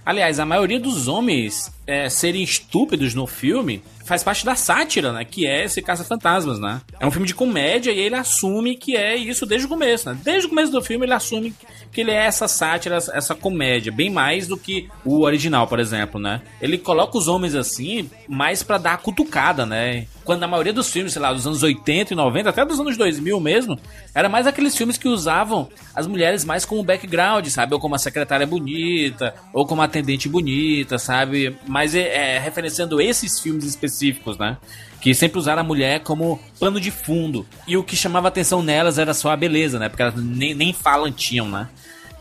Aliás, 0.05 0.39
a 0.41 0.47
maioria 0.47 0.79
dos 0.79 1.09
homens 1.09 1.73
é, 1.87 2.09
serem 2.09 2.43
estúpidos 2.43 3.15
no 3.15 3.27
filme 3.27 3.83
faz 4.05 4.23
parte 4.25 4.45
da 4.45 4.55
sátira, 4.55 5.13
né? 5.13 5.25
Que 5.25 5.47
é 5.47 5.65
esse 5.65 5.81
Caça-Fantasmas, 5.81 6.59
né? 6.59 6.81
É 6.99 7.07
um 7.07 7.11
filme 7.11 7.27
de 7.27 7.35
comédia 7.35 7.93
e 7.93 7.99
ele 7.99 8.17
assume 8.17 8.77
que 8.77 8.97
é 8.97 9.15
isso 9.15 9.47
desde 9.47 9.67
o 9.67 9.69
começo, 9.69 10.11
né? 10.11 10.19
Desde 10.23 10.47
o 10.47 10.49
começo 10.49 10.73
do 10.73 10.83
filme 10.83 11.07
ele 11.07 11.15
assume 11.15 11.55
que 11.93 12.01
ele 12.01 12.11
é 12.11 12.27
essa 12.27 12.47
sátira, 12.47 12.97
essa 12.97 13.35
comédia, 13.35 13.91
bem 13.91 14.11
mais 14.11 14.47
do 14.47 14.57
que 14.57 14.89
o 15.05 15.23
original, 15.23 15.67
por 15.67 15.81
exemplo, 15.81 16.21
né? 16.21 16.41
Ele 16.61 16.79
coloca 16.79 17.19
os 17.19 17.27
homens 17.27 17.55
assim, 17.55 18.09
mais 18.29 18.63
pra 18.63 18.79
dar 18.79 18.95
a 18.95 18.97
cutucada, 18.97 19.67
né? 19.67 20.07
Quando 20.25 20.41
na 20.41 20.47
maioria 20.47 20.73
dos 20.73 20.91
filmes, 20.91 21.13
sei 21.13 21.21
lá, 21.21 21.33
dos 21.33 21.47
anos 21.47 21.63
80 21.63 22.13
e 22.13 22.17
90, 22.17 22.51
até 22.51 22.65
dos 22.65 22.79
anos 22.79 22.97
2000 22.97 23.41
mesmo, 23.41 23.79
era 24.15 24.29
mais 24.29 24.47
aqueles 24.47 24.77
filmes 24.77 24.97
que 24.97 25.09
usavam 25.09 25.69
as 25.95 26.07
mulheres 26.07 26.45
mais 26.45 26.65
como 26.65 26.85
background, 26.85 27.47
sabe? 27.49 27.75
Ou 27.75 27.81
como 27.81 27.97
a 27.97 27.99
secretária 27.99 28.47
bonita, 28.47 29.35
ou 29.53 29.67
como 29.67 29.83
a 29.83 29.87
atendente 29.87 30.29
bonita, 30.29 30.99
sabe? 30.99 31.57
Mas 31.67 31.95
é, 31.97 32.37
é 32.37 32.39
referenciando 32.39 33.01
esses 33.01 33.41
filmes 33.41 33.65
específicos, 33.65 34.39
né? 34.39 34.57
Que 35.01 35.15
sempre 35.15 35.39
usaram 35.39 35.63
a 35.63 35.65
mulher 35.65 36.01
como 36.01 36.39
pano 36.61 36.81
de 36.81 36.91
fundo. 36.91 37.45
E 37.67 37.77
o 37.77 37.83
que 37.83 37.97
chamava 37.97 38.29
atenção 38.29 38.63
nelas 38.63 38.99
era 38.99 39.15
só 39.15 39.31
a 39.31 39.37
beleza, 39.37 39.79
né? 39.79 39.89
Porque 39.89 40.03
elas 40.03 40.15
nem, 40.15 40.55
nem 40.55 40.73
falam 40.73 41.11
tinham, 41.11 41.49
né? 41.49 41.69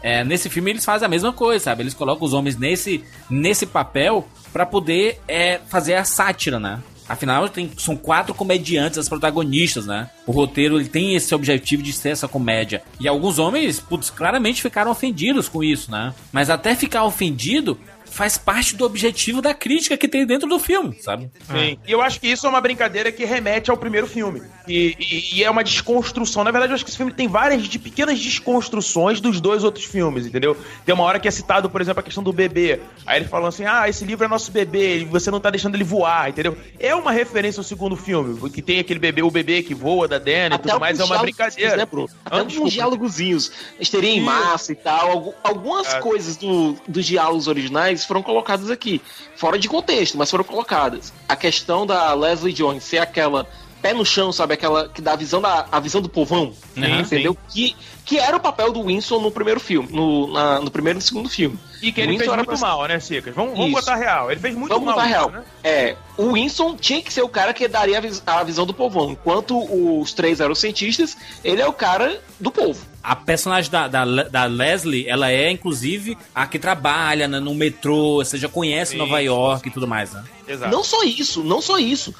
É, 0.01 0.23
nesse 0.23 0.49
filme 0.49 0.71
eles 0.71 0.85
fazem 0.85 1.05
a 1.05 1.09
mesma 1.09 1.33
coisa, 1.33 1.65
sabe? 1.65 1.83
Eles 1.83 1.93
colocam 1.93 2.25
os 2.25 2.33
homens 2.33 2.57
nesse, 2.57 3.03
nesse 3.29 3.65
papel 3.65 4.27
pra 4.51 4.65
poder 4.65 5.19
é, 5.27 5.59
fazer 5.67 5.95
a 5.95 6.03
sátira, 6.03 6.59
né? 6.59 6.79
Afinal, 7.09 7.49
tem, 7.49 7.71
são 7.75 7.95
quatro 7.95 8.35
comediantes, 8.35 8.99
as 8.99 9.09
protagonistas, 9.09 9.87
né? 9.87 10.11
O 10.27 10.31
roteiro 10.31 10.79
ele 10.79 10.87
tem 10.87 11.15
esse 11.15 11.33
objetivo 11.33 11.81
de 11.81 11.91
ser 11.91 12.09
essa 12.09 12.27
comédia. 12.27 12.83
E 12.99 13.07
alguns 13.07 13.39
homens, 13.39 13.79
putz, 13.79 14.11
claramente 14.11 14.61
ficaram 14.61 14.91
ofendidos 14.91 15.49
com 15.49 15.63
isso, 15.63 15.89
né? 15.89 16.13
Mas 16.31 16.51
até 16.51 16.75
ficar 16.75 17.03
ofendido 17.05 17.79
faz 18.11 18.37
parte 18.37 18.75
do 18.75 18.85
objetivo 18.85 19.41
da 19.41 19.53
crítica 19.53 19.95
que 19.97 20.07
tem 20.07 20.25
dentro 20.25 20.47
do 20.47 20.59
filme, 20.59 20.97
sabe? 21.01 21.29
Sim. 21.49 21.77
E 21.87 21.91
eu 21.91 22.01
acho 22.01 22.19
que 22.19 22.27
isso 22.27 22.45
é 22.45 22.49
uma 22.49 22.61
brincadeira 22.61 23.11
que 23.11 23.23
remete 23.25 23.69
ao 23.71 23.77
primeiro 23.77 24.07
filme. 24.07 24.41
E, 24.67 24.95
e- 24.99 25.37
e 25.39 25.43
é 25.43 25.49
uma 25.49 25.63
desconstrução. 25.63 26.43
Na 26.43 26.51
verdade, 26.51 26.71
eu 26.71 26.75
acho 26.75 26.83
que 26.83 26.89
esse 26.91 26.97
filme 26.97 27.11
tem 27.13 27.27
várias 27.27 27.63
de 27.67 27.79
pequenas 27.79 28.19
desconstruções 28.19 29.19
dos 29.21 29.39
dois 29.39 29.63
outros 29.63 29.85
filmes, 29.85 30.25
entendeu? 30.25 30.55
Tem 30.85 30.93
uma 30.93 31.03
hora 31.03 31.19
que 31.19 31.27
é 31.27 31.31
citado, 31.31 31.69
por 31.69 31.81
exemplo, 31.81 31.99
a 31.99 32.03
questão 32.03 32.23
do 32.23 32.33
bebê. 32.33 32.79
Aí 33.05 33.19
eles 33.19 33.29
falam 33.29 33.47
assim: 33.47 33.65
ah, 33.65 33.87
esse 33.87 34.03
livro 34.05 34.25
é 34.25 34.27
nosso 34.27 34.51
bebê, 34.51 34.99
e 34.99 35.05
você 35.05 35.31
não 35.31 35.39
tá 35.39 35.49
deixando 35.49 35.75
ele 35.75 35.83
voar, 35.83 36.29
entendeu? 36.29 36.57
É 36.79 36.93
uma 36.95 37.11
referência 37.11 37.59
ao 37.59 37.63
segundo 37.63 37.95
filme, 37.95 38.49
que 38.51 38.61
tem 38.61 38.79
aquele 38.79 38.99
bebê, 38.99 39.21
o 39.21 39.31
bebê 39.31 39.61
que 39.63 39.73
voa 39.73 40.07
da 40.07 40.17
Dana 40.19 40.55
e 40.55 40.59
tudo 40.59 40.79
mais, 40.79 40.99
é 40.99 41.03
uma 41.03 41.17
brincadeira. 41.19 41.77
Né, 41.77 41.85
Bruno? 41.85 42.09
Até 42.25 42.37
Ah, 42.37 42.39
alguns 42.39 42.71
diálogozinhos. 42.73 43.51
Histeria 43.79 44.09
em 44.11 44.21
massa 44.21 44.71
e 44.71 44.75
tal. 44.75 45.11
algu- 45.11 45.33
Algumas 45.43 45.93
É. 45.93 45.99
coisas 45.99 46.35
do, 46.37 46.75
dos 46.87 47.05
diálogos 47.05 47.47
originais 47.47 47.98
foram 48.05 48.21
colocadas 48.23 48.69
aqui. 48.69 49.01
Fora 49.35 49.57
de 49.57 49.67
contexto, 49.67 50.17
mas 50.17 50.29
foram 50.29 50.43
colocadas. 50.43 51.13
A 51.27 51.35
questão 51.35 51.85
da 51.85 52.13
Leslie 52.13 52.53
Jones 52.53 52.83
ser 52.83 52.99
aquela 52.99 53.47
pé 53.81 53.93
no 53.93 54.05
chão, 54.05 54.31
sabe? 54.31 54.53
Aquela 54.53 54.87
que 54.89 55.01
dá 55.01 55.13
a 55.13 55.15
visão, 55.15 55.41
da, 55.41 55.65
a 55.71 55.79
visão 55.79 56.01
do 56.01 56.09
povão. 56.09 56.53
Sim, 56.73 56.99
entendeu? 56.99 57.37
Que, 57.49 57.75
que 58.05 58.17
era 58.19 58.35
o 58.35 58.39
papel 58.39 58.71
do 58.71 58.83
Winston 58.83 59.19
no 59.21 59.31
primeiro 59.31 59.59
filme, 59.59 59.89
no, 59.91 60.31
na- 60.31 60.59
no 60.59 60.69
primeiro 60.71 60.97
e 60.97 61.01
no 61.01 61.05
segundo 61.05 61.29
filme. 61.29 61.57
E 61.81 61.91
que 61.91 62.01
ele 62.01 62.11
Winston 62.13 62.25
fez 62.25 62.35
muito 62.35 62.47
pra- 62.49 62.57
mal, 62.57 62.85
né, 62.87 62.99
Cicas? 62.99 63.33
Vamos, 63.33 63.55
vamos 63.57 63.71
botar 63.71 63.95
real. 63.95 64.29
Ele 64.31 64.39
fez 64.39 64.53
muito 64.55 64.69
Vamos 64.71 64.85
mal. 64.85 64.95
botar 64.95 65.07
real. 65.07 65.29
né? 65.31 65.43
É, 65.63 65.95
o 66.17 66.33
Winston 66.33 66.75
tinha 66.75 67.01
que 67.01 67.11
ser 67.13 67.21
o 67.21 67.29
cara 67.29 67.53
que 67.53 67.67
daria 67.67 67.97
a, 67.97 68.01
vis- 68.01 68.21
a 68.25 68.43
visão 68.43 68.65
do 68.65 68.73
povão. 68.73 69.11
Enquanto 69.11 69.57
os 70.01 70.11
três 70.13 70.39
eram 70.41 70.53
cientistas, 70.55 71.15
ele 71.43 71.61
é 71.61 71.65
o 71.67 71.71
cara 71.73 72.21
do 72.39 72.51
povo. 72.51 72.85
A 73.01 73.15
personagem 73.15 73.71
da, 73.71 73.87
da, 73.87 74.03
da 74.05 74.43
Leslie, 74.45 75.07
ela 75.07 75.31
é 75.31 75.49
inclusive 75.49 76.17
a 76.35 76.45
que 76.45 76.59
trabalha 76.59 77.27
né, 77.29 77.39
no 77.39 77.55
metrô, 77.55 78.15
você 78.17 78.37
já 78.37 78.49
conhece 78.49 78.91
Sim, 78.91 78.97
Nova 78.97 79.21
York 79.21 79.69
e 79.69 79.71
tudo 79.71 79.87
mais, 79.87 80.11
né? 80.13 80.23
Não 80.69 80.83
só 80.83 81.03
isso, 81.03 81.43
não 81.43 81.61
só 81.61 81.77
isso. 81.79 82.13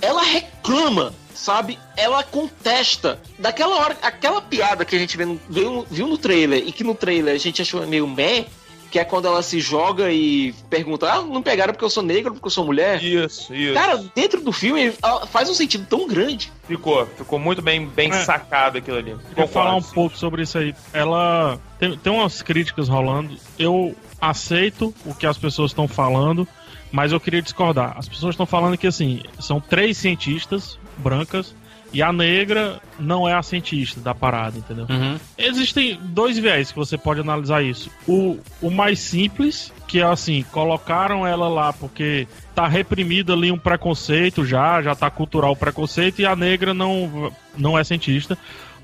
Ela 0.00 0.22
reclama, 0.22 1.12
sabe? 1.34 1.78
Ela 1.96 2.22
contesta. 2.22 3.18
Daquela 3.38 3.76
hora, 3.76 3.96
aquela 4.02 4.40
piada 4.40 4.84
que 4.84 4.94
a 4.94 4.98
gente 4.98 5.16
vê 5.16 5.24
no- 5.24 5.40
viu, 5.48 5.86
viu 5.90 6.06
no 6.06 6.18
trailer 6.18 6.62
e 6.66 6.72
que 6.72 6.84
no 6.84 6.94
trailer 6.94 7.34
a 7.34 7.38
gente 7.38 7.62
achou 7.62 7.86
meio 7.86 8.06
meh, 8.06 8.44
que 8.90 8.98
é 9.00 9.04
quando 9.04 9.26
ela 9.26 9.42
se 9.42 9.58
joga 9.60 10.10
e 10.12 10.52
pergunta: 10.70 11.10
Ah, 11.12 11.20
não 11.22 11.42
pegaram 11.42 11.72
porque 11.72 11.84
eu 11.84 11.90
sou 11.90 12.02
negro, 12.02 12.32
porque 12.34 12.46
eu 12.46 12.50
sou 12.50 12.64
mulher? 12.64 13.02
Isso, 13.02 13.52
isso. 13.54 13.74
Cara, 13.74 14.02
dentro 14.14 14.40
do 14.40 14.52
filme 14.52 14.92
ela 15.02 15.26
faz 15.26 15.48
um 15.50 15.54
sentido 15.54 15.86
tão 15.88 16.06
grande. 16.06 16.52
Ficou, 16.68 17.04
ficou 17.06 17.38
muito 17.38 17.60
bem, 17.62 17.86
bem 17.86 18.10
É. 18.12 18.24
sacado 18.24 18.78
aquilo 18.78 18.98
ali. 18.98 19.16
Queria 19.30 19.48
falar 19.48 19.70
um 19.72 19.74
Concordo. 19.76 19.94
pouco 19.94 20.16
sobre 20.18 20.42
isso 20.42 20.56
aí. 20.58 20.74
Ela 20.92 21.58
tem, 21.78 21.96
tem 21.98 22.12
umas 22.12 22.42
críticas 22.42 22.88
rolando. 22.88 23.36
Eu 23.58 23.94
aceito 24.20 24.94
o 25.04 25.14
que 25.14 25.26
as 25.26 25.36
pessoas 25.36 25.72
estão 25.72 25.86
falando, 25.88 26.46
mas 26.90 27.12
eu 27.12 27.20
queria 27.20 27.42
discordar. 27.42 27.94
As 27.96 28.08
pessoas 28.08 28.34
estão 28.34 28.46
falando 28.46 28.76
que 28.76 28.86
assim, 28.86 29.22
são 29.38 29.60
três 29.60 29.96
cientistas 29.96 30.78
brancas 30.96 31.54
e 31.92 32.02
a 32.02 32.12
negra 32.12 32.80
não 32.98 33.28
é 33.28 33.32
a 33.32 33.42
cientista 33.42 34.00
da 34.00 34.14
parada, 34.14 34.58
entendeu? 34.58 34.86
Uhum. 34.88 35.18
Existem 35.38 35.98
dois 36.02 36.36
viés 36.38 36.70
que 36.70 36.76
você 36.76 36.98
pode 36.98 37.20
analisar 37.20 37.62
isso. 37.62 37.90
O, 38.06 38.38
o 38.60 38.70
mais 38.70 38.98
simples, 38.98 39.72
que 39.86 40.00
é 40.00 40.04
assim, 40.04 40.44
colocaram 40.52 41.26
ela 41.26 41.48
lá 41.48 41.72
porque 41.72 42.26
tá 42.54 42.66
reprimido 42.66 43.32
ali 43.32 43.52
um 43.52 43.58
preconceito 43.58 44.44
já, 44.44 44.82
já 44.82 44.94
tá 44.94 45.10
cultural 45.10 45.52
o 45.52 45.56
preconceito, 45.56 46.20
e 46.20 46.26
a 46.26 46.34
negra 46.34 46.74
não, 46.74 47.32
não 47.56 47.78
é 47.78 47.84
cientista. 47.84 48.36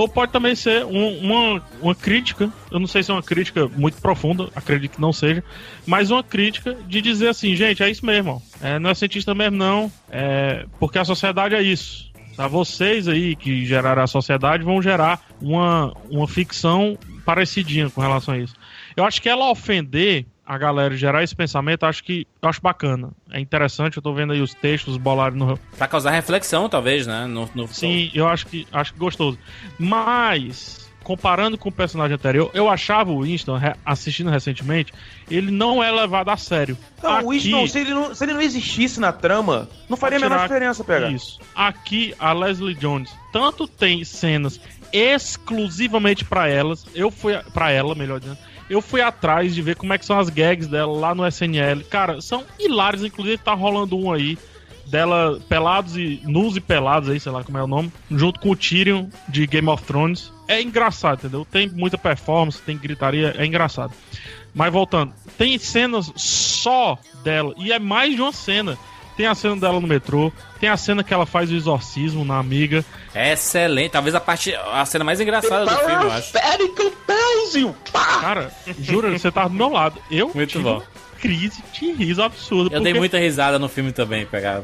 Ou 0.03 0.09
pode 0.09 0.33
também 0.33 0.55
ser 0.57 0.85
um- 0.85 1.19
uma, 1.21 1.63
uma 1.81 1.95
crítica, 1.95 2.53
eu 2.73 2.81
não 2.81 2.89
sei 2.89 3.05
se 3.05 3.11
é 3.13 3.15
uma 3.15 3.23
crítica 3.23 3.69
muito 3.69 4.01
profunda, 4.01 4.49
acredito 4.55 4.97
que 4.97 5.01
não 5.01 5.13
seja, 5.13 5.45
mas 5.87 6.11
uma 6.11 6.25
crítica 6.25 6.77
de 6.89 7.01
dizer 7.01 7.29
assim, 7.29 7.55
gente, 7.55 7.83
é 7.85 7.89
isso 7.89 8.05
mesmo. 8.05 8.43
É, 8.61 8.81
não 8.81 8.91
é 8.91 8.95
cientista 8.95 9.33
mesmo 9.33 9.57
não, 9.57 9.91
é, 10.11 10.67
porque 10.81 10.99
a 10.99 11.05
sociedade 11.05 11.55
é 11.55 11.63
isso. 11.63 12.11
Tá? 12.37 12.49
Vocês 12.49 13.07
aí 13.07 13.37
que 13.37 13.65
geraram 13.65 14.03
a 14.03 14.07
sociedade 14.09 14.65
vão 14.65 14.83
gerar 14.83 15.21
uma, 15.41 15.95
uma 16.11 16.27
ficção 16.27 16.99
parecidinha 17.25 17.89
com 17.89 18.01
relação 18.01 18.35
a 18.35 18.39
isso. 18.39 18.55
Eu 18.97 19.05
acho 19.05 19.23
que 19.23 19.29
ela 19.29 19.51
ofender 19.51 20.27
a 20.45 20.59
galera 20.59 20.97
gerar 20.97 21.23
esse 21.23 21.35
pensamento, 21.37 21.85
acho 21.85 22.03
que 22.03 22.27
eu 22.43 22.49
acho 22.49 22.61
bacana. 22.61 23.11
É 23.31 23.39
interessante, 23.41 23.97
eu 23.97 24.03
tô 24.03 24.13
vendo 24.13 24.33
aí 24.33 24.41
os 24.41 24.53
textos 24.55 24.97
bolados 24.97 25.39
no, 25.39 25.57
Pra 25.79 25.87
causar 25.89 26.11
reflexão, 26.11 26.69
talvez, 26.69 27.07
né? 27.07 27.27
No, 27.27 27.49
no- 27.55 27.69
Sim, 27.69 28.11
eu 28.15 28.27
acho 28.29 28.47
que 28.47 28.67
acho 28.73 28.93
que 28.93 28.99
gostoso. 28.99 29.39
Mas 29.79 30.81
comparando 31.05 31.59
com 31.59 31.69
o 31.69 31.73
personagem 31.73 32.15
anterior, 32.15 32.49
eu 32.55 32.69
achava 32.69 33.11
o 33.11 33.23
Winston 33.23 33.59
assistindo 33.85 34.31
recentemente, 34.31 34.93
ele 35.29 35.51
não 35.51 35.83
é 35.83 35.91
levado 35.91 36.29
a 36.31 36.37
sério. 36.37 36.79
Não, 37.03 37.15
Aqui- 37.15 37.25
o 37.25 37.29
Winston, 37.31 37.67
se 37.67 37.79
ele, 37.81 37.91
não, 37.95 38.15
se 38.15 38.25
ele 38.25 38.35
não 38.35 38.41
existisse 38.41 39.01
na 39.01 39.11
trama, 39.13 39.69
não 39.89 39.97
faria 39.97 40.19
a 40.19 40.21
menor 40.21 40.43
diferença 40.43 40.85
pegar. 40.85 41.11
Isso. 41.11 41.41
Aqui 41.57 42.15
a 42.21 42.33
Leslie 42.33 42.75
Jones 42.75 43.11
tanto 43.33 43.67
tem 43.67 44.05
cenas 44.05 44.61
exclusivamente 44.93 46.25
pra 46.25 46.49
elas. 46.49 46.85
Eu 46.95 47.11
fui 47.11 47.37
para 47.55 47.71
ela, 47.71 47.95
melhor 47.95 48.21
dizendo. 48.21 48.39
Eu 48.73 48.81
fui 48.81 49.03
atrás 49.03 49.55
de 49.55 49.61
ver 49.61 49.77
como 49.77 49.93
é 49.93 49.99
que 49.99 50.07
são 50.07 50.19
as 50.19 50.31
gags 50.31 50.67
dela 50.67 50.91
lá 50.91 51.15
no 51.15 51.27
SNL. 51.27 51.85
Cara, 51.91 52.23
são 52.23 52.43
hilários, 52.59 53.05
inclusive 53.05 53.37
tá 53.37 53.53
rolando 53.53 53.99
um 53.99 54.11
aí 54.11 54.39
dela 54.87 55.39
pelados 55.47 55.95
e 55.95 56.23
nus 56.25 56.57
e 56.57 56.61
pelados 56.61 57.11
aí, 57.11 57.21
sei 57.21 57.31
lá 57.31 57.45
como 57.45 57.59
é 57.59 57.63
o 57.63 57.67
nome, 57.67 57.93
junto 58.11 58.41
com 58.41 58.49
o 58.49 58.57
Tyrion 58.57 59.09
de 59.29 59.47
Game 59.47 59.69
of 59.69 59.85
Thrones. 59.85 60.33
É 60.49 60.63
engraçado, 60.63 61.19
entendeu? 61.19 61.45
Tem 61.45 61.69
muita 61.69 61.99
performance, 61.99 62.63
tem 62.63 62.79
gritaria, 62.79 63.35
é 63.37 63.45
engraçado. 63.45 63.93
Mas 64.55 64.73
voltando, 64.73 65.13
tem 65.37 65.59
cenas 65.59 66.11
só 66.17 66.99
dela 67.23 67.53
e 67.59 67.73
é 67.73 67.79
mais 67.79 68.15
de 68.17 68.23
uma 68.23 68.33
cena. 68.33 68.79
Tem 69.17 69.27
a 69.27 69.35
cena 69.35 69.57
dela 69.57 69.81
no 69.81 69.87
metrô, 69.87 70.33
tem 70.59 70.69
a 70.69 70.77
cena 70.77 71.05
que 71.05 71.13
ela 71.13 71.27
faz 71.27 71.51
o 71.51 71.55
exorcismo 71.55 72.25
na 72.25 72.39
amiga. 72.39 72.85
Excelente. 73.15 73.91
Talvez 73.93 74.15
a 74.15 74.21
parte. 74.21 74.55
A 74.55 74.85
cena 74.87 75.05
mais 75.05 75.21
engraçada 75.21 75.67
do 75.67 75.77
filme, 75.79 76.05
eu 76.05 76.13
acho. 76.13 76.33
Cara, 78.21 78.53
jura, 78.79 79.11
você 79.11 79.31
tava 79.31 79.49
do 79.49 79.55
meu 79.55 79.69
lado. 79.69 80.01
Eu 80.11 80.31
Muito 80.35 80.51
tive 80.51 80.65
bom. 80.65 80.77
uma 80.77 80.83
crise 81.21 81.63
de 81.73 81.93
riso 81.93 82.21
absurda. 82.21 82.75
Eu 82.75 82.81
dei 82.81 82.93
porque 82.93 82.99
muita 82.99 83.19
risada 83.19 83.59
no 83.59 83.69
filme 83.69 83.93
também, 83.93 84.27
pegar. 84.27 84.63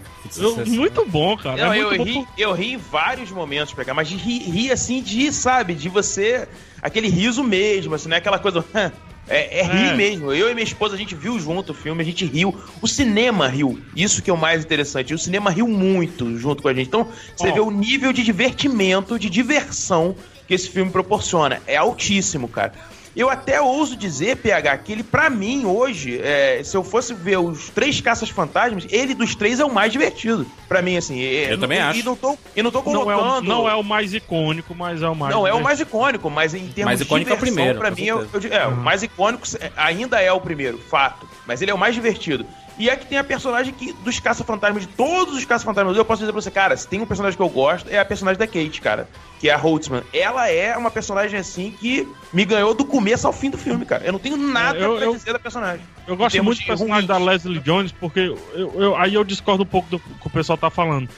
muito 0.66 1.06
bom, 1.06 1.36
cara. 1.36 1.56
Não, 1.66 1.72
é 1.72 1.78
eu, 1.80 1.88
muito 1.88 2.02
ri, 2.02 2.14
bom. 2.14 2.26
eu 2.36 2.52
ri 2.52 2.72
em 2.72 2.76
vários 2.76 3.30
momentos, 3.30 3.72
pegar, 3.72 3.94
mas 3.94 4.08
de 4.08 4.16
rir, 4.16 4.40
rir 4.50 4.72
assim, 4.72 5.00
de, 5.00 5.32
sabe, 5.32 5.74
de 5.74 5.88
você. 5.88 6.48
Aquele 6.82 7.08
riso 7.08 7.44
mesmo, 7.44 7.94
assim, 7.94 8.08
não 8.08 8.16
é 8.16 8.18
aquela 8.18 8.38
coisa. 8.38 8.64
É, 9.28 9.60
é 9.60 9.62
rir 9.62 9.90
É. 9.90 9.94
mesmo. 9.94 10.32
Eu 10.32 10.50
e 10.50 10.55
minha 10.55 10.64
esposa, 10.64 10.94
a 10.94 10.98
gente 10.98 11.14
viu 11.14 11.38
junto 11.38 11.72
o 11.72 11.74
filme, 11.74 12.02
a 12.02 12.05
gente 12.05 12.24
riu. 12.24 12.55
O 12.80 12.86
cinema 12.86 13.48
riu. 13.48 13.78
Isso 13.94 14.22
que 14.22 14.30
é 14.30 14.32
o 14.32 14.38
mais 14.38 14.64
interessante. 14.64 15.12
O 15.14 15.18
cinema 15.18 15.50
riu 15.50 15.68
muito 15.68 16.36
junto 16.38 16.62
com 16.62 16.68
a 16.68 16.74
gente. 16.74 16.88
Então, 16.88 17.06
você 17.36 17.52
vê 17.52 17.60
o 17.60 17.70
nível 17.70 18.12
de 18.12 18.22
divertimento, 18.22 19.18
de 19.18 19.28
diversão 19.28 20.16
que 20.46 20.55
esse 20.55 20.70
filme 20.70 20.90
proporciona. 20.90 21.60
É 21.66 21.76
altíssimo, 21.76 22.48
cara. 22.48 22.72
Eu 23.19 23.28
até 23.28 23.61
ouso 23.61 23.97
dizer, 23.97 24.36
PH, 24.36 24.78
que 24.78 24.93
ele, 24.93 25.03
pra 25.03 25.28
mim, 25.28 25.65
hoje, 25.65 26.20
é, 26.23 26.62
se 26.62 26.77
eu 26.77 26.85
fosse 26.85 27.12
ver 27.12 27.36
os 27.39 27.69
três 27.69 28.01
caças 28.01 28.31
fantasmas, 28.31 28.86
ele 28.90 29.12
dos 29.12 29.35
três 29.35 29.59
é 29.59 29.65
o 29.65 29.73
mais 29.74 29.90
divertido. 29.90 30.47
Pra 30.69 30.81
mim, 30.81 30.97
assim. 30.97 31.20
é- 31.20 31.47
Eu 31.47 31.51
não- 31.53 31.59
também 31.62 31.78
e 31.78 31.81
acho. 31.81 32.05
não 32.05 32.15
tô, 32.15 32.39
e 32.55 32.62
não 32.62 32.70
tô 32.70 32.81
Não 32.82 33.11
é, 33.11 33.16
o, 33.16 33.19
colocando. 33.19 33.49
não 33.49 33.69
é 33.69 33.74
o 33.74 33.82
mais 33.82 34.15
icônico, 34.15 34.73
mas 34.73 35.03
é 35.03 35.09
o 35.09 35.16
mais. 35.16 35.35
Não, 35.35 35.40
é 35.40 35.51
o 35.51 35.57
divertido. 35.57 35.65
mais 35.65 35.81
icônico, 35.81 36.31
mas 36.31 36.55
em 36.55 36.61
termos 36.69 36.85
Mais 36.85 37.01
icônico 37.01 37.31
é 37.32 37.35
de 37.36 37.43
o 37.43 37.45
diversão, 37.45 37.55
primeiro, 37.57 37.78
pra 37.81 37.90
mim, 37.90 38.05
eu, 38.05 38.20
eu- 38.32 38.53
é, 38.57 38.66
o 38.69 38.77
mais 38.77 39.03
icônico 39.03 39.45
é, 39.61 39.73
ainda 39.77 40.20
é 40.23 40.31
o 40.31 40.40
primeiro, 40.40 40.78
fato. 40.78 41.28
Mas 41.45 41.61
ele 41.61 41.73
é 41.73 41.74
o 41.74 41.78
mais 41.78 41.97
divertido. 41.97 42.47
E 42.78 42.88
é 42.88 42.96
que 42.96 43.06
tem 43.06 43.18
a 43.18 43.24
personagem 43.24 43.74
que, 43.74 43.92
dos 43.92 44.20
caça-fantasmas, 44.20 44.86
de 44.86 44.88
todos 44.94 45.34
os 45.36 45.44
caça-fantasmas, 45.44 45.96
eu 45.96 46.05
posso 46.05 46.20
dizer 46.20 46.32
pra 46.32 46.40
você, 46.40 46.50
cara, 46.50 46.76
se 46.76 46.86
tem 46.86 47.00
um 47.00 47.06
personagem 47.06 47.36
que 47.36 47.42
eu 47.42 47.48
gosto, 47.48 47.88
é 47.90 47.98
a 47.98 48.05
personagem 48.05 48.38
da 48.38 48.46
Kate, 48.46 48.80
cara. 48.80 49.09
Que 49.40 49.48
é 49.48 49.52
a 49.52 49.56
Holtzman. 49.56 50.02
Ela 50.12 50.48
é 50.48 50.76
uma 50.76 50.90
personagem 50.90 51.38
assim 51.38 51.72
que 51.78 52.06
me 52.32 52.44
ganhou 52.44 52.74
do 52.74 52.84
começo 52.84 53.26
ao 53.26 53.32
fim 53.32 53.50
do 53.50 53.59
filme, 53.59 53.84
cara. 53.84 54.05
Eu 54.05 54.12
não 54.12 54.18
tenho 54.20 54.36
nada 54.36 54.78
É, 54.78 54.84
eu- 54.84 54.96
pra 54.96 55.05
eu- 55.06 55.12
dizer 55.14 55.32
da 55.32 55.38
personagem. 55.38 55.84
Eu 56.06 56.16
gosto 56.16 56.42
muito 56.42 56.60
do 56.60 56.66
personagem 56.66 57.06
ruins. 57.06 57.06
da 57.06 57.18
Leslie 57.18 57.59
Jones, 57.60 57.90
porque 57.92 58.20
eu, 58.55 58.72
eu- 58.74 58.96
aí 58.96 59.14
eu 59.14 59.24
discordo 59.24 59.64
um 59.64 59.66
pouco 59.66 59.88
do 59.90 59.98
que 59.98 60.26
o 60.26 60.30
pessoal 60.30 60.56
tá 60.56 60.70
falando. 60.70 61.09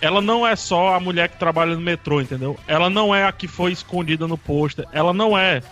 Ela 0.00 0.22
não 0.22 0.46
é 0.46 0.56
só 0.56 0.94
a 0.94 1.00
mulher 1.00 1.28
que 1.28 1.38
trabalha 1.38 1.74
no 1.74 1.80
metrô, 1.82 2.22
entendeu? 2.22 2.58
Ela 2.66 2.88
não 2.88 3.14
é 3.14 3.24
a 3.24 3.32
que 3.32 3.46
foi 3.46 3.72
escondida 3.72 4.26
no 4.26 4.38
pôster. 4.38 4.86
Ela 4.92 5.12
não 5.12 5.36
é. 5.36 5.62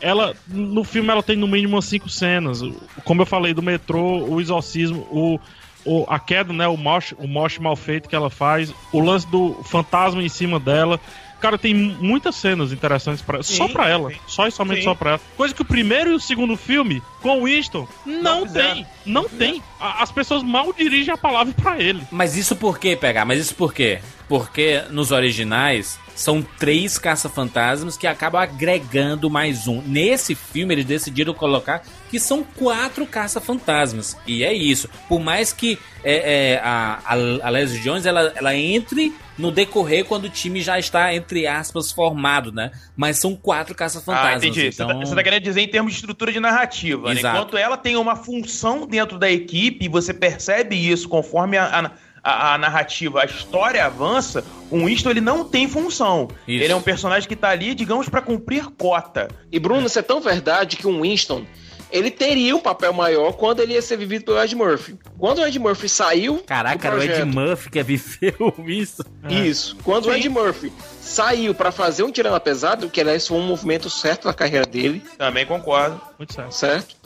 Ela, 0.00 0.36
no 0.46 0.84
filme, 0.84 1.08
ela 1.10 1.22
tem 1.22 1.36
no 1.36 1.48
mínimo 1.48 1.74
umas 1.76 1.86
cinco 1.86 2.08
cenas. 2.08 2.60
Como 3.04 3.22
eu 3.22 3.26
falei, 3.26 3.54
do 3.54 3.62
metrô, 3.62 4.26
o 4.28 4.40
exorcismo, 4.40 5.06
o, 5.10 5.38
o- 5.84 6.04
a 6.08 6.18
queda, 6.18 6.52
né? 6.52 6.66
O 6.68 6.76
moche, 6.76 7.14
o 7.18 7.26
moche 7.26 7.60
mal 7.60 7.76
feito 7.76 8.08
que 8.08 8.14
ela 8.16 8.28
faz, 8.30 8.74
o 8.92 9.00
lance 9.00 9.26
do 9.28 9.62
fantasma 9.64 10.22
em 10.22 10.28
cima 10.28 10.58
dela. 10.60 11.00
Cara, 11.44 11.58
tem 11.58 11.74
mu- 11.74 11.96
muitas 12.00 12.36
cenas 12.36 12.72
interessantes 12.72 13.20
pra, 13.20 13.42
só 13.42 13.66
Sim, 13.66 13.72
pra 13.74 13.86
ela. 13.86 14.08
sim. 14.10 14.16
Só 14.26 14.46
e 14.46 14.50
somente 14.50 14.78
Sim. 14.78 14.84
só 14.84 14.94
pra 14.94 15.10
ela. 15.10 15.20
Coisa 15.36 15.54
que 15.54 15.60
o 15.60 15.64
primeiro 15.64 16.10
e 16.12 16.14
o 16.14 16.20
segundo 16.20 16.56
filme, 16.56 17.02
com 17.20 17.40
o 17.40 17.44
Winston, 17.44 17.86
não, 18.06 18.46
fizeram. 18.46 18.74
tem. 18.76 18.86
Não 19.04 19.28
tem. 19.28 19.62
As 19.78 20.10
pessoas 20.10 20.42
mal 20.42 20.72
dirigem 20.72 21.12
a 21.12 21.18
palavra 21.18 21.52
pra 21.52 21.78
ele. 21.78 22.02
Mas 22.10 22.34
isso 22.34 22.56
por 22.56 22.78
quê, 22.78 22.96
pegar? 22.96 23.26
Mas 23.26 23.38
isso 23.40 23.54
por 23.54 23.74
quê? 23.74 23.98
Porque 24.26 24.82
nos 24.90 25.10
originais 25.12 25.98
são 26.14 26.40
três 26.58 26.96
caça-fantasmas 26.96 27.96
que 27.98 28.06
acabam 28.06 28.40
agregando 28.40 29.28
mais 29.28 29.68
um. 29.68 29.82
Nesse 29.82 30.34
filme 30.34 30.72
eles 30.72 30.84
decidiram 30.86 31.34
colocar 31.34 31.82
que 32.10 32.18
são 32.18 32.42
quatro 32.42 33.04
caça-fantasmas. 33.06 34.16
E 34.26 34.42
é 34.44 34.52
isso. 34.54 34.88
Por 35.08 35.20
mais 35.20 35.52
que 35.52 35.78
é, 36.02 36.52
é, 36.54 36.60
a, 36.62 37.00
a, 37.04 37.12
a 37.46 37.50
Leslie 37.50 37.82
Jones 37.82 38.06
ela, 38.06 38.32
ela 38.34 38.56
entre 38.56 39.12
no 39.38 39.50
decorrer 39.50 40.04
quando 40.04 40.24
o 40.24 40.30
time 40.30 40.60
já 40.62 40.78
está, 40.78 41.14
entre 41.14 41.46
aspas, 41.46 41.90
formado, 41.90 42.52
né? 42.52 42.70
Mas 42.96 43.18
são 43.18 43.34
quatro 43.34 43.72
Ah, 43.74 43.76
caça-fantasmas. 43.76 44.44
entendi. 44.44 44.68
então... 44.68 44.86
Você, 44.88 44.94
tá, 44.94 45.00
você 45.06 45.14
tá 45.14 45.22
querendo 45.22 45.42
dizer 45.42 45.60
em 45.60 45.68
termos 45.68 45.92
de 45.92 45.98
estrutura 45.98 46.30
de 46.32 46.38
narrativa, 46.40 47.12
né? 47.12 47.18
Exato. 47.20 47.36
Enquanto 47.36 47.56
ela 47.56 47.76
tem 47.76 47.96
uma 47.96 48.16
função 48.16 48.86
dentro 48.86 49.18
da 49.18 49.30
equipe, 49.30 49.84
e 49.86 49.88
você 49.88 50.14
percebe 50.14 50.76
isso 50.76 51.08
conforme 51.08 51.56
a, 51.58 51.64
a, 51.64 51.90
a- 52.22 52.54
a 52.54 52.58
narrativa, 52.58 53.22
a 53.22 53.24
história 53.26 53.84
avança, 53.84 54.44
o 54.70 54.84
Winston 54.86 55.10
ele 55.10 55.20
não 55.20 55.44
tem 55.44 55.68
função. 55.68 56.28
Isso. 56.48 56.62
Ele 56.64 56.72
é 56.72 56.76
um 56.76 56.80
personagem 56.82 57.28
que 57.28 57.36
tá 57.36 57.50
ali, 57.50 57.74
digamos, 57.74 58.08
pra 58.08 58.22
cumprir 58.22 58.66
cota. 58.78 59.28
E 59.52 59.58
Bruno, 59.58 59.86
isso 59.86 59.98
é 59.98 60.02
tão 60.02 60.20
verdade 60.20 60.76
que 60.76 60.86
o 60.86 61.02
Winston 61.02 61.44
ele 61.96 62.10
teria 62.10 62.56
um 62.56 62.60
papel 62.60 62.92
maior 62.92 63.32
quando 63.34 63.60
ele 63.60 63.74
ia 63.74 63.80
ser 63.82 63.96
vivido 63.96 64.24
pelo 64.24 64.42
Ed 64.42 64.54
Murphy. 64.56 64.98
Quando 65.16 65.38
o 65.38 65.46
Ed 65.46 65.56
Murphy 65.58 65.88
saiu. 65.88 66.42
Caraca, 66.44 66.88
era 66.88 66.96
o 66.96 67.02
Ed 67.02 67.24
Murphy 67.24 67.70
que 67.70 67.82
viveu 67.84 68.54
isso. 68.66 69.04
Isso. 69.30 69.76
Quando 69.84 70.06
o 70.06 70.12
Sim. 70.12 70.18
Ed 70.18 70.28
Murphy 70.28 70.72
saiu 71.00 71.54
pra 71.54 71.70
fazer 71.70 72.02
um 72.02 72.10
Tirana 72.10 72.40
Pesado, 72.40 72.90
que 72.90 73.00
aliás 73.00 73.26
foi 73.28 73.38
um 73.38 73.46
movimento 73.46 73.88
certo 73.88 74.26
na 74.26 74.34
carreira 74.34 74.66
dele, 74.66 75.02
Também 75.16 75.46
concordo. 75.46 76.00
Muito 76.18 76.34
certo. 76.34 76.52
certo? 76.52 76.96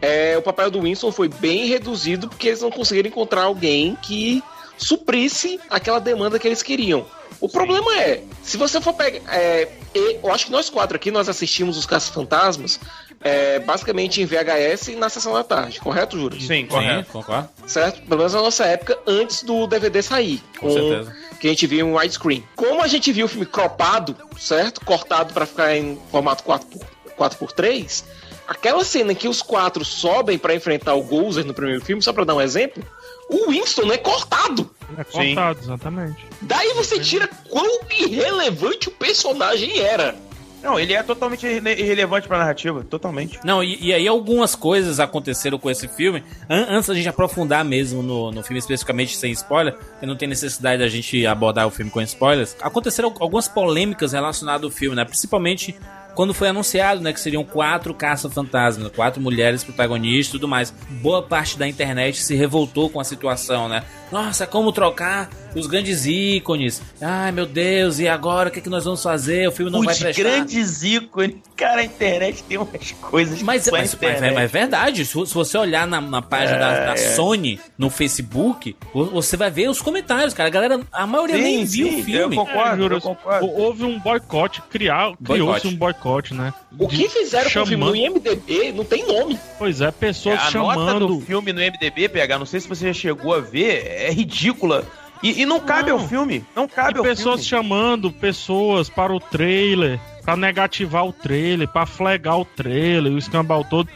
É, 0.00 0.36
o 0.38 0.42
papel 0.42 0.70
do 0.70 0.80
Winston 0.82 1.10
foi 1.10 1.26
bem 1.28 1.66
reduzido 1.66 2.28
porque 2.28 2.48
eles 2.48 2.60
não 2.60 2.70
conseguiram 2.70 3.08
encontrar 3.08 3.42
alguém 3.44 3.96
que 4.02 4.42
suprisse 4.78 5.58
aquela 5.70 5.98
demanda 5.98 6.38
que 6.38 6.46
eles 6.46 6.62
queriam. 6.62 7.06
O 7.40 7.48
problema 7.48 7.94
é, 7.98 8.22
se 8.42 8.56
você 8.56 8.80
for 8.80 8.94
pegar. 8.94 9.20
é, 9.34 9.68
e- 9.94 10.18
eu 10.22 10.32
acho 10.32 10.46
que 10.46 10.52
nós 10.52 10.70
quatro 10.70 10.96
aqui 10.96 11.10
nós 11.10 11.28
assistimos 11.28 11.76
os 11.76 11.84
Caça 11.84 12.12
Fantasmas 12.12 12.78
é, 13.26 13.58
basicamente 13.58 14.20
em 14.22 14.24
VHS 14.26 14.88
e 14.88 14.96
na 14.96 15.08
sessão 15.08 15.32
da 15.32 15.42
tarde, 15.42 15.80
correto, 15.80 16.18
Júlio? 16.18 16.40
Sim, 16.40 16.46
Sim, 16.46 16.66
correto. 16.66 17.12
concordo. 17.12 17.48
certo? 17.66 18.00
Pelo 18.02 18.18
menos 18.18 18.34
na 18.34 18.42
nossa 18.42 18.64
época, 18.64 18.98
antes 19.06 19.42
do 19.42 19.66
DVD 19.66 20.00
sair. 20.02 20.42
Com 20.58 20.70
certeza. 20.70 21.14
Que 21.40 21.48
a 21.48 21.50
gente 21.50 21.66
viu 21.66 21.86
em 21.86 21.92
widescreen. 21.92 22.44
Como 22.54 22.82
a 22.82 22.86
gente 22.86 23.12
viu 23.12 23.26
o 23.26 23.28
filme 23.28 23.44
cropado, 23.46 24.16
certo? 24.38 24.80
Cortado 24.84 25.34
pra 25.34 25.44
ficar 25.44 25.76
em 25.76 25.98
formato 26.10 26.44
4x, 26.44 26.80
4x3, 27.18 28.04
aquela 28.46 28.84
cena 28.84 29.12
em 29.12 29.14
que 29.14 29.28
os 29.28 29.42
quatro 29.42 29.84
sobem 29.84 30.38
pra 30.38 30.54
enfrentar 30.54 30.94
o 30.94 31.02
Gozer 31.02 31.44
no 31.44 31.52
primeiro 31.54 31.84
filme, 31.84 32.00
só 32.02 32.12
pra 32.12 32.24
dar 32.24 32.34
um 32.34 32.40
exemplo, 32.40 32.82
o 33.28 33.50
Winston 33.50 33.92
é 33.92 33.98
cortado. 33.98 34.70
É 34.96 35.04
cortado, 35.04 35.58
exatamente. 35.62 36.24
Daí 36.42 36.72
você 36.74 36.98
tira 37.00 37.28
quão 37.50 37.80
irrelevante 37.90 38.88
o 38.88 38.92
personagem 38.92 39.78
era. 39.80 40.14
Não, 40.62 40.78
ele 40.80 40.94
é 40.94 41.02
totalmente 41.02 41.46
irre- 41.46 41.74
irrelevante 41.80 42.26
pra 42.26 42.38
narrativa. 42.38 42.82
Totalmente. 42.84 43.38
Não, 43.44 43.62
e, 43.62 43.78
e 43.80 43.92
aí 43.94 44.08
algumas 44.08 44.54
coisas 44.54 44.98
aconteceram 44.98 45.58
com 45.58 45.70
esse 45.70 45.86
filme. 45.88 46.22
An- 46.48 46.66
antes 46.70 46.88
da 46.88 46.94
gente 46.94 47.08
aprofundar 47.08 47.64
mesmo 47.64 48.02
no, 48.02 48.32
no 48.32 48.42
filme, 48.42 48.58
especificamente 48.58 49.16
sem 49.16 49.30
spoiler, 49.32 49.74
porque 49.74 50.06
não 50.06 50.16
tem 50.16 50.26
necessidade 50.28 50.82
da 50.82 50.88
gente 50.88 51.24
abordar 51.26 51.66
o 51.66 51.70
filme 51.70 51.90
com 51.90 52.00
spoilers. 52.02 52.56
Aconteceram 52.60 53.14
algumas 53.20 53.46
polêmicas 53.46 54.12
relacionadas 54.12 54.64
ao 54.64 54.70
filme, 54.70 54.96
né? 54.96 55.04
Principalmente 55.04 55.76
quando 56.16 56.34
foi 56.34 56.48
anunciado, 56.48 57.00
né, 57.00 57.12
que 57.12 57.20
seriam 57.20 57.44
quatro 57.44 57.94
caça-fantasmas, 57.94 58.90
quatro 58.90 59.20
mulheres 59.22 59.62
protagonistas 59.62 60.28
e 60.28 60.32
tudo 60.32 60.48
mais. 60.48 60.74
Boa 61.02 61.22
parte 61.22 61.56
da 61.58 61.68
internet 61.68 62.20
se 62.20 62.34
revoltou 62.34 62.90
com 62.90 62.98
a 62.98 63.04
situação, 63.04 63.68
né? 63.68 63.84
Nossa, 64.10 64.46
como 64.46 64.70
trocar 64.72 65.28
os 65.54 65.66
grandes 65.66 66.06
ícones? 66.06 66.80
Ai, 67.00 67.32
meu 67.32 67.44
Deus, 67.44 67.98
e 67.98 68.06
agora 68.08 68.48
o 68.48 68.52
que, 68.52 68.60
é 68.60 68.62
que 68.62 68.68
nós 68.70 68.84
vamos 68.84 69.02
fazer? 69.02 69.48
O 69.48 69.52
filme 69.52 69.70
não 69.70 69.82
vai 69.82 69.94
Os 69.94 70.00
prestar. 70.00 70.22
grandes 70.22 70.82
ícones. 70.82 71.36
Cara, 71.56 71.80
a 71.80 71.84
internet 71.84 72.42
tem 72.44 72.56
umas 72.56 72.92
coisas 73.00 73.42
Mas, 73.42 73.66
mas, 73.66 73.72
mas, 73.72 73.94
internet. 73.94 74.34
mas 74.34 74.44
é 74.44 74.46
verdade, 74.46 75.04
se, 75.04 75.26
se 75.26 75.34
você 75.34 75.58
olhar 75.58 75.86
na, 75.86 76.00
na 76.00 76.22
página 76.22 76.58
da, 76.58 76.70
da 76.86 76.90
É, 76.92 76.94
é. 76.94 76.96
Sony 77.14 77.58
no 77.76 77.90
Facebook, 77.90 78.76
vo- 78.94 79.06
você 79.06 79.36
vai 79.36 79.50
ver 79.50 79.68
os 79.68 79.82
comentários, 79.82 80.32
cara. 80.34 80.48
A 80.48 80.52
galera, 80.52 80.80
a 80.92 81.06
maioria 81.06 81.36
Sim, 81.36 81.42
nem 81.42 81.64
viu 81.64 81.88
sim, 81.90 82.00
o 82.00 82.04
filme. 82.04 82.36
eu 82.36 82.44
concordo. 82.44 82.74
É, 82.74 82.76
juro, 82.76 83.00
concordo. 83.00 83.46
hou- 83.46 83.60
Houve 83.66 83.84
um 83.84 83.98
boicote, 83.98 84.62
criar, 84.70 85.12
criou-se 85.24 85.66
um 85.66 85.74
boicote, 85.74 86.05
né? 86.34 86.52
O 86.78 86.88
que 86.88 87.08
fizeram 87.08 87.50
com 87.50 87.60
o 87.60 87.66
filme 87.66 87.76
no 87.76 87.94
Chamando- 87.94 87.96
IMDB 87.96 88.72
não 88.72 88.84
tem 88.84 89.06
nome. 89.06 89.38
Pois 89.58 89.80
é, 89.80 89.90
pessoas 89.90 90.38
a 90.40 90.50
nota 90.50 90.74
chamando. 90.80 91.06
do 91.08 91.20
filme 91.20 91.52
no 91.52 91.60
MDB, 91.60 92.08
PH, 92.08 92.38
não 92.38 92.46
sei 92.46 92.60
se 92.60 92.68
você 92.68 92.86
já 92.88 92.92
chegou 92.92 93.34
a 93.34 93.40
ver, 93.40 93.86
é 93.86 94.10
ridícula. 94.10 94.84
E, 95.22 95.42
e 95.42 95.46
não 95.46 95.58
cabe 95.60 95.90
Não. 95.90 95.98
ao 95.98 96.08
filme. 96.08 96.44
Não 96.54 96.68
cabe 96.68 96.96
E 96.96 96.98
ao 96.98 97.02
pessoas 97.04 97.46
filme. 97.46 97.68
chamando 97.68 98.12
pessoas 98.12 98.88
para 98.90 99.12
o 99.14 99.18
trailer, 99.18 99.98
para 100.22 100.36
negativar 100.36 101.06
o 101.06 101.12
trailer, 101.12 101.66
para 101.66 101.86
flegar 101.86 102.38
o 102.38 102.44
trailer, 102.44 103.12
o 103.12 103.18
escambau 103.18 103.64
todo. 103.64 103.88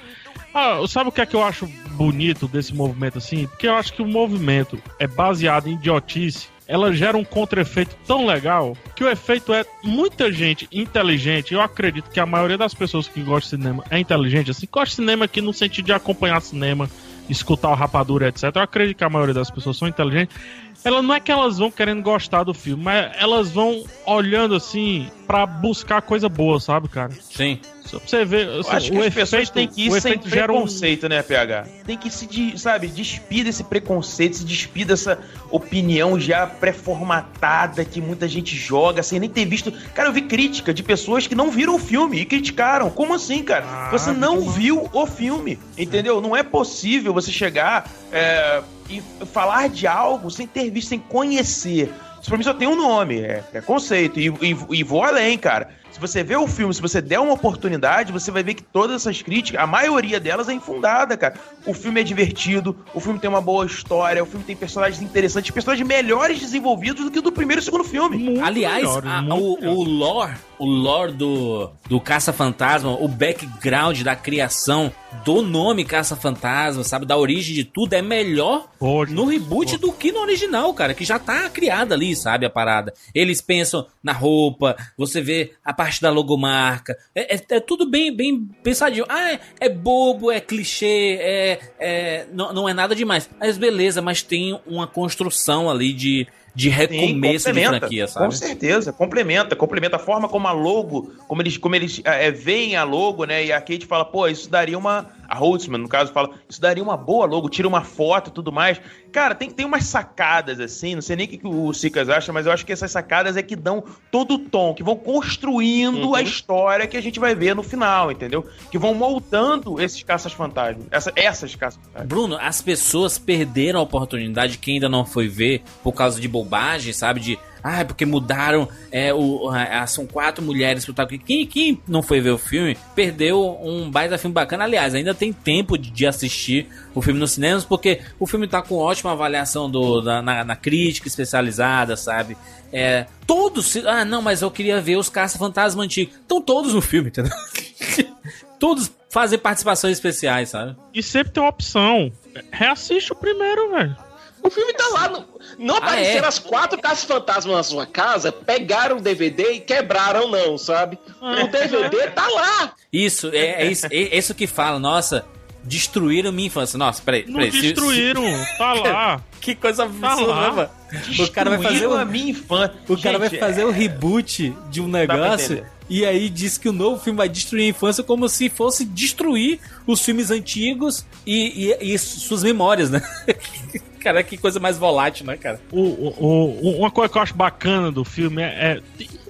Ah, 0.54 0.80
sabe 0.88 1.10
o 1.10 1.12
que 1.12 1.20
é 1.20 1.26
que 1.26 1.36
eu 1.36 1.44
acho 1.44 1.66
bonito 1.90 2.48
desse 2.48 2.74
movimento 2.74 3.18
assim? 3.18 3.46
Porque 3.46 3.68
eu 3.68 3.74
acho 3.74 3.92
que 3.92 4.02
o 4.02 4.06
movimento 4.06 4.82
é 4.98 5.06
baseado 5.06 5.68
em 5.68 5.74
idiotice. 5.74 6.48
Ela 6.70 6.92
gera 6.92 7.18
um 7.18 7.24
contra-efeito 7.24 7.96
tão 8.06 8.24
legal 8.24 8.76
que 8.94 9.02
o 9.02 9.08
efeito 9.08 9.52
é 9.52 9.64
muita 9.82 10.30
gente 10.30 10.68
inteligente. 10.70 11.52
Eu 11.52 11.60
acredito 11.60 12.08
que 12.08 12.20
a 12.20 12.24
maioria 12.24 12.56
das 12.56 12.72
pessoas 12.72 13.08
que 13.08 13.20
gostam 13.20 13.58
de 13.58 13.64
cinema 13.64 13.84
é 13.90 13.98
inteligente. 13.98 14.52
Assim, 14.52 14.68
gosta 14.70 14.90
de 14.90 14.94
cinema 14.94 15.24
aqui 15.24 15.40
no 15.40 15.52
sentido 15.52 15.86
de 15.86 15.92
acompanhar 15.92 16.40
cinema, 16.40 16.88
escutar 17.28 17.70
o 17.70 17.74
rapadura, 17.74 18.28
etc. 18.28 18.44
Eu 18.54 18.62
acredito 18.62 18.98
que 18.98 19.02
a 19.02 19.10
maioria 19.10 19.34
das 19.34 19.50
pessoas 19.50 19.78
são 19.78 19.88
inteligentes. 19.88 20.36
Ela 20.84 21.02
não 21.02 21.12
é 21.12 21.18
que 21.18 21.32
elas 21.32 21.58
vão 21.58 21.72
querendo 21.72 22.02
gostar 22.02 22.44
do 22.44 22.54
filme, 22.54 22.84
mas 22.84 23.10
elas 23.18 23.50
vão 23.50 23.82
olhando 24.06 24.54
assim 24.54 25.10
pra 25.26 25.44
buscar 25.46 26.00
coisa 26.00 26.28
boa, 26.28 26.60
sabe, 26.60 26.88
cara? 26.88 27.10
Sim. 27.20 27.58
Só 27.84 27.98
pra 27.98 28.08
você 28.08 28.24
ver, 28.24 28.46
Eu 28.46 28.60
assim, 28.60 28.70
acho 28.70 28.90
que 28.90 28.98
o 28.98 29.02
as 29.02 29.14
pessoas 29.14 29.48
efeito, 29.48 29.52
têm 29.52 29.68
que 29.68 29.86
ir 29.86 30.00
sem 30.00 30.20
gera 30.24 30.52
um 30.52 30.56
preconceito, 30.56 31.08
né, 31.08 31.22
PH? 31.22 31.66
Tem 31.84 31.96
que 31.96 32.10
se, 32.10 32.58
sabe, 32.58 32.88
despir 32.88 33.44
desse 33.44 33.64
preconceito, 33.64 34.36
se 34.36 34.44
despir 34.44 34.86
dessa 34.86 35.18
opinião 35.50 36.18
já 36.18 36.46
pré-formatada 36.46 37.84
que 37.84 38.00
muita 38.00 38.28
gente 38.28 38.56
joga 38.56 39.02
sem 39.02 39.18
nem 39.18 39.28
ter 39.28 39.44
visto. 39.44 39.72
Cara, 39.94 40.08
eu 40.08 40.12
vi 40.12 40.22
crítica 40.22 40.72
de 40.72 40.82
pessoas 40.82 41.26
que 41.26 41.34
não 41.34 41.50
viram 41.50 41.74
o 41.74 41.78
filme 41.78 42.20
e 42.20 42.24
criticaram. 42.24 42.90
Como 42.90 43.14
assim, 43.14 43.42
cara? 43.42 43.64
Ah, 43.66 43.88
você 43.90 44.12
não 44.12 44.48
viu 44.50 44.88
o 44.92 45.06
filme, 45.06 45.58
entendeu? 45.76 46.20
Não 46.20 46.36
é 46.36 46.42
possível 46.42 47.12
você 47.12 47.32
chegar 47.32 47.90
é, 48.12 48.62
e 48.88 49.02
falar 49.26 49.68
de 49.68 49.86
algo 49.86 50.30
sem 50.30 50.46
ter 50.46 50.70
visto, 50.70 50.88
sem 50.88 50.98
conhecer. 50.98 51.92
Isso 52.20 52.28
pra 52.28 52.36
mim 52.36 52.44
só 52.44 52.52
tem 52.52 52.68
um 52.68 52.76
nome, 52.76 53.20
é 53.20 53.42
preconceito. 53.50 54.20
E, 54.20 54.28
e, 54.28 54.56
e 54.70 54.82
vou 54.82 55.02
além, 55.02 55.38
cara. 55.38 55.70
Se 56.00 56.06
você 56.08 56.24
vê 56.24 56.34
o 56.34 56.46
filme, 56.46 56.72
se 56.72 56.80
você 56.80 57.00
der 57.02 57.20
uma 57.20 57.34
oportunidade, 57.34 58.10
você 58.10 58.30
vai 58.30 58.42
ver 58.42 58.54
que 58.54 58.62
todas 58.62 58.96
essas 58.96 59.20
críticas, 59.20 59.60
a 59.62 59.66
maioria 59.66 60.18
delas 60.18 60.48
é 60.48 60.54
infundada, 60.54 61.14
cara. 61.14 61.34
O 61.66 61.74
filme 61.74 62.00
é 62.00 62.02
divertido, 62.02 62.74
o 62.94 63.00
filme 63.00 63.18
tem 63.18 63.28
uma 63.28 63.40
boa 63.42 63.66
história, 63.66 64.22
o 64.22 64.26
filme 64.26 64.42
tem 64.44 64.56
personagens 64.56 65.02
interessantes, 65.02 65.50
personagens 65.50 65.86
melhores 65.86 66.40
desenvolvidos 66.40 67.04
do 67.04 67.10
que 67.10 67.18
o 67.18 67.22
do 67.22 67.30
primeiro 67.30 67.60
e 67.60 67.64
segundo 67.64 67.84
filme. 67.84 68.40
Aliás, 68.40 68.82
a- 69.10 69.20
o, 69.34 69.58
o 69.80 69.84
lore, 69.84 70.32
o 70.58 70.64
lore 70.66 71.12
do, 71.12 71.70
do 71.86 72.00
Caça-Fantasma, 72.00 72.92
o 72.92 73.06
background 73.06 74.00
da 74.00 74.16
criação 74.16 74.90
do 75.24 75.42
nome 75.42 75.84
Caça-Fantasma, 75.84 76.82
sabe, 76.84 77.04
da 77.06 77.16
origem 77.16 77.54
de 77.54 77.64
tudo, 77.64 77.94
é 77.94 78.02
melhor 78.02 78.68
no 79.12 79.24
reboot 79.26 79.76
do 79.76 79.92
que 79.92 80.12
no 80.12 80.20
original, 80.20 80.72
cara, 80.72 80.94
que 80.94 81.04
já 81.04 81.18
tá 81.18 81.48
criada 81.50 81.94
ali, 81.94 82.14
sabe, 82.16 82.46
a 82.46 82.50
parada. 82.50 82.92
Eles 83.14 83.40
pensam 83.40 83.86
na 84.02 84.12
roupa, 84.12 84.76
você 84.96 85.20
vê 85.20 85.52
a 85.64 85.72
parte 85.72 86.00
da 86.00 86.10
logomarca, 86.10 86.96
é, 87.14 87.34
é- 87.36 87.40
é 87.50 87.60
tudo 87.60 87.88
bem, 87.88 88.14
bem 88.14 88.48
pensadinho. 88.62 89.04
Ah, 89.08 89.32
é, 89.32 89.40
é 89.60 89.68
bobo, 89.68 90.30
é 90.30 90.40
clichê, 90.40 91.18
é, 91.20 91.60
é- 91.78 92.26
não, 92.32 92.52
não 92.52 92.68
é 92.68 92.72
nada 92.72 92.94
demais. 92.94 93.28
Mas 93.38 93.58
beleza, 93.58 94.00
mas 94.00 94.22
tem 94.22 94.58
uma 94.66 94.86
construção 94.86 95.68
ali 95.68 95.92
de, 95.92 96.26
de 96.60 96.68
recomeço 96.68 97.46
de 97.46 97.54
complementa, 97.54 97.78
franquia, 97.78 98.06
sabe? 98.06 98.26
Com 98.26 98.32
certeza, 98.32 98.92
complementa, 98.92 99.56
complementa 99.56 99.96
a 99.96 99.98
forma 99.98 100.28
como 100.28 100.46
a 100.46 100.52
logo, 100.52 101.10
como 101.26 101.40
eles, 101.40 101.56
como 101.56 101.74
eles 101.74 102.02
é, 102.04 102.30
veem 102.30 102.76
a 102.76 102.84
logo, 102.84 103.24
né? 103.24 103.46
E 103.46 103.52
a 103.52 103.60
Kate 103.60 103.86
fala, 103.86 104.04
pô, 104.04 104.28
isso 104.28 104.50
daria 104.50 104.76
uma. 104.76 105.06
A 105.30 105.36
Holtzman, 105.36 105.80
no 105.80 105.88
caso, 105.88 106.12
fala, 106.12 106.30
isso 106.48 106.60
daria 106.60 106.82
uma 106.82 106.96
boa 106.96 107.24
logo, 107.24 107.48
tira 107.48 107.68
uma 107.68 107.82
foto 107.82 108.30
e 108.30 108.32
tudo 108.32 108.50
mais. 108.50 108.80
Cara, 109.12 109.32
tem, 109.34 109.48
tem 109.50 109.64
umas 109.64 109.84
sacadas 109.84 110.58
assim, 110.58 110.94
não 110.96 111.02
sei 111.02 111.14
nem 111.16 111.26
o 111.26 111.28
que, 111.28 111.40
o 111.44 111.72
Sicas 111.72 112.08
acha, 112.08 112.32
mas 112.32 112.46
eu 112.46 112.52
acho 112.52 112.66
que 112.66 112.72
essas 112.72 112.90
sacadas 112.90 113.36
é 113.36 113.42
que 113.42 113.54
dão 113.54 113.84
todo 114.10 114.34
o 114.34 114.38
tom, 114.40 114.74
que 114.74 114.82
vão 114.82 114.96
construindo 114.96 116.08
Uhum. 116.08 116.14
a 116.14 116.22
história 116.22 116.86
que 116.86 116.96
a 116.96 117.00
gente 117.00 117.20
vai 117.20 117.34
ver 117.34 117.54
no 117.54 117.62
final, 117.62 118.10
entendeu? 118.10 118.44
Que 118.70 118.78
vão 118.78 118.92
moldando 118.94 119.80
esses 119.80 120.02
caças 120.02 120.32
fantasmas. 120.32 120.86
Essa, 120.90 121.12
essas 121.14 121.54
caças 121.54 121.80
fantasmas. 121.84 122.08
Bruno, 122.08 122.36
as 122.40 122.60
pessoas 122.60 123.18
perderam 123.18 123.80
a 123.80 123.82
oportunidade, 123.82 124.58
quem 124.58 124.74
ainda 124.74 124.88
não 124.88 125.04
foi 125.06 125.28
ver, 125.28 125.62
por 125.82 125.92
causa 125.92 126.20
de 126.20 126.26
bobagem, 126.28 126.92
sabe? 126.92 127.20
De. 127.20 127.38
Ah, 127.62 127.80
é 127.80 127.84
porque 127.84 128.04
mudaram. 128.06 128.68
É, 128.90 129.12
o, 129.12 129.48
ah, 129.50 129.86
são 129.86 130.06
quatro 130.06 130.42
mulheres 130.44 130.84
protagonistas. 130.84 131.26
Quem, 131.26 131.46
quem 131.46 131.80
não 131.86 132.02
foi 132.02 132.20
ver 132.20 132.30
o 132.30 132.38
filme 132.38 132.76
perdeu 132.94 133.58
um 133.62 133.90
baita 133.90 134.18
filme 134.18 134.34
bacana. 134.34 134.64
Aliás, 134.64 134.94
ainda 134.94 135.14
tem 135.14 135.32
tempo 135.32 135.76
de, 135.78 135.90
de 135.90 136.06
assistir 136.06 136.68
o 136.94 137.00
filme 137.02 137.18
nos 137.20 137.32
cinemas, 137.32 137.64
porque 137.64 138.00
o 138.18 138.26
filme 138.26 138.46
tá 138.48 138.62
com 138.62 138.76
ótima 138.76 139.12
avaliação 139.12 139.70
do, 139.70 140.00
da- 140.00 140.22
na, 140.22 140.44
na 140.44 140.56
crítica 140.56 141.08
especializada, 141.08 141.96
sabe? 141.96 142.36
É, 142.72 143.06
todos. 143.26 143.76
Ah, 143.86 144.04
não, 144.04 144.22
mas 144.22 144.42
eu 144.42 144.50
queria 144.50 144.80
ver 144.80 144.96
os 144.96 145.08
caça-fantasma 145.08 145.82
antigos. 145.82 146.14
Estão 146.16 146.40
todos 146.40 146.72
no 146.74 146.80
filme, 146.80 147.08
entendeu? 147.08 147.32
todos 148.58 148.90
fazem 149.10 149.38
participações 149.38 149.94
especiais, 149.96 150.50
sabe? 150.50 150.76
E 150.94 151.02
sempre 151.02 151.32
tem 151.32 151.42
uma 151.42 151.50
opção. 151.50 152.12
Reassiste 152.52 153.12
o 153.12 153.16
primeiro, 153.16 153.70
velho. 153.72 153.96
O 154.42 154.50
filme 154.50 154.72
tá 154.72 154.88
lá. 154.88 155.08
Não, 155.08 155.24
não 155.58 155.76
apareceram 155.76 156.24
é? 156.24 156.28
as 156.28 156.38
quatro 156.38 156.80
caças 156.80 157.04
fantasmas 157.04 157.54
na 157.56 157.62
sua 157.62 157.86
casa, 157.86 158.32
pegaram 158.32 158.96
o 158.96 159.00
DVD 159.00 159.52
e 159.54 159.60
quebraram, 159.60 160.28
não, 160.30 160.56
sabe? 160.56 160.98
O 161.20 161.46
DVD 161.48 162.08
tá 162.08 162.26
lá. 162.28 162.72
Isso, 162.92 163.28
é, 163.32 163.62
é 163.62 163.66
isso, 163.70 163.86
é 163.86 164.16
isso 164.16 164.34
que 164.34 164.46
fala, 164.46 164.78
nossa, 164.78 165.24
destruíram 165.62 166.32
minha 166.32 166.46
infância. 166.46 166.78
Nossa, 166.78 167.02
peraí. 167.02 167.24
Não 167.28 167.40
se- 167.50 167.60
destruíram, 167.60 168.22
se- 168.24 168.58
tá 168.58 168.72
lá. 168.80 169.20
Que 169.40 169.54
coisa 169.54 169.86
Tá 169.86 170.12
absurda, 170.12 170.34
mano. 170.52 170.70
O 171.18 171.28
cara 171.30 171.50
vai 171.50 171.62
fazer 171.62 171.86
o, 171.86 171.94
a 171.96 172.04
minha 172.04 172.30
infância. 172.30 172.74
o 172.88 173.00
cara 173.00 173.18
vai 173.18 173.28
Gente, 173.30 173.40
fazer 173.40 173.64
o 173.64 173.70
reboot 173.70 174.54
de 174.70 174.80
um 174.80 174.88
negócio. 174.88 175.64
E 175.90 176.06
aí 176.06 176.28
diz 176.30 176.56
que 176.56 176.68
o 176.68 176.72
novo 176.72 177.02
filme 177.02 177.16
vai 177.16 177.28
destruir 177.28 177.64
a 177.64 177.68
infância 177.68 178.04
como 178.04 178.28
se 178.28 178.48
fosse 178.48 178.84
destruir 178.84 179.58
os 179.86 180.00
filmes 180.00 180.30
antigos 180.30 181.04
e, 181.26 181.68
e- 181.82 181.94
e 181.94 181.98
suas 181.98 182.44
memórias, 182.44 182.90
né? 182.90 183.02
cara, 184.00 184.22
que 184.22 184.36
coisa 184.36 184.60
mais 184.60 184.78
volátil, 184.78 185.26
né, 185.26 185.36
cara? 185.36 185.60
O, 185.72 185.80
o- 185.80 186.16
o- 186.20 186.78
uma 186.78 186.90
coisa 186.92 187.10
que 187.12 187.18
eu 187.18 187.22
acho 187.22 187.34
bacana 187.34 187.90
do 187.90 188.04
filme 188.04 188.40
é, 188.40 188.78
é- 188.78 188.80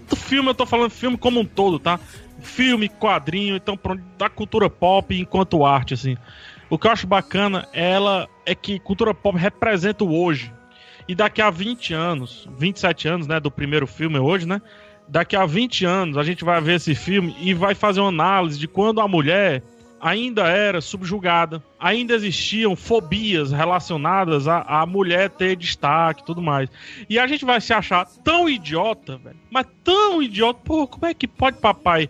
Do 0.08 0.16
filme, 0.16 0.50
eu 0.50 0.54
tô 0.54 0.66
falando 0.66 0.90
filme 0.90 1.16
como 1.16 1.40
um 1.40 1.44
todo, 1.46 1.78
tá? 1.78 1.98
Filme, 2.42 2.88
quadrinho, 2.88 3.56
então 3.56 3.78
da 4.18 4.28
cultura 4.28 4.68
pop 4.68 5.18
enquanto 5.18 5.64
arte, 5.64 5.94
assim. 5.94 6.16
O 6.68 6.76
que 6.78 6.86
eu 6.86 6.90
acho 6.90 7.06
bacana 7.06 7.66
ela 7.72 8.28
é 8.44 8.54
que 8.54 8.78
cultura 8.80 9.14
pop 9.14 9.36
representa 9.38 10.04
o 10.04 10.14
hoje. 10.14 10.52
E 11.08 11.14
daqui 11.14 11.40
a 11.40 11.48
20 11.50 11.94
anos, 11.94 12.46
27 12.58 13.08
anos, 13.08 13.26
né, 13.26 13.40
do 13.40 13.50
primeiro 13.50 13.86
filme 13.86 14.18
hoje, 14.18 14.46
né? 14.46 14.60
Daqui 15.10 15.34
a 15.34 15.44
20 15.44 15.84
anos 15.84 16.16
a 16.16 16.22
gente 16.22 16.44
vai 16.44 16.60
ver 16.60 16.76
esse 16.76 16.94
filme 16.94 17.34
e 17.40 17.52
vai 17.52 17.74
fazer 17.74 18.00
uma 18.00 18.08
análise 18.08 18.58
de 18.58 18.68
quando 18.68 19.00
a 19.00 19.08
mulher 19.08 19.60
ainda 20.00 20.48
era 20.48 20.80
subjugada, 20.80 21.62
ainda 21.78 22.14
existiam 22.14 22.74
fobias 22.74 23.50
relacionadas 23.52 24.48
à, 24.48 24.60
à 24.62 24.86
mulher 24.86 25.28
ter 25.28 25.56
destaque 25.56 26.22
e 26.22 26.24
tudo 26.24 26.40
mais. 26.40 26.70
E 27.08 27.18
a 27.18 27.26
gente 27.26 27.44
vai 27.44 27.60
se 27.60 27.72
achar 27.72 28.06
tão 28.24 28.48
idiota, 28.48 29.18
velho, 29.18 29.36
mas 29.50 29.66
tão 29.84 30.22
idiota, 30.22 30.60
pô, 30.64 30.86
como 30.86 31.06
é 31.06 31.12
que 31.12 31.26
pode 31.26 31.58
papai? 31.58 32.08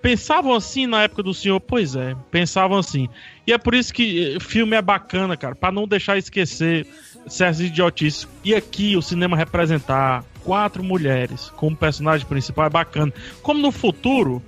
Pensavam 0.00 0.54
assim 0.54 0.86
na 0.86 1.02
época 1.02 1.22
do 1.22 1.34
senhor? 1.34 1.60
Pois 1.60 1.94
é, 1.94 2.16
pensavam 2.30 2.78
assim. 2.78 3.06
E 3.46 3.52
é 3.52 3.58
por 3.58 3.74
isso 3.74 3.92
que 3.92 4.36
eh, 4.36 4.40
filme 4.40 4.74
é 4.74 4.80
bacana, 4.80 5.36
cara, 5.36 5.54
pra 5.54 5.70
não 5.70 5.86
deixar 5.86 6.16
esquecer 6.16 6.86
certas 7.30 7.60
idiotices. 7.60 8.28
E 8.44 8.54
aqui 8.54 8.96
o 8.96 9.02
cinema 9.02 9.36
representar 9.36 10.24
quatro 10.44 10.82
mulheres 10.82 11.50
como 11.56 11.76
personagem 11.76 12.26
principal 12.26 12.66
é 12.66 12.70
bacana. 12.70 13.12
Como 13.42 13.60
no 13.60 13.70
futuro, 13.70 14.42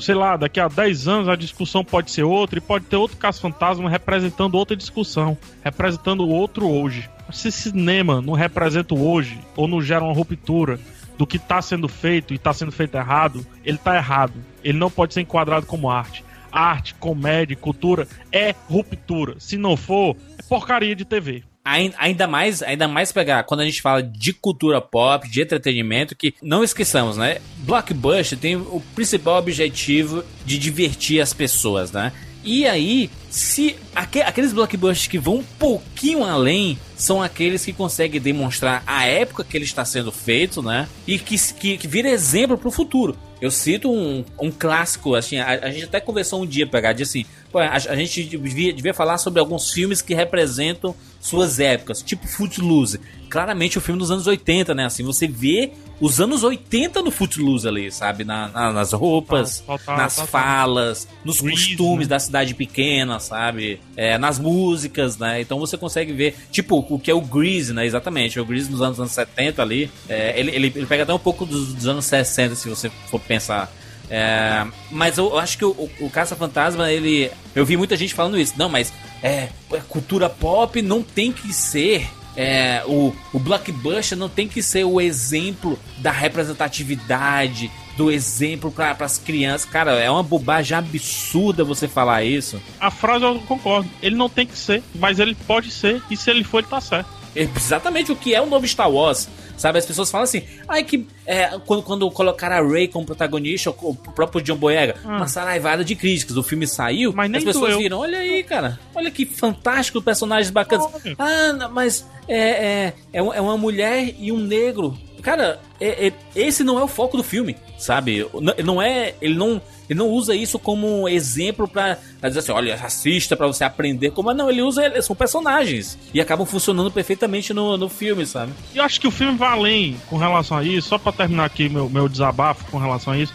sei 0.00 0.14
lá, 0.14 0.36
daqui 0.36 0.58
a 0.60 0.68
10 0.68 1.08
anos 1.08 1.28
a 1.28 1.36
discussão 1.36 1.84
pode 1.84 2.10
ser 2.10 2.24
outra 2.24 2.58
e 2.58 2.62
pode 2.62 2.86
ter 2.86 2.96
outro 2.96 3.16
caso 3.16 3.40
fantasma 3.40 3.88
representando 3.88 4.56
outra 4.56 4.76
discussão, 4.76 5.38
representando 5.62 6.26
outro 6.26 6.68
hoje. 6.68 7.08
Se 7.32 7.50
cinema 7.50 8.20
não 8.20 8.34
representa 8.34 8.94
o 8.94 9.10
hoje 9.10 9.38
ou 9.56 9.66
não 9.66 9.80
gera 9.80 10.04
uma 10.04 10.12
ruptura 10.12 10.78
do 11.16 11.26
que 11.26 11.36
está 11.36 11.62
sendo 11.62 11.88
feito 11.88 12.32
e 12.32 12.36
está 12.36 12.52
sendo 12.52 12.72
feito 12.72 12.96
errado, 12.96 13.46
ele 13.64 13.76
está 13.76 13.96
errado. 13.96 14.34
Ele 14.62 14.78
não 14.78 14.90
pode 14.90 15.14
ser 15.14 15.20
enquadrado 15.20 15.66
como 15.66 15.90
arte. 15.90 16.24
Arte, 16.50 16.94
comédia, 16.94 17.56
cultura 17.56 18.06
é 18.30 18.54
ruptura. 18.68 19.36
Se 19.38 19.56
não 19.56 19.76
for, 19.76 20.16
é 20.38 20.42
porcaria 20.42 20.94
de 20.94 21.04
TV. 21.04 21.42
Ain- 21.64 21.94
Ainda 21.98 22.26
mais, 22.26 22.62
ainda 22.62 22.86
mais 22.86 23.10
pegar 23.10 23.42
quando 23.44 23.60
a 23.60 23.64
gente 23.64 23.80
fala 23.80 24.02
de 24.02 24.32
cultura 24.32 24.80
pop, 24.80 25.28
de 25.28 25.40
entretenimento, 25.40 26.14
que 26.14 26.34
não 26.42 26.62
esqueçamos, 26.62 27.16
né? 27.16 27.38
Blockbuster 27.58 28.38
tem 28.38 28.56
o 28.56 28.82
principal 28.94 29.38
objetivo 29.38 30.22
de 30.44 30.58
divertir 30.58 31.20
as 31.20 31.32
pessoas, 31.32 31.90
né? 31.90 32.12
E 32.46 32.66
aí, 32.66 33.10
se 33.30 33.74
aque- 33.94 34.20
aqueles 34.20 34.52
blockbusters 34.52 35.06
que 35.06 35.18
vão 35.18 35.36
um 35.36 35.42
pouquinho 35.58 36.22
além 36.24 36.78
são 36.94 37.22
aqueles 37.22 37.64
que 37.64 37.72
conseguem 37.72 38.20
demonstrar 38.20 38.82
a 38.86 39.06
época 39.06 39.42
que 39.42 39.56
ele 39.56 39.64
está 39.64 39.82
sendo 39.82 40.12
feito, 40.12 40.60
né? 40.62 40.86
E 41.06 41.18
que, 41.18 41.36
que, 41.54 41.78
que 41.78 41.88
vira 41.88 42.10
exemplo 42.10 42.58
pro 42.58 42.70
futuro. 42.70 43.16
Eu 43.40 43.50
cito 43.50 43.90
um, 43.90 44.22
um 44.38 44.50
clássico, 44.50 45.14
assim, 45.14 45.38
a, 45.38 45.46
a 45.52 45.70
gente 45.70 45.84
até 45.84 46.00
conversou 46.00 46.42
um 46.42 46.46
dia, 46.46 46.66
pegar, 46.66 46.92
de 46.92 47.02
assim, 47.02 47.24
a, 47.58 47.72
a 47.74 47.96
gente 47.96 48.22
devia, 48.24 48.72
devia 48.72 48.94
falar 48.94 49.18
sobre 49.18 49.40
alguns 49.40 49.70
filmes 49.72 50.00
que 50.02 50.14
representam 50.14 50.94
suas 51.20 51.58
épocas, 51.60 52.02
tipo 52.02 52.26
Footloose. 52.26 53.00
Claramente 53.30 53.78
o 53.78 53.80
filme 53.80 53.98
dos 53.98 54.10
anos 54.10 54.26
80, 54.26 54.74
né? 54.74 54.84
Assim, 54.84 55.02
você 55.02 55.26
vê 55.26 55.72
os 56.00 56.20
anos 56.20 56.44
80 56.44 57.02
no 57.02 57.10
Footloose 57.10 57.66
ali, 57.66 57.90
sabe? 57.90 58.22
Na, 58.22 58.48
na- 58.48 58.72
nas 58.72 58.92
roupas, 58.92 59.60
Total, 59.60 59.96
nas 59.96 60.14
total. 60.16 60.28
falas, 60.28 61.08
nos 61.24 61.40
costumes 61.40 62.06
né? 62.06 62.10
da 62.10 62.18
cidade 62.20 62.54
pequena, 62.54 63.18
sabe? 63.18 63.80
É, 63.96 64.16
nas 64.18 64.38
músicas, 64.38 65.16
né? 65.18 65.40
Então 65.40 65.58
você 65.58 65.76
consegue 65.76 66.12
ver, 66.12 66.36
tipo, 66.52 66.84
o 66.88 66.98
que 66.98 67.10
é 67.10 67.14
o 67.14 67.20
Grease, 67.20 67.72
né? 67.72 67.84
Exatamente. 67.86 68.38
O 68.38 68.44
Grease 68.44 68.70
nos 68.70 68.80
anos, 68.82 69.00
anos 69.00 69.12
70 69.12 69.62
ali, 69.62 69.90
é, 70.08 70.38
ele, 70.38 70.50
ele, 70.54 70.72
ele 70.76 70.86
pega 70.86 71.02
até 71.02 71.12
um 71.14 71.18
pouco 71.18 71.44
dos, 71.44 71.72
dos 71.74 71.86
anos 71.88 72.04
60, 72.04 72.54
se 72.54 72.68
você 72.68 72.90
for 73.10 73.18
pensar. 73.20 73.72
É, 74.10 74.66
mas 74.90 75.18
eu, 75.18 75.30
eu 75.30 75.38
acho 75.38 75.56
que 75.56 75.64
o, 75.64 75.70
o, 75.70 75.90
o 76.00 76.10
Caça-Fantasma, 76.10 76.90
ele. 76.90 77.30
Eu 77.54 77.64
vi 77.64 77.76
muita 77.76 77.96
gente 77.96 78.14
falando 78.14 78.38
isso. 78.38 78.54
Não, 78.56 78.68
mas 78.68 78.92
é, 79.22 79.48
a 79.72 79.80
cultura 79.80 80.28
pop 80.28 80.80
não 80.82 81.02
tem 81.02 81.32
que 81.32 81.52
ser. 81.52 82.06
é, 82.36 82.82
o, 82.86 83.14
o 83.32 83.38
blockbuster 83.38 84.18
não 84.18 84.28
tem 84.28 84.48
que 84.48 84.62
ser 84.62 84.84
o 84.84 85.00
exemplo 85.00 85.78
da 85.98 86.10
representatividade, 86.10 87.70
do 87.96 88.10
exemplo 88.10 88.70
para 88.70 88.96
as 89.00 89.18
crianças. 89.18 89.68
Cara, 89.68 89.92
é 89.92 90.10
uma 90.10 90.22
bobagem 90.22 90.76
absurda 90.76 91.64
você 91.64 91.86
falar 91.86 92.24
isso. 92.24 92.60
A 92.80 92.90
frase 92.90 93.24
eu 93.24 93.38
concordo. 93.40 93.88
Ele 94.02 94.16
não 94.16 94.28
tem 94.28 94.46
que 94.46 94.58
ser, 94.58 94.82
mas 94.96 95.18
ele 95.18 95.36
pode 95.46 95.70
ser, 95.70 96.02
e 96.10 96.16
se 96.16 96.30
ele 96.30 96.44
for, 96.44 96.58
ele 96.58 96.66
tá 96.68 96.80
certo. 96.80 97.08
Exatamente 97.36 98.12
o 98.12 98.16
que 98.16 98.34
é 98.34 98.40
o 98.40 98.46
novo 98.46 98.66
Star 98.66 98.90
Wars. 98.90 99.28
Sabe, 99.56 99.78
as 99.78 99.86
pessoas 99.86 100.10
falam 100.10 100.24
assim, 100.24 100.42
ai 100.68 100.82
que. 100.84 101.06
é, 101.26 101.58
quando, 101.66 101.82
quando 101.82 102.10
colocaram 102.10 102.56
a 102.56 102.68
Rey 102.72 102.88
como 102.88 103.06
protagonista, 103.06 103.70
o, 103.70 103.94
próprio 103.94 104.42
John 104.42 104.56
Boyega, 104.56 104.96
Ah. 105.04 105.16
uma 105.16 105.28
saraivada 105.28 105.84
de 105.84 105.94
críticas. 105.94 106.36
O 106.36 106.42
filme 106.42 106.66
saiu, 106.66 107.12
Mas 107.14 107.30
nem 107.30 107.38
as 107.38 107.44
pessoas 107.44 107.70
doeu. 107.70 107.78
viram, 107.78 107.98
olha 107.98 108.18
aí, 108.18 108.42
cara, 108.42 108.78
olha 108.94 109.10
que 109.10 109.24
fantástico, 109.24 110.02
personagens 110.02 110.50
bacanas. 110.50 110.86
Ah, 111.18 111.52
não, 111.52 111.70
mas 111.70 112.06
é, 112.28 112.38
é, 112.38 112.92
é, 113.12 113.18
é 113.18 113.40
uma 113.40 113.56
mulher 113.56 114.14
e 114.18 114.30
um 114.32 114.38
negro. 114.38 114.96
Cara, 115.22 115.58
é- 115.80 116.08
é- 116.08 116.12
esse 116.36 116.62
não 116.62 116.78
é 116.78 116.82
o 116.84 116.88
foco 116.88 117.16
do 117.16 117.22
filme, 117.22 117.56
sabe? 117.78 118.26
N- 118.34 118.62
Não 118.62 118.82
é. 118.82 119.14
Ele 119.22 119.34
não. 119.34 119.60
Ele 119.88 119.98
não 119.98 120.08
usa 120.08 120.34
isso 120.34 120.58
como 120.58 121.08
exemplo 121.08 121.68
pra, 121.68 121.98
pra 122.20 122.28
dizer 122.28 122.40
assim, 122.40 122.52
olha, 122.52 122.76
racista, 122.76 123.36
pra 123.36 123.46
você 123.46 123.64
aprender 123.64 124.10
como. 124.10 124.32
Não, 124.32 124.50
ele 124.50 124.62
usa. 124.62 124.86
eles 124.86 125.04
São 125.04 125.14
personagens. 125.14 125.98
E 126.12 126.20
acabam 126.20 126.46
funcionando 126.46 126.90
perfeitamente 126.90 127.52
no, 127.52 127.76
no 127.76 127.88
filme, 127.88 128.26
sabe? 128.26 128.52
E 128.74 128.78
eu 128.78 128.84
acho 128.84 129.00
que 129.00 129.06
o 129.06 129.10
filme 129.10 129.36
vai 129.36 129.50
além 129.50 129.96
com 130.08 130.16
relação 130.16 130.56
a 130.56 130.64
isso, 130.64 130.88
só 130.88 130.98
pra 130.98 131.12
terminar 131.12 131.44
aqui 131.44 131.68
meu, 131.68 131.88
meu 131.88 132.08
desabafo 132.08 132.64
com 132.70 132.78
relação 132.78 133.12
a 133.12 133.18
isso. 133.18 133.34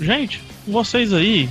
Gente, 0.00 0.42
vocês 0.66 1.12
aí. 1.12 1.48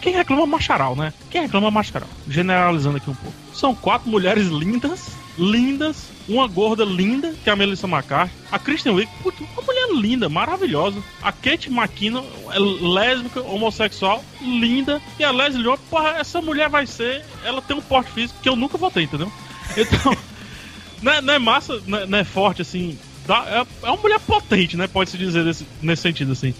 Quem 0.00 0.14
reclama 0.14 0.46
macharal, 0.46 0.96
né? 0.96 1.12
Quem 1.30 1.42
reclama 1.42 1.70
macharal? 1.70 2.08
Generalizando 2.26 2.96
aqui 2.96 3.10
um 3.10 3.14
pouco. 3.14 3.36
São 3.52 3.74
quatro 3.74 4.08
mulheres 4.08 4.46
lindas, 4.48 5.10
lindas, 5.38 5.96
uma 6.28 6.46
gorda 6.46 6.84
linda, 6.84 7.34
que 7.42 7.50
é 7.50 7.52
a 7.52 7.56
Melissa 7.56 7.86
McCarthy, 7.88 8.32
a 8.50 8.58
Kristen 8.58 8.92
Wiig, 8.94 9.10
uma 9.24 9.62
mulher 9.62 9.88
linda, 9.94 10.28
maravilhosa, 10.28 11.02
a 11.22 11.32
Kate 11.32 11.68
McKinnon, 11.70 12.24
é 12.50 12.58
lésbica, 12.58 13.40
homossexual, 13.42 14.24
linda, 14.40 15.02
e 15.18 15.24
a 15.24 15.30
Leslie 15.30 15.66
Odom, 15.66 15.82
porra, 15.90 16.10
essa 16.18 16.40
mulher 16.40 16.68
vai 16.68 16.86
ser, 16.86 17.24
ela 17.44 17.60
tem 17.60 17.76
um 17.76 17.80
porte 17.82 18.10
físico 18.12 18.40
que 18.40 18.48
eu 18.48 18.56
nunca 18.56 18.78
vou 18.78 18.90
ter, 18.90 19.02
entendeu? 19.02 19.30
Então, 19.76 20.16
não 21.02 21.12
é, 21.12 21.20
não 21.20 21.34
é 21.34 21.38
massa, 21.38 21.82
não 21.86 21.98
é, 21.98 22.06
não 22.06 22.18
é 22.18 22.24
forte, 22.24 22.62
assim. 22.62 22.98
dá- 23.26 23.44
é, 23.82 23.86
é 23.86 23.90
uma 23.90 23.96
mulher 24.00 24.20
potente, 24.20 24.76
né? 24.76 24.86
Pode-se 24.86 25.18
dizer 25.18 25.44
nesse 25.82 26.02
sentido, 26.02 26.32
assim. 26.32 26.54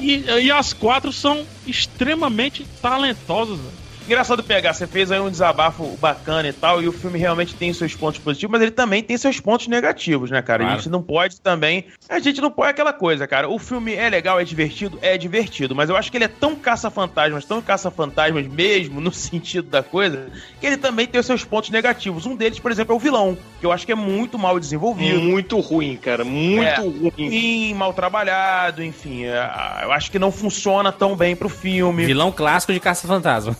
E, 0.00 0.24
e 0.44 0.50
as 0.50 0.72
quatro 0.72 1.12
são 1.12 1.44
extremamente 1.66 2.64
talentosas, 2.80 3.58
velho. 3.58 3.81
Engraçado 4.06 4.42
pegar, 4.42 4.72
você 4.74 4.86
fez 4.86 5.12
aí 5.12 5.20
um 5.20 5.30
desabafo 5.30 5.96
bacana 6.00 6.48
e 6.48 6.52
tal, 6.52 6.82
e 6.82 6.88
o 6.88 6.92
filme 6.92 7.18
realmente 7.18 7.54
tem 7.54 7.72
seus 7.72 7.94
pontos 7.94 8.18
positivos, 8.20 8.50
mas 8.52 8.60
ele 8.62 8.70
também 8.72 9.02
tem 9.02 9.16
seus 9.16 9.38
pontos 9.38 9.68
negativos, 9.68 10.30
né, 10.30 10.42
cara? 10.42 10.64
A 10.64 10.66
Claro. 10.66 10.80
gente 10.80 10.90
não 10.90 11.00
pode 11.02 11.40
também. 11.40 11.86
A 12.08 12.18
gente 12.18 12.40
não 12.40 12.50
pode 12.50 12.70
aquela 12.70 12.92
coisa, 12.92 13.26
cara. 13.26 13.48
O 13.48 13.58
filme 13.58 13.94
é 13.94 14.08
legal, 14.10 14.40
é 14.40 14.44
divertido, 14.44 14.98
é 15.00 15.16
divertido, 15.16 15.74
mas 15.74 15.88
eu 15.88 15.96
acho 15.96 16.10
que 16.10 16.16
ele 16.16 16.24
é 16.24 16.28
tão 16.28 16.56
caça-fantasmas, 16.56 17.44
tão 17.44 17.62
caça-fantasmas 17.62 18.46
mesmo, 18.48 19.00
no 19.00 19.12
sentido 19.14 19.68
da 19.70 19.82
coisa, 19.82 20.26
que 20.60 20.66
ele 20.66 20.76
também 20.76 21.06
tem 21.06 21.20
os 21.20 21.26
seus 21.26 21.44
pontos 21.44 21.70
negativos. 21.70 22.26
Um 22.26 22.34
deles, 22.34 22.58
por 22.58 22.72
exemplo, 22.72 22.92
é 22.92 22.96
o 22.96 23.00
vilão, 23.00 23.38
que 23.60 23.66
eu 23.66 23.70
acho 23.72 23.86
que 23.86 23.92
é 23.92 23.96
muito 23.96 24.38
mal 24.38 24.58
desenvolvido. 24.58 25.20
Muito 25.20 25.58
ruim, 25.60 25.96
cara. 25.96 26.24
Muito 26.24 26.64
É, 26.64 26.76
ruim. 26.76 27.12
ruim, 27.16 27.74
mal 27.74 27.92
trabalhado, 27.92 28.82
enfim. 28.82 29.24
é, 29.26 29.48
eu 29.84 29.92
acho 29.92 30.10
que 30.10 30.18
não 30.18 30.32
funciona 30.32 30.90
tão 30.90 31.14
bem 31.16 31.36
pro 31.36 31.48
filme. 31.48 32.04
Vilão 32.04 32.32
clássico 32.32 32.72
de 32.72 32.80
Caça-Fantasma. 32.80 33.56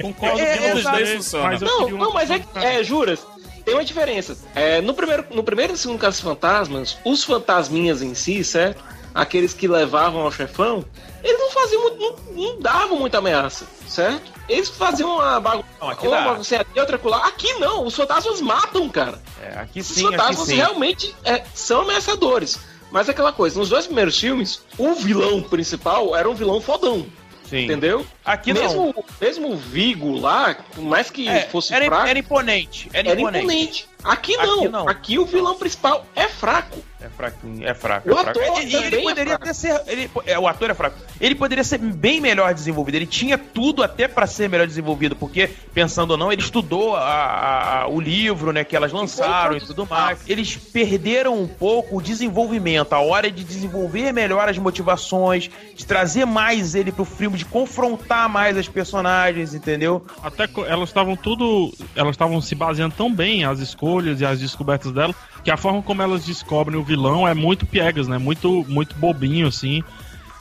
Concordo 0.00 0.38
É, 0.40 0.56
com 0.72 0.78
exato. 0.78 0.98
você, 0.98 1.16
funciona. 1.16 1.44
mas 1.48 1.62
eu 1.62 1.68
Não, 1.68 1.88
não, 1.90 2.12
mas 2.12 2.30
é, 2.30 2.44
é, 2.56 2.82
juras. 2.84 3.26
Tem 3.64 3.74
uma 3.74 3.84
diferença. 3.84 4.36
É, 4.54 4.80
no, 4.80 4.92
primeiro, 4.92 5.24
no 5.30 5.42
primeiro 5.42 5.72
e 5.72 5.76
segundo 5.76 5.98
Caso 5.98 6.20
Fantasmas, 6.22 6.98
os 7.04 7.24
fantasminhas 7.24 8.02
em 8.02 8.14
si, 8.14 8.44
certo? 8.44 8.82
Aqueles 9.14 9.54
que 9.54 9.66
levavam 9.68 10.22
ao 10.22 10.32
chefão, 10.32 10.84
eles 11.22 11.38
não 11.38 11.50
faziam 11.50 11.80
muito, 11.82 11.98
não, 12.32 12.42
não 12.52 12.60
davam 12.60 12.98
muita 12.98 13.18
ameaça, 13.18 13.64
certo? 13.88 14.32
Eles 14.48 14.68
faziam 14.68 15.14
uma 15.14 15.40
bagunça. 15.40 15.66
Aqui 15.80 16.06
uma 16.08 16.20
bagunça 16.20 16.56
aqui, 16.60 16.78
outra 16.80 16.98
colar. 16.98 17.24
Aqui 17.26 17.52
não, 17.54 17.86
os 17.86 17.94
fantasmas 17.94 18.40
matam, 18.40 18.88
cara. 18.90 19.22
É, 19.40 19.58
aqui 19.60 19.80
Os 19.80 19.86
sim, 19.86 20.06
aqui 20.08 20.16
fantasmas 20.16 20.48
sim. 20.48 20.56
realmente 20.56 21.14
é, 21.24 21.42
são 21.54 21.82
ameaçadores. 21.82 22.58
Mas 22.90 23.08
é 23.08 23.12
aquela 23.12 23.32
coisa, 23.32 23.58
nos 23.58 23.70
dois 23.70 23.86
primeiros 23.86 24.18
filmes, 24.18 24.60
o 24.76 24.92
vilão 24.94 25.40
principal 25.42 26.14
era 26.14 26.28
um 26.28 26.34
vilão 26.34 26.60
fodão. 26.60 27.06
Sim. 27.54 27.64
Entendeu? 27.66 28.04
Aqui 28.24 28.52
mesmo, 28.52 28.86
não. 28.96 29.04
Mesmo 29.20 29.52
o 29.52 29.56
Vigo 29.56 30.18
lá, 30.18 30.56
por 30.74 30.82
mais 30.82 31.08
que 31.08 31.28
É, 31.28 31.42
fosse 31.42 31.72
era, 31.72 31.84
fraco, 31.84 32.08
era 32.08 32.18
imponente. 32.18 32.90
Era, 32.92 33.10
era 33.10 33.20
imponente. 33.20 33.44
imponente. 33.44 33.88
Aqui 34.04 34.36
não. 34.36 34.88
Aqui, 34.88 35.18
o 35.18 35.24
vilão 35.24 35.56
principal 35.56 36.04
é 36.14 36.28
fraco. 36.28 36.78
É 37.00 37.08
fraquinho, 37.08 37.66
é 37.68 37.74
fraco. 37.74 38.08
O 38.08 38.12
é 38.12 38.22
fraco. 38.22 38.30
ator 38.40 38.62
E- 38.62 38.66
e 38.66 38.74
ele 38.76 38.96
é 38.96 39.02
poderia 39.02 39.24
fraco. 39.32 39.44
até 39.44 39.52
ser. 39.52 39.82
Ele, 39.86 40.10
é, 40.24 40.38
o 40.38 40.48
ator 40.48 40.70
é 40.70 40.74
fraco. 40.74 40.96
Ele 41.20 41.34
poderia 41.34 41.62
ser 41.62 41.76
bem 41.78 42.18
melhor 42.18 42.54
desenvolvido. 42.54 42.94
Ele 42.94 43.06
tinha 43.06 43.36
tudo 43.36 43.82
até 43.82 44.08
pra 44.08 44.26
ser 44.26 44.48
melhor 44.48 44.66
desenvolvido, 44.66 45.14
porque, 45.14 45.48
pensando 45.74 46.12
ou 46.12 46.16
não, 46.16 46.32
ele 46.32 46.40
estudou 46.40 46.96
a- 46.96 47.00
a- 47.02 47.82
a- 47.82 47.88
o 47.88 48.00
livro, 48.00 48.52
né, 48.52 48.64
que 48.64 48.74
elas 48.74 48.90
lançaram 48.90 49.54
e 49.56 49.60
tudo 49.60 49.86
mais. 49.86 50.20
Eles 50.26 50.56
perderam 50.56 51.38
um 51.38 51.46
pouco 51.46 51.98
o 51.98 52.02
desenvolvimento, 52.02 52.94
a 52.94 53.00
hora 53.00 53.30
de 53.30 53.44
desenvolver 53.44 54.10
melhor 54.12 54.48
as 54.48 54.56
motivações, 54.56 55.50
de 55.74 55.84
trazer 55.84 56.24
mais 56.24 56.74
ele 56.74 56.90
pro 56.90 57.04
filme, 57.04 57.36
de 57.36 57.44
confrontar 57.44 58.30
mais 58.30 58.56
as 58.56 58.66
personagens, 58.68 59.52
entendeu? 59.52 60.04
Até 60.22 60.48
elas 60.66 60.88
estavam 60.88 61.16
tudo. 61.16 61.70
Elas 61.94 62.12
estavam 62.12 62.40
se 62.40 62.54
baseando 62.54 62.94
tão 62.96 63.12
bem 63.14 63.44
as 63.44 63.58
escolhas 63.60 63.93
e 64.02 64.24
as 64.24 64.40
descobertas 64.40 64.92
dela, 64.92 65.14
que 65.42 65.50
a 65.50 65.56
forma 65.56 65.82
como 65.82 66.02
elas 66.02 66.24
descobrem 66.24 66.78
o 66.78 66.82
vilão 66.84 67.26
é 67.28 67.34
muito 67.34 67.66
piegas, 67.66 68.08
né? 68.08 68.18
Muito, 68.18 68.64
muito 68.68 68.94
bobinho, 68.96 69.46
assim. 69.48 69.82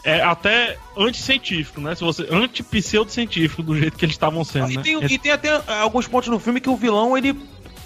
É 0.04 0.22
até 0.22 0.78
anticientífico, 0.98 1.80
né? 1.80 1.96
Se 1.96 2.04
você. 2.04 2.28
Anti-pseudocientífico 2.30 3.64
do 3.64 3.78
jeito 3.78 3.98
que 3.98 4.06
eles 4.06 4.16
estavam 4.16 4.44
sendo, 4.44 4.72
E 4.72 4.76
né? 4.78 4.84
tem, 4.84 5.04
e 5.06 5.18
tem 5.18 5.32
até 5.32 5.50
ah, 5.68 5.80
alguns 5.82 6.08
pontos 6.08 6.30
no 6.30 6.40
filme 6.40 6.60
que 6.60 6.70
o 6.70 6.76
vilão, 6.76 7.18
ele 7.18 7.36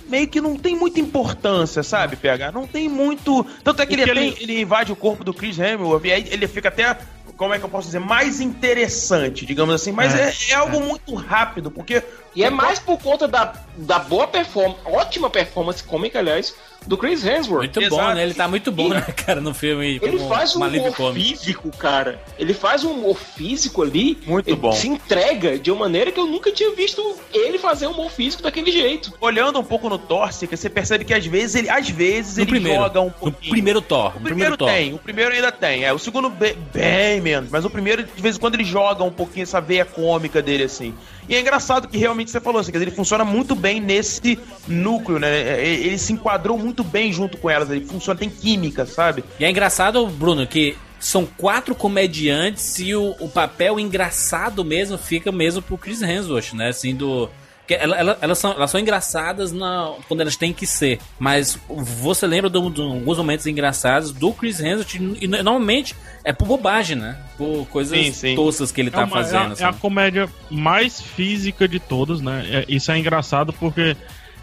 meio 0.09 0.27
que 0.27 0.39
não 0.41 0.57
tem 0.57 0.75
muita 0.75 0.99
importância, 0.99 1.83
sabe, 1.83 2.15
PH? 2.15 2.51
Não 2.51 2.65
tem 2.65 2.87
muito. 2.89 3.45
Tanto 3.63 3.81
é 3.81 3.85
que, 3.85 3.93
ele, 3.93 4.09
ele- 4.09 4.37
ele 4.39 4.61
invade 4.61 4.91
o 4.91 4.95
corpo 4.95 5.23
do 5.23 5.33
Chris 5.33 5.59
Hemsworth 5.59 6.05
e 6.05 6.11
aí 6.11 6.27
ele 6.31 6.47
fica 6.47 6.69
até. 6.69 6.97
Como 7.37 7.53
é 7.53 7.59
que 7.59 7.65
eu 7.65 7.69
posso 7.69 7.85
dizer? 7.85 7.99
Mais 7.99 8.41
interessante, 8.41 9.45
digamos 9.45 9.73
assim. 9.75 9.91
Mas 9.91 10.13
É, 10.13 10.29
é, 10.29 10.51
é 10.51 10.55
algo 10.55 10.81
muito 10.81 11.13
rápido, 11.13 11.69
porque. 11.69 12.03
E 12.35 12.43
é 12.43 12.49
mais 12.49 12.79
por 12.79 12.97
conta 12.99 13.27
da, 13.27 13.53
da 13.77 13.99
boa 13.99 14.27
performance, 14.27 14.81
ótima 14.85 15.29
performance 15.29 15.83
cômica, 15.83 16.19
aliás, 16.19 16.53
do 16.87 16.97
Chris 16.97 17.23
Hemsworth. 17.25 17.75
Muito 17.75 17.89
bom, 17.89 18.13
né? 18.13 18.23
Ele 18.23 18.33
tá 18.33 18.47
muito 18.47 18.71
bom, 18.71 18.89
né, 18.89 19.01
cara, 19.01 19.41
no 19.41 19.53
filme. 19.53 19.99
Ele 20.01 20.17
como 20.17 20.29
faz 20.29 20.55
um 20.55 20.63
humor 20.65 20.95
cômico. 20.95 21.27
físico, 21.37 21.69
cara. 21.77 22.19
Ele 22.39 22.53
faz 22.53 22.83
um 22.83 22.91
humor 22.91 23.17
físico 23.17 23.83
ali. 23.83 24.17
Muito 24.25 24.47
ele 24.49 24.55
bom. 24.55 24.71
Se 24.71 24.87
entrega 24.87 25.59
de 25.59 25.69
uma 25.71 25.81
maneira 25.81 26.11
que 26.11 26.19
eu 26.19 26.25
nunca 26.25 26.51
tinha 26.51 26.73
visto 26.73 27.01
ele 27.33 27.57
fazer 27.57 27.87
um 27.87 27.91
humor 27.91 28.09
físico 28.11 28.41
daquele 28.41 28.71
jeito. 28.71 29.13
Olhando 29.21 29.59
um 29.59 29.63
pouco 29.63 29.89
no 29.89 29.97
Thor, 29.97 30.31
você 30.31 30.69
percebe 30.69 31.03
que 31.05 31.13
às 31.13 31.25
vezes 31.25 31.55
ele, 31.55 31.69
às 31.69 31.89
vezes 31.89 32.37
No 32.37 32.43
ele 32.43 32.51
primeiro. 32.51 32.81
joga 32.81 33.01
um 33.01 33.05
No 33.05 33.11
pouquinho. 33.11 33.51
primeiro 33.51 33.81
Thor. 33.81 34.11
O 34.15 34.19
No 34.19 34.25
primeiro, 34.25 34.55
primeiro 34.55 34.57
Thor. 34.57 34.67
tem, 34.69 34.93
o 34.93 34.97
primeiro 34.97 35.33
ainda 35.35 35.51
tem. 35.51 35.83
É, 35.83 35.91
o 35.93 35.99
segundo 35.99 36.29
bem, 36.29 36.55
bem 36.73 37.21
menos, 37.21 37.49
mas 37.51 37.65
o 37.65 37.69
primeiro 37.69 38.03
de 38.03 38.21
vez 38.21 38.35
em 38.37 38.39
quando 38.39 38.55
ele 38.55 38.63
joga 38.63 39.03
um 39.03 39.11
pouquinho 39.11 39.43
essa 39.43 39.59
veia 39.59 39.83
cômica 39.85 40.41
dele 40.41 40.63
assim. 40.63 40.93
E 41.29 41.35
é 41.35 41.41
engraçado 41.41 41.89
que 41.89 41.97
realmente 41.97 42.31
você 42.31 42.39
falou 42.39 42.61
assim, 42.61 42.71
quer 42.71 42.77
dizer, 42.77 42.87
ele 42.89 42.95
funciona 42.95 43.25
muito 43.25 43.53
bem 43.53 43.81
nesse 43.81 44.39
núcleo, 44.65 45.19
né? 45.19 45.27
É, 45.29 45.65
Ele 45.67 45.97
se 45.97 46.13
enquadrou 46.13 46.57
muito 46.57 46.76
bem 46.83 47.11
junto 47.11 47.37
com 47.37 47.49
elas, 47.49 47.69
ele 47.69 47.85
funciona, 47.85 48.19
tem 48.19 48.29
química, 48.29 48.85
sabe? 48.85 49.23
E 49.39 49.45
é 49.45 49.49
engraçado, 49.49 50.05
Bruno, 50.07 50.45
que 50.47 50.75
são 50.99 51.25
quatro 51.25 51.75
comediantes 51.75 52.79
e 52.79 52.95
o, 52.95 53.15
o 53.19 53.29
papel 53.29 53.79
engraçado 53.79 54.63
mesmo 54.65 54.97
fica 54.97 55.31
mesmo 55.31 55.61
pro 55.61 55.77
Chris 55.77 56.01
Hemsworth, 56.01 56.53
né? 56.53 56.69
Assim, 56.69 56.95
do... 56.95 57.29
que 57.67 57.73
ela- 57.75 57.95
ela- 57.97 58.17
elas, 58.21 58.39
são, 58.39 58.51
elas 58.53 58.71
são 58.71 58.79
engraçadas 58.79 59.51
na, 59.51 59.93
quando 60.07 60.21
elas 60.21 60.35
têm 60.35 60.51
que 60.53 60.65
ser. 60.65 60.99
Mas 61.19 61.59
você 61.69 62.25
lembra 62.25 62.49
de, 62.49 62.57
um- 62.57 62.71
de 62.71 62.81
alguns 62.81 63.17
momentos 63.17 63.45
engraçados 63.45 64.11
do 64.11 64.31
Chris 64.33 64.59
Hemsworth 64.59 64.95
e, 65.21 65.27
normalmente 65.27 65.95
é 66.23 66.33
por 66.33 66.47
bobagem, 66.47 66.95
né? 66.97 67.15
Por 67.37 67.67
coisas 67.67 67.95
Sim, 67.97 68.11
sim. 68.11 68.35
que 68.73 68.81
ele 68.81 68.89
tá 68.89 69.01
é, 69.01 69.05
uma- 69.05 69.19
é 69.19 69.23
fazendo. 69.23 69.49
é 69.49 69.53
assim. 69.53 69.63
a 69.65 69.73
comédia 69.73 70.27
mais 70.49 70.99
física 70.99 71.67
de 71.67 71.79
todas, 71.79 72.21
né? 72.21 72.43
É- 72.49 72.65
isso 72.67 72.91
é 72.91 72.97
engraçado 72.97 73.53
porque 73.53 73.95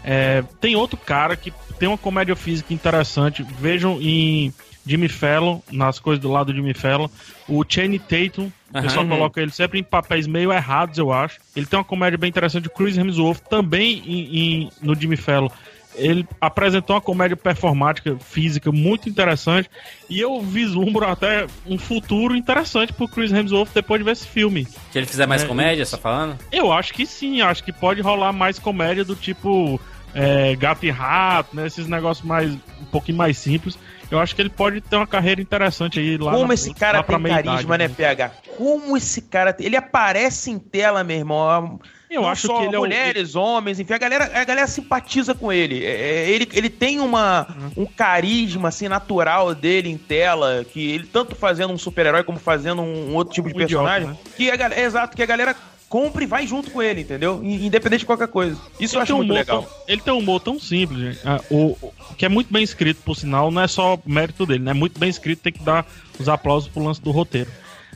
é, 0.05 0.43
tem 0.61 0.75
outro 0.75 0.95
cara 0.97 1.35
que 1.35 1.51
tem 1.79 1.87
uma 1.89 1.97
comédia 1.97 2.35
física 2.35 2.73
interessante. 2.73 3.43
Vejam 3.59 3.99
em 4.01 4.53
Jimmy 4.85 5.07
Fallon, 5.09 5.59
nas 5.71 5.99
coisas 5.99 6.21
do 6.21 6.31
lado 6.31 6.51
do 6.51 6.55
Jimmy 6.55 6.73
Fallon, 6.73 7.07
o 7.47 7.63
Channing 7.67 7.99
Tatum. 7.99 8.51
O 8.69 8.81
pessoal 8.81 9.03
Uhum. 9.05 9.09
coloca 9.11 9.41
ele 9.41 9.51
sempre 9.51 9.79
em 9.79 9.83
papéis 9.83 10.27
meio 10.27 10.51
errados, 10.51 10.97
eu 10.97 11.11
acho. 11.11 11.39
Ele 11.55 11.65
tem 11.65 11.77
uma 11.79 11.85
comédia 11.85 12.17
bem 12.17 12.29
interessante. 12.29 12.67
O 12.67 12.71
Chris 12.71 12.97
Hemsworth 12.97 13.39
também 13.49 14.03
em- 14.05 14.37
em- 14.37 14.69
no 14.81 14.93
Jimmy 14.99 15.15
Fallon. 15.17 15.49
Ele 15.97 16.27
apresentou 16.41 16.93
uma 16.93 17.01
comédia 17.01 17.37
performática 17.37 18.17
física 18.17 18.69
muito 18.69 19.07
interessante 19.07 19.69
e 20.09 20.19
eu 20.19 20.41
vislumbro 20.41 21.07
até 21.07 21.47
um 21.65 21.77
futuro 21.77 22.35
interessante 22.35 22.91
pro 22.91 23.07
Chris 23.07 23.31
Hemsworth 23.31 23.69
depois 23.73 24.01
de 24.01 24.03
ver 24.03 24.11
esse 24.11 24.27
filme. 24.27 24.65
Se 24.91 24.97
ele 24.99 25.05
fizer 25.07 25.25
mais 25.25 25.43
É, 25.43 25.47
comédia, 25.47 25.85
você 25.85 25.91
tá 25.95 25.97
falando? 26.01 26.37
Eu 26.51 26.69
acho 26.73 26.93
que 26.93 27.05
sim, 27.05 27.39
acho 27.39 27.63
que 27.63 27.71
pode 27.71 28.01
rolar 28.01 28.33
mais 28.33 28.59
comédia 28.59 29.05
do 29.05 29.15
tipo 29.15 29.79
é, 30.15 30.55
gato 30.55 30.85
e 30.85 30.89
rato, 30.89 31.55
né? 31.55 31.67
Esses 31.67 31.87
negócios 31.87 32.25
mais 32.25 32.51
um 32.53 32.85
pouquinho 32.91 33.17
mais 33.17 33.37
simples. 33.37 33.77
Eu 34.09 34.19
acho 34.19 34.35
que 34.35 34.41
ele 34.41 34.49
pode 34.49 34.81
ter 34.81 34.95
uma 34.95 35.07
carreira 35.07 35.41
interessante 35.41 35.99
aí 35.99 36.17
lá. 36.17 36.31
Como 36.31 36.47
na- 36.47 36.53
esse 36.53 36.73
cara 36.73 37.03
tem 37.03 37.21
carisma, 37.21 37.77
né, 37.77 37.89
PH? 37.89 38.31
Como 38.55 38.95
esse 38.95 39.21
cara 39.21 39.51
tem... 39.51 39.65
Ele 39.65 39.75
aparece 39.75 40.51
em 40.51 40.59
tela, 40.59 41.03
meu 41.03 41.17
irmão. 41.17 41.79
Eu 42.09 42.21
Não 42.21 42.29
acho 42.29 42.47
que 42.47 42.63
ele 42.63 42.75
é 42.75 42.77
o- 42.77 42.83
mulheres, 42.83 43.35
homens, 43.35 43.79
enfim, 43.79 43.93
a 43.93 43.97
galera, 43.97 44.31
a 44.39 44.43
galera 44.45 44.67
simpatiza 44.67 45.33
com 45.33 45.51
ele. 45.51 45.83
É, 45.83 45.89
é, 45.89 46.29
ele. 46.29 46.47
Ele 46.53 46.69
tem 46.69 46.99
uma, 46.99 47.47
um 47.75 47.85
carisma 47.85 48.69
assim 48.69 48.87
natural 48.87 49.53
dele 49.55 49.89
em 49.89 49.97
tela, 49.97 50.63
que 50.71 50.91
ele 50.91 51.07
tanto 51.07 51.35
fazendo 51.35 51.73
um 51.73 51.77
super-herói 51.77 52.23
como 52.23 52.37
fazendo 52.39 52.83
um, 52.83 53.15
outro 53.15 53.33
tipo 53.33 53.49
de 53.49 53.55
Um 53.55 53.61
idiota, 53.61 53.89
personagem, 53.89 54.07
né? 54.09 54.17
que 54.37 54.51
a 54.51 54.55
galera, 54.55 54.81
exato, 54.81 55.17
que 55.17 55.23
a 55.23 55.25
galera 55.25 55.55
compra 55.89 56.23
e 56.23 56.27
vai 56.27 56.45
junto 56.47 56.71
com 56.71 56.81
ele, 56.81 57.01
entendeu? 57.01 57.41
Independente 57.43 57.99
de 58.01 58.05
qualquer 58.05 58.27
coisa. 58.27 58.57
Isso 58.79 58.95
eu 58.95 58.99
Ele 58.99 59.03
acho 59.03 59.05
tem 59.07 59.15
um 59.15 59.17
muito 59.19 59.29
humor 59.31 59.39
legal. 59.39 59.63
tão- 59.63 59.71
ele 59.87 60.01
tem 60.01 60.13
um 60.13 60.17
humor 60.17 60.39
tão 60.41 60.59
simples, 60.59 60.99
gente. 60.99 61.19
Ah, 61.25 61.39
o, 61.49 61.77
o- 61.81 61.93
que 62.17 62.25
é 62.25 62.29
muito 62.29 62.51
bem 62.51 62.63
escrito, 62.63 63.01
por 63.03 63.15
sinal, 63.15 63.51
não 63.51 63.61
é 63.61 63.67
só 63.67 63.97
mérito 64.05 64.45
dele, 64.45 64.63
né? 64.63 64.73
Muito 64.73 64.99
bem 64.99 65.09
escrito, 65.09 65.41
tem 65.41 65.53
que 65.53 65.63
dar 65.63 65.85
os 66.19 66.27
aplausos 66.29 66.69
pro 66.69 66.83
lance 66.83 67.01
do 67.01 67.11
roteiro. 67.11 67.49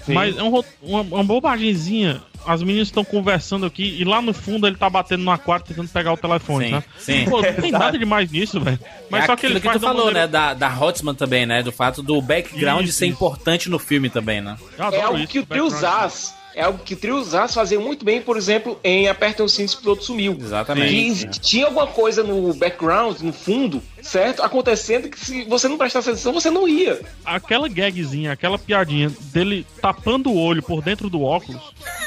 Sim. 0.06 0.14
Mas 0.14 0.38
é 0.38 0.44
um 0.44 0.64
uma, 0.82 1.02
uma 1.02 1.24
bobagemzinha. 1.24 2.22
As 2.48 2.64
meninas 2.64 2.88
estão 2.88 3.03
conversando 3.03 3.66
aqui 3.66 3.98
e 3.99 4.06
lá 4.06 4.22
no 4.22 4.34
fundo 4.34 4.66
ele 4.66 4.78
tá 4.78 4.90
batendo 4.90 5.24
no 5.24 5.30
aquário 5.32 5.66
tentando 5.66 5.90
pegar 5.90 6.14
o 6.14 6.18
telefone, 6.18 6.68
Sim, 6.68 6.72
né? 6.72 6.84
sim. 6.98 7.26
Pô, 7.26 7.41
não 7.44 7.53
tem 7.53 7.70
nada 7.72 7.98
demais 7.99 8.32
nisso, 8.32 8.61
velho. 8.61 8.80
Mas 9.10 9.24
é 9.24 9.28
só 9.28 9.36
que 9.36 9.45
ele 9.45 9.60
que 9.60 9.66
faz 9.68 9.78
tu 9.78 9.82
falou, 9.86 10.06
maneira- 10.06 10.22
né? 10.26 10.32
Da, 10.32 10.53
da 10.53 10.70
Hotsman 10.74 11.14
também, 11.14 11.45
né? 11.45 11.61
Do 11.61 11.72
fato 11.74 12.02
do 12.02 12.22
background 12.22 12.86
Isso, 12.86 12.98
ser 12.98 13.07
isso. 13.07 13.14
importante 13.14 13.70
no 13.70 13.78
filme 13.78 14.10
também, 14.10 14.40
né? 14.40 14.56
É 14.78 15.02
algo 15.02 15.28
que 15.28 15.40
o 15.40 15.45
trio 15.45 15.70
Zaz, 15.70 16.34
é 16.55 16.61
algo 16.63 16.80
que 16.80 16.93
o 16.93 16.97
trio 16.97 17.23
Zaz 17.23 17.53
fazia 17.53 17.80
muito 17.80 18.03
bem, 18.03 18.21
por 18.21 18.38
exemplo, 18.38 18.80
em 18.84 19.07
Apertem 19.07 19.45
os 19.45 19.53
Cintos, 19.53 19.76
o 19.76 19.81
piloto 19.81 20.03
sumiu. 20.03 20.38
Exatamente. 20.39 21.27
Que 21.27 21.39
tinha 21.39 21.65
alguma 21.65 21.88
coisa 21.88 22.23
no 22.23 22.53
background, 22.53 23.19
no 23.21 23.34
fundo, 23.34 23.81
certo? 24.01 24.41
Acontecendo 24.43 25.09
que 25.09 25.19
se 25.19 25.43
você 25.45 25.67
não 25.67 25.77
prestasse 25.77 26.09
atenção, 26.09 26.34
você 26.34 26.49
não 26.49 26.67
ia. 26.67 26.99
Aquela 27.26 27.67
gagzinha, 27.67 28.31
aquela 28.31 28.57
piadinha 28.57 29.11
dele 29.34 29.65
tapando 29.81 30.30
o 30.31 30.38
olho 30.41 30.61
por 30.63 30.81
dentro 30.81 31.09
do 31.09 31.21
óculos. 31.21 31.61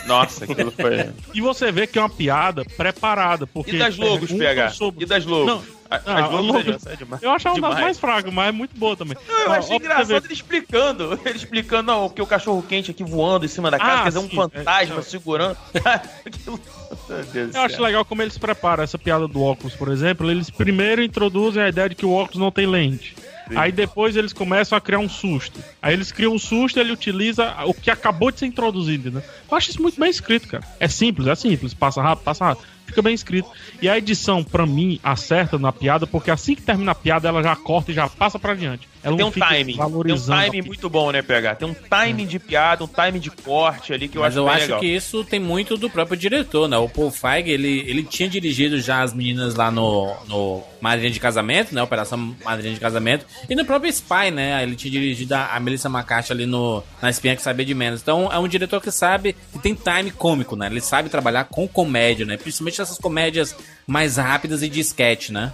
Nossa, 0.07 0.45
aquilo 0.45 0.71
foi. 0.71 1.11
E 1.35 1.41
você 1.41 1.71
vê 1.73 1.87
que 1.87 1.99
é 1.99 2.03
uma 2.03 2.11
piada 2.11 2.65
preparada. 2.77 3.47
Porque 3.47 3.77
E 3.77 3.79
das 3.79 3.97
logos, 3.97 4.31
PH? 4.33 4.71
sobre- 4.71 5.05
E 5.05 5.07
das 5.07 5.25
logos? 5.25 5.47
Não, 5.47 5.63
A- 5.91 6.01
ah, 6.07 6.25
as 6.25 6.31
logos 6.31 6.47
logo- 6.47 6.91
é 6.91 6.97
demais. 6.97 7.23
Eu 7.23 7.31
achava 7.31 7.55
uma 7.57 7.69
das 7.69 7.77
Demais. 7.77 7.85
mais 7.85 7.99
fracas, 7.99 8.33
mas 8.33 8.49
é 8.49 8.53
muito 8.53 8.77
boa 8.79 8.97
também. 8.97 9.17
Não, 9.29 9.41
eu 9.41 9.53
achei 9.53 9.77
ó, 9.77 9.79
engraçado 9.79 10.25
ele 10.25 10.33
explicando. 10.33 11.21
Ele 11.25 11.37
explicando, 11.37 11.83
não, 11.93 12.09
porque 12.09 12.23
o 12.23 12.27
cachorro 12.27 12.63
quente 12.67 12.91
aqui 12.91 13.05
voando 13.05 13.45
em 13.45 13.49
cima 13.49 13.71
da 13.71 13.79
casa, 13.79 13.93
Ah, 13.93 14.03
quer 14.03 14.09
dizer, 14.09 14.19
um 14.21 14.29
sim, 14.29 14.37
fantasma 14.37 14.99
é, 14.99 15.03
segurando. 15.03 15.57
Aquilo- 16.27 16.61
Meu 17.09 17.25
Deus 17.25 17.51
do 17.51 17.57
Eu 17.57 17.63
acho 17.63 17.83
legal 17.83 18.05
como 18.05 18.23
eles 18.23 18.37
preparam 18.39 18.83
essa 18.83 18.99
piada 18.99 19.27
do 19.29 19.43
óculos, 19.43 19.75
por 19.75 19.89
exemplo. 19.89 20.31
Eles 20.31 20.51
primeiro 20.51 21.03
introduzem 21.03 21.63
a 21.63 21.69
ideia 21.69 21.82
de 21.89 21.95
que 21.95 22.07
o 22.07 22.13
óculos 22.13 22.41
não 22.41 22.51
tem 22.51 22.67
lente. 22.67 23.15
Aí 23.55 23.73
depois 23.73 24.17
eles 24.17 24.33
começam 24.33 24.77
a 24.77 24.81
criar 24.81 24.99
um 24.99 25.09
susto. 25.09 25.63
Aí 25.81 25.93
eles 25.93 26.11
criam 26.11 26.35
um 26.35 26.39
susto 26.39 26.79
e 26.79 26.81
ele 26.81 26.93
utiliza 26.93 27.55
o 27.67 27.75
que 27.75 27.91
acabou 27.91 28.31
de 28.31 28.39
ser 28.39 28.47
introduzido, 28.47 29.11
né? 29.11 29.23
Eu 29.51 29.57
acho 29.57 29.71
isso 29.71 29.83
muito 29.83 30.01
bem 30.01 30.09
escrito, 30.09 30.49
cara. 30.49 30.65
É 30.81 30.89
simples, 30.89 31.27
é 31.27 31.35
simples. 31.35 31.75
Passa 31.75 32.01
rápido, 32.01 32.25
passa 32.25 32.45
rápido. 32.45 32.67
Fica 32.87 33.03
bem 33.03 33.15
escrito. 33.15 33.49
E 33.81 33.89
a 33.89 33.97
edição, 33.97 34.45
pra 34.45 34.67
mim, 34.67 35.01
acerta 35.03 35.59
na 35.59 35.73
piada, 35.73 36.07
porque 36.07 36.31
assim 36.31 36.55
que 36.55 36.63
termina 36.63 36.93
a 36.93 36.95
piada, 36.95 37.29
ela 37.29 37.43
já 37.43 37.57
corta 37.57 37.91
e 37.91 37.95
já 37.95 38.09
passa 38.09 38.39
pra 38.39 38.55
diante. 38.55 38.89
Ela 39.03 39.17
Tem 39.17 39.27
um 39.27 39.31
timing. 39.33 39.77
Tem 39.77 40.15
um 40.15 40.21
timing 40.27 40.63
muito 40.63 40.89
bom, 40.89 41.11
né, 41.11 41.23
PH? 41.23 41.57
Tem 41.57 41.69
um 41.69 41.75
timing 41.75 42.27
de 42.27 42.39
piada, 42.39 42.85
um 42.85 42.89
timing 42.89 43.19
de 43.19 43.31
corte 43.31 43.93
ali 43.93 44.07
que 44.07 44.17
eu 44.17 44.23
Mas 44.23 44.35
acho 44.35 44.39
eu 44.39 44.45
bem 44.45 44.55
acho 44.55 44.65
legal. 44.65 44.81
que 44.81 44.87
isso 44.87 45.25
tem 45.25 45.41
muito 45.41 45.77
do 45.77 45.91
próprio 45.91 46.17
diretor, 46.17 46.69
né? 46.69 46.77
O 46.77 46.89
Paul 46.89 47.11
Feig, 47.11 47.51
ele, 47.51 47.81
ele 47.89 48.05
tinha 48.05 48.29
dirigido 48.29 48.81
já 48.81 49.03
as 49.03 49.13
meninas 49.13 49.57
lá 49.57 49.73
no, 49.73 50.15
no 50.29 50.63
Madrinha 50.81 51.11
de 51.11 51.19
Casamento, 51.19 51.75
né? 51.75 51.83
Operação 51.83 52.37
Madrinha 52.45 52.75
de 52.75 52.81
Casamento. 52.81 53.27
E 53.51 53.57
no 53.57 53.65
próprio 53.65 53.91
Spy, 53.91 54.31
né? 54.33 54.63
Ele 54.63 54.77
tinha 54.77 54.93
dirigido 54.93 55.35
a, 55.35 55.47
a 55.57 55.59
Melissa 55.59 55.89
McCarthy 55.89 56.33
ali 56.33 56.47
no, 56.47 56.85
na 57.01 57.11
Espinha 57.11 57.35
que 57.35 57.43
Sabia 57.43 57.67
de 57.67 57.75
Menos. 57.75 58.03
Então 58.03 58.31
é 58.33 58.39
um 58.39 58.47
diretor 58.47 58.81
que 58.81 58.93
sabe, 58.93 59.35
que 59.53 59.59
tem 59.59 59.75
time 59.75 60.13
cômico, 60.13 60.55
né? 60.55 60.67
Ele 60.67 60.81
sabe 60.81 61.09
trabalhar 61.09 61.45
com 61.45 61.67
comédia, 61.67 62.25
né? 62.25 62.37
Principalmente 62.37 62.72
essas 62.81 62.99
comédias 62.99 63.55
mais 63.87 64.17
rápidas 64.17 64.63
e 64.63 64.69
de 64.69 64.81
sketch, 64.81 65.31
né? 65.31 65.53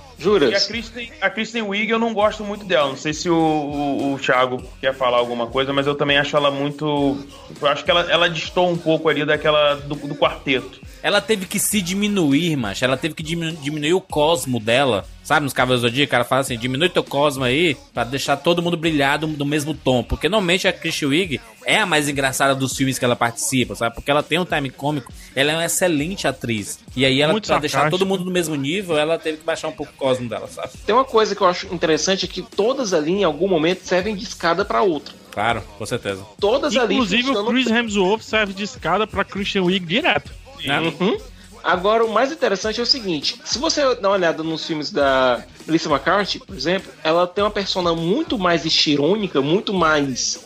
E 0.53 0.55
a 0.55 0.61
Kristen, 0.69 1.13
a 1.21 1.31
Kristen 1.31 1.63
Wiig 1.63 1.91
eu 1.91 1.99
não 1.99 2.13
gosto 2.13 2.45
muito 2.45 2.65
dela. 2.65 2.89
Não 2.89 2.97
sei 2.97 3.13
se 3.13 3.29
o, 3.29 3.35
o, 3.35 4.15
o 4.15 4.19
Thiago 4.19 4.63
quer 4.81 4.95
falar 4.95 5.19
alguma 5.19 5.47
coisa, 5.47 5.73
mas 5.73 5.87
eu 5.87 5.95
também 5.95 6.19
acho 6.19 6.37
ela 6.37 6.51
muito. 6.51 7.19
Eu 7.61 7.69
acho 7.69 7.85
que 7.85 7.91
ela, 7.91 8.03
ela 8.11 8.29
distou 8.29 8.71
um 8.71 8.77
pouco 8.77 9.09
ali 9.09 9.25
daquela. 9.25 9.75
do, 9.75 9.95
do 9.95 10.15
quarteto. 10.15 10.81
Ela 11.03 11.21
teve 11.21 11.47
que 11.47 11.59
se 11.59 11.81
diminuir, 11.81 12.57
macho. 12.57 12.85
Ela 12.85 12.97
teve 12.97 13.15
que 13.15 13.23
diminu- 13.23 13.57
diminuir 13.57 13.95
o 13.95 14.01
cosmo 14.01 14.59
dela. 14.61 15.05
Sabe, 15.23 15.45
nos 15.45 15.53
Cavaleiros 15.53 15.83
do 15.83 15.89
Zodíaco, 15.91 16.15
ela 16.15 16.25
fala 16.25 16.41
assim, 16.41 16.57
diminui 16.57 16.89
teu 16.89 17.05
cosmo 17.05 17.45
aí 17.45 17.77
pra 17.93 18.03
deixar 18.03 18.37
todo 18.39 18.63
mundo 18.63 18.79
brilhado 18.79 19.27
do 19.27 19.45
mesmo 19.45 19.75
tom. 19.75 20.03
Porque 20.03 20.27
normalmente 20.27 20.67
a 20.67 20.73
Christian 20.73 21.09
Wiig 21.09 21.39
é 21.67 21.81
a 21.81 21.85
mais 21.85 22.09
engraçada 22.09 22.55
dos 22.55 22.75
filmes 22.75 22.99
que 22.99 23.05
ela 23.05 23.15
participa, 23.15 23.75
sabe? 23.75 23.95
Porque 23.95 24.11
ela 24.11 24.23
tem 24.23 24.39
um 24.39 24.45
time 24.47 24.71
cômico, 24.71 25.13
ela 25.37 25.53
é 25.53 25.55
uma 25.55 25.67
excelente 25.67 26.27
atriz. 26.27 26.79
E 26.97 27.05
aí 27.05 27.21
ela, 27.21 27.33
Muito 27.33 27.47
pra 27.47 27.59
deixar 27.59 27.91
todo 27.91 28.07
mundo 28.07 28.25
no 28.25 28.31
mesmo 28.31 28.55
nível, 28.55 28.97
ela 28.97 29.19
teve 29.19 29.37
que 29.37 29.45
baixar 29.45 29.69
um 29.69 29.73
pouco 29.73 29.93
o 29.93 29.99
cosmo 29.99 30.27
dela, 30.31 30.49
sabe? 30.49 30.71
Tem 30.87 30.95
uma 30.95 31.05
coisa 31.05 31.35
que 31.37 31.43
eu 31.43 31.47
acho 31.47 31.67
interessante 31.75 32.25
é 32.25 32.29
que 32.29 32.41
todas 32.41 32.95
ali, 32.95 33.13
em 33.13 33.25
algum 33.25 33.49
momento, 33.49 33.81
servem 33.85 34.17
de 34.17 34.25
escada 34.25 34.65
pra 34.65 34.81
outra. 34.81 35.15
Claro, 35.31 35.63
com 35.77 35.85
certeza. 35.85 36.25
Todas 36.41 36.75
ali 36.75 36.95
Inclusive, 36.95 37.31
o 37.33 37.45
Chris 37.45 37.67
Hemsworth 37.67 38.23
serve 38.23 38.55
de 38.55 38.65
escada 38.65 39.07
pra 39.07 39.25
Christian 39.25 39.65
Wiig 39.65 39.85
direto. 39.85 40.33
Uhum. 40.65 41.19
Agora, 41.63 42.05
o 42.05 42.13
mais 42.13 42.33
interessante 42.33 42.81
é 42.81 42.83
o 42.83 42.87
seguinte: 42.87 43.41
se 43.45 43.59
você 43.59 43.83
dar 43.97 44.09
uma 44.09 44.17
olhada 44.17 44.43
nos 44.43 44.65
filmes 44.65 44.91
da 44.91 45.45
Melissa 45.67 45.89
McCarthy, 45.89 46.39
por 46.39 46.57
exemplo, 46.57 46.93
ela 47.03 47.27
tem 47.27 47.45
uma 47.45 47.51
persona 47.51 47.95
muito 47.95 48.39
mais 48.39 48.65
estirônica, 48.65 49.41
muito 49.41 49.75
mais. 49.75 50.41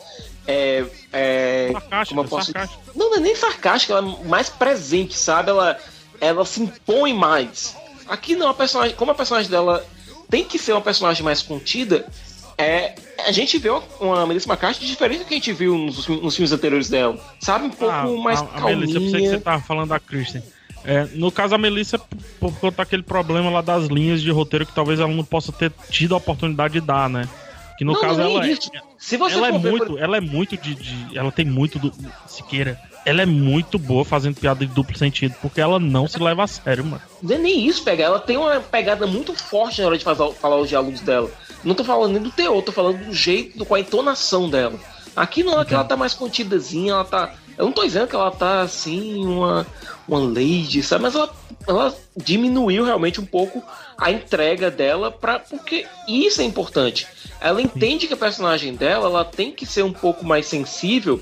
É, 0.46 0.84
é, 1.12 1.72
como 2.08 2.22
eu 2.22 2.24
posso... 2.24 2.52
Não, 2.96 3.10
não 3.10 3.16
é 3.16 3.20
nem 3.20 3.36
sarcástica, 3.36 3.92
ela 3.92 4.18
é 4.20 4.26
mais 4.26 4.48
presente, 4.48 5.16
sabe? 5.16 5.50
Ela, 5.50 5.78
ela 6.20 6.44
se 6.44 6.60
impõe 6.62 7.14
mais. 7.14 7.76
Aqui 8.08 8.34
não, 8.34 8.48
a 8.48 8.54
personagem, 8.54 8.96
como 8.96 9.12
a 9.12 9.14
personagem 9.14 9.48
dela 9.48 9.86
tem 10.28 10.44
que 10.44 10.58
ser 10.58 10.72
uma 10.72 10.80
personagem 10.80 11.22
mais 11.22 11.42
contida, 11.42 12.06
é, 12.58 12.94
a 13.26 13.32
gente 13.32 13.58
vê 13.58 13.68
uma, 14.00 14.26
Melissa 14.26 14.48
McCarthy 14.50 14.86
diferente 14.86 15.20
do 15.20 15.24
que 15.26 15.34
a 15.34 15.36
gente 15.36 15.52
viu 15.52 15.76
nos, 15.78 16.06
nos 16.08 16.34
filmes 16.36 16.52
anteriores 16.52 16.88
dela. 16.88 17.18
Sabe? 17.40 17.66
Um 17.66 17.70
pouco 17.70 18.18
mais 18.18 18.40
Ah, 18.40 18.48
a, 18.54 18.58
a 18.58 18.64
Melissa, 18.66 18.96
eu 18.98 19.00
pensei 19.00 19.02
que 19.02 19.10
calminha. 19.12 19.30
você 19.30 19.38
tava 19.40 19.62
falando 19.62 19.88
da 19.90 20.00
Kristen. 20.00 20.42
É, 20.84 21.06
no 21.14 21.30
caso, 21.30 21.54
a 21.54 21.58
Melissa, 21.58 21.98
por, 22.40 22.52
conta 22.58 22.78
daquele 22.78 23.02
problema 23.04 23.48
lá 23.50 23.60
das 23.60 23.86
linhas 23.86 24.20
de 24.20 24.30
roteiro 24.32 24.66
que 24.66 24.74
talvez 24.74 24.98
ela 24.98 25.12
não 25.12 25.24
possa 25.24 25.52
ter 25.52 25.70
tido 25.90 26.14
a 26.14 26.18
oportunidade 26.18 26.74
de 26.74 26.80
dar, 26.80 27.08
né? 27.08 27.28
Que 27.78 27.84
no 27.84 27.92
Não, 27.92 28.00
caso 28.00 28.18
não 28.18 28.26
é 28.26 28.34
ela, 28.34 28.46
isso. 28.48 28.70
Se 28.98 29.16
você 29.16 29.34
ela 29.36 29.48
é 29.48 29.52
ver, 29.52 29.70
muito, 29.70 29.86
por- 29.86 30.00
ela 30.00 30.16
é 30.16 30.20
muito 30.20 30.56
de, 30.56 30.74
de- 30.74 31.16
ela 31.18 31.30
tem 31.32 31.44
muito 31.44 31.78
do 31.78 31.92
Siqueira. 32.26 32.78
Ela 33.04 33.22
é 33.22 33.26
muito 33.26 33.78
boa 33.80 34.04
fazendo 34.04 34.36
piada 34.36 34.64
de 34.64 34.72
duplo 34.72 34.96
sentido, 34.96 35.34
porque 35.42 35.60
ela 35.60 35.80
não 35.80 36.06
se 36.06 36.20
leva 36.22 36.44
a 36.44 36.46
sério, 36.46 36.84
mano. 36.84 37.02
Não 37.22 37.34
é 37.34 37.38
nem 37.38 37.66
isso 37.66 37.82
pegar, 37.82 38.04
ela 38.04 38.20
tem 38.20 38.36
uma 38.36 38.60
pegada 38.60 39.06
muito 39.08 39.34
forte 39.34 39.80
na 39.80 39.88
hora 39.88 39.98
de 39.98 40.04
fazer, 40.04 40.32
falar 40.34 40.56
os 40.60 40.68
diálogos 40.68 41.00
dela. 41.00 41.28
Não 41.64 41.74
tô 41.74 41.84
falando 41.84 42.12
nem 42.12 42.22
do 42.22 42.30
teor, 42.30 42.62
tô 42.62 42.72
falando 42.72 43.04
do 43.06 43.14
jeito, 43.14 43.64
com 43.64 43.74
a 43.74 43.80
entonação 43.80 44.48
dela. 44.50 44.78
Aqui 45.14 45.42
não, 45.42 45.58
aqui 45.58 45.74
ela 45.74 45.84
tá 45.84 45.96
mais 45.96 46.14
contidazinha, 46.14 46.92
ela 46.92 47.04
tá. 47.04 47.34
Eu 47.58 47.66
não 47.66 47.72
tô 47.72 47.84
dizendo 47.84 48.06
que 48.08 48.14
ela 48.16 48.30
tá 48.30 48.62
assim, 48.62 49.24
uma, 49.26 49.66
uma 50.08 50.18
lady, 50.18 50.82
sabe? 50.82 51.02
Mas 51.02 51.14
ela, 51.14 51.30
ela 51.68 51.94
diminuiu 52.16 52.84
realmente 52.84 53.20
um 53.20 53.26
pouco 53.26 53.62
a 53.98 54.10
entrega 54.10 54.70
dela 54.70 55.10
para 55.10 55.38
porque 55.38 55.86
isso 56.08 56.40
é 56.40 56.44
importante. 56.44 57.06
Ela 57.40 57.60
entende 57.60 58.06
que 58.06 58.14
a 58.14 58.16
personagem 58.16 58.74
dela 58.74 59.06
ela 59.06 59.24
tem 59.24 59.52
que 59.52 59.66
ser 59.66 59.82
um 59.82 59.92
pouco 59.92 60.24
mais 60.24 60.46
sensível 60.46 61.20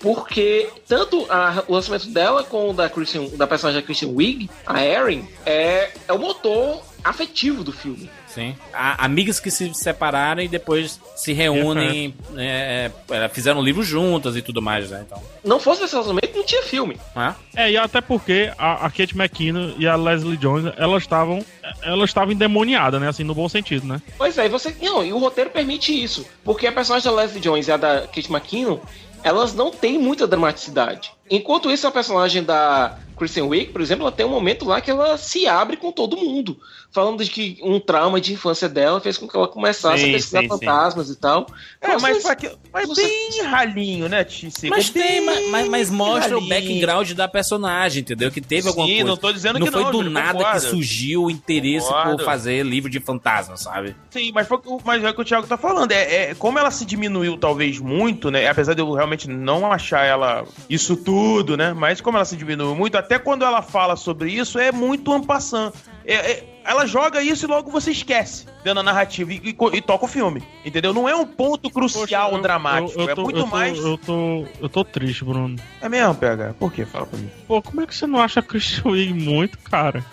porque 0.00 0.68
tanto 0.88 1.26
a- 1.28 1.62
o 1.68 1.72
lançamento 1.74 2.06
dela 2.08 2.42
com 2.42 2.70
o 2.70 2.72
da, 2.72 2.88
Christian, 2.88 3.24
da 3.36 3.46
personagem 3.46 3.80
da 3.80 3.84
Christian 3.86 4.08
Wiig, 4.10 4.50
a 4.66 4.84
Erin, 4.84 5.26
é, 5.46 5.90
é 6.08 6.12
o 6.12 6.18
motor 6.18 6.82
afetivo 7.04 7.62
do 7.62 7.72
filme. 7.72 8.10
Sim. 8.34 8.56
A- 8.72 9.04
amigas 9.04 9.38
que 9.38 9.50
se 9.50 9.72
separaram 9.74 10.42
e 10.42 10.48
depois 10.48 11.00
se 11.14 11.32
reúnem, 11.32 12.14
é, 12.36 12.90
é, 13.10 13.28
fizeram 13.28 13.60
um 13.60 13.62
livro 13.62 13.82
juntas 13.82 14.36
e 14.36 14.42
tudo 14.42 14.62
mais, 14.62 14.90
né? 14.90 15.04
Então. 15.06 15.22
Não 15.44 15.60
fosse 15.60 15.84
esse 15.84 15.92
relacionamento, 15.92 16.36
não 16.36 16.44
tinha 16.44 16.62
filme. 16.62 16.98
Ah? 17.14 17.34
É, 17.54 17.70
e 17.70 17.76
até 17.76 18.00
porque 18.00 18.50
a, 18.56 18.86
a 18.86 18.90
Kate 18.90 19.16
McKinnon 19.16 19.74
e 19.78 19.86
a 19.86 19.96
Leslie 19.96 20.36
Jones, 20.36 20.72
elas 20.76 21.02
estavam 21.02 21.44
elas 21.82 22.10
estavam 22.10 22.32
endemoniadas, 22.32 23.00
né? 23.00 23.08
Assim, 23.08 23.24
no 23.24 23.34
bom 23.34 23.48
sentido, 23.48 23.86
né? 23.86 24.00
Pois 24.16 24.36
é, 24.38 24.46
e 24.46 24.48
você. 24.48 24.74
Não, 24.80 25.04
e 25.04 25.12
o 25.12 25.18
roteiro 25.18 25.50
permite 25.50 25.92
isso. 25.92 26.26
Porque 26.44 26.66
a 26.66 26.72
personagem 26.72 27.10
da 27.10 27.16
Leslie 27.16 27.40
Jones 27.40 27.68
e 27.68 27.72
a 27.72 27.76
da 27.76 28.00
Kate 28.02 28.30
McKinnon, 28.30 28.78
elas 29.22 29.54
não 29.54 29.70
têm 29.70 29.98
muita 29.98 30.26
dramaticidade. 30.26 31.12
Enquanto 31.30 31.70
isso, 31.70 31.86
a 31.86 31.90
personagem 31.90 32.42
da 32.42 32.98
Kristen 33.16 33.44
Wiig, 33.44 33.72
por 33.72 33.80
exemplo, 33.80 34.02
ela 34.04 34.12
tem 34.12 34.24
um 34.26 34.30
momento 34.30 34.64
lá 34.64 34.80
que 34.80 34.90
ela 34.90 35.16
se 35.16 35.46
abre 35.46 35.76
com 35.76 35.92
todo 35.92 36.16
mundo. 36.16 36.58
Falando 36.90 37.24
de 37.24 37.30
que 37.30 37.58
um 37.62 37.80
trauma 37.80 38.20
de 38.20 38.34
infância 38.34 38.68
dela 38.68 39.00
fez 39.00 39.16
com 39.16 39.26
que 39.26 39.34
ela 39.34 39.48
começasse 39.48 40.02
Sim, 40.02 40.10
a 40.10 40.12
pesquisar 40.12 40.40
sim, 40.40 40.44
sim. 40.44 40.58
fantasmas 40.58 41.08
e 41.08 41.16
tal. 41.16 41.46
É, 41.80 41.96
mas, 41.98 42.16
você- 42.18 42.20
só 42.20 42.34
que, 42.34 42.50
mas 42.70 42.92
bem 42.94 43.42
ralinho, 43.46 44.08
né, 44.10 44.22
Tici? 44.24 44.68
Mas 44.68 44.90
tem, 44.90 45.24
mas, 45.24 45.48
mas- 45.48 45.68
mas 45.68 45.90
mostra 45.90 46.36
o 46.36 46.40
ralinho. 46.40 46.48
background 46.50 47.12
da 47.12 47.26
personagem, 47.26 48.02
entendeu? 48.02 48.30
Que 48.30 48.42
teve 48.42 48.68
alguma 48.68 48.86
Sim, 48.86 48.94
coisa. 48.96 49.08
não 49.08 49.16
tô 49.16 49.32
dizendo 49.32 49.58
não 49.58 49.66
que 49.66 49.72
foi 49.72 49.82
não, 49.84 49.90
do 49.90 49.96
Júlio, 49.98 50.10
nada 50.12 50.32
concordo. 50.38 50.60
que 50.60 50.66
surgiu 50.66 51.24
o 51.24 51.30
interesse 51.30 51.86
Concordo. 51.86 52.16
por 52.18 52.24
fazer 52.26 52.62
livro 52.62 52.90
de 52.90 53.00
fantasma, 53.00 53.56
sabe? 53.56 53.96
Sim, 54.10 54.30
mas, 54.34 54.46
foi, 54.46 54.58
o- 54.66 54.80
mas 54.84 55.02
é 55.02 55.08
o 55.08 55.14
que 55.14 55.20
o 55.22 55.24
Thiago 55.24 55.46
tá 55.46 55.56
falando. 55.56 55.92
É, 55.92 56.30
é 56.30 56.34
como 56.34 56.58
ela 56.58 56.70
se 56.70 56.84
diminuiu, 56.84 57.38
talvez, 57.38 57.78
muito, 57.78 58.30
né? 58.30 58.46
Apesar 58.48 58.74
de 58.74 58.82
eu 58.82 58.92
realmente 58.92 59.28
não 59.30 59.72
achar 59.72 60.04
ela 60.04 60.44
isso 60.68 60.94
tudo, 60.94 61.56
né? 61.56 61.72
Mas 61.72 62.02
como 62.02 62.18
ela 62.18 62.24
se 62.26 62.36
diminuiu 62.36 62.74
muito, 62.74 62.96
até 62.98 63.11
quando 63.18 63.44
ela 63.44 63.62
fala 63.62 63.96
sobre 63.96 64.30
isso, 64.30 64.58
é 64.58 64.70
muito 64.72 65.12
ampassant. 65.12 65.72
É, 66.04 66.14
é- 66.14 66.48
ela 66.64 66.86
joga 66.86 67.20
isso 67.22 67.44
e 67.44 67.48
logo 67.48 67.70
você 67.72 67.90
esquece 67.90 68.46
dentro 68.62 68.74
da 68.76 68.82
narrativa 68.84 69.32
e, 69.32 69.36
e 69.44 69.76
e 69.76 69.80
toca 69.82 70.04
o 70.04 70.08
filme. 70.08 70.42
Entendeu? 70.64 70.94
Não 70.94 71.08
é 71.08 71.14
um 71.16 71.26
ponto 71.26 71.68
crucial 71.70 72.40
dramático. 72.40 73.00
Eu, 73.00 73.06
eu 73.06 73.10
é 73.10 73.14
tô, 73.16 73.22
muito 73.22 73.38
eu 73.40 73.44
tô- 73.44 73.50
mais. 73.50 73.78
Eu 73.78 73.98
tô, 73.98 74.46
eu 74.60 74.68
tô 74.68 74.84
triste, 74.84 75.24
Bruno. 75.24 75.56
É 75.80 75.88
mesmo, 75.88 76.14
PH? 76.14 76.54
Por 76.58 76.72
quê? 76.72 76.84
Fala 76.86 77.06
pra 77.06 77.18
mim. 77.18 77.28
Pô, 77.48 77.60
como 77.60 77.80
é 77.80 77.86
que 77.86 77.94
você 77.94 78.06
não 78.06 78.20
acha 78.20 78.38
a 78.40 78.42
Christian 78.42 78.90
Wiig 78.92 79.12
muito, 79.12 79.58
cara? 79.58 80.04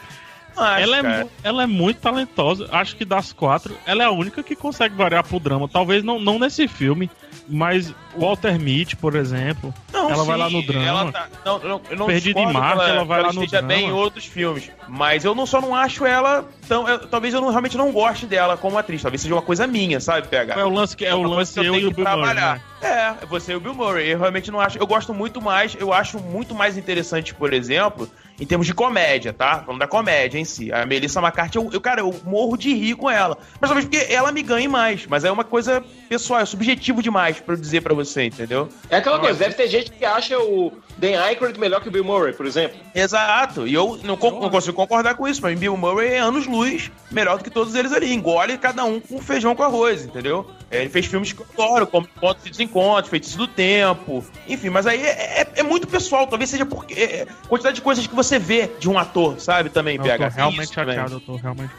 Acho, 0.57 0.81
ela, 0.81 0.97
é, 0.97 1.01
cara. 1.01 1.27
ela 1.43 1.63
é 1.63 1.67
muito 1.67 2.01
talentosa. 2.01 2.67
Acho 2.71 2.95
que 2.95 3.05
das 3.05 3.31
quatro, 3.31 3.77
ela 3.85 4.03
é 4.03 4.05
a 4.07 4.11
única 4.11 4.43
que 4.43 4.55
consegue 4.55 4.95
variar 4.95 5.23
pro 5.23 5.39
drama. 5.39 5.69
Talvez 5.69 6.03
não, 6.03 6.19
não 6.19 6.37
nesse 6.37 6.67
filme, 6.67 7.09
mas 7.47 7.93
Walter 8.17 8.59
Mitty, 8.59 8.95
por 8.97 9.15
exemplo. 9.15 9.73
Não, 10.03 10.09
ela 10.11 10.23
vai 10.23 10.35
sim, 10.37 10.41
lá 10.43 10.49
no 10.49 10.65
drama. 10.65 10.87
ela 10.87 11.11
tá- 11.11 11.27
não, 11.45 11.59
não, 11.59 11.81
eu 11.89 11.97
não 11.97 12.05
Perdida 12.07 12.39
em 12.39 12.53
Marte, 12.53 12.83
que 12.83 12.89
ela 12.91 13.05
vai 13.05 13.21
lá 13.21 13.33
no 13.33 13.43
esteja 13.43 13.61
drama. 13.61 13.67
bem 13.67 13.87
em 13.87 13.91
outros 13.91 14.25
filmes. 14.25 14.71
Mas 14.87 15.25
eu 15.25 15.33
não, 15.35 15.45
só 15.45 15.59
não 15.61 15.75
acho 15.75 16.05
ela 16.05 16.45
tão. 16.67 16.87
eu- 16.87 17.07
talvez 17.07 17.33
eu 17.33 17.41
não- 17.41 17.49
realmente 17.49 17.77
não 17.77 17.91
goste 17.91 18.25
dela 18.25 18.55
como 18.57 18.77
atriz. 18.77 19.01
Talvez 19.01 19.21
seja 19.21 19.33
uma 19.35 19.41
coisa 19.41 19.65
minha, 19.67 19.99
sabe, 19.99 20.27
PH? 20.27 20.53
É 20.59 20.63
o 20.65 20.69
lance 20.69 20.95
que 20.95 21.05
é 21.05 21.13
o 21.13 21.19
uma 21.19 21.23
coisa 21.27 21.39
lance 21.39 21.53
que 21.53 21.59
eu 21.59 21.63
eu 21.65 21.71
tenho 21.73 21.83
e 21.83 21.87
o 21.87 21.89
que 21.89 21.95
Bill 21.95 22.05
Murray, 22.05 22.23
trabalhar. 22.33 22.55
né? 22.55 22.61
É, 22.81 23.25
você 23.25 23.51
e 23.51 23.55
o 23.55 23.59
Bill 23.59 23.73
Murray. 23.73 24.09
Eu 24.09 24.19
realmente 24.19 24.49
não 24.51 24.59
acho. 24.59 24.77
Eu 24.77 24.87
gosto 24.87 25.13
muito 25.13 25.41
mais. 25.41 25.75
Eu 25.79 25.91
acho 25.93 26.19
muito 26.19 26.55
mais 26.55 26.77
interessante, 26.77 27.33
por 27.33 27.53
exemplo, 27.53 28.09
em 28.39 28.45
termos 28.45 28.65
de 28.65 28.73
comédia, 28.73 29.33
tá? 29.33 29.63
Falando 29.65 29.79
da 29.79 29.87
comédia 29.87 30.39
em 30.39 30.45
si. 30.45 30.71
A 30.71 30.85
Melissa 30.85 31.19
McCarthy, 31.19 31.57
eu, 31.57 31.69
eu, 31.73 31.81
cara, 31.81 31.99
eu 32.01 32.15
morro 32.23 32.55
de 32.55 32.73
rir 32.73 32.95
com 32.95 33.09
ela. 33.09 33.37
Mas 33.59 33.69
talvez 33.69 33.85
porque 33.85 34.11
ela 34.13 34.31
me 34.31 34.41
ganhe 34.41 34.67
mais. 34.67 35.05
Mas 35.07 35.25
é 35.25 35.31
uma 35.31 35.43
coisa 35.43 35.83
pessoal, 36.07 36.39
é 36.39 36.45
subjetivo 36.45 37.03
demais 37.03 37.39
pra 37.39 37.53
eu 37.55 37.59
dizer 37.59 37.81
pra 37.81 37.93
você, 37.93 38.25
entendeu? 38.25 38.69
É 38.89 38.97
aquela 38.97 39.17
Nossa. 39.17 39.27
coisa, 39.29 39.39
deve 39.43 39.55
ter 39.55 39.67
gente 39.67 39.91
que 39.91 40.05
acha 40.05 40.39
o 40.39 40.71
Dan 40.97 41.19
Aykroyd 41.21 41.59
melhor 41.59 41.81
que 41.81 41.89
o 41.89 41.91
Bill 41.91 42.03
Murray, 42.05 42.33
por 42.33 42.45
exemplo. 42.45 42.79
Exato, 42.95 43.67
e 43.67 43.73
eu 43.73 43.99
não, 44.03 44.15
con- 44.15 44.39
não 44.39 44.49
consigo 44.49 44.75
concordar 44.75 45.15
com 45.15 45.27
isso. 45.27 45.41
Pra 45.41 45.49
mim, 45.49 45.57
Bill 45.57 45.75
Murray 45.75 46.13
é 46.13 46.19
anos-luz 46.19 46.91
melhor 47.11 47.37
do 47.37 47.43
que 47.43 47.49
todos 47.49 47.75
eles 47.75 47.91
ali. 47.91 48.13
Engole 48.13 48.57
cada 48.57 48.85
um 48.85 48.99
com 48.99 49.19
feijão 49.19 49.53
com 49.55 49.63
arroz, 49.63 50.05
entendeu? 50.05 50.49
É, 50.71 50.81
Ele 50.81 50.89
fez 50.89 51.05
filmes 51.07 51.33
que 51.33 51.41
eu 51.41 51.45
adoro, 51.53 51.87
como 51.87 52.07
Pontos 52.07 52.45
e 52.45 52.49
Desencontros, 52.69 53.09
Feitiço 53.09 53.37
do 53.37 53.47
Tempo. 53.47 54.23
Enfim, 54.47 54.69
mas 54.69 54.85
aí 54.87 55.01
é, 55.03 55.41
é- 55.41 55.47
é 55.57 55.63
muito 55.63 55.87
pessoal. 55.87 56.27
Talvez 56.27 56.49
seja 56.49 56.65
porque. 56.65 56.93
É, 56.93 57.27
quantidade 57.47 57.75
de 57.75 57.81
coisas 57.81 58.05
que 58.05 58.15
você 58.15 58.37
vê 58.39 58.69
de 58.79 58.89
um 58.89 58.97
ator, 58.97 59.39
sabe? 59.39 59.69
Também, 59.69 59.97
Eu 59.97 60.03
PH. 60.03 60.29
tô 60.29 60.35
realmente 60.35 60.63
Isso 60.65 60.73
chateado, 60.73 61.13
eu 61.15 61.19
tô 61.19 61.35
realmente 61.35 61.71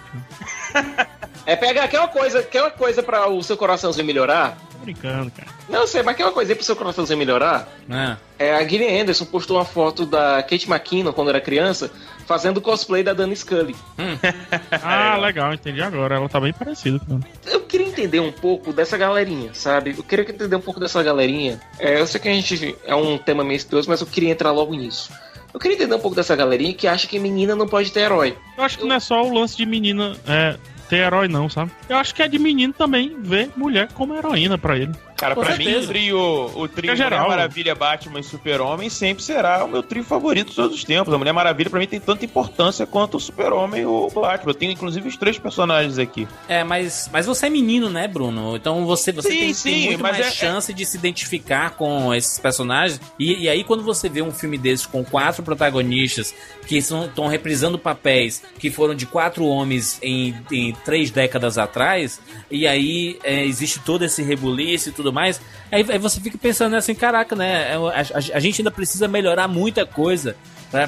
chateado. 0.72 1.10
É 1.46 1.56
pegar 1.56 1.84
aquela 1.84 2.06
coisa, 2.06 2.40
aquela 2.40 2.70
coisa 2.70 3.02
para 3.02 3.26
o 3.28 3.42
seu 3.42 3.56
coraçãozinho 3.56 4.06
melhorar. 4.06 4.58
Tô 4.72 4.78
brincando, 4.80 5.30
cara. 5.30 5.48
Não 5.70 5.86
sei, 5.86 6.02
mas 6.02 6.14
aquela 6.14 6.30
coisa 6.32 6.52
aí 6.52 6.54
pro 6.54 6.64
seu 6.64 6.76
coraçãozinho 6.76 7.18
melhorar. 7.18 7.66
Ah. 7.90 8.18
É, 8.38 8.54
a 8.54 8.68
Gillian 8.68 9.00
Anderson 9.00 9.24
postou 9.24 9.56
uma 9.56 9.64
foto 9.64 10.04
da 10.04 10.42
Kate 10.42 10.70
McKinnon 10.70 11.12
quando 11.14 11.30
era 11.30 11.40
criança, 11.40 11.90
fazendo 12.30 12.60
cosplay 12.60 13.02
da 13.02 13.12
Dana 13.12 13.34
Scully. 13.34 13.74
Ah, 14.82 15.16
legal, 15.16 15.52
entendi 15.52 15.82
agora. 15.82 16.14
Ela 16.14 16.28
tá 16.28 16.40
bem 16.40 16.52
parecida 16.52 17.00
com 17.00 17.14
ela. 17.14 17.22
Eu 17.46 17.62
queria 17.62 17.86
entender 17.86 18.20
um 18.20 18.30
pouco 18.30 18.72
dessa 18.72 18.96
galerinha, 18.96 19.52
sabe? 19.52 19.94
Eu 19.96 20.04
queria 20.04 20.24
entender 20.28 20.54
um 20.54 20.60
pouco 20.60 20.78
dessa 20.78 21.02
galerinha. 21.02 21.60
É, 21.78 22.00
eu 22.00 22.06
sei 22.06 22.20
que 22.20 22.28
a 22.28 22.32
gente 22.32 22.76
é 22.84 22.94
um 22.94 23.18
tema 23.18 23.42
meio 23.42 23.56
espioso, 23.56 23.88
mas 23.88 24.00
eu 24.00 24.06
queria 24.06 24.30
entrar 24.30 24.52
logo 24.52 24.74
nisso. 24.74 25.10
Eu 25.52 25.58
queria 25.58 25.76
entender 25.76 25.94
um 25.94 26.00
pouco 26.00 26.14
dessa 26.14 26.36
galerinha 26.36 26.72
que 26.72 26.86
acha 26.86 27.08
que 27.08 27.18
menina 27.18 27.56
não 27.56 27.66
pode 27.66 27.90
ter 27.90 28.00
herói. 28.00 28.36
Eu 28.56 28.62
acho 28.62 28.78
que 28.78 28.84
não 28.84 28.94
é 28.94 29.00
só 29.00 29.22
o 29.22 29.34
lance 29.34 29.56
de 29.56 29.66
menina 29.66 30.16
é, 30.26 30.56
ter 30.88 30.98
herói, 30.98 31.26
não, 31.26 31.48
sabe? 31.48 31.72
Eu 31.88 31.96
acho 31.96 32.14
que 32.14 32.22
é 32.22 32.28
de 32.28 32.38
menino 32.38 32.72
também 32.72 33.16
ver 33.20 33.50
mulher 33.56 33.88
como 33.92 34.14
heroína 34.14 34.56
pra 34.56 34.76
ele. 34.76 34.92
Cara, 35.20 35.34
Com 35.34 35.42
pra 35.42 35.54
certeza. 35.54 35.78
mim, 35.78 35.84
o 35.84 35.86
trio, 35.88 36.18
o 36.56 36.68
trio. 36.68 36.92
Mulher 36.96 37.10
Maravilha, 37.28 37.74
Batman 37.74 38.20
e 38.20 38.24
Super-Homem 38.24 38.88
sempre 38.88 39.22
será 39.22 39.62
o 39.64 39.68
meu 39.68 39.82
trio 39.82 40.02
favorito 40.02 40.48
de 40.48 40.56
todos 40.56 40.74
os 40.74 40.82
tempos. 40.82 41.12
A 41.12 41.18
Mulher 41.18 41.32
Maravilha, 41.32 41.68
pra 41.68 41.78
mim, 41.78 41.86
tem 41.86 42.00
tanta 42.00 42.24
importância 42.24 42.86
quanto 42.86 43.18
o 43.18 43.20
Super-Homem 43.20 43.82
e 43.82 43.86
o 43.86 44.08
Batman. 44.08 44.50
Eu 44.50 44.54
tenho, 44.54 44.72
inclusive, 44.72 45.06
os 45.06 45.16
três 45.18 45.38
personagens 45.38 45.98
aqui. 45.98 46.26
É, 46.48 46.64
mas, 46.64 47.10
mas 47.12 47.26
você 47.26 47.46
é 47.46 47.50
menino, 47.50 47.90
né, 47.90 48.08
Bruno? 48.08 48.56
Então 48.56 48.86
você, 48.86 49.12
você 49.12 49.28
Sim, 49.28 49.34
tem, 49.38 49.44
tem 49.46 49.54
sim, 49.54 49.86
muito 49.88 50.02
mas 50.02 50.12
mais 50.18 50.26
é- 50.26 50.30
chance 50.30 50.72
de 50.72 50.86
se 50.86 50.96
identificar 50.96 51.70
com 51.72 52.14
esses 52.14 52.38
personagens. 52.38 52.98
E, 53.18 53.42
e 53.44 53.48
aí, 53.48 53.62
quando 53.62 53.82
você 53.82 54.08
vê 54.08 54.22
um 54.22 54.32
filme 54.32 54.56
desses 54.56 54.86
com 54.86 55.04
quatro 55.04 55.42
protagonistas 55.42 56.34
que 56.66 56.78
estão 56.78 57.26
reprisando 57.26 57.78
papéis 57.78 58.42
que 58.58 58.70
foram 58.70 58.94
de 58.94 59.04
quatro 59.04 59.44
homens 59.44 59.98
em, 60.02 60.34
em 60.50 60.72
três 60.84 61.10
décadas 61.10 61.58
atrás, 61.58 62.20
e 62.50 62.66
aí 62.66 63.18
é, 63.22 63.44
existe 63.44 63.80
todo 63.80 64.02
esse 64.04 64.22
rebuliço 64.22 64.88
e 64.88 64.92
tudo 64.92 65.09
mais, 65.12 65.40
aí, 65.70 65.84
aí 65.88 65.98
você 65.98 66.20
fica 66.20 66.36
pensando 66.38 66.74
assim, 66.76 66.94
caraca, 66.94 67.34
né? 67.36 67.74
A, 67.76 68.00
a- 68.00 68.36
a 68.36 68.40
gente 68.40 68.60
ainda 68.60 68.70
precisa 68.70 69.06
melhorar 69.08 69.48
muita 69.48 69.84
coisa 69.86 70.36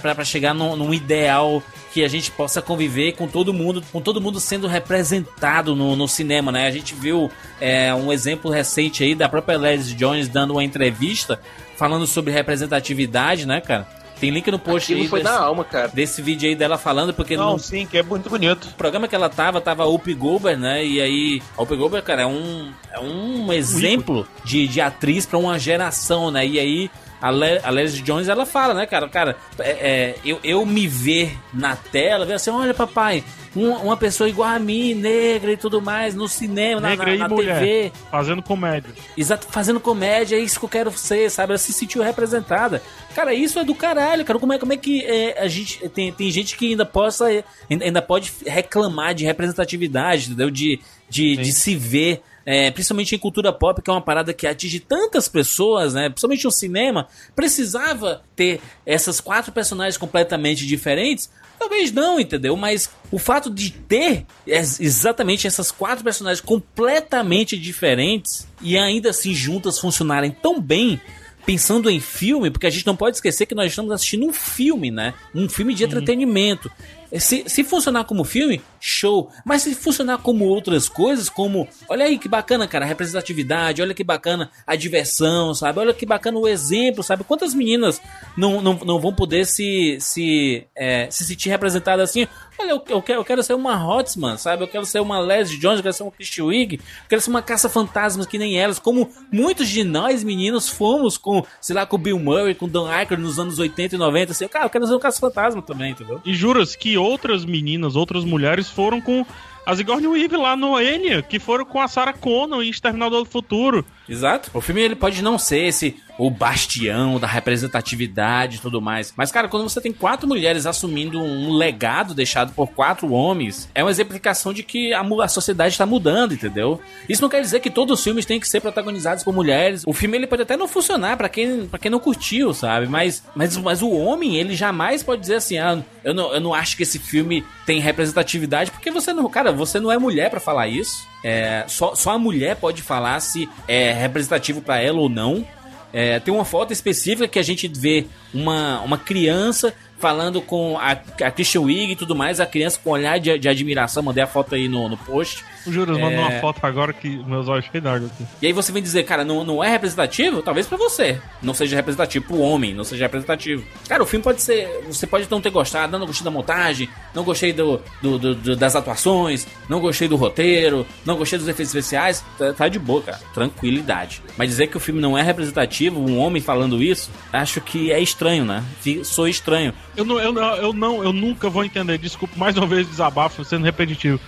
pra 0.01 0.24
chegar 0.24 0.55
num, 0.55 0.77
num 0.77 0.94
ideal 0.94 1.61
que 1.93 2.05
a 2.05 2.09
gente 2.09 2.31
possa 2.31 2.62
conviver 2.62 3.12
com 3.12 3.27
todo 3.27 3.53
mundo, 3.53 3.82
com 3.93 4.01
todo 4.01 4.20
mundo 4.20 4.39
sendo 4.39 4.69
representado 4.69 5.74
no, 5.74 5.97
no 5.97 6.07
cinema, 6.07 6.53
né? 6.53 6.66
A 6.66 6.70
gente 6.70 6.94
viu 6.94 7.31
é, 7.61 7.93
um 7.94 8.12
exemplo 8.12 8.51
recente 8.51 9.03
aí 9.03 9.15
da 9.15 9.28
própria 9.28 9.59
Leslie 9.59 9.97
Jones 9.97 10.28
dando 10.28 10.53
uma 10.53 10.62
entrevista 10.65 11.40
falando 11.77 12.07
sobre 12.07 12.32
representatividade, 12.32 13.44
né, 13.47 13.61
cara? 13.61 13.86
Tem 14.23 14.31
link 14.31 14.49
no 14.53 14.59
post 14.59 14.85
Aquilo 14.93 15.01
aí 15.03 15.09
foi 15.09 15.20
desse, 15.20 15.32
da 15.35 15.40
alma, 15.40 15.65
cara. 15.65 15.89
desse 15.89 16.23
vídeo 16.23 16.49
aí 16.49 16.55
dela 16.55 16.78
falando, 16.78 17.12
porque 17.12 17.36
Não, 17.36 17.55
no 17.55 17.59
sim, 17.59 17.85
que 17.86 17.99
é 17.99 18.05
muito 18.05 18.31
bonito. 18.31 18.69
programa 18.78 19.09
que 19.09 19.16
ela 19.16 19.28
tava, 19.28 19.61
tava 19.61 19.82
a 19.82 19.86
Whoopi 19.86 20.15
Goldberg, 20.15 20.61
né? 20.61 20.86
E 20.86 21.01
aí, 21.01 21.43
a 21.57 21.61
Whoopi 21.62 21.74
Goldberg, 21.74 22.07
cara, 22.07 22.23
é 22.23 22.27
um, 22.27 22.70
é 22.93 23.01
um 23.01 23.53
exemplo 23.53 24.24
de, 24.44 24.69
de 24.69 24.81
atriz 24.81 25.27
pra 25.27 25.36
uma 25.39 25.59
geração, 25.59 26.31
né? 26.31 26.47
E 26.47 26.57
aí, 26.61 26.90
a, 27.23 27.31
Le, 27.31 27.61
a 27.62 27.70
Leslie 27.70 28.03
Jones, 28.03 28.28
ela 28.28 28.44
fala, 28.44 28.74
né, 28.74 28.85
cara? 28.85 29.09
Cara, 29.09 29.36
é, 29.61 29.70
é, 29.70 30.15
eu, 30.24 30.40
eu 30.43 30.66
me 30.66 30.89
ver 30.89 31.39
na 31.55 31.77
tela, 31.77 32.27
ver 32.27 32.35
assim, 32.35 32.51
olha, 32.51 32.74
papai, 32.74 33.23
uma, 33.55 33.78
uma 33.78 33.97
pessoa 33.97 34.28
igual 34.28 34.49
a 34.49 34.59
mim, 34.59 34.93
negra 34.93 35.53
e 35.53 35.57
tudo 35.57 35.81
mais, 35.81 36.16
no 36.16 36.27
cinema, 36.27 36.81
na, 36.81 36.89
Negra 36.89 37.12
na, 37.12 37.19
na 37.19 37.28
mulher. 37.28 37.61
TV. 37.61 37.93
Fazendo 38.11 38.43
comédia. 38.43 38.90
Exato, 39.16 39.47
fazendo 39.49 39.78
comédia, 39.78 40.35
é 40.35 40.40
isso 40.40 40.59
que 40.59 40.65
eu 40.65 40.69
quero 40.69 40.90
ser, 40.90 41.31
sabe? 41.31 41.53
Ela 41.53 41.59
se 41.59 41.73
sentiu 41.73 42.03
representada. 42.03 42.82
Cara, 43.15 43.32
isso 43.32 43.57
é 43.61 43.65
do 43.65 43.74
caralho, 43.74 44.24
cara. 44.24 44.40
Como 44.40 44.53
é, 44.53 44.59
como 44.59 44.73
é 44.73 44.77
que 44.77 45.05
é, 45.05 45.40
a 45.40 45.47
gente. 45.47 45.89
Tem, 45.90 46.11
tem 46.11 46.28
gente 46.31 46.57
que 46.57 46.70
ainda 46.70 46.85
possa. 46.85 47.27
Ainda, 47.70 47.85
ainda 47.85 48.03
pode 48.03 48.32
reclamar 48.44 49.15
de 49.15 49.24
representatividade, 49.24 50.27
entendeu? 50.27 50.51
De, 50.51 50.81
de, 51.09 51.36
de 51.36 51.53
se 51.53 51.77
ver. 51.77 52.20
É, 52.44 52.70
principalmente 52.70 53.14
em 53.14 53.19
cultura 53.19 53.52
pop, 53.52 53.81
que 53.81 53.90
é 53.90 53.93
uma 53.93 54.01
parada 54.01 54.32
que 54.32 54.47
atinge 54.47 54.81
tantas 54.81 55.28
pessoas, 55.28 55.94
né? 55.94 56.09
Principalmente 56.09 56.44
no 56.44 56.51
cinema, 56.51 57.09
precisava 57.35 58.23
ter 58.35 58.60
essas 58.85 59.20
quatro 59.20 59.52
personagens 59.52 59.97
completamente 59.97 60.66
diferentes. 60.66 61.31
Talvez 61.59 61.93
não, 61.93 62.19
entendeu? 62.19 62.56
Mas 62.56 62.90
o 63.10 63.19
fato 63.19 63.48
de 63.48 63.70
ter 63.70 64.27
exatamente 64.47 65.47
essas 65.47 65.70
quatro 65.70 66.02
personagens 66.02 66.40
completamente 66.40 67.56
diferentes 67.56 68.48
e 68.60 68.77
ainda 68.77 69.10
assim 69.10 69.32
juntas 69.32 69.78
funcionarem 69.78 70.32
tão 70.32 70.60
bem, 70.60 71.01
pensando 71.47 71.89
em 71.89 72.01
filme, 72.01 72.51
porque 72.51 72.66
a 72.66 72.70
gente 72.70 72.86
não 72.86 72.97
pode 72.97 73.16
esquecer 73.16 73.47
que 73.47 73.55
nós 73.55 73.70
estamos 73.70 73.93
assistindo 73.93 74.27
um 74.27 74.32
filme, 74.32 74.90
né? 74.90 75.14
Um 75.32 75.48
filme 75.48 75.74
de 75.74 75.85
entretenimento. 75.85 76.70
Se, 77.18 77.44
se 77.47 77.62
funcionar 77.62 78.05
como 78.05 78.24
filme, 78.24 78.60
show. 78.80 79.30
Mas 79.44 79.62
se 79.62 79.74
funcionar 79.74 80.18
como 80.18 80.47
outras 80.47 80.89
coisas, 80.89 81.28
como. 81.28 81.68
Olha 81.89 82.06
aí 82.06 82.18
que 82.18 82.28
bacana, 82.28 82.66
cara, 82.66 82.84
a 82.84 82.89
representatividade, 82.89 83.82
olha 83.82 83.94
que 83.94 84.05
bacana 84.05 84.51
a 84.66 84.74
diversão, 84.74 85.55
sabe? 85.55 85.78
Olha 85.78 85.93
que 85.93 86.06
bacana 86.06 86.39
o 86.39 86.48
exemplo, 86.48 87.02
sabe? 87.02 87.24
Quantas 87.24 87.55
meninas 87.55 88.01
não, 88.36 88.62
não, 88.62 88.74
não 88.84 88.98
vão 88.98 89.14
poder 89.14 89.44
se, 89.44 89.98
se, 90.01 90.66
é, 90.74 91.10
se 91.10 91.24
sentir 91.24 91.51
representadas 91.51 92.10
assim? 92.10 92.26
Olha, 92.62 92.70
eu, 92.70 93.02
quero, 93.02 93.20
eu 93.20 93.24
quero 93.24 93.43
ser 93.43 93.55
uma 93.55 93.74
Hotsman, 93.74 94.36
sabe? 94.36 94.62
Eu 94.62 94.68
quero 94.68 94.86
ser 94.86 95.01
uma 95.01 95.18
Leslie 95.18 95.59
Jones, 95.59 95.78
eu 95.78 95.82
quero 95.82 95.94
ser 95.94 96.05
uma 96.05 96.12
Christy 96.12 96.40
Wig, 96.40 96.76
eu 96.76 97.09
quero 97.09 97.20
ser 97.20 97.30
uma 97.30 97.43
caça-fantasmas 97.43 98.24
que 98.24 98.39
nem 98.39 98.56
elas, 98.56 98.78
como 98.78 99.10
muitos 99.32 99.68
de 99.68 99.82
nós 99.82 100.22
meninos 100.22 100.68
fomos 100.68 101.18
com, 101.18 101.44
sei 101.60 101.74
lá, 101.74 101.84
com 101.84 101.98
Bill 101.98 102.20
Murray, 102.20 102.55
com 102.55 102.68
Dan 102.68 102.89
Aykroyd 102.89 103.20
nos 103.20 103.40
anos 103.40 103.59
80 103.59 103.97
e 103.97 103.98
90, 103.98 104.30
assim, 104.30 104.47
cara, 104.47 104.66
eu 104.66 104.70
quero 104.70 104.86
ser 104.86 104.94
um 104.94 105.01
caça-fantasma 105.01 105.60
também, 105.60 105.90
entendeu? 105.90 106.20
E 106.24 106.32
juras 106.34 106.76
que 106.76 106.97
outras 106.97 107.44
meninas, 107.44 107.97
outras 107.97 108.24
mulheres 108.24 108.70
foram 108.70 109.01
com 109.01 109.26
a 109.64 109.76
Sigourney 109.76 110.06
Weaver 110.06 110.40
lá 110.40 110.56
no 110.56 110.76
Alien, 110.76 111.22
que 111.22 111.39
foram 111.39 111.64
com 111.64 111.80
a 111.80 111.89
Sarah 111.89 112.12
Connor 112.12 112.62
em 112.62 112.70
Exterminador 112.70 113.24
do 113.24 113.30
Futuro. 113.30 113.84
Exato. 114.09 114.51
O 114.53 114.61
filme 114.61 114.83
ele 114.83 114.97
pode 114.97 115.23
não 115.23 115.39
ser 115.39 115.66
esse 115.66 115.97
o 116.19 116.31
bastião 116.31 117.19
da 117.19 117.27
representatividade 117.27 118.57
e 118.57 118.61
tudo 118.61 118.81
mais. 118.81 119.12
Mas, 119.16 119.33
cara, 119.33 119.49
quando 119.49 119.69
você 119.69 119.81
tem 119.81 119.93
quatro 119.93 120.29
mulheres 120.29 120.66
assumindo 120.66 121.20
um 121.20 121.53
legado 121.53 122.15
deixado 122.15 122.53
por 122.53 122.69
quatro 122.69 123.11
homens, 123.12 123.69
é 123.74 123.83
uma 123.83 123.91
exemplificação 123.91 124.53
de 124.53 124.62
que 124.62 124.93
a, 124.93 125.01
a 125.01 125.29
sociedade 125.29 125.74
está 125.74 125.87
mudando, 125.87 126.35
entendeu? 126.35 126.81
Isso 127.09 127.23
não 127.23 127.29
quer 127.29 127.41
dizer 127.41 127.61
que 127.61 127.70
todos 127.70 127.99
os 127.99 128.05
filmes 128.05 128.27
têm 128.27 128.39
que 128.39 128.49
ser 128.49 128.61
protagonizados 128.61 129.24
por 129.24 129.33
mulheres. 129.33 129.83
O 129.87 129.93
filme 129.93 130.16
ele 130.16 130.27
pode 130.27 130.43
até 130.43 130.57
não 130.57 130.69
funcionar 130.69 131.16
pra 131.16 131.29
quem, 131.29 131.69
quem 131.81 131.91
não 131.91 131.99
curtiu, 131.99 132.53
sabe? 132.53 132.87
Mas, 132.87 133.24
mas, 133.35 133.57
mas 133.57 133.83
o 133.83 133.91
homem, 133.91 134.37
ele 134.37 134.55
jamais 134.55 135.03
pode 135.03 135.20
dizer 135.20 135.37
assim: 135.37 135.59
ah, 135.59 135.83
eu 136.05 136.15
não, 136.15 136.33
eu 136.35 136.41
não 136.41 136.55
acho 136.55 136.77
que 136.77 136.83
esse 136.83 136.99
filme 136.99 137.45
tem 137.65 137.81
representatividade, 137.81 138.70
porque 138.70 138.91
você 138.91 139.12
não. 139.12 139.29
Cara, 139.31 139.51
você 139.51 139.81
não 139.81 139.91
é 139.91 139.99
mulher 139.99 140.31
pra 140.31 140.41
falar 140.41 140.69
isso. 140.69 141.11
É, 141.23 141.65
só, 141.69 141.94
só 141.94 142.11
a 142.11 142.19
mulher 142.19 142.57
pode 142.57 142.82
falar 142.82 143.20
se 143.20 143.49
é 143.69 143.93
representativo 143.93 144.61
pra 144.61 144.81
ela 144.81 144.99
ou 144.99 145.09
não. 145.09 145.47
É, 145.93 146.19
tem 146.19 146.32
uma 146.32 146.44
foto 146.44 146.73
específica 146.73 147.28
que 147.28 147.39
a 147.39 147.43
gente 147.43 147.69
vê 147.69 148.07
uma, 148.32 148.81
uma 148.81 148.97
criança 148.97 149.74
falando 149.99 150.40
com 150.40 150.77
a, 150.78 150.93
a 150.93 151.31
Christian 151.31 151.61
Wig 151.62 151.93
e 151.93 151.97
tudo 151.97 152.16
mais, 152.16 152.40
a 152.40 152.47
criança 152.47 152.81
com 152.82 152.90
olhar 152.90 153.20
de, 153.20 153.39
de 153.39 153.49
admiração, 153.49 154.03
mandei 154.03 154.24
a 154.24 154.27
foto 154.27 154.55
aí 154.55 154.69
no, 154.69 154.89
no 154.89 154.97
post. 154.97 155.44
Juras, 155.66 155.97
manda 155.98 156.14
É. 156.14 156.18
uma 156.20 156.30
foto 156.40 156.60
agora 156.64 156.93
que 156.93 157.09
meus 157.24 157.48
olhos 157.48 157.64
cheios 157.66 157.82
d'água 157.84 158.09
aqui. 158.12 158.26
E 158.40 158.47
aí 158.47 158.52
você 158.52 158.72
vem 158.72 158.82
dizer, 158.82 159.05
cara, 159.05 159.24
não, 159.24 159.44
não 159.44 159.62
é 159.62 159.68
representativo? 159.68 160.43
Talvez 160.43 160.66
pra 160.66 160.76
você. 160.78 161.20
Não 161.43 161.55
seja 161.55 161.76
representativo 161.76 162.24
pro 162.26 162.39
homem, 162.39 162.74
não 162.74 162.84
seja 162.84 163.05
representativo. 163.05 163.64
Cara, 163.89 164.02
o 164.02 164.06
filme 164.06 164.22
pode 164.24 164.43
ser. 164.43 164.68
Você 164.86 165.06
pode 165.06 165.26
não 165.30 165.40
ter 165.40 165.51
gostado, 165.51 165.98
não 165.98 166.06
gostei 166.06 166.24
da 166.24 166.30
montagem, 166.30 166.89
não 167.14 167.24
gostei 167.24 167.52
do, 167.52 167.80
do- 168.01 168.18
do- 168.18 168.34
do- 168.34 168.56
das 168.56 168.74
atuações, 168.76 169.47
não 169.68 169.80
gostei 169.80 170.09
do 170.09 170.16
roteiro, 170.16 170.86
não 171.05 171.16
gostei 171.16 171.39
dos 171.39 171.48
efeitos 171.48 171.74
especiais. 171.74 172.24
Tá, 172.39 172.52
tá 172.52 172.68
de 172.68 172.78
boa, 172.78 173.02
cara. 173.02 173.20
Tranquilidade. 173.34 174.22
Mas 174.36 174.48
dizer 174.48 174.66
que 174.68 174.76
o 174.76 174.80
filme 174.80 175.01
não 175.01 175.16
é 175.16 175.22
representativo, 175.22 176.01
um 176.01 176.18
homem 176.18 176.40
falando 176.43 176.82
isso, 176.82 177.10
acho 177.32 177.60
que 177.60 177.93
é 177.93 178.01
estranho, 178.01 178.44
né? 178.44 178.62
Sou 179.05 179.28
estranho. 179.28 179.72
Eu 179.97 180.05
não, 180.05 180.18
eu, 180.18 180.32
não- 180.32 180.56
eu 180.56 180.72
não, 180.72 181.05
eu 181.05 181.12
nunca 181.12 181.48
vou 181.51 181.64
entender. 181.64 181.98
Desculpa, 181.98 182.34
mais 182.36 182.56
uma 182.56 182.66
vez 182.66 182.89
desabafo 182.89 183.44
sendo 183.44 183.64
repetitivo. 183.64 184.18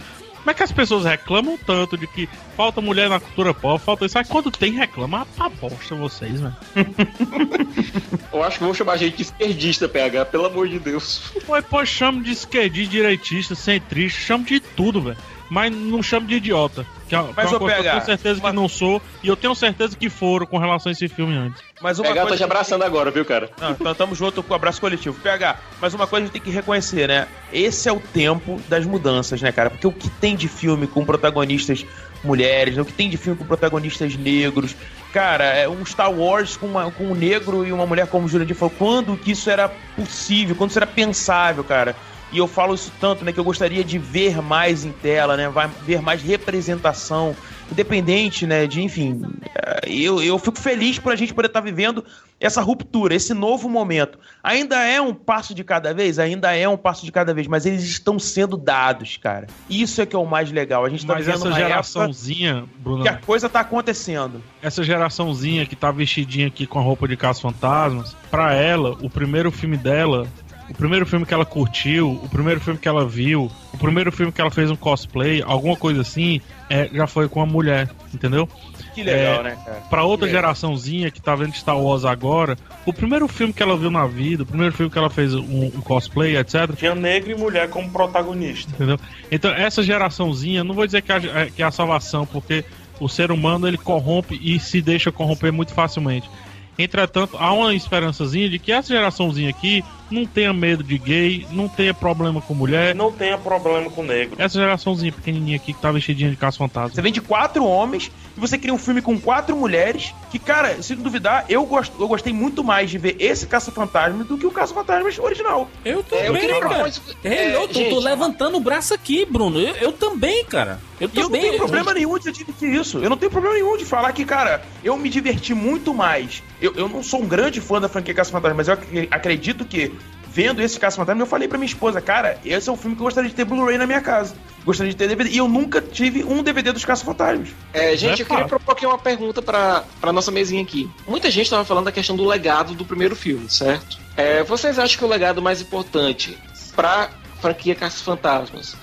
Como 0.44 0.50
é 0.50 0.54
que 0.54 0.62
as 0.62 0.70
pessoas 0.70 1.06
reclamam 1.06 1.56
tanto 1.56 1.96
de 1.96 2.06
que 2.06 2.28
falta 2.54 2.78
mulher 2.78 3.08
na 3.08 3.18
cultura 3.18 3.54
pop, 3.54 3.82
falta 3.82 4.04
isso? 4.04 4.18
Aí 4.18 4.26
quando 4.26 4.50
tem, 4.50 4.74
reclama, 4.74 5.26
ah, 5.38 5.48
bosta 5.48 5.94
vocês, 5.94 6.38
velho. 6.38 6.54
Eu 8.30 8.42
acho 8.42 8.58
que 8.58 8.64
vão 8.64 8.74
chamar 8.74 8.92
a 8.92 8.96
gente 8.98 9.16
de 9.16 9.22
esquerdista, 9.22 9.88
PH, 9.88 10.26
pelo 10.26 10.44
amor 10.44 10.68
de 10.68 10.78
Deus. 10.78 11.32
Pô, 11.46 11.62
pô, 11.62 11.86
chamo 11.86 12.22
de 12.22 12.32
esquerdista, 12.32 12.90
direitista, 12.90 13.54
centrista, 13.54 14.20
chamo 14.20 14.44
de 14.44 14.60
tudo, 14.60 15.00
velho. 15.00 15.16
Mas 15.50 15.74
não 15.74 16.02
chamo 16.02 16.26
de 16.26 16.36
idiota. 16.36 16.86
Que 17.08 17.14
é, 17.14 17.22
que 17.22 17.32
Mas, 17.36 17.46
é 17.46 17.48
uma 17.48 17.58
que 17.58 17.64
eu 17.64 17.68
PH, 17.68 17.90
tenho 17.90 18.04
certeza 18.04 18.40
que 18.40 18.52
não 18.52 18.68
sou. 18.68 19.02
E 19.22 19.28
eu 19.28 19.36
tenho 19.36 19.54
certeza 19.54 19.96
que 19.96 20.08
foram 20.08 20.46
com 20.46 20.58
relação 20.58 20.90
a 20.90 20.92
esse 20.92 21.06
filme 21.08 21.36
antes. 21.36 21.62
Mas 21.82 21.98
uma 21.98 22.08
PH 22.08 22.20
tá 22.20 22.26
coisa 22.28 22.36
te 22.38 22.44
abraçando 22.44 22.82
agora, 22.82 23.10
viu, 23.10 23.24
cara? 23.24 23.50
Não, 23.60 23.72
então 23.72 23.94
tamo 23.94 24.14
junto 24.14 24.42
com 24.42 24.52
o 24.52 24.56
abraço 24.56 24.80
coletivo. 24.80 25.18
PH, 25.20 25.58
mas 25.80 25.92
uma 25.92 26.06
coisa 26.06 26.24
a 26.24 26.26
gente 26.26 26.32
tem 26.32 26.42
que 26.42 26.50
reconhecer, 26.50 27.08
né? 27.08 27.28
Esse 27.52 27.88
é 27.88 27.92
o 27.92 28.00
tempo 28.00 28.60
das 28.68 28.86
mudanças, 28.86 29.42
né, 29.42 29.52
cara? 29.52 29.70
Porque 29.70 29.86
o 29.86 29.92
que 29.92 30.08
tem 30.08 30.34
de 30.34 30.48
filme 30.48 30.86
com 30.86 31.04
protagonistas 31.04 31.84
mulheres, 32.24 32.76
né? 32.76 32.82
o 32.82 32.84
que 32.84 32.92
tem 32.92 33.10
de 33.10 33.16
filme 33.16 33.38
com 33.38 33.44
protagonistas 33.44 34.16
negros, 34.16 34.74
cara, 35.12 35.44
é 35.44 35.68
um 35.68 35.84
Star 35.84 36.10
Wars 36.10 36.56
com, 36.56 36.66
uma, 36.66 36.90
com 36.90 37.04
um 37.04 37.14
negro 37.14 37.66
e 37.66 37.72
uma 37.72 37.86
mulher, 37.86 38.06
como 38.06 38.24
o 38.24 38.28
Jurandir 38.28 38.56
falou, 38.56 38.74
quando 38.76 39.16
que 39.16 39.32
isso 39.32 39.50
era 39.50 39.68
possível, 39.68 40.56
quando 40.56 40.70
isso 40.70 40.78
era 40.78 40.86
pensável, 40.86 41.62
cara? 41.62 41.94
E 42.34 42.38
eu 42.38 42.48
falo 42.48 42.74
isso 42.74 42.92
tanto, 43.00 43.24
né, 43.24 43.32
que 43.32 43.38
eu 43.38 43.44
gostaria 43.44 43.84
de 43.84 43.96
ver 43.96 44.42
mais 44.42 44.84
em 44.84 44.90
tela, 44.90 45.36
né, 45.36 45.48
vai 45.48 45.70
ver 45.86 46.02
mais 46.02 46.20
representação, 46.20 47.36
independente, 47.70 48.44
né, 48.44 48.66
de, 48.66 48.82
enfim, 48.82 49.22
eh, 49.54 49.82
eu, 49.86 50.20
eu 50.20 50.36
fico 50.36 50.58
feliz 50.58 50.98
por 50.98 51.12
a 51.12 51.16
gente 51.16 51.32
poder 51.32 51.46
estar 51.46 51.60
vivendo 51.60 52.04
essa 52.40 52.60
ruptura, 52.60 53.14
esse 53.14 53.32
novo 53.32 53.68
momento. 53.68 54.18
Ainda 54.42 54.82
é 54.84 55.00
um 55.00 55.14
passo 55.14 55.54
de 55.54 55.62
cada 55.62 55.94
vez, 55.94 56.18
ainda 56.18 56.54
é 56.56 56.68
um 56.68 56.76
passo 56.76 57.04
de 57.04 57.12
cada 57.12 57.32
vez, 57.32 57.46
mas 57.46 57.66
eles 57.66 57.84
estão 57.84 58.18
sendo 58.18 58.56
dados, 58.56 59.16
cara. 59.16 59.46
Isso 59.70 60.02
é 60.02 60.06
que 60.06 60.16
é 60.16 60.18
o 60.18 60.26
mais 60.26 60.50
legal. 60.50 60.84
A 60.84 60.88
gente 60.88 61.06
tá 61.06 61.14
Mas 61.14 61.26
vivendo 61.26 61.46
essa 61.46 61.52
geraçãozinha, 61.52 62.64
Bruno, 62.78 63.02
que 63.04 63.08
a 63.08 63.16
coisa 63.16 63.48
tá 63.48 63.60
acontecendo. 63.60 64.42
essa 64.60 64.82
geraçãozinha 64.82 65.64
que 65.64 65.76
tá 65.76 65.92
vestidinha 65.92 66.48
aqui 66.48 66.66
com 66.66 66.80
a 66.80 66.82
roupa 66.82 67.06
de 67.06 67.16
caça 67.16 67.40
fantasmas, 67.40 68.16
pra 68.28 68.52
ela, 68.54 68.98
o 69.00 69.08
primeiro 69.08 69.52
filme 69.52 69.76
dela 69.76 70.26
o 70.68 70.74
primeiro 70.74 71.04
filme 71.04 71.26
que 71.26 71.34
ela 71.34 71.44
curtiu, 71.44 72.12
o 72.22 72.28
primeiro 72.28 72.60
filme 72.60 72.78
que 72.78 72.88
ela 72.88 73.06
viu, 73.06 73.50
o 73.72 73.78
primeiro 73.78 74.10
filme 74.10 74.32
que 74.32 74.40
ela 74.40 74.50
fez 74.50 74.70
um 74.70 74.76
cosplay, 74.76 75.42
alguma 75.44 75.76
coisa 75.76 76.00
assim, 76.00 76.40
é, 76.70 76.88
já 76.92 77.06
foi 77.06 77.28
com 77.28 77.40
a 77.40 77.46
mulher, 77.46 77.90
entendeu? 78.12 78.48
Que 78.94 79.02
legal, 79.02 79.40
É, 79.40 79.42
né, 79.42 79.58
cara? 79.64 79.80
Pra 79.90 80.04
outra 80.04 80.26
Que 80.26 80.32
geraçãozinha 80.32 81.10
que 81.10 81.20
tá 81.20 81.34
vendo 81.34 81.54
Star 81.54 81.78
Wars 81.78 82.04
agora, 82.04 82.56
o 82.86 82.92
primeiro 82.92 83.26
filme 83.28 83.52
que 83.52 83.62
ela 83.62 83.76
viu 83.76 83.90
na 83.90 84.06
vida, 84.06 84.44
o 84.44 84.46
primeiro 84.46 84.72
filme 84.72 84.90
que 84.90 84.98
ela 84.98 85.10
fez 85.10 85.34
um, 85.34 85.66
um 85.66 85.80
cosplay, 85.80 86.36
etc. 86.36 86.74
Tinha 86.76 86.94
negro 86.94 87.30
e 87.30 87.34
mulher 87.34 87.68
como 87.68 87.90
protagonista. 87.90 88.70
Entendeu? 88.72 88.98
Então, 89.30 89.50
essa 89.50 89.82
geraçãozinha, 89.82 90.64
não 90.64 90.74
vou 90.74 90.86
dizer 90.86 91.02
que 91.02 91.12
é, 91.12 91.50
que 91.54 91.62
é 91.62 91.66
a 91.66 91.70
salvação, 91.70 92.24
porque 92.24 92.64
o 93.00 93.08
ser 93.08 93.30
humano 93.30 93.66
ele 93.66 93.76
corrompe 93.76 94.40
e 94.42 94.58
se 94.58 94.80
deixa 94.80 95.10
corromper 95.10 95.52
muito 95.52 95.74
facilmente. 95.74 96.30
Entretanto, 96.78 97.36
há 97.38 97.52
uma 97.52 97.74
esperançazinha 97.74 98.48
de 98.48 98.58
que 98.58 98.72
essa 98.72 98.88
geraçãozinha 98.88 99.50
aqui 99.50 99.84
não 100.10 100.26
tenha 100.26 100.52
medo 100.52 100.82
de 100.82 100.98
gay, 100.98 101.46
não 101.50 101.68
tenha 101.68 101.92
problema 101.94 102.40
com 102.40 102.54
mulher. 102.54 102.94
Não 102.94 103.10
tenha 103.10 103.36
problema 103.38 103.90
com 103.90 104.02
negro. 104.02 104.36
Essa 104.38 104.58
geraçãozinha 104.60 105.12
pequenininha 105.12 105.56
aqui 105.56 105.72
que 105.72 105.80
tá 105.80 105.90
vestidinha 105.90 106.30
de 106.30 106.36
caça 106.36 106.58
fantasma. 106.58 106.90
Você 106.94 107.02
vem 107.02 107.12
de 107.12 107.20
quatro 107.20 107.64
homens 107.64 108.10
e 108.36 108.40
você 108.40 108.56
cria 108.58 108.72
um 108.74 108.78
filme 108.78 109.00
com 109.02 109.18
quatro 109.20 109.56
mulheres. 109.56 110.14
Que, 110.30 110.38
cara, 110.38 110.82
se 110.82 110.94
não 110.94 111.02
duvidar, 111.02 111.44
eu, 111.48 111.64
gosto, 111.64 111.94
eu 112.00 112.08
gostei 112.08 112.32
muito 112.32 112.62
mais 112.64 112.90
de 112.90 112.98
ver 112.98 113.16
esse 113.18 113.46
Caça-Fantasmas 113.46 114.26
do 114.26 114.36
que 114.36 114.46
o 114.46 114.50
Caça-Fantasmas 114.50 115.18
original. 115.18 115.68
Eu 115.84 115.92
É, 115.92 115.98
eu 115.98 116.02
também, 116.04 116.40
queria 116.40 116.60
cara. 116.60 116.92
É, 117.22 117.28
é, 117.34 117.54
eu 117.56 117.60
tô, 117.68 117.74
tô 117.74 117.80
gente, 117.80 117.94
levantando 118.04 118.56
o 118.56 118.60
braço 118.60 118.92
aqui, 118.94 119.24
Bruno. 119.24 119.58
Eu, 119.60 119.74
eu 119.76 119.92
também, 119.92 120.44
cara. 120.44 120.80
Eu 121.00 121.10
eu 121.14 121.22
não 121.24 121.30
tenho 121.30 121.56
problema 121.56 121.92
nenhum 121.92 122.18
de 122.18 122.28
admitir 122.28 122.72
isso. 122.72 122.98
Eu 122.98 123.10
não 123.10 123.16
tenho 123.16 123.30
problema 123.30 123.54
nenhum 123.56 123.76
de 123.76 123.84
falar 123.84 124.12
que, 124.12 124.24
cara, 124.24 124.62
eu 124.82 124.96
me 124.96 125.08
diverti 125.10 125.52
muito 125.54 125.92
mais. 125.92 126.42
Eu, 126.60 126.72
eu 126.76 126.88
não 126.88 127.02
sou 127.02 127.20
um 127.22 127.26
grande 127.26 127.60
fã 127.60 127.80
da 127.80 127.88
franquia 127.88 128.14
Caça-Fantasma, 128.14 128.56
mas 128.56 128.68
eu 128.68 128.74
ac- 128.74 129.08
acredito 129.10 129.64
que, 129.64 129.92
vendo 130.34 130.60
esse 130.60 130.80
Caça-Fantasma, 130.80 131.22
eu 131.22 131.26
falei 131.26 131.46
pra 131.46 131.56
minha 131.56 131.68
esposa, 131.68 132.00
cara, 132.00 132.40
esse 132.44 132.68
é 132.68 132.72
um 132.72 132.76
filme 132.76 132.96
que 132.96 133.00
eu 133.00 133.04
gostaria 133.04 133.30
de 133.30 133.36
ter 133.36 133.44
Blu-ray 133.44 133.78
na 133.78 133.86
minha 133.86 134.00
casa. 134.00 134.34
Gostaria 134.64 134.90
de 134.90 134.98
ter 134.98 135.06
DVD. 135.06 135.30
E 135.30 135.36
eu 135.38 135.46
nunca 135.46 135.80
tive 135.80 136.24
um 136.24 136.42
DVD 136.42 136.72
dos 136.72 136.84
Caça-Fantasmas. 136.84 137.50
É, 137.72 137.96
gente, 137.96 138.20
é 138.20 138.24
eu 138.24 138.26
queria 138.26 138.44
propor 138.46 138.72
aqui 138.72 138.84
uma 138.84 138.98
pergunta 138.98 139.40
pra, 139.40 139.84
pra 140.00 140.12
nossa 140.12 140.32
mesinha 140.32 140.60
aqui. 140.60 140.90
Muita 141.06 141.30
gente 141.30 141.48
tava 141.48 141.64
falando 141.64 141.84
da 141.84 141.92
questão 141.92 142.16
do 142.16 142.26
legado 142.26 142.74
do 142.74 142.84
primeiro 142.84 143.14
filme, 143.14 143.48
certo? 143.48 143.96
É, 144.16 144.42
vocês 144.42 144.76
acham 144.76 144.98
que 144.98 145.04
o 145.04 145.08
legado 145.08 145.40
mais 145.40 145.60
importante 145.60 146.36
pra 146.74 147.10
franquia 147.40 147.76
Caça-Fantasmas 147.76 148.74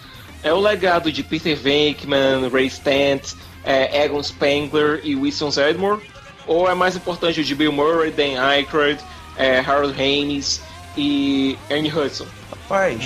é 0.43 0.53
o 0.53 0.59
legado 0.59 1.11
de 1.11 1.21
Peter 1.21 1.57
Venkman, 1.57 2.47
Ray 2.49 2.67
Stantz, 2.67 3.35
é, 3.65 4.05
Egon 4.05 4.23
Spengler 4.23 5.01
e 5.03 5.17
Wilson 5.17 5.51
Zedmore? 5.51 6.01
Ou 6.47 6.69
é 6.69 6.73
mais 6.73 6.95
importante 6.95 7.41
o 7.41 7.43
de 7.43 7.53
Bill 7.53 7.73
Murray, 7.73 8.11
Dan 8.11 8.41
Aykroyd, 8.41 9.01
é, 9.35 9.59
Harold 9.59 10.01
Haines 10.01 10.61
e 10.97 11.57
Ernie 11.69 11.91
Hudson? 11.93 12.26
Rapaz... 12.49 13.01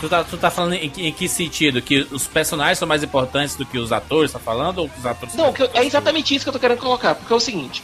Tu 0.00 0.08
tá, 0.08 0.22
tu 0.22 0.36
tá 0.38 0.48
falando 0.48 0.74
em, 0.74 0.88
que- 0.88 1.04
em 1.08 1.12
que 1.12 1.28
sentido? 1.28 1.82
Que 1.82 2.06
os 2.12 2.24
personagens 2.24 2.78
são 2.78 2.86
mais 2.86 3.02
importantes 3.02 3.56
do 3.56 3.66
que 3.66 3.76
os 3.78 3.90
atores, 3.90 4.30
tá 4.30 4.38
falando? 4.38 4.78
Ou 4.78 4.90
os 4.96 5.04
atores 5.04 5.34
Não, 5.34 5.52
que 5.52 5.60
eu- 5.60 5.70
é 5.74 5.84
exatamente 5.84 6.32
isso 6.32 6.44
que 6.44 6.48
eu 6.50 6.52
tô 6.52 6.60
querendo 6.60 6.78
colocar, 6.78 7.16
porque 7.16 7.32
é 7.32 7.34
o 7.36 7.40
seguinte: 7.40 7.82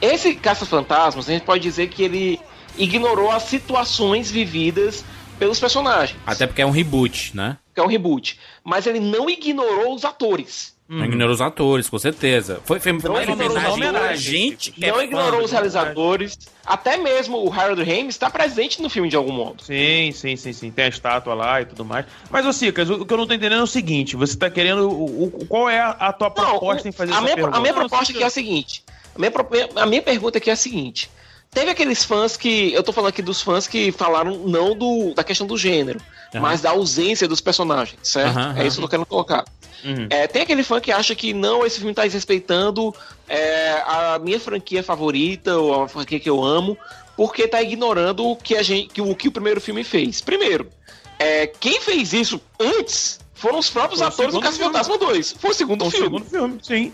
esse 0.00 0.36
Caça-Fantasmas, 0.36 1.28
a 1.28 1.32
gente 1.32 1.42
pode 1.44 1.64
dizer 1.64 1.88
que 1.88 2.04
ele 2.04 2.40
ignorou 2.78 3.32
as 3.32 3.42
situações 3.42 4.30
vividas 4.30 5.04
pelos 5.40 5.58
personagens, 5.58 6.16
Até 6.24 6.46
porque 6.46 6.62
é 6.62 6.66
um 6.66 6.70
reboot, 6.70 7.32
né? 7.36 7.58
é 7.74 7.82
um 7.82 7.88
reboot, 7.88 8.38
mas 8.62 8.86
ele 8.86 9.00
não 9.00 9.28
ignorou 9.28 9.92
os 9.92 10.04
atores. 10.04 10.75
Não 10.88 11.04
ignorou 11.04 11.34
os 11.34 11.40
atores, 11.40 11.88
com 11.88 11.98
certeza. 11.98 12.60
Foi, 12.64 12.78
foi, 12.78 13.00
foi 13.00 13.08
Não 13.08 13.16
mais 13.16 13.28
ignorou 13.28 13.56
os 13.56 13.64
homenagem 13.64 13.84
a 13.86 13.90
atores, 13.90 14.20
gente 14.20 14.74
é 14.80 14.86
não 14.88 14.96
fã 14.98 15.04
ignorou 15.04 15.42
os 15.42 15.50
realizadores, 15.50 16.38
até 16.64 16.96
mesmo 16.96 17.38
o 17.44 17.52
Harold 17.52 17.82
Ramis 17.82 18.14
está 18.14 18.30
presente 18.30 18.80
no 18.80 18.88
filme 18.88 19.08
de 19.08 19.16
algum 19.16 19.32
modo. 19.32 19.62
Sim, 19.64 20.12
sim, 20.12 20.36
sim, 20.36 20.52
sim. 20.52 20.70
Tem 20.70 20.84
a 20.84 20.88
estátua 20.88 21.34
lá 21.34 21.60
e 21.60 21.64
tudo 21.66 21.84
mais. 21.84 22.06
Mas, 22.30 22.46
ô 22.46 22.52
Cicas, 22.52 22.88
o 22.88 22.94
o 23.02 23.04
que 23.06 23.12
eu 23.12 23.16
não 23.18 23.26
tô 23.26 23.34
entendendo 23.34 23.60
é 23.60 23.62
o 23.64 23.66
seguinte: 23.66 24.14
você 24.16 24.36
tá 24.36 24.48
querendo. 24.48 24.88
O, 24.88 25.24
o- 25.24 25.46
qual 25.46 25.68
é 25.68 25.80
a, 25.80 25.90
a 25.90 26.12
tua 26.12 26.30
proposta 26.30 26.88
em 26.88 26.92
fazer 26.92 27.12
a 27.12 27.16
essa 27.16 27.22
minha, 27.24 27.34
pergunta? 27.34 27.56
a 27.56 27.60
minha 27.60 27.74
proposta 27.74 28.12
aqui 28.12 28.22
é 28.22 28.26
a 28.26 28.30
seguinte: 28.30 28.84
a 29.14 29.18
minha, 29.18 29.32
a 29.76 29.86
minha 29.86 30.02
pergunta 30.02 30.38
aqui 30.38 30.50
é 30.50 30.52
a 30.52 30.56
seguinte. 30.56 31.10
Teve 31.52 31.70
aqueles 31.70 32.04
fãs 32.04 32.36
que. 32.36 32.72
Eu 32.72 32.82
tô 32.82 32.92
falando 32.92 33.08
aqui 33.08 33.22
dos 33.22 33.40
fãs 33.40 33.66
que 33.66 33.90
falaram 33.90 34.36
não 34.46 34.76
do, 34.76 35.14
da 35.14 35.24
questão 35.24 35.46
do 35.46 35.56
gênero, 35.56 36.00
Aham. 36.34 36.42
mas 36.42 36.60
da 36.60 36.70
ausência 36.70 37.26
dos 37.26 37.40
personagens, 37.40 37.98
certo? 38.02 38.36
Aham, 38.36 38.54
É 38.58 38.66
isso 38.66 38.76
que 38.76 38.82
eu 38.82 38.86
tô 38.86 38.90
querendo 38.90 39.06
colocar. 39.06 39.44
É, 40.10 40.26
tem 40.26 40.42
aquele 40.42 40.62
fã 40.62 40.80
que 40.80 40.90
acha 40.90 41.14
que 41.14 41.32
não, 41.32 41.64
esse 41.64 41.78
filme 41.78 41.94
tá 41.94 42.02
desrespeitando 42.02 42.94
é, 43.28 43.82
a 43.86 44.18
minha 44.22 44.40
franquia 44.40 44.82
favorita, 44.82 45.56
ou 45.56 45.82
a 45.82 45.88
franquia 45.88 46.18
que 46.18 46.28
eu 46.28 46.42
amo, 46.44 46.76
porque 47.16 47.46
tá 47.46 47.62
ignorando 47.62 48.26
o 48.26 48.36
que, 48.36 48.56
a 48.56 48.62
gente, 48.62 48.88
que, 48.88 49.00
o, 49.00 49.14
que 49.14 49.28
o 49.28 49.32
primeiro 49.32 49.60
filme 49.60 49.84
fez. 49.84 50.20
Primeiro, 50.20 50.68
é, 51.18 51.46
quem 51.46 51.80
fez 51.80 52.12
isso 52.12 52.40
antes 52.58 53.20
foram 53.34 53.58
os 53.58 53.70
próprios 53.70 54.00
Foi 54.00 54.08
atores 54.08 54.34
do 54.34 54.40
Caça 54.40 54.58
Fantasma 54.58 54.98
2. 54.98 55.36
Foi 55.38 55.50
o 55.50 55.54
segundo 55.54 55.80
Foi 55.80 55.88
o 55.88 55.90
filme. 55.90 56.18
segundo 56.24 56.30
filme, 56.30 56.58
sim. 56.62 56.92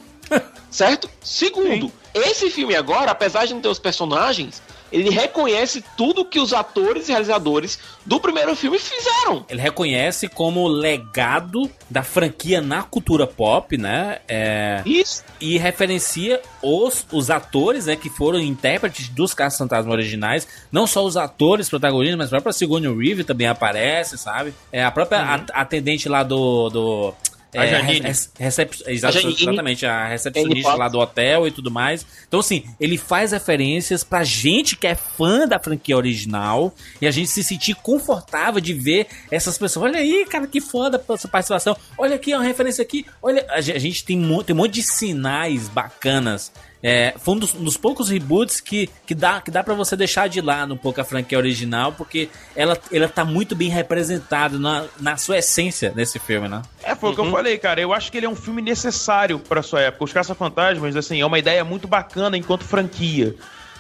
Certo? 0.71 1.09
Segundo, 1.23 1.93
esse 2.15 2.51
filme 2.51 2.75
agora, 2.75 3.11
apesar 3.11 3.47
de 3.47 3.55
não 3.55 3.61
ter 3.61 3.69
os 3.69 3.79
personagens, 3.79 4.63
ele 4.93 5.11
reconhece 5.11 5.83
tudo 5.97 6.25
que 6.25 6.39
os 6.39 6.53
atores 6.53 7.09
e 7.09 7.13
realizadores 7.13 7.79
do 8.05 8.21
primeiro 8.21 8.55
filme 8.55 8.79
fizeram. 8.79 9.45
Ele 9.49 9.61
reconhece 9.61 10.29
como 10.29 10.69
legado 10.69 11.71
da 11.91 12.03
franquia 12.03 12.61
na 12.61 12.83
cultura 12.83 13.27
pop, 13.27 13.77
né? 13.79 14.19
É, 14.29 14.83
Isso. 14.85 15.25
E 15.41 15.57
referencia 15.59 16.41
os, 16.63 17.07
os 17.11 17.31
atores, 17.31 17.87
né? 17.87 17.97
Que 17.97 18.11
foram 18.11 18.39
intérpretes 18.39 19.09
dos 19.09 19.35
Caça 19.35 19.59
Fantasma 19.59 19.93
originais. 19.93 20.47
Não 20.71 20.87
só 20.87 21.05
os 21.05 21.17
atores 21.17 21.69
protagonistas, 21.69 22.19
mas 22.19 22.27
a 22.29 22.31
própria 22.31 22.53
Sigourney 22.53 22.89
Weaver 22.89 23.25
também 23.25 23.47
aparece, 23.47 24.19
sabe? 24.19 24.53
É, 24.71 24.85
a 24.85 24.91
própria 24.91 25.21
a- 25.21 25.61
atendente 25.63 26.09
lá 26.09 26.23
do... 26.23 26.69
do 26.69 27.15
A 27.55 27.65
é, 27.67 27.71
Janine. 27.71 28.01
re- 28.01 28.13
recep- 28.39 28.83
A 28.87 29.11
Janine. 29.11 29.37
exatamente, 29.41 29.85
a 29.87 30.07
recepcionista 30.09 30.75
lá 30.75 30.89
do 30.89 30.99
hotel 30.99 31.47
e 31.47 31.51
tudo 31.51 31.71
mais. 31.71 32.07
Então, 32.27 32.41
assim, 32.41 32.65
ele 32.81 32.97
faz 32.97 33.33
referências 33.33 34.03
pra 34.03 34.25
gente 34.25 34.75
que 34.77 34.87
é 34.87 34.95
fã 34.95 35.47
da 35.47 35.59
franquia 35.59 35.97
original 35.97 36.75
e 37.01 37.07
a 37.07 37.11
gente 37.11 37.29
se 37.29 37.45
sentir 37.45 37.75
confortável 37.75 38.61
de 38.61 38.73
ver 38.73 39.07
essas 39.31 39.59
pessoas. 39.59 39.91
Olha 39.91 39.99
aí, 40.01 40.25
cara, 40.29 40.47
que 40.47 40.61
foda 40.61 41.03
essa 41.11 41.29
participação. 41.29 41.77
Olha 41.99 42.17
aqui, 42.17 42.33
uma 42.35 42.43
referência 42.43 42.81
aqui. 42.83 43.05
Olha, 43.23 43.45
a 43.51 43.61
ge- 43.61 43.73
a 43.73 43.79
gente 43.79 44.03
tem, 44.05 44.19
tem 44.45 44.55
um 44.55 44.59
monte 44.59 44.73
de 44.75 44.83
sinais 44.83 45.69
bacanas. 45.69 46.51
É, 46.83 47.15
foi 47.17 47.35
um 47.35 47.39
dos, 47.39 47.55
um 47.55 47.63
dos 47.63 47.77
poucos 47.77 48.09
reboots 48.09 48.61
que, 48.61 48.91
que 49.07 49.15
dá, 49.15 49.41
que 49.41 49.51
dá 49.51 49.63
para 49.63 49.75
você 49.75 49.95
deixar 49.95 50.29
de 50.29 50.41
lado 50.41 50.75
um 50.75 50.77
pouco 50.77 51.01
a 51.01 51.05
franquia 51.05 51.39
original, 51.39 51.93
porque 51.93 52.29
ela, 52.57 52.77
ela 52.93 53.09
tá 53.09 53.25
muito 53.25 53.55
bem 53.55 53.69
representada 53.69 54.59
na, 54.59 54.85
na 54.99 55.17
sua 55.17 55.39
essência 55.39 55.93
nesse 55.95 56.19
filme, 56.19 56.49
né? 56.49 56.63
É, 56.83 56.95
foi 56.97 57.11
o 57.11 57.15
que 57.15 57.21
eu 57.21 57.31
falei, 57.31 57.57
cara. 57.57 57.81
Eu 57.81 57.93
acho 57.93 58.11
que 58.11 58.17
ele 58.17 58.27
é 58.27 58.29
um 58.29 58.35
filme 58.35 58.61
necessário 58.61 59.39
pra 59.39 59.63
sua 59.63 59.81
época. 59.81 60.05
Os 60.05 60.13
Caça-Fantasmas, 60.13 60.97
assim, 60.97 61.21
é 61.21 61.27
uma 61.27 61.39
ideia 61.39 61.65
muito 61.65 61.87
bacana 61.87 62.37
enquanto 62.37 62.65
franquia. 62.65 63.37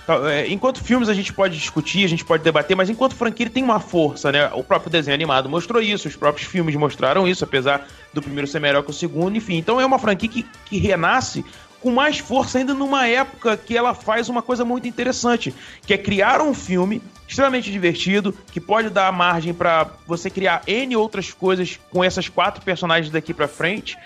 É, 0.08 0.48
Enquanto 0.48 0.82
filmes 0.82 1.08
a 1.08 1.14
gente 1.14 1.32
pode 1.32 1.56
discutir, 1.56 2.04
a 2.04 2.08
gente 2.08 2.24
pode 2.24 2.42
debater, 2.42 2.76
mas 2.76 2.90
enquanto 2.90 3.14
franquia 3.14 3.44
ele 3.44 3.50
tem 3.50 3.62
uma 3.62 3.78
força, 3.78 4.32
né? 4.32 4.50
O 4.52 4.64
próprio 4.64 4.90
desenho 4.90 5.14
animado 5.14 5.48
mostrou 5.48 5.80
isso, 5.80 6.08
os 6.08 6.16
próprios 6.16 6.48
filmes 6.48 6.74
mostraram 6.74 7.26
isso, 7.26 7.44
apesar 7.44 7.86
do 8.12 8.20
primeiro 8.20 8.48
ser 8.48 8.60
melhor 8.60 8.82
que 8.82 8.90
o 8.90 8.92
segundo, 8.92 9.36
enfim. 9.36 9.56
Então 9.56 9.80
é 9.80 9.86
uma 9.86 9.98
franquia 9.98 10.28
que, 10.28 10.42
que 10.66 10.78
renasce 10.78 11.44
com 11.82 11.90
mais 11.90 12.18
força 12.18 12.58
ainda 12.58 12.72
numa 12.72 13.06
época 13.06 13.56
que 13.56 13.76
ela 13.76 13.92
faz 13.92 14.28
uma 14.28 14.40
coisa 14.40 14.64
muito 14.64 14.86
interessante, 14.86 15.52
que 15.84 15.92
é 15.92 15.98
criar 15.98 16.40
um 16.40 16.54
filme 16.54 17.02
extremamente 17.26 17.72
divertido, 17.72 18.34
que 18.52 18.60
pode 18.60 18.88
dar 18.88 19.10
margem 19.12 19.52
pra 19.52 19.88
você 20.06 20.30
criar 20.30 20.62
N 20.66 20.94
outras 20.96 21.32
coisas 21.32 21.80
com 21.90 22.04
essas 22.04 22.28
quatro 22.28 22.62
personagens 22.62 23.10
daqui 23.10 23.34
pra 23.34 23.48
frente, 23.48 23.98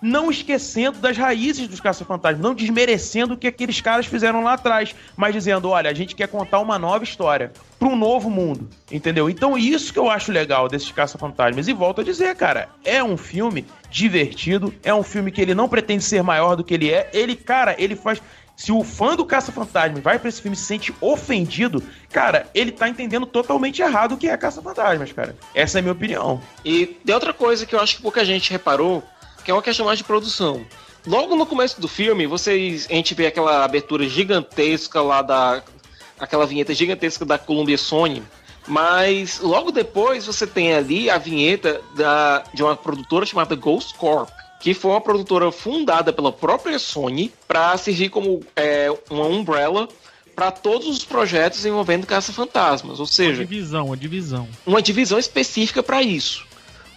não 0.00 0.30
esquecendo 0.30 0.98
das 0.98 1.16
raízes 1.16 1.68
dos 1.68 1.80
Caça-Fantasmas, 1.80 2.42
não 2.42 2.54
desmerecendo 2.54 3.34
o 3.34 3.36
que 3.36 3.46
aqueles 3.46 3.80
caras 3.80 4.06
fizeram 4.06 4.42
lá 4.42 4.54
atrás, 4.54 4.94
mas 5.16 5.32
dizendo, 5.32 5.70
olha, 5.70 5.90
a 5.90 5.94
gente 5.94 6.14
quer 6.14 6.28
contar 6.28 6.60
uma 6.60 6.78
nova 6.78 7.04
história 7.04 7.52
para 7.78 7.88
um 7.88 7.96
novo 7.96 8.30
mundo, 8.30 8.68
entendeu? 8.90 9.28
Então 9.28 9.56
isso 9.58 9.92
que 9.92 9.98
eu 9.98 10.10
acho 10.10 10.32
legal 10.32 10.68
desses 10.68 10.90
Caça-Fantasmas. 10.90 11.68
E 11.68 11.72
volto 11.72 12.00
a 12.00 12.04
dizer, 12.04 12.34
cara, 12.36 12.68
é 12.84 13.02
um 13.02 13.16
filme 13.16 13.66
divertido, 13.90 14.74
é 14.82 14.94
um 14.94 15.02
filme 15.02 15.30
que 15.30 15.40
ele 15.40 15.54
não 15.54 15.68
pretende 15.68 16.04
ser 16.04 16.22
maior 16.22 16.56
do 16.56 16.64
que 16.64 16.74
ele 16.74 16.90
é. 16.90 17.08
Ele, 17.12 17.36
cara, 17.36 17.74
ele 17.78 17.96
faz 17.96 18.20
se 18.56 18.70
o 18.70 18.84
fã 18.84 19.16
do 19.16 19.24
Caça-Fantasma 19.24 20.00
vai 20.00 20.18
pra 20.18 20.28
esse 20.28 20.40
filme 20.40 20.56
e 20.56 20.58
se 20.58 20.66
sente 20.66 20.94
ofendido, 21.00 21.82
cara, 22.10 22.46
ele 22.54 22.70
tá 22.70 22.88
entendendo 22.88 23.26
totalmente 23.26 23.82
errado 23.82 24.12
o 24.12 24.16
que 24.16 24.28
é 24.28 24.36
Caça-Fantasmas, 24.36 25.12
cara. 25.12 25.36
Essa 25.54 25.78
é 25.78 25.80
a 25.80 25.82
minha 25.82 25.92
opinião. 25.92 26.40
E 26.64 26.86
tem 26.86 27.14
outra 27.14 27.32
coisa 27.32 27.66
que 27.66 27.74
eu 27.74 27.80
acho 27.80 27.96
que 27.96 28.02
pouca 28.02 28.24
gente 28.24 28.52
reparou, 28.52 29.02
que 29.44 29.50
é 29.50 29.54
uma 29.54 29.62
questão 29.62 29.86
mais 29.86 29.98
de 29.98 30.04
produção. 30.04 30.64
Logo 31.06 31.36
no 31.36 31.44
começo 31.44 31.80
do 31.80 31.86
filme, 31.86 32.26
vocês, 32.26 32.86
a 32.90 32.94
gente 32.94 33.14
vê 33.14 33.26
aquela 33.26 33.64
abertura 33.64 34.08
gigantesca 34.08 35.02
lá 35.02 35.20
da. 35.20 35.62
aquela 36.18 36.46
vinheta 36.46 36.72
gigantesca 36.74 37.24
da 37.24 37.36
Columbia 37.38 37.76
Sony. 37.78 38.22
Mas 38.66 39.40
logo 39.40 39.70
depois 39.70 40.24
você 40.24 40.46
tem 40.46 40.72
ali 40.72 41.10
a 41.10 41.18
vinheta 41.18 41.82
da, 41.94 42.42
de 42.54 42.62
uma 42.62 42.74
produtora 42.74 43.26
chamada 43.26 43.54
Ghost 43.54 43.92
Corp, 43.98 44.30
que 44.58 44.72
foi 44.72 44.92
uma 44.92 45.00
produtora 45.02 45.52
fundada 45.52 46.10
pela 46.14 46.32
própria 46.32 46.78
Sony 46.78 47.30
para 47.46 47.76
servir 47.76 48.08
como 48.08 48.42
é, 48.56 48.90
uma 49.10 49.26
umbrella 49.26 49.86
para 50.34 50.50
todos 50.50 50.88
os 50.88 51.04
projetos 51.04 51.64
envolvendo 51.66 52.06
caça-fantasmas, 52.06 52.98
ou 52.98 53.04
Uma 53.04 53.12
seja, 53.12 53.44
divisão, 53.44 53.86
uma 53.88 53.96
divisão. 53.96 54.48
uma 54.66 54.80
divisão 54.80 55.18
específica 55.18 55.82
para 55.82 56.02
isso. 56.02 56.46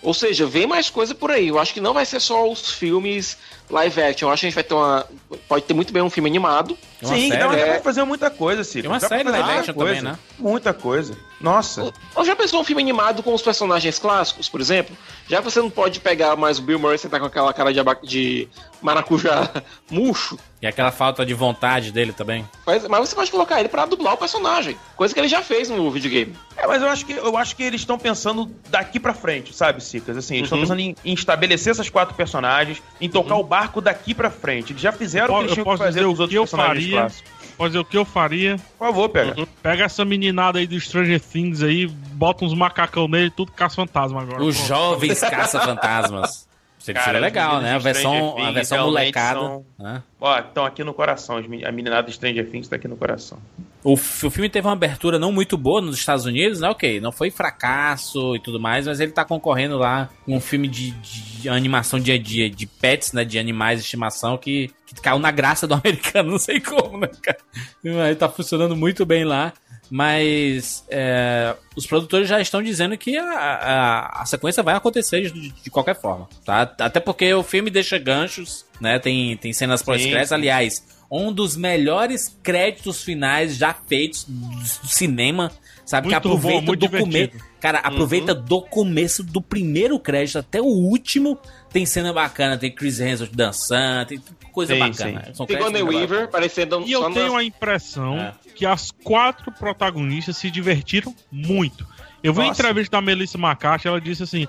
Ou 0.01 0.13
seja, 0.13 0.45
vem 0.45 0.67
mais 0.67 0.89
coisa 0.89 1.15
por 1.15 1.31
aí. 1.31 1.47
Eu 1.47 1.57
acho 1.59 1.73
que 1.73 1.81
não 1.81 1.93
vai 1.93 2.05
ser 2.05 2.19
só 2.19 2.49
os 2.49 2.71
filmes 2.71 3.35
live 3.69 4.01
action. 4.01 4.27
Eu 4.27 4.31
acho 4.31 4.41
que 4.41 4.45
a 4.45 4.49
gente 4.49 4.55
vai 4.55 4.63
ter 4.63 4.73
uma. 4.75 5.05
Pode 5.49 5.65
ter 5.65 5.73
muito 5.73 5.91
bem 5.91 6.01
um 6.03 6.09
filme 6.09 6.29
animado. 6.29 6.77
Uma 7.01 7.15
Sim, 7.15 7.29
série, 7.29 7.39
dá 7.41 7.47
né? 7.49 7.65
pra 7.73 7.81
fazer 7.81 8.03
muita 8.03 8.29
coisa, 8.29 8.63
Cico. 8.63 8.83
Tem 8.83 8.91
uma 8.91 8.99
Dá 8.99 9.07
série 9.07 9.23
live 9.23 9.43
muita 9.43 9.59
action 9.59 9.73
coisa. 9.73 9.95
também, 9.95 10.11
né? 10.11 10.19
Muita 10.37 10.73
coisa. 10.73 11.17
Nossa. 11.41 11.91
Ou 12.15 12.23
já 12.25 12.35
pensou 12.35 12.61
um 12.61 12.63
filme 12.63 12.81
animado 12.81 13.21
com 13.23 13.33
os 13.33 13.41
personagens 13.41 13.97
clássicos, 13.99 14.47
por 14.47 14.61
exemplo? 14.61 14.95
Já 15.27 15.39
que 15.39 15.43
você 15.45 15.59
não 15.59 15.69
pode 15.69 15.99
pegar 15.99 16.35
mais 16.35 16.59
o 16.59 16.61
Bill 16.61 16.79
Murray 16.79 16.99
e 17.03 17.09
tá 17.09 17.19
com 17.19 17.25
aquela 17.25 17.51
cara 17.53 17.73
de, 17.73 17.79
aba- 17.79 17.97
de 18.01 18.47
maracujá 18.81 19.49
murcho, 19.89 20.37
E 20.59 20.65
aquela 20.65 20.91
falta 20.91 21.23
de 21.23 21.35
vontade 21.35 21.91
dele 21.91 22.11
também. 22.11 22.43
mas, 22.65 22.87
mas 22.87 22.99
você 23.09 23.15
pode 23.15 23.29
colocar 23.29 23.59
ele 23.59 23.69
pra 23.69 23.85
dublar 23.85 24.15
o 24.15 24.17
personagem. 24.17 24.75
Coisa 24.95 25.13
que 25.13 25.19
ele 25.19 25.27
já 25.27 25.43
fez 25.43 25.69
no 25.69 25.91
videogame. 25.91 26.35
É, 26.57 26.65
mas 26.65 26.81
eu 26.81 26.89
acho 26.89 27.05
que, 27.05 27.13
eu 27.13 27.37
acho 27.37 27.55
que 27.55 27.61
eles 27.61 27.81
estão 27.81 27.99
pensando 27.99 28.51
daqui 28.69 28.99
pra 28.99 29.13
frente, 29.13 29.53
sabe, 29.53 29.83
Cicas? 29.83 30.17
Assim, 30.17 30.35
eles 30.37 30.45
estão 30.45 30.57
Uhum. 30.57 30.63
pensando 30.63 30.79
em, 30.79 30.95
em 31.05 31.13
estabelecer 31.13 31.69
essas 31.71 31.89
quatro 31.91 32.15
personagens, 32.15 32.81
em 32.99 33.07
tocar 33.07 33.35
o 33.35 33.43
barco 33.43 33.79
daqui 33.81 34.15
pra 34.15 34.31
frente. 34.31 34.73
Eles 34.73 34.81
já 34.81 34.91
fizeram 34.91 35.25
o 35.25 35.27
que 35.27 35.33
Eu 35.35 35.39
eles 35.41 35.53
tinham 35.53 35.63
que 35.63 35.69
posso 35.69 35.83
fazer 35.83 35.99
os 35.99 36.17
o 36.17 36.21
outros 36.23 36.29
que 36.29 36.35
eu 36.37 36.41
personagens 36.41 36.83
faria. 36.85 36.99
clássicos. 37.01 37.37
Pode 37.55 37.69
dizer 37.69 37.79
o 37.79 37.85
que 37.85 37.97
eu 37.97 38.05
faria. 38.05 38.55
Por 38.77 38.85
favor, 38.87 39.09
pega. 39.09 39.47
Pega 39.63 39.83
essa 39.85 40.03
meninada 40.05 40.57
aí 40.59 40.65
do 40.67 40.79
Stranger 40.79 41.19
Things 41.19 41.61
aí, 41.63 41.85
bota 41.87 42.45
uns 42.45 42.53
macacão 42.55 43.07
nele, 43.07 43.29
tudo 43.31 43.51
caça-fantasma 43.51 44.21
agora. 44.21 44.43
Os 44.43 44.55
Pronto. 44.57 44.67
jovens 44.67 45.19
caça-fantasmas. 45.19 46.46
Cara, 46.93 47.19
legal, 47.19 47.61
né? 47.61 47.73
A 47.73 47.77
versão, 47.77 48.37
a 48.37 48.51
versão 48.51 48.85
molecada. 48.85 49.39
são- 49.39 49.65
né? 49.79 50.03
Ó, 50.19 50.39
estão 50.39 50.65
aqui 50.65 50.83
no 50.83 50.93
coração. 50.93 51.37
A 51.37 51.71
meninada 51.71 52.11
Stranger 52.11 52.49
Things 52.49 52.67
tá 52.67 52.75
aqui 52.75 52.87
no 52.87 52.97
coração. 52.97 53.39
O, 53.83 53.93
o 53.93 53.97
filme 53.97 54.49
teve 54.49 54.67
uma 54.67 54.73
abertura 54.73 55.17
não 55.19 55.31
muito 55.31 55.57
boa 55.57 55.79
nos 55.81 55.95
Estados 55.97 56.25
Unidos, 56.25 56.59
né? 56.59 56.69
Ok, 56.69 56.99
não 56.99 57.11
foi 57.11 57.29
fracasso 57.31 58.35
e 58.35 58.39
tudo 58.39 58.59
mais, 58.59 58.87
mas 58.87 58.99
ele 58.99 59.11
tá 59.11 59.23
concorrendo 59.23 59.77
lá 59.77 60.09
com 60.25 60.35
um 60.35 60.41
filme 60.41 60.67
de, 60.67 60.91
de 60.91 61.47
animação 61.49 61.99
de, 61.99 62.17
de, 62.17 62.49
de 62.49 62.65
pets, 62.67 63.13
né? 63.13 63.23
De 63.23 63.37
animais 63.39 63.79
de 63.79 63.85
estimação 63.85 64.37
que, 64.37 64.71
que 64.85 64.95
caiu 65.01 65.19
na 65.19 65.31
graça 65.31 65.67
do 65.67 65.73
americano, 65.75 66.31
não 66.31 66.39
sei 66.39 66.59
como, 66.59 66.97
né, 66.99 67.09
cara? 67.21 67.37
Ele 67.83 68.15
tá 68.15 68.27
funcionando 68.27 68.75
muito 68.75 69.05
bem 69.05 69.23
lá. 69.23 69.53
Mas 69.89 70.83
é, 70.89 71.55
os 71.75 71.85
produtores 71.85 72.27
já 72.27 72.41
estão 72.41 72.61
dizendo 72.61 72.97
que 72.97 73.17
a, 73.17 73.29
a, 73.29 74.21
a 74.21 74.25
sequência 74.25 74.61
vai 74.61 74.75
acontecer 74.75 75.31
de, 75.31 75.51
de 75.51 75.69
qualquer 75.69 75.99
forma, 75.99 76.27
tá? 76.43 76.61
Até 76.79 76.99
porque 76.99 77.33
o 77.33 77.43
filme 77.43 77.69
deixa 77.69 77.97
ganchos, 77.97 78.65
né? 78.81 78.99
Tem, 78.99 79.37
tem 79.37 79.53
cenas 79.53 79.81
pós-créditos. 79.81 80.31
Aliás, 80.31 80.83
um 81.09 81.31
dos 81.31 81.55
melhores 81.55 82.37
créditos 82.43 83.03
finais 83.03 83.55
já 83.55 83.73
feitos 83.73 84.25
do 84.25 84.87
cinema, 84.87 85.51
sabe? 85.85 86.09
que 86.09 86.13
Muito 86.13 86.29
bom, 86.29 86.35
aproveita 86.35 86.65
muito 86.65 86.87
do 86.87 86.99
começo. 86.99 87.31
Cara, 87.59 87.79
aproveita 87.79 88.35
do 88.35 88.61
começo 88.61 89.23
do 89.23 89.41
primeiro 89.41 89.97
crédito 89.99 90.37
até 90.37 90.61
o 90.61 90.65
último. 90.65 91.39
Tem 91.71 91.85
cena 91.85 92.13
bacana, 92.13 92.57
tem 92.57 92.71
Chris 92.71 92.99
Hemsworth 92.99 93.33
dançando, 93.33 94.07
tem 94.09 94.21
coisa 94.57 94.73
Sim, 94.73 94.79
bacana. 94.79 95.23
sim. 95.27 95.33
São 95.35 95.45
Sigourney 95.45 95.83
Weaver 95.83 96.29
parecendo 96.29 96.81
E 96.83 96.91
eu 96.91 97.01
só 97.03 97.11
tenho 97.11 97.35
a 97.37 97.43
impressão 97.43 98.17
É. 98.17 98.33
que 98.55 98.65
as 98.65 98.89
quatro 98.89 99.51
protagonistas 99.51 100.35
se 100.35 100.49
divertiram 100.49 101.13
muito. 101.31 101.85
Eu 102.23 102.33
vi 102.33 102.39
uma 102.39 102.47
Nossa. 102.47 102.59
entrevista 102.63 102.97
da 102.97 103.01
Melissa 103.01 103.37
McCarthy, 103.37 103.87
ela 103.87 104.01
disse 104.01 104.23
assim: 104.23 104.47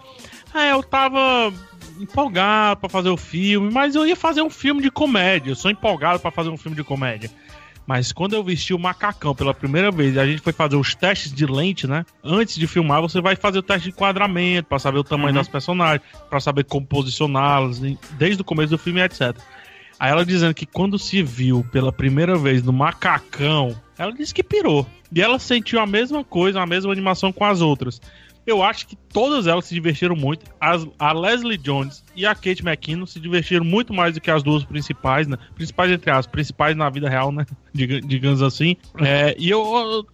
É, 0.55 0.73
eu 0.73 0.83
tava 0.83 1.53
empolgado 2.01 2.81
pra 2.81 2.89
fazer 2.89 3.11
o 3.11 3.17
filme, 3.19 3.71
mas 3.71 3.95
eu 3.95 4.07
ia 4.07 4.17
fazer 4.17 4.41
um 4.41 4.49
filme 4.49 4.81
de 4.81 4.91
comédia. 4.91 5.51
Eu 5.51 5.55
sou 5.57 5.71
empolgado 5.71 6.19
pra 6.19 6.31
fazer 6.31 6.49
um 6.49 6.57
filme 6.57 6.75
de 6.77 6.83
comédia. 6.83 7.31
Mas 7.87 8.13
quando 8.13 8.35
eu 8.35 8.43
vesti 8.45 8.75
o 8.75 8.79
macacão 8.79 9.35
pela 9.35 9.55
primeira 9.55 9.91
vez 9.91 10.15
e 10.15 10.21
a 10.21 10.27
gente 10.27 10.43
foi 10.43 10.53
fazer 10.53 10.77
os 10.77 10.95
testes 10.95 11.33
de 11.33 11.47
lente, 11.47 11.87
né? 11.87 12.05
Antes 12.23 12.57
de 12.57 12.67
filmar, 12.67 13.01
você 13.01 13.19
vai 13.21 13.35
fazer 13.35 13.59
o 13.59 13.63
teste 13.63 13.85
de 13.85 13.89
enquadramento 13.95 14.69
pra 14.69 14.79
saber 14.79 14.99
o 14.99 15.05
tamanho 15.05 15.35
das 15.35 15.49
personagens, 15.49 16.03
pra 16.29 16.39
saber 16.39 16.65
como 16.65 16.87
posicioná-las, 16.87 17.81
desde 18.19 18.43
o 18.43 18.45
começo 18.45 18.71
do 18.71 18.79
filme, 18.79 19.01
etc. 19.01 19.35
Aí 19.99 20.11
ela 20.11 20.25
dizendo 20.25 20.55
que 20.55 20.67
quando 20.67 20.99
se 20.99 21.23
viu 21.23 21.67
pela 21.73 21.93
primeira 21.93 22.37
vez 22.37 22.63
no 22.63 22.73
macacão, 22.73 23.77
ela 23.99 24.13
disse 24.13 24.33
que 24.35 24.43
pirou. 24.45 24.87
E 25.13 25.21
ela 25.23 25.39
sentiu 25.39 25.81
a 25.81 25.87
mesma 25.87 26.23
coisa, 26.23 26.61
a 26.61 26.67
mesma 26.67 26.93
animação 26.93 27.33
com 27.33 27.45
as 27.45 27.61
outras. 27.61 28.01
Eu 28.47 28.63
acho 28.63 28.87
que 28.87 28.97
todas 28.97 29.47
elas 29.47 29.67
se 29.67 29.75
divertiram 29.75 30.17
muito. 30.17 30.47
As- 30.59 30.87
a 30.99 31.13
Leslie 31.13 31.59
Jones 31.59 32.03
e 32.17 32.25
a 32.25 32.35
Kate 32.35 32.63
McKinnon 32.67 33.05
se 33.05 33.21
divertiram 33.21 33.63
muito 33.65 33.93
mais 33.93 34.15
do 34.15 34.21
que 34.23 34.31
as 34.31 34.43
duas 34.43 34.65
principais, 34.65 35.27
né? 35.27 35.37
Principais 35.55 35.91
entre 35.93 36.11
as 36.11 36.27
principais 36.27 36.75
na 36.75 36.89
vida 36.89 37.11
real, 37.11 37.31
né? 37.31 37.45
Diga- 37.75 38.01
digamos 38.01 38.41
assim. 38.41 38.77
É, 39.01 39.35
e 39.39 39.51
eu, 39.51 39.61
eu 39.63 40.07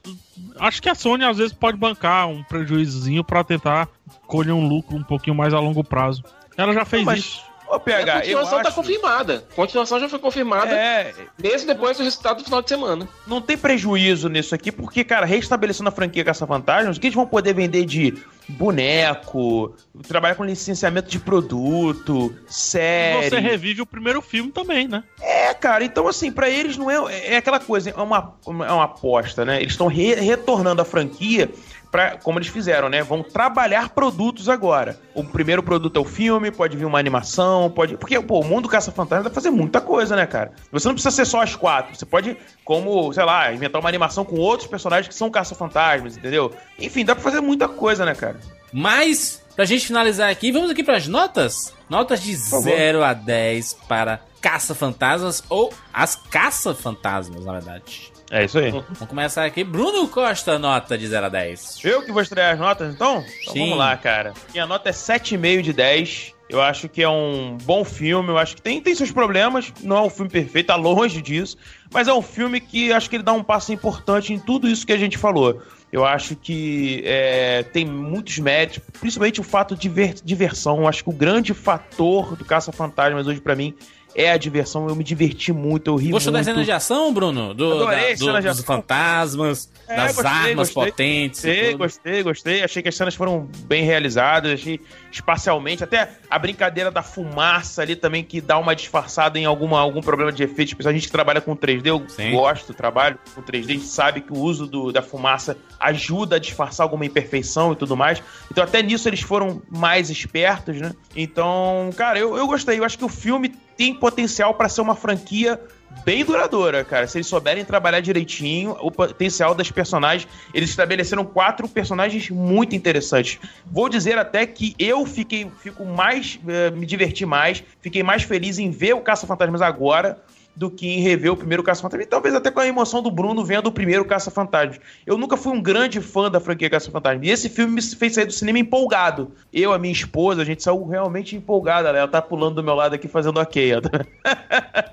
acho 0.59 0.83
que 0.83 0.89
a 0.89 0.97
Sony 0.97 1.23
às 1.25 1.37
vezes 1.37 1.53
pode 1.53 1.77
bancar 1.79 2.27
um 2.27 2.43
prejuízozinho 2.43 3.23
pra 3.23 3.45
tentar 3.45 3.89
colher 4.27 4.53
um 4.53 4.67
lucro 4.67 4.97
um 4.97 5.05
pouquinho 5.05 5.37
mais 5.37 5.55
a 5.55 5.61
longo 5.61 5.85
prazo. 5.85 6.25
Ela 6.57 6.73
já 6.73 6.85
fez 6.85 7.05
Não, 7.05 7.13
mas, 7.13 7.21
isso. 7.21 7.43
Ô, 7.69 7.75
a 7.75 7.81
PH, 7.81 8.13
eu 8.13 8.21
continuação 8.39 8.63
tá 8.63 8.69
acho... 8.69 8.77
confirmada. 8.77 9.45
A 9.51 9.55
continuação 9.55 9.99
já 10.01 10.09
foi 10.09 10.19
confirmada, 10.19 10.71
É, 10.75 11.13
mesmo 11.43 11.67
depois 11.67 11.97
do 11.97 12.03
resultado 12.05 12.39
do 12.39 12.45
final 12.45 12.61
de 12.63 12.69
semana. 12.69 13.09
não 13.27 13.41
tem 13.41 13.57
prejuízo 13.57 14.29
nisso 14.29 14.55
aqui, 14.55 14.71
porque, 14.71 15.03
cara, 15.05 15.25
restabelecendo 15.27 15.89
a 15.89 15.93
franquia 15.93 16.25
Caça-Fantasmas, 16.25 16.97
o 16.97 17.01
que 17.01 17.07
eles 17.07 17.15
vão 17.15 17.27
poder 17.27 17.55
vender 17.55 17.85
de 17.85 18.15
boneco, 18.49 19.75
trabalhar 20.07 20.35
com 20.35 20.45
licenciamento 20.45 21.09
de 21.11 21.19
produto, 21.19 22.35
série... 22.47 23.29
Você 23.31 23.39
revive 23.39 23.83
o 23.83 23.87
primeiro 23.87 24.21
filme 24.21 24.51
também, 24.51 24.87
né? 24.89 25.03
É, 25.21 25.55
cara, 25.55 25.85
então 25.85 26.07
assim, 26.09 26.31
pra 26.31 26.49
eles 26.51 26.77
não 26.77 26.91
é. 26.91 27.33
É 27.33 27.37
aquela 27.37 27.61
coisa, 27.61 27.91
é 27.91 27.95
uma, 28.03 28.35
é 28.47 28.51
uma 28.73 28.85
aposta, 28.85 29.45
né? 29.45 29.61
Eles 29.61 29.73
estão 29.73 29.87
re- 29.87 30.15
retornando 30.17 30.83
a 30.83 30.85
franquia. 30.85 31.51
Pra, 31.95 32.19
como 32.19 32.41
eles 32.41 32.49
fizeram, 32.49 32.89
né? 32.89 33.05
Vão 33.05 33.23
trabalhar 33.23 33.91
produtos 33.91 34.49
agora. 34.49 34.99
O 35.15 35.23
primeiro 35.23 35.63
produto 35.63 35.97
é 35.97 36.03
o 36.03 36.05
filme, 36.05 36.51
pode 36.51 36.77
vir 36.77 36.87
uma 36.87 36.99
animação, 36.99 37.71
pode. 37.71 37.97
Porque, 37.97 38.21
pô, 38.21 38.41
o 38.41 38.45
mundo 38.45 38.69
Caça-Fantasma 38.69 39.23
dá 39.23 39.31
pra 39.31 39.35
fazer 39.35 39.51
muita 39.51 39.81
coisa, 39.81 40.17
né, 40.17 40.27
cara? 40.27 40.51
Você 40.73 40.89
não 40.89 40.95
precisa 40.97 41.15
ser 41.15 41.25
só 41.25 41.41
as 41.41 41.55
quatro. 41.55 41.95
Você 41.95 42.05
pode, 42.05 42.37
como, 42.65 43.13
sei 43.13 43.23
lá, 43.25 43.53
inventar 43.53 43.81
uma 43.81 43.89
animação 43.89 44.25
com 44.25 44.35
outros 44.41 44.69
personagens 44.69 45.07
que 45.07 45.15
são 45.15 45.31
caça-fantasmas, 45.31 46.17
entendeu? 46.17 46.53
Enfim, 46.81 47.05
dá 47.05 47.15
pra 47.15 47.23
fazer 47.23 47.41
muita 47.41 47.69
coisa, 47.69 48.05
né, 48.05 48.13
cara? 48.13 48.41
Mas, 48.73 49.41
pra 49.55 49.65
gente 49.65 49.87
finalizar 49.87 50.29
aqui, 50.29 50.51
vamos 50.51 50.73
aqui 50.73 50.83
pras 50.83 51.07
notas. 51.07 51.73
Notas 51.89 52.21
de 52.21 52.37
favor. 52.37 52.75
0 52.75 53.05
a 53.05 53.13
10 53.13 53.73
para 53.87 54.19
Caça-Fantasmas 54.41 55.45
ou 55.49 55.73
as 55.93 56.17
Caça-Fantasmas, 56.17 57.45
na 57.45 57.53
verdade. 57.53 58.14
É 58.37 58.45
isso 58.47 58.59
aí. 58.59 58.73
Vamos 58.73 58.99
começar 59.07 59.45
aqui. 59.45 59.63
Bruno 59.63 60.09
Costa, 60.09 60.59
nota 60.59 60.99
de 60.99 61.07
0 61.07 61.27
a 61.27 61.29
10. 61.29 61.79
Eu 61.85 62.03
que 62.03 62.11
vou 62.11 62.21
estrear 62.21 62.53
as 62.55 62.59
notas, 62.59 62.93
então? 62.93 63.25
Então 63.43 63.53
Sim. 63.53 63.61
vamos 63.61 63.79
lá, 63.79 63.97
cara. 63.97 64.35
Minha 64.53 64.67
nota 64.67 64.89
é 64.89 64.93
7,5 64.93 65.63
de 65.63 65.73
10. 65.73 66.35
Eu 66.51 66.61
acho 66.61 66.89
que 66.89 67.01
é 67.01 67.09
um 67.09 67.57
bom 67.63 67.85
filme. 67.85 68.31
Eu 68.31 68.37
acho 68.37 68.57
que 68.57 68.63
tem, 68.63 68.81
tem 68.81 68.93
seus 68.93 69.13
problemas. 69.13 69.73
Não 69.85 69.99
é 69.99 70.01
um 70.03 70.11
filme 70.11 70.29
perfeito, 70.29 70.67
tá 70.67 70.75
longe 70.75 71.23
disso. 71.23 71.57
Mas 71.93 72.09
é 72.09 72.13
um 72.13 72.21
filme 72.21 72.61
que 72.61 72.93
acho 72.93 73.09
que 73.09 73.15
ele 73.15 73.23
dá 73.23 73.33
um 73.33 73.43
passo 73.43 73.73
importante 73.73 74.33
em 74.33 74.39
tudo 74.41 74.69
isso 74.69 74.85
que 74.85 74.93
a 74.93 74.99
gente 74.99 75.17
falou. 75.17 75.63
Eu 75.93 76.05
acho 76.05 76.35
que 76.35 77.03
é, 77.07 77.63
tem 77.63 77.87
muitos 77.87 78.37
méritos, 78.41 78.81
principalmente 79.01 79.41
o 79.41 79.45
fato 79.45 79.77
de 79.77 79.89
ver- 79.89 80.15
diversão. 80.25 80.79
Eu 80.81 80.89
acho 80.89 81.05
que 81.05 81.11
o 81.11 81.13
grande 81.13 81.55
fator 81.55 82.35
do 82.35 82.45
Caça-Fantasmas 82.45 83.29
hoje 83.29 83.41
pra 83.41 83.55
mim 83.55 83.73
é 84.15 84.31
a 84.31 84.37
diversão. 84.37 84.89
Eu 84.89 84.95
me 84.95 85.03
diverti 85.05 85.53
muito, 85.53 85.89
eu 85.91 85.97
ri 85.97 86.11
Gostou 86.11 86.33
muito. 86.33 86.45
das 86.45 86.53
cenas 86.53 86.67
de 86.67 86.73
ação, 86.73 87.13
Bruno? 87.13 87.53
Do, 87.55 87.73
Adorei 87.73 88.15
da- 88.17 88.25
do- 88.25 88.33
dos 88.43 88.47
ação. 88.47 88.65
fantasmas, 88.65 89.71
É, 89.89 89.97
das 89.97 90.15
gostei, 90.17 90.31
armas 90.31 90.69
gostei. 90.69 90.85
potentes. 90.85 91.41
Gostei, 91.45 91.75
gostei, 91.75 92.23
gostei. 92.23 92.63
Achei 92.63 92.83
que 92.83 92.89
as 92.89 92.95
cenas 92.97 93.15
foram 93.15 93.49
bem 93.67 93.83
realizadas, 93.85 94.53
achei 94.53 94.81
espacialmente. 95.11 95.83
Até 95.85 96.11
a 96.31 96.39
brincadeira 96.39 96.91
da 96.91 97.03
fumaça 97.03 97.83
ali 97.83 97.97
também, 97.97 98.23
que 98.25 98.41
dá 98.41 98.59
uma 98.59 98.75
disfarçada 98.75 99.39
em 99.39 99.45
alguma, 99.45 99.81
algum 99.81 100.01
problema 100.01 100.33
de 100.33 100.43
efeito. 100.43 100.71
Tipo, 100.71 100.89
a 100.89 100.93
gente 100.93 101.07
que 101.07 101.13
trabalha 101.13 101.41
com 101.41 101.55
3D, 101.57 101.89
eu 101.91 102.05
Sim. 102.09 102.33
gosto 102.33 102.69
do 102.69 102.75
trabalho 102.75 103.19
com 103.35 103.43
3D, 103.43 103.73
a 103.73 103.77
gente 103.77 103.87
sabe 103.87 104.21
que 104.21 104.33
o 104.33 104.39
uso 104.39 104.67
do- 104.67 104.93
da 104.93 105.03
fumaça 105.03 105.57
ajuda 105.79 106.37
a 106.37 106.39
disfarçar 106.39 106.85
alguma 106.85 107.05
imperfeição 107.05 107.73
e 107.73 107.77
tudo 107.77 107.97
mais. 107.97 108.23
Então, 108.51 108.63
até 108.65 108.83
nisso 108.83 109.09
eles 109.09 109.21
foram 109.21 109.63
mais 109.71 110.11
espertos, 110.11 110.81
né? 110.81 110.93
Então, 111.15 111.91
cara, 111.97 112.19
eu, 112.19 112.37
eu 112.37 112.47
gostei. 112.47 112.79
Eu 112.79 112.85
acho 112.85 112.99
que 112.99 113.05
o 113.05 113.09
filme 113.09 113.55
tem 113.77 113.95
potencial 113.95 114.55
pra 114.55 114.69
ser 114.69 114.81
uma 114.81 114.95
franquia 114.95 115.61
bem 116.05 116.25
duradoura, 116.25 116.85
cara. 116.85 117.07
Se 117.07 117.19
eles 117.19 117.27
souberem 117.27 117.65
trabalhar 117.65 118.01
direitinho, 118.01 118.77
o 118.81 118.91
potencial 118.91 119.55
das 119.55 119.71
personagens. 119.71 120.27
Eles 120.53 120.71
estabeleceram 120.71 121.25
quatro 121.25 121.69
personagens 121.69 122.31
muito 122.31 122.75
interessantes. 122.75 123.39
Vou 123.67 123.89
dizer 123.89 124.19
até 124.19 124.47
que 124.47 124.75
eu 124.79 125.07
fiquei, 125.07 125.51
fico 125.61 125.85
mais, 125.85 126.39
eh, 126.47 126.71
me 126.71 126.87
diverti 126.87 127.25
mais, 127.25 127.63
fiquei 127.81 128.03
mais 128.03 128.23
feliz 128.23 128.59
em 128.59 128.71
ver 128.71 128.95
o 128.95 129.01
Caça-Fantasmas 129.01 129.63
agora 129.63 130.19
do 130.57 130.71
que 130.71 130.87
em 130.87 131.01
rever 131.01 131.33
o 131.33 131.37
primeiro 131.37 131.63
Caça-Fantasma. 131.63 132.03
E 132.05 132.07
talvez 132.07 132.35
até 132.35 132.51
com 132.51 132.61
a 132.61 132.67
emoção 132.67 133.03
do 133.03 133.11
Bruno 133.11 133.45
venha 133.45 133.61
do 133.61 133.73
primeiro 133.73 134.05
Caça-Fantasma. 134.05 134.81
Eu 135.05 135.19
nunca 135.19 135.37
fui 135.37 135.53
um 135.53 135.61
grande 135.61 136.01
fã 136.01 136.31
da 136.31 136.39
franquia 136.39 136.71
Caça-Fantasma. 136.71 137.25
E 137.27 137.31
esse 137.31 137.49
filme 137.49 137.75
me 137.75 137.83
fez 137.83 138.15
sair 138.15 138.27
do 138.27 138.33
cinema 138.33 138.59
empolgado. 138.59 139.33
Eu, 139.53 139.73
a 139.73 139.79
minha 139.79 139.93
esposa, 139.93 140.43
a 140.43 140.45
gente 140.45 140.63
saiu 140.63 140.87
realmente 140.87 141.35
empolgada. 141.35 141.89
Ela 141.89 142.07
tá 142.07 142.23
pulando 142.23 142.57
do 142.57 142.63
meu 142.63 142.75
lado 142.75 142.95
aqui 142.95 143.09
fazendo 143.09 143.39
ok. 143.41 143.73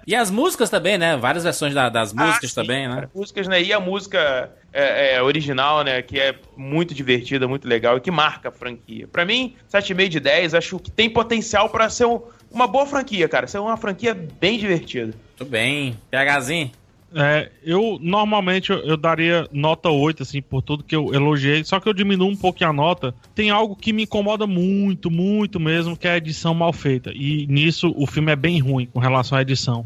E 0.08 0.16
as 0.16 0.32
músicas 0.32 0.70
também, 0.70 0.98
né? 0.98 1.16
Várias 1.16 1.44
versões 1.44 1.74
da- 1.74 1.88
das 1.90 2.12
músicas 2.12 2.54
também, 2.54 2.88
né? 2.88 3.08
músicas, 3.14 3.48
né? 3.48 3.62
E 3.62 3.72
a 3.72 3.80
música 3.80 4.52
é, 4.74 5.16
é, 5.16 5.22
original, 5.22 5.84
né? 5.84 6.02
Que 6.02 6.20
é 6.20 6.36
muito 6.58 6.94
divertida, 6.94 7.48
muito 7.48 7.68
legal 7.68 7.98
e 7.98 8.02
que 8.02 8.10
marca 8.10 8.50
a 8.50 8.52
franquia. 8.52 9.08
Pra 9.08 9.24
mim, 9.26 9.56
7,5 9.72 10.10
de 10.10 10.20
10, 10.20 10.54
acho 10.56 10.80
que 10.80 10.90
tem 10.92 11.10
potencial 11.10 11.70
pra 11.70 11.88
ser 11.90 12.06
um- 12.06 12.22
uma 12.50 12.66
boa 12.68 12.86
franquia, 12.86 13.30
cara. 13.30 13.46
Ser 13.48 13.60
uma 13.60 13.78
franquia 13.78 14.14
bem 14.40 14.58
divertida. 14.58 15.14
Tudo 15.42 15.50
bem. 15.50 15.98
PHzinho? 16.12 16.70
É, 17.16 17.50
eu 17.64 17.98
normalmente 18.00 18.70
eu, 18.70 18.78
eu 18.86 18.96
daria 18.96 19.48
nota 19.52 19.90
8, 19.90 20.22
assim, 20.22 20.40
por 20.40 20.62
tudo 20.62 20.84
que 20.84 20.96
eu 20.96 21.12
elogiei, 21.16 21.64
só 21.64 21.80
que 21.80 21.90
eu 21.90 21.94
diminuo 21.94 22.30
um 22.30 22.36
pouquinho 22.36 22.70
a 22.70 22.74
nota. 22.74 23.14
Tem 23.34 23.50
algo 23.50 23.76
que 23.76 23.92
me 23.92 24.04
incomoda 24.04 24.46
muito, 24.46 25.10
muito 25.10 25.60
mesmo, 25.60 25.98
que 25.98 26.08
é 26.08 26.12
a 26.12 26.18
edição 26.18 26.54
mal 26.54 26.72
feita. 26.72 27.12
E 27.12 27.48
nisso 27.48 27.92
o 27.98 28.06
filme 28.06 28.32
é 28.32 28.36
bem 28.36 28.60
ruim 28.60 28.86
com 28.86 29.00
relação 29.00 29.36
à 29.36 29.42
edição. 29.42 29.84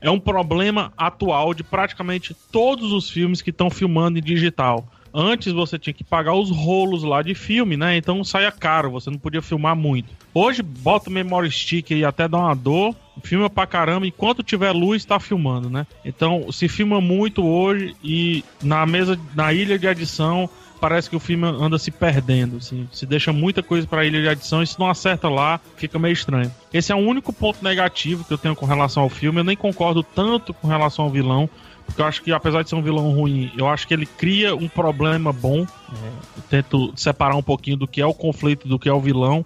É 0.00 0.08
um 0.08 0.20
problema 0.20 0.92
atual 0.96 1.52
de 1.52 1.64
praticamente 1.64 2.32
todos 2.52 2.92
os 2.92 3.10
filmes 3.10 3.42
que 3.42 3.50
estão 3.50 3.68
filmando 3.68 4.20
em 4.20 4.22
digital. 4.22 4.86
Antes 5.12 5.52
você 5.52 5.80
tinha 5.80 5.92
que 5.92 6.04
pagar 6.04 6.34
os 6.34 6.48
rolos 6.50 7.02
lá 7.02 7.22
de 7.22 7.34
filme, 7.34 7.76
né? 7.76 7.96
Então 7.96 8.22
saia 8.22 8.52
caro, 8.52 8.92
você 8.92 9.10
não 9.10 9.18
podia 9.18 9.42
filmar 9.42 9.74
muito. 9.74 10.21
Hoje 10.34 10.62
bota 10.62 11.10
o 11.10 11.12
memory 11.12 11.50
stick 11.50 11.90
e 11.90 12.04
até 12.04 12.26
dá 12.26 12.38
uma 12.38 12.54
dor, 12.54 12.94
filma 13.22 13.50
pra 13.50 13.66
caramba, 13.66 14.06
enquanto 14.06 14.42
tiver 14.42 14.72
luz 14.72 15.04
tá 15.04 15.20
filmando, 15.20 15.68
né? 15.68 15.86
Então 16.04 16.50
se 16.50 16.68
filma 16.68 17.00
muito 17.00 17.44
hoje 17.44 17.94
e 18.02 18.42
na 18.62 18.86
mesa, 18.86 19.18
na 19.34 19.52
ilha 19.52 19.78
de 19.78 19.86
adição, 19.86 20.48
parece 20.80 21.08
que 21.08 21.14
o 21.14 21.20
filme 21.20 21.46
anda 21.46 21.78
se 21.78 21.90
perdendo, 21.90 22.56
assim, 22.56 22.88
se 22.90 23.06
deixa 23.06 23.32
muita 23.32 23.62
coisa 23.62 23.86
pra 23.86 24.04
ilha 24.04 24.20
de 24.20 24.28
adição 24.28 24.62
e 24.62 24.66
se 24.66 24.80
não 24.80 24.88
acerta 24.88 25.28
lá, 25.28 25.60
fica 25.76 25.98
meio 25.98 26.12
estranho. 26.12 26.50
Esse 26.72 26.90
é 26.90 26.94
o 26.94 26.98
único 26.98 27.32
ponto 27.32 27.62
negativo 27.62 28.24
que 28.24 28.32
eu 28.32 28.38
tenho 28.38 28.56
com 28.56 28.66
relação 28.66 29.02
ao 29.02 29.08
filme, 29.08 29.40
eu 29.40 29.44
nem 29.44 29.56
concordo 29.56 30.02
tanto 30.02 30.54
com 30.54 30.66
relação 30.66 31.04
ao 31.04 31.10
vilão, 31.10 31.48
porque 31.86 32.00
eu 32.00 32.06
acho 32.06 32.22
que 32.22 32.32
apesar 32.32 32.62
de 32.62 32.70
ser 32.70 32.74
um 32.74 32.82
vilão 32.82 33.12
ruim, 33.12 33.52
eu 33.56 33.68
acho 33.68 33.86
que 33.86 33.94
ele 33.94 34.06
cria 34.06 34.54
um 34.56 34.68
problema 34.68 35.32
bom. 35.32 35.62
É, 35.62 36.40
tento 36.48 36.92
separar 36.96 37.36
um 37.36 37.42
pouquinho 37.42 37.76
do 37.76 37.86
que 37.86 38.00
é 38.00 38.06
o 38.06 38.14
conflito 38.14 38.66
do 38.66 38.78
que 38.78 38.88
é 38.88 38.92
o 38.92 39.00
vilão. 39.00 39.44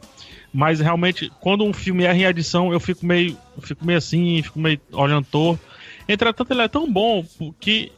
Mas 0.52 0.80
realmente, 0.80 1.30
quando 1.40 1.64
um 1.64 1.72
filme 1.72 2.04
erra 2.04 2.16
em 2.16 2.24
edição, 2.24 2.72
eu 2.72 2.80
fico 2.80 3.04
meio, 3.04 3.36
fico 3.60 3.84
meio 3.84 3.98
assim, 3.98 4.42
fico 4.42 4.58
meio 4.58 4.80
olhando 4.92 5.26
torto. 5.26 5.62
Entretanto, 6.08 6.52
ele 6.52 6.62
é 6.62 6.68
tão 6.68 6.90
bom 6.90 7.24
que 7.58 7.90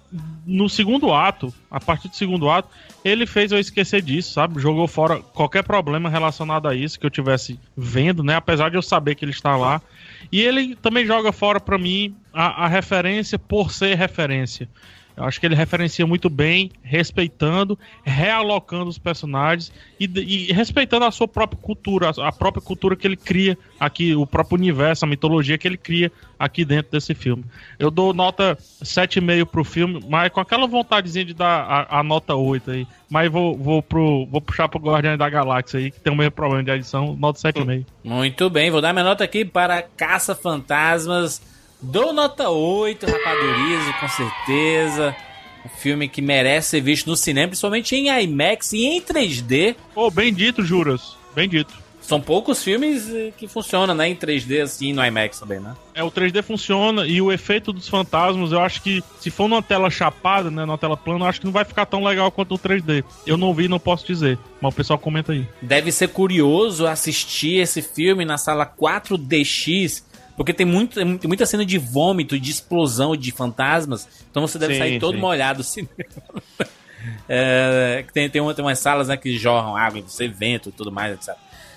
no 0.46 0.68
segundo 0.68 1.12
ato, 1.12 1.52
a 1.70 1.78
partir 1.78 2.08
do 2.08 2.16
segundo 2.16 2.48
ato, 2.48 2.68
ele 3.04 3.26
fez 3.26 3.52
eu 3.52 3.58
esquecer 3.58 4.00
disso, 4.00 4.32
sabe? 4.32 4.60
Jogou 4.60 4.88
fora 4.88 5.20
qualquer 5.20 5.62
problema 5.62 6.08
relacionado 6.08 6.66
a 6.66 6.74
isso 6.74 6.98
que 6.98 7.04
eu 7.04 7.10
tivesse 7.10 7.60
vendo, 7.76 8.24
né? 8.24 8.34
Apesar 8.34 8.70
de 8.70 8.76
eu 8.76 8.82
saber 8.82 9.14
que 9.14 9.24
ele 9.24 9.32
está 9.32 9.56
lá. 9.56 9.82
E 10.32 10.40
ele 10.40 10.74
também 10.76 11.04
joga 11.04 11.32
fora 11.32 11.60
pra 11.60 11.76
mim 11.76 12.16
a, 12.32 12.64
a 12.64 12.68
referência 12.68 13.38
por 13.38 13.70
ser 13.70 13.94
referência. 13.94 14.68
Eu 15.18 15.24
acho 15.24 15.40
que 15.40 15.46
ele 15.46 15.56
referencia 15.56 16.06
muito 16.06 16.30
bem, 16.30 16.70
respeitando, 16.80 17.76
realocando 18.04 18.88
os 18.88 18.98
personagens 18.98 19.72
e, 19.98 20.04
e 20.04 20.52
respeitando 20.52 21.04
a 21.04 21.10
sua 21.10 21.26
própria 21.26 21.60
cultura, 21.60 22.10
a, 22.10 22.28
a 22.28 22.32
própria 22.32 22.62
cultura 22.62 22.94
que 22.94 23.04
ele 23.04 23.16
cria 23.16 23.58
aqui, 23.80 24.14
o 24.14 24.24
próprio 24.24 24.56
universo, 24.56 25.04
a 25.04 25.08
mitologia 25.08 25.58
que 25.58 25.66
ele 25.66 25.76
cria 25.76 26.12
aqui 26.38 26.64
dentro 26.64 26.92
desse 26.92 27.14
filme. 27.14 27.44
Eu 27.80 27.90
dou 27.90 28.14
nota 28.14 28.56
7,5 28.80 29.44
pro 29.46 29.64
filme, 29.64 30.00
mas 30.08 30.30
com 30.30 30.38
aquela 30.38 30.68
vontadezinha 30.68 31.24
de 31.24 31.34
dar 31.34 31.62
a, 31.62 31.98
a 31.98 32.02
nota 32.04 32.36
8 32.36 32.70
aí. 32.70 32.86
Mas 33.10 33.28
vou, 33.28 33.56
vou, 33.56 33.82
pro, 33.82 34.24
vou 34.26 34.40
puxar 34.40 34.68
pro 34.68 34.78
Guardiões 34.78 35.18
da 35.18 35.28
Galáxia 35.28 35.80
aí, 35.80 35.90
que 35.90 35.98
tem 35.98 36.12
o 36.12 36.16
mesmo 36.16 36.30
problema 36.30 36.62
de 36.62 36.70
edição, 36.70 37.16
nota 37.18 37.40
7,5. 37.40 37.84
Muito 38.04 38.48
bem, 38.48 38.70
vou 38.70 38.80
dar 38.80 38.92
minha 38.92 39.04
nota 39.04 39.24
aqui 39.24 39.44
para 39.44 39.82
Caça 39.82 40.32
Fantasmas. 40.36 41.57
Dou 41.80 42.12
nota 42.12 42.50
8, 42.50 43.06
Rapadurizo, 43.06 43.92
com 44.00 44.08
certeza. 44.08 45.14
Um 45.64 45.68
filme 45.68 46.08
que 46.08 46.20
merece 46.20 46.70
ser 46.70 46.80
visto 46.80 47.06
no 47.06 47.16
cinema, 47.16 47.48
principalmente 47.48 47.94
em 47.94 48.08
IMAX 48.08 48.72
e 48.72 48.84
em 48.84 49.00
3D. 49.00 49.76
Pô, 49.94 50.10
bem 50.10 50.32
dito, 50.32 50.62
Juras. 50.64 51.16
Bem 51.34 51.48
dito. 51.48 51.72
São 52.00 52.20
poucos 52.20 52.64
filmes 52.64 53.08
eh, 53.14 53.32
que 53.36 53.46
funcionam, 53.46 53.94
né? 53.94 54.08
Em 54.08 54.16
3D 54.16 54.62
assim, 54.62 54.94
no 54.94 55.04
IMAX 55.04 55.38
também, 55.38 55.60
né? 55.60 55.76
É, 55.94 56.02
o 56.02 56.10
3D 56.10 56.42
funciona 56.42 57.06
e 57.06 57.20
o 57.20 57.30
efeito 57.30 57.70
dos 57.70 57.86
fantasmas, 57.86 58.50
eu 58.50 58.60
acho 58.60 58.80
que 58.80 59.04
se 59.20 59.30
for 59.30 59.46
numa 59.46 59.62
tela 59.62 59.90
chapada, 59.90 60.50
né, 60.50 60.64
numa 60.64 60.78
tela 60.78 60.96
plana, 60.96 61.26
eu 61.26 61.28
acho 61.28 61.40
que 61.40 61.46
não 61.46 61.52
vai 61.52 61.66
ficar 61.66 61.84
tão 61.84 62.02
legal 62.02 62.30
quanto 62.32 62.54
o 62.54 62.58
3D. 62.58 63.04
Eu 63.26 63.36
não 63.36 63.52
vi, 63.52 63.68
não 63.68 63.78
posso 63.78 64.06
dizer, 64.06 64.38
mas 64.60 64.72
o 64.72 64.76
pessoal 64.76 64.98
comenta 64.98 65.32
aí. 65.32 65.46
Deve 65.60 65.92
ser 65.92 66.08
curioso 66.08 66.86
assistir 66.86 67.60
esse 67.60 67.82
filme 67.82 68.24
na 68.24 68.38
sala 68.38 68.64
4DX, 68.64 70.02
porque 70.38 70.54
tem, 70.54 70.64
muito, 70.64 70.94
tem 70.94 71.28
muita 71.28 71.44
cena 71.44 71.66
de 71.66 71.76
vômito, 71.76 72.38
de 72.40 72.50
explosão 72.50 73.14
de 73.14 73.30
fantasmas. 73.30 74.08
Então 74.30 74.46
você 74.46 74.58
deve 74.58 74.72
Sim, 74.72 74.78
sair 74.78 74.98
todo 74.98 75.16
sim. 75.16 75.20
molhado 75.20 75.58
do 75.58 75.64
cinema. 75.64 75.92
É, 77.28 78.04
tem, 78.12 78.28
tem, 78.28 78.40
uma- 78.42 78.52
tem 78.54 78.64
umas 78.64 78.78
salas 78.78 79.08
né, 79.08 79.16
que 79.16 79.36
jorram 79.38 79.76
água, 79.76 80.02
você 80.02 80.26
vento 80.26 80.68
e 80.68 80.72
tudo 80.72 80.90
mais, 80.90 81.14
etc. 81.14 81.36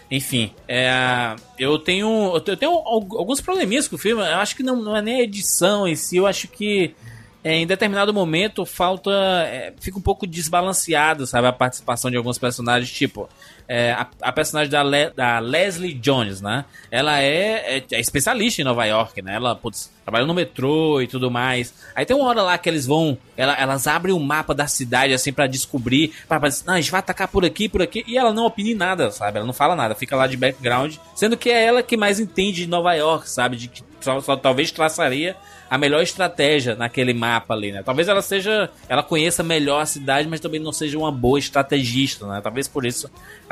Enfim, 0.10 0.52
é, 0.68 1.36
eu 1.60 1.78
tenho 1.78 2.34
eu 2.46 2.58
tenho 2.58 2.72
al- 2.72 3.08
alguns 3.18 3.40
probleminhas 3.40 3.88
com 3.88 3.96
o 3.96 4.00
filme. 4.00 4.22
Eu 4.22 4.38
acho 4.40 4.56
que 4.56 4.64
não, 4.64 4.76
não 4.82 4.96
é 4.98 5.02
nem 5.02 5.22
a 5.22 5.24
edição 5.24 5.88
em 5.88 5.96
si, 5.96 6.18
eu 6.18 6.26
acho 6.28 6.48
que 6.48 6.96
em 7.44 7.66
determinado 7.66 8.14
momento 8.14 8.66
falta. 8.66 9.10
é, 9.12 9.74
fica 9.80 9.98
um 9.98 10.02
pouco 10.02 10.28
desbalanceado, 10.28 11.26
sabe? 11.26 11.48
A 11.48 11.54
participação 11.54 12.12
de 12.12 12.18
alguns 12.18 12.38
personagens, 12.38 12.92
tipo. 12.92 13.28
é, 13.68 13.94
a, 13.94 14.06
a 14.22 14.32
personagem 14.32 14.70
da, 14.70 14.84
Le- 14.84 15.10
da 15.12 15.40
Leslie 15.40 15.94
Jones, 15.94 16.40
né? 16.42 16.66
Ela 16.92 17.20
é, 17.22 17.78
é- 17.78 17.84
é 17.94 18.00
especialista 18.00 18.62
em 18.62 18.66
Nova 18.66 18.86
York, 18.86 19.22
né? 19.22 19.36
Ela 19.36 19.56
putz, 19.56 19.92
trabalhou 20.04 20.28
no 20.28 20.34
metrô 20.34 21.02
e 21.02 21.08
tudo 21.08 21.32
mais. 21.32 21.74
Aí 21.96 22.06
tem 22.06 22.16
uma 22.16 22.28
hora 22.28 22.42
lá 22.44 22.58
que 22.58 22.70
eles 22.70 22.86
vão. 22.86 23.18
ela- 23.36 23.56
elas 23.58 23.88
abrem 23.88 24.14
o 24.14 24.20
mapa 24.20 24.54
da 24.54 24.68
cidade, 24.68 25.14
assim, 25.14 25.34
pra 25.34 25.48
descobrir. 25.48 26.14
Pra 26.28 26.38
dizer, 26.38 26.64
não, 26.68 26.76
a 26.76 26.82
gente 26.82 26.92
vai 26.92 27.00
atacar 27.00 27.28
por 27.28 27.44
aqui, 27.44 27.68
por 27.68 27.82
aqui. 27.82 28.04
E 28.08 28.18
ela 28.18 28.32
não 28.34 28.46
opina 28.46 28.70
em 28.70 28.76
nada, 28.76 29.10
sabe? 29.10 29.38
Ela 29.38 29.48
não 29.48 29.54
fala 29.54 29.76
nada, 29.76 29.96
fica 29.96 30.16
lá 30.16 30.28
de 30.28 30.38
background. 30.38 30.96
Sendo 31.16 31.36
que 31.38 31.50
é 31.50 31.64
ela 31.66 31.82
que 31.82 31.98
mais 31.98 32.20
entende 32.20 32.64
de 32.64 32.68
Nova 32.68 32.94
York, 32.94 33.28
sabe? 33.30 33.56
De 33.58 33.68
que 33.68 33.84
só, 34.02 34.20
só 34.22 34.36
talvez 34.36 34.70
traçaria 34.72 35.36
a 35.72 35.78
melhor 35.78 36.04
estratégia 36.04 36.76
naquele 36.76 37.14
mapa 37.14 37.54
ali, 37.54 37.72
né? 37.72 37.82
Talvez 37.82 38.10
ela 38.10 38.22
seja. 38.22 38.70
Ela 38.90 39.02
conheça 39.02 39.42
melhor 39.42 39.80
a 39.82 39.86
cidade, 39.86 40.28
mas 40.28 40.42
também 40.42 40.60
não 40.60 40.74
seja 40.74 40.98
uma 40.98 41.10
boa 41.14 41.40
estrategista, 41.40 42.28
né? 42.28 42.42
Talvez 42.44 42.68
por 42.68 42.86
isso 42.86 43.10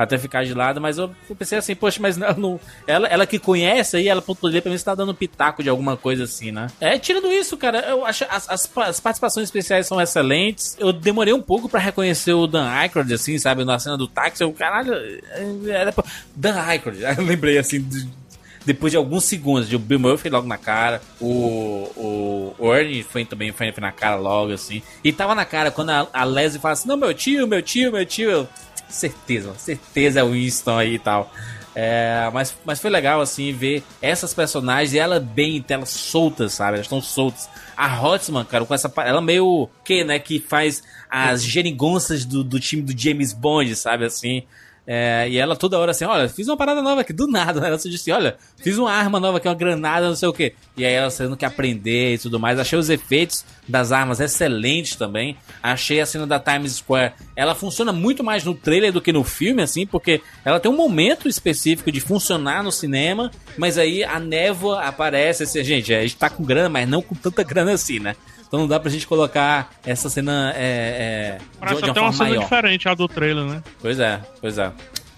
tenha 0.08 0.20
ficado 0.20 0.46
de 0.46 0.54
lado, 0.54 0.82
mas 0.82 0.98
eu 0.98 1.10
pensei 1.38 1.58
assim, 1.58 1.74
poxa, 1.76 1.98
mas 2.02 2.20
ela, 2.22 2.34
não, 2.34 2.60
ela, 2.86 3.08
ela 3.08 3.26
que 3.26 3.40
conhece 3.40 3.96
aí, 3.96 4.10
ela 4.10 4.22
poderia 4.22 4.62
pelo 4.62 4.72
menos 4.72 4.82
estar 4.82 4.96
dando 4.96 5.14
pitaco 5.16 5.64
de 5.64 5.70
alguma 5.70 5.96
coisa 5.96 6.26
assim, 6.26 6.52
né? 6.52 6.68
É, 6.82 7.00
tirando 7.00 7.28
isso, 7.32 7.56
cara, 7.56 7.80
eu 7.88 8.06
acho 8.06 8.26
as, 8.30 8.50
as, 8.50 8.78
as 8.78 9.00
participações 9.00 9.46
especiais 9.46 9.88
são 9.88 10.02
excelentes. 10.02 10.76
Eu 10.78 10.92
demorei 10.92 11.34
um 11.34 11.42
pouco 11.42 11.70
pra 11.70 11.80
reconhecer 11.80 12.34
o 12.34 12.48
Dan 12.48 12.68
Aykroyd, 12.68 13.14
assim, 13.14 13.38
sabe? 13.38 13.64
Na 13.64 13.80
cena 13.80 13.96
do 13.98 14.08
táxi, 14.10 14.44
eu, 14.44 14.52
caralho, 14.52 14.94
é- 14.94 15.70
era 15.70 15.94
pra- 15.94 16.04
Dan 16.36 16.56
Aykroyd. 16.60 17.02
Eu 17.18 17.24
lembrei 17.24 17.58
assim. 17.58 17.82
de- 17.82 18.20
depois 18.66 18.92
de 18.92 18.98
alguns 18.98 19.24
segundos, 19.24 19.72
o 19.72 19.80
Bill 19.80 20.00
Murphy 20.00 20.30
logo 20.30 20.48
na 20.48 20.58
cara, 20.58 21.02
o, 21.20 22.54
o 22.60 22.76
Ernie 22.76 23.04
foi 23.04 23.26
também 23.26 23.52
foi 23.52 23.74
na 23.80 23.92
cara 23.92 24.16
logo, 24.16 24.54
assim. 24.54 24.82
E 25.04 25.12
tava 25.12 25.34
na 25.34 25.46
cara 25.46 25.72
quando 25.72 25.90
a, 25.90 26.08
a 26.14 26.24
Leslie 26.24 26.62
fala 26.62 26.74
assim: 26.74 26.88
Não, 26.88 26.98
meu 26.98 27.14
tio, 27.14 27.48
meu 27.48 27.62
tio, 27.62 27.92
meu 27.92 28.06
tio. 28.06 28.30
Eu, 28.30 28.50
certeza, 28.90 29.54
certeza 29.56 30.20
é 30.20 30.24
o 30.24 30.32
Winston 30.32 30.78
aí 30.78 30.96
e 30.96 31.00
tal. 31.00 31.32
É, 31.76 32.30
mas, 32.34 32.56
mas 32.66 32.80
foi 32.82 32.90
legal, 32.90 33.22
assim, 33.22 33.54
ver 33.54 33.84
essas 34.02 34.34
personagens 34.34 34.94
e 34.94 35.00
ela 35.00 35.20
bem 35.20 35.58
em 35.58 35.62
telas 35.62 35.90
soltas, 35.90 36.54
sabe? 36.54 36.74
Elas 36.74 36.86
estão 36.86 37.02
soltas. 37.02 37.50
A 37.78 38.02
Hotsman, 38.02 38.44
cara, 38.44 38.66
com 38.66 38.74
essa. 38.74 38.92
Ela 38.98 39.22
meio. 39.22 39.70
que, 39.86 40.04
né? 40.04 40.20
Que 40.20 40.40
faz 40.40 40.84
as 41.10 41.42
gerigonças 41.44 42.26
do, 42.26 42.44
do 42.44 42.60
time 42.60 42.82
do 42.82 43.00
James 43.00 43.32
Bond, 43.32 43.76
sabe? 43.76 44.06
Assim. 44.06 44.44
É, 44.92 45.30
e 45.30 45.38
ela 45.38 45.56
toda 45.56 45.78
hora 45.78 45.92
assim, 45.92 46.04
olha, 46.04 46.28
fiz 46.28 46.48
uma 46.48 46.58
parada 46.58 46.82
nova 46.82 47.02
aqui, 47.02 47.14
do 47.14 47.28
nada. 47.28 47.60
Ela 47.64 47.78
se 47.78 47.88
disse, 47.88 48.12
olha, 48.12 48.38
fiz 48.58 48.76
uma 48.80 48.92
arma 48.92 49.20
nova 49.20 49.38
aqui, 49.38 49.48
uma 49.48 49.54
granada, 49.54 50.08
não 50.08 50.16
sei 50.16 50.28
o 50.28 50.34
que. 50.34 50.56
E 50.76 50.84
aí 50.84 50.94
ela 50.94 51.12
tendo 51.12 51.38
que 51.38 51.46
aprender 51.46 52.16
e 52.16 52.18
tudo 52.18 52.40
mais. 52.40 52.58
Achei 52.58 52.80
os 52.80 52.90
efeitos 52.90 53.46
das 53.68 53.92
armas 53.92 54.20
excelentes 54.20 54.96
também. 54.96 55.38
Achei 55.62 56.02
a 56.02 56.08
cena 56.08 56.26
da 56.26 56.40
Times 56.40 56.78
Square. 56.78 57.14
Ela 57.36 57.54
funciona 57.54 57.94
muito 57.94 58.24
mais 58.24 58.44
no 58.44 58.56
trailer 58.56 58.92
do 58.92 59.00
que 59.00 59.14
no 59.14 59.24
filme, 59.24 59.62
assim, 59.62 59.86
porque 59.86 60.24
ela 60.44 60.60
tem 60.60 60.72
um 60.72 60.76
momento 60.76 61.30
específico 61.30 61.92
de 61.92 62.00
funcionar 62.00 62.64
no 62.64 62.72
cinema, 62.72 63.30
mas 63.60 63.78
aí 63.78 64.04
a 64.04 64.20
névoa 64.20 64.82
aparece. 64.82 65.44
Assim, 65.44 65.64
gente, 65.64 65.94
a 65.94 66.02
gente 66.02 66.16
tá 66.16 66.32
com 66.32 66.44
grana, 66.44 66.68
mas 66.68 66.90
não 66.90 67.04
com 67.04 67.14
tanta 67.14 67.44
grana 67.44 67.74
assim, 67.74 68.00
né? 68.00 68.16
Então 68.50 68.60
não 68.62 68.68
dá 68.68 68.80
pra 68.80 68.90
gente 68.92 69.08
colocar 69.08 69.70
essa 69.86 70.10
cena 70.10 70.52
é, 70.56 71.38
é, 71.38 71.38
de, 71.38 71.46
Parece 71.60 71.78
de 71.78 71.84
uma 71.86 71.92
até 71.92 72.02
uma 72.02 72.12
cena 72.12 72.30
maior. 72.30 72.42
diferente 72.44 72.90
a 72.90 72.94
do 72.96 73.08
trailer, 73.08 73.46
né? 73.46 73.64
Pois 73.80 73.98
é, 74.00 74.20
pois 74.42 74.58
é. 74.58 74.72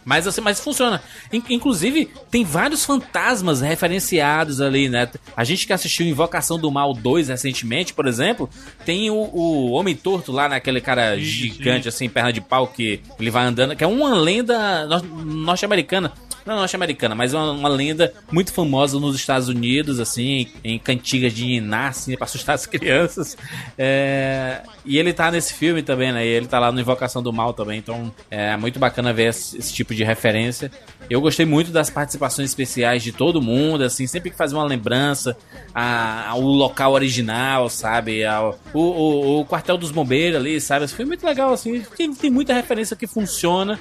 Mas 0.04 0.26
assim, 0.28 0.42
mas 0.42 0.60
funciona. 0.60 1.02
In- 1.32 1.44
inclusive, 1.52 2.10
tem 2.32 2.44
vários 2.44 2.84
fantasmas 2.84 3.62
referenciados 3.62 4.60
ali, 4.60 4.90
né? 4.90 5.08
A 5.38 5.44
gente 5.44 5.66
que 5.68 5.72
assistiu 5.74 6.08
Invocação 6.08 6.60
do 6.60 6.72
Mal 6.72 6.92
2 6.94 7.28
recentemente, 7.30 7.94
por 7.94 8.08
exemplo, 8.08 8.50
tem 8.84 9.10
o, 9.12 9.14
o 9.16 9.72
Homem 9.72 9.96
Torto 9.96 10.32
lá, 10.32 10.50
naquele 10.50 10.82
cara 10.82 11.18
gigante, 11.20 11.88
assim, 11.88 12.10
perna 12.10 12.34
de 12.34 12.42
pau, 12.42 12.68
que 12.68 13.00
ele 13.20 13.30
vai 13.30 13.46
andando, 13.46 13.76
que 13.76 13.84
é 13.84 13.88
uma 13.88 14.14
lenda 14.16 14.86
nor- 14.88 15.04
norte-americana. 15.26 16.12
Não 16.46 16.56
norte-americana, 16.56 17.14
mas 17.14 17.34
uma, 17.34 17.52
uma 17.52 17.70
lenda 17.70 18.14
muito 18.32 18.52
famosa 18.54 19.00
nos 19.00 19.16
Estados 19.16 19.48
Unidos, 19.48 20.00
assim, 20.00 20.48
em 20.64 20.80
cantigas 20.80 21.34
de 21.34 21.46
Niná, 21.46 21.90
assim, 21.90 22.16
pra 22.16 22.26
assustar 22.26 22.56
as 22.56 22.66
crianças. 22.68 23.38
É, 23.78 24.62
E 24.86 24.98
ele 24.98 25.14
tá 25.14 25.30
nesse 25.30 25.54
filme 25.54 25.84
também, 25.84 26.12
né? 26.12 26.26
Ele 26.26 26.48
tá 26.48 26.60
lá 26.60 26.72
no 26.72 26.80
Invocação 26.80 27.22
do 27.22 27.32
Mal 27.32 27.54
também, 27.54 27.78
então 27.80 28.12
é 28.30 28.56
muito 28.58 28.80
bacana 28.80 29.14
ver 29.14 29.30
esse, 29.30 29.58
esse 29.58 29.74
tipo 29.74 29.94
de 29.94 30.04
referência. 30.04 30.72
Eu 31.10 31.22
gostei 31.22 31.46
muito 31.46 31.72
das 31.72 31.90
participações 31.90 32.50
especiais 32.50 33.04
de 33.04 33.12
todo 33.12 33.42
mundo, 33.42 33.84
assim, 33.84 34.08
sempre 34.08 34.30
que 34.32 34.38
faz 34.38 34.54
uma 34.54 34.64
lembrança 34.64 35.36
ao 35.74 36.42
local 36.42 36.94
original, 36.94 37.70
sabe? 37.70 38.26
Ao, 38.26 38.60
o, 38.74 38.80
o, 38.80 39.40
o 39.42 39.46
quartel 39.46 39.78
dos 39.78 39.92
bombeiros 39.92 40.40
ali, 40.40 40.60
sabe? 40.60 40.88
Foi 40.88 41.06
muito 41.06 41.26
legal, 41.26 41.54
assim, 41.54 41.84
tem 42.20 42.30
muita 42.30 42.54
referência 42.54 42.96
que 42.96 43.08
funciona 43.08 43.80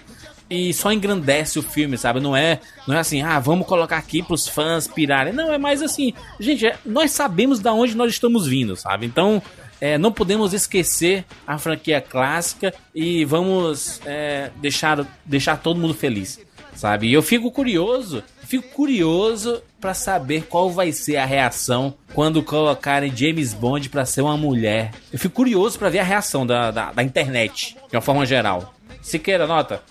e 0.51 0.75
só 0.75 0.93
engrandece 0.93 1.59
o 1.59 1.63
filme, 1.63 1.97
sabe? 1.97 2.19
Não 2.21 2.37
é, 2.37 2.59
não 2.87 2.97
é 2.97 2.99
assim, 2.99 3.23
ah, 3.23 3.39
vamos 3.39 3.67
colocar 3.67 3.97
aqui 3.97 4.21
pros 4.23 4.49
fãs 4.49 4.89
pirarem. 4.89 5.33
Não, 5.33 5.53
é 5.53 5.59
mais 5.59 5.81
assim, 5.81 6.13
gente, 6.41 6.67
é- 6.67 6.77
nós 6.85 7.13
sabemos 7.13 7.61
da 7.61 7.73
onde 7.73 7.97
nós 7.97 8.13
estamos 8.13 8.47
vindo, 8.49 8.75
sabe? 8.75 9.07
Então, 9.07 9.41
é, 9.81 9.97
não 9.97 10.11
podemos 10.13 10.53
esquecer 10.53 11.25
a 11.47 11.57
franquia 11.57 12.01
clássica 12.01 12.75
e 12.95 13.25
vamos 13.25 14.01
é, 14.05 14.51
deixar, 14.57 15.07
deixar 15.25 15.57
todo 15.59 15.81
mundo 15.81 15.95
feliz, 15.95 16.41
sabe? 16.75 17.07
E 17.07 17.13
eu 17.15 17.23
fico 17.23 17.51
curioso, 17.51 18.23
fico 18.47 18.69
curioso 18.75 19.63
pra 19.81 19.95
saber 19.95 20.47
qual 20.49 20.69
vai 20.71 20.93
ser 20.93 21.17
a 21.17 21.25
reação 21.25 21.95
quando 22.13 22.43
colocarem 22.43 23.17
James 23.17 23.55
Bond 23.55 23.89
pra 23.89 24.05
ser 24.05 24.21
uma 24.21 24.37
mulher. 24.37 24.91
Eu 25.13 25.19
fico 25.19 25.35
curioso 25.37 25.79
pra 25.79 25.89
ver 25.89 26.01
a 26.01 26.05
reação 26.05 26.45
da, 26.47 26.71
da, 26.71 26.93
da 26.93 27.03
internet, 27.03 27.77
de 27.89 27.97
uma 27.97 28.03
forma 28.03 28.27
geral. 28.27 28.75
Siqueira, 29.01 29.47
nota. 29.47 29.83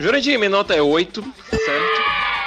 Jurandir, 0.00 0.38
minha 0.38 0.48
nota 0.48 0.74
é 0.74 0.80
8, 0.80 1.22
certo? 1.50 2.00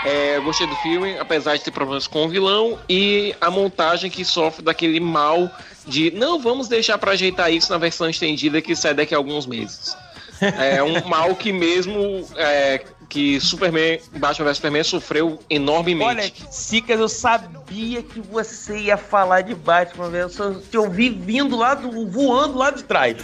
É, 0.05 0.37
eu 0.37 0.43
gostei 0.43 0.65
do 0.65 0.75
filme, 0.77 1.17
apesar 1.19 1.55
de 1.55 1.63
ter 1.63 1.69
problemas 1.69 2.07
com 2.07 2.25
o 2.25 2.29
vilão 2.29 2.79
e 2.89 3.35
a 3.39 3.51
montagem 3.51 4.09
que 4.09 4.25
sofre 4.25 4.63
daquele 4.63 4.99
mal 4.99 5.49
de 5.85 6.09
não 6.11 6.39
vamos 6.39 6.67
deixar 6.67 6.97
pra 6.97 7.11
ajeitar 7.11 7.53
isso 7.53 7.71
na 7.71 7.77
versão 7.77 8.09
estendida 8.09 8.59
que 8.59 8.75
sai 8.75 8.95
daqui 8.95 9.13
a 9.13 9.17
alguns 9.17 9.45
meses. 9.45 9.95
É 10.41 10.81
um 10.81 10.99
mal 11.07 11.35
que 11.35 11.53
mesmo 11.53 12.27
é, 12.35 12.83
que 13.07 13.39
Superman, 13.39 13.99
Batman 14.17 14.45
vs 14.45 14.57
Superman 14.57 14.83
sofreu 14.83 15.39
enormemente. 15.47 16.09
Olha, 16.09 16.51
Sicas, 16.51 16.99
eu 16.99 17.07
sabia 17.07 18.01
que 18.01 18.19
você 18.19 18.79
ia 18.79 18.97
falar 18.97 19.41
de 19.41 19.53
Batman, 19.53 20.09
velho. 20.09 20.31
Eu 20.39 20.59
te 20.59 20.77
ouvi 20.77 21.09
vindo 21.09 21.55
lá 21.55 21.75
do. 21.75 22.07
voando 22.07 22.57
lá 22.57 22.71
de 22.71 22.83
trás. 22.83 23.15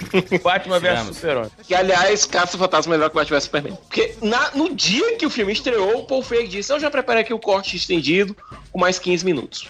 Batman 0.42 0.78
vs. 0.80 1.16
Super-Homem. 1.16 1.50
Que, 1.66 1.74
aliás, 1.74 2.24
Caça 2.26 2.56
Fantasma 2.58 2.94
é 2.94 2.96
melhor 2.96 3.10
que 3.10 3.16
Batman 3.16 3.36
vs 3.36 3.44
Superman. 3.44 3.76
Porque 3.88 4.14
na- 4.22 4.50
no 4.54 4.74
dia 4.74 5.16
que 5.16 5.26
o 5.26 5.30
filme 5.30 5.52
estreou, 5.52 5.98
o 5.98 6.04
Paul 6.06 6.22
Feig 6.22 6.48
disse: 6.48 6.72
Eu 6.72 6.80
já 6.80 6.90
preparei 6.90 7.22
aqui 7.22 7.34
o 7.34 7.38
corte 7.38 7.76
estendido 7.76 8.36
com 8.72 8.78
mais 8.78 8.98
15 8.98 9.24
minutos. 9.24 9.68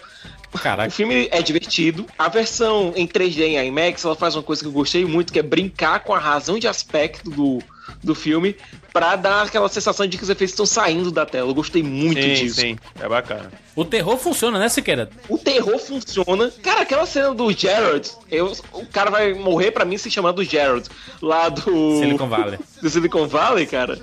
Caraca. 0.59 0.89
O 0.89 0.91
filme 0.91 1.27
é 1.31 1.41
divertido. 1.41 2.05
A 2.17 2.27
versão 2.27 2.93
em 2.95 3.07
3D 3.07 3.41
em 3.41 3.67
IMAX, 3.67 4.03
ela 4.03 4.15
faz 4.15 4.35
uma 4.35 4.43
coisa 4.43 4.61
que 4.61 4.67
eu 4.67 4.71
gostei 4.71 5.05
muito, 5.05 5.31
que 5.31 5.39
é 5.39 5.43
brincar 5.43 5.99
com 6.01 6.13
a 6.13 6.19
razão 6.19 6.59
de 6.59 6.67
aspecto 6.67 7.29
do, 7.29 7.59
do 8.03 8.13
filme 8.13 8.55
pra 8.91 9.15
dar 9.15 9.43
aquela 9.43 9.69
sensação 9.69 10.05
de 10.05 10.17
que 10.17 10.23
os 10.23 10.29
efeitos 10.29 10.53
estão 10.53 10.65
saindo 10.65 11.11
da 11.11 11.25
tela. 11.25 11.49
Eu 11.49 11.53
gostei 11.53 11.81
muito 11.81 12.21
Sim, 12.21 12.33
disso. 12.33 12.61
sim, 12.61 12.77
é 12.99 13.07
bacana. 13.07 13.51
O 13.75 13.85
terror 13.85 14.17
funciona, 14.17 14.59
né, 14.59 14.67
Siqueira? 14.67 15.09
O 15.29 15.37
terror 15.37 15.79
funciona. 15.79 16.51
Cara, 16.61 16.81
aquela 16.81 17.05
cena 17.05 17.33
do 17.33 17.51
Gerald, 17.53 18.11
eu, 18.29 18.51
o 18.73 18.85
cara 18.85 19.09
vai 19.09 19.33
morrer 19.33 19.71
pra 19.71 19.85
mim 19.85 19.97
se 19.97 20.11
chamando 20.11 20.43
Gerald, 20.43 20.89
lá 21.21 21.47
do 21.47 21.99
Silicon 21.99 22.27
Valley. 22.27 22.59
do 22.81 22.89
Silicon 22.89 23.27
Valley, 23.27 23.65
cara. 23.65 23.99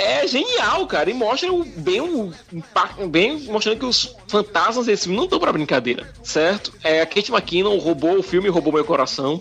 É 0.00 0.26
genial, 0.26 0.86
cara, 0.86 1.10
e 1.10 1.14
mostra 1.14 1.52
o- 1.52 1.64
bem 1.64 2.00
o 2.00 2.32
impacto, 2.52 3.06
bem 3.08 3.40
mostrando 3.42 3.78
que 3.78 3.84
os 3.84 4.16
fantasmas 4.28 4.86
desse 4.86 5.02
filme 5.04 5.16
não 5.16 5.24
estão 5.24 5.38
pra 5.38 5.52
brincadeira, 5.52 6.08
certo? 6.22 6.72
É 6.82 7.00
a 7.02 7.06
Kate 7.06 7.30
McKinnon 7.30 7.76
roubou 7.78 8.18
o 8.18 8.22
filme, 8.22 8.48
roubou 8.48 8.72
meu 8.72 8.84
coração. 8.84 9.40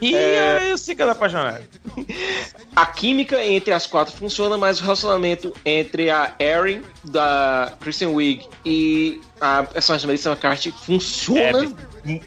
E 0.00 0.14
É. 0.16 0.58
aí, 0.72 0.78
Sicas 0.78 1.08
apaixonado. 1.08 1.62
A 2.74 2.86
química 2.86 3.44
entre 3.44 3.72
as 3.72 3.86
quatro 3.86 4.16
funciona, 4.16 4.56
mas 4.58 4.80
o 4.80 4.82
relacionamento 4.82 5.52
entre 5.64 6.08
a 6.10 6.34
Erin, 6.40 6.82
da 7.04 7.74
Kristen 7.80 8.08
Wiig, 8.08 8.46
e 8.64 9.20
a 9.40 9.62
personagem 9.62 10.06
da 10.06 10.10
Melissa 10.10 10.30
McCarthy 10.30 10.72
funciona. 10.72 11.70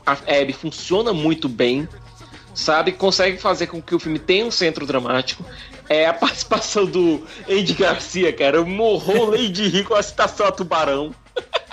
A 0.05 0.11
Abby 0.13 0.53
funciona 0.53 1.11
muito 1.13 1.49
bem, 1.49 1.89
sabe? 2.53 2.91
Consegue 2.91 3.37
fazer 3.39 3.67
com 3.67 3.81
que 3.81 3.95
o 3.95 3.99
filme 3.99 4.19
tenha 4.19 4.45
um 4.45 4.51
centro 4.51 4.85
dramático. 4.85 5.43
É 5.87 6.07
a 6.07 6.13
participação 6.13 6.85
do 6.85 7.25
Andy 7.49 7.73
Garcia, 7.73 8.33
cara. 8.33 8.57
Eu 8.57 8.65
morro 8.65 9.35
de 9.49 9.67
rir 9.67 9.83
com 9.83 9.93
a 9.95 10.01
citação 10.03 10.47
a 10.47 10.51
Tubarão. 10.51 11.13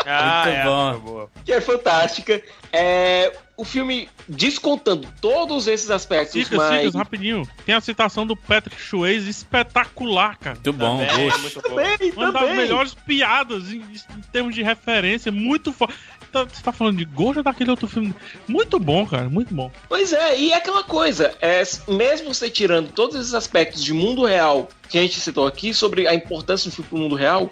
Ah, 0.05 0.43
Muito 0.44 0.56
é, 0.59 0.64
bom. 0.64 0.98
boa. 0.98 1.30
Que 1.44 1.52
é 1.52 1.60
fantástica. 1.60 2.43
É, 2.72 3.32
o 3.56 3.64
filme, 3.64 4.09
descontando 4.28 5.06
todos 5.20 5.68
esses 5.68 5.90
aspectos, 5.90 6.32
Cicas, 6.32 6.59
mas. 6.59 6.78
Cicas, 6.80 6.94
rapidinho. 6.94 7.48
Tem 7.64 7.74
a 7.74 7.80
citação 7.80 8.26
do 8.26 8.36
Patrick 8.36 8.80
Swayze 8.82 9.30
espetacular, 9.30 10.36
cara. 10.39 10.56
Muito 10.56 10.72
bom, 10.72 10.98
Também, 11.06 11.24
gosto. 11.28 11.40
muito 11.43 11.62
bom. 11.62 11.68
Também, 11.76 12.12
Uma 12.16 12.32
das 12.32 12.43
também. 12.43 12.56
melhores 12.56 12.94
piadas 12.94 13.70
em, 13.70 13.76
em 13.78 14.20
termos 14.32 14.55
de 14.55 14.62
referência, 14.62 15.30
muito 15.30 15.72
foda. 15.72 15.94
Tá- 16.33 16.45
Você 16.45 16.63
tá 16.63 16.73
falando 16.73 16.97
de 16.97 17.09
ou 17.15 17.43
daquele 17.43 17.71
outro 17.71 17.87
filme? 17.87 18.15
Muito 18.49 18.79
bom, 18.79 19.07
cara, 19.07 19.29
muito 19.29 19.55
bom. 19.55 19.71
Pois 19.89 20.13
é, 20.13 20.39
e 20.39 20.51
é 20.53 20.57
aquela 20.57 20.83
coisa, 20.83 21.35
é, 21.41 21.63
mesmo 21.89 22.33
você 22.33 22.49
tirando 22.49 22.91
todos 22.91 23.17
esses 23.17 23.35
aspectos 23.35 23.85
de 23.85 23.93
mundo 23.93 24.25
real 24.25 24.69
que 24.89 24.99
a 24.99 25.03
gente 25.03 25.21
citou 25.21 25.47
aqui 25.47 25.75
sobre 25.75 26.09
a 26.09 26.15
importância 26.15 26.71
do 26.71 26.75
filme 26.75 26.89
pro 26.89 26.99
mundo 26.99 27.15
real, 27.15 27.51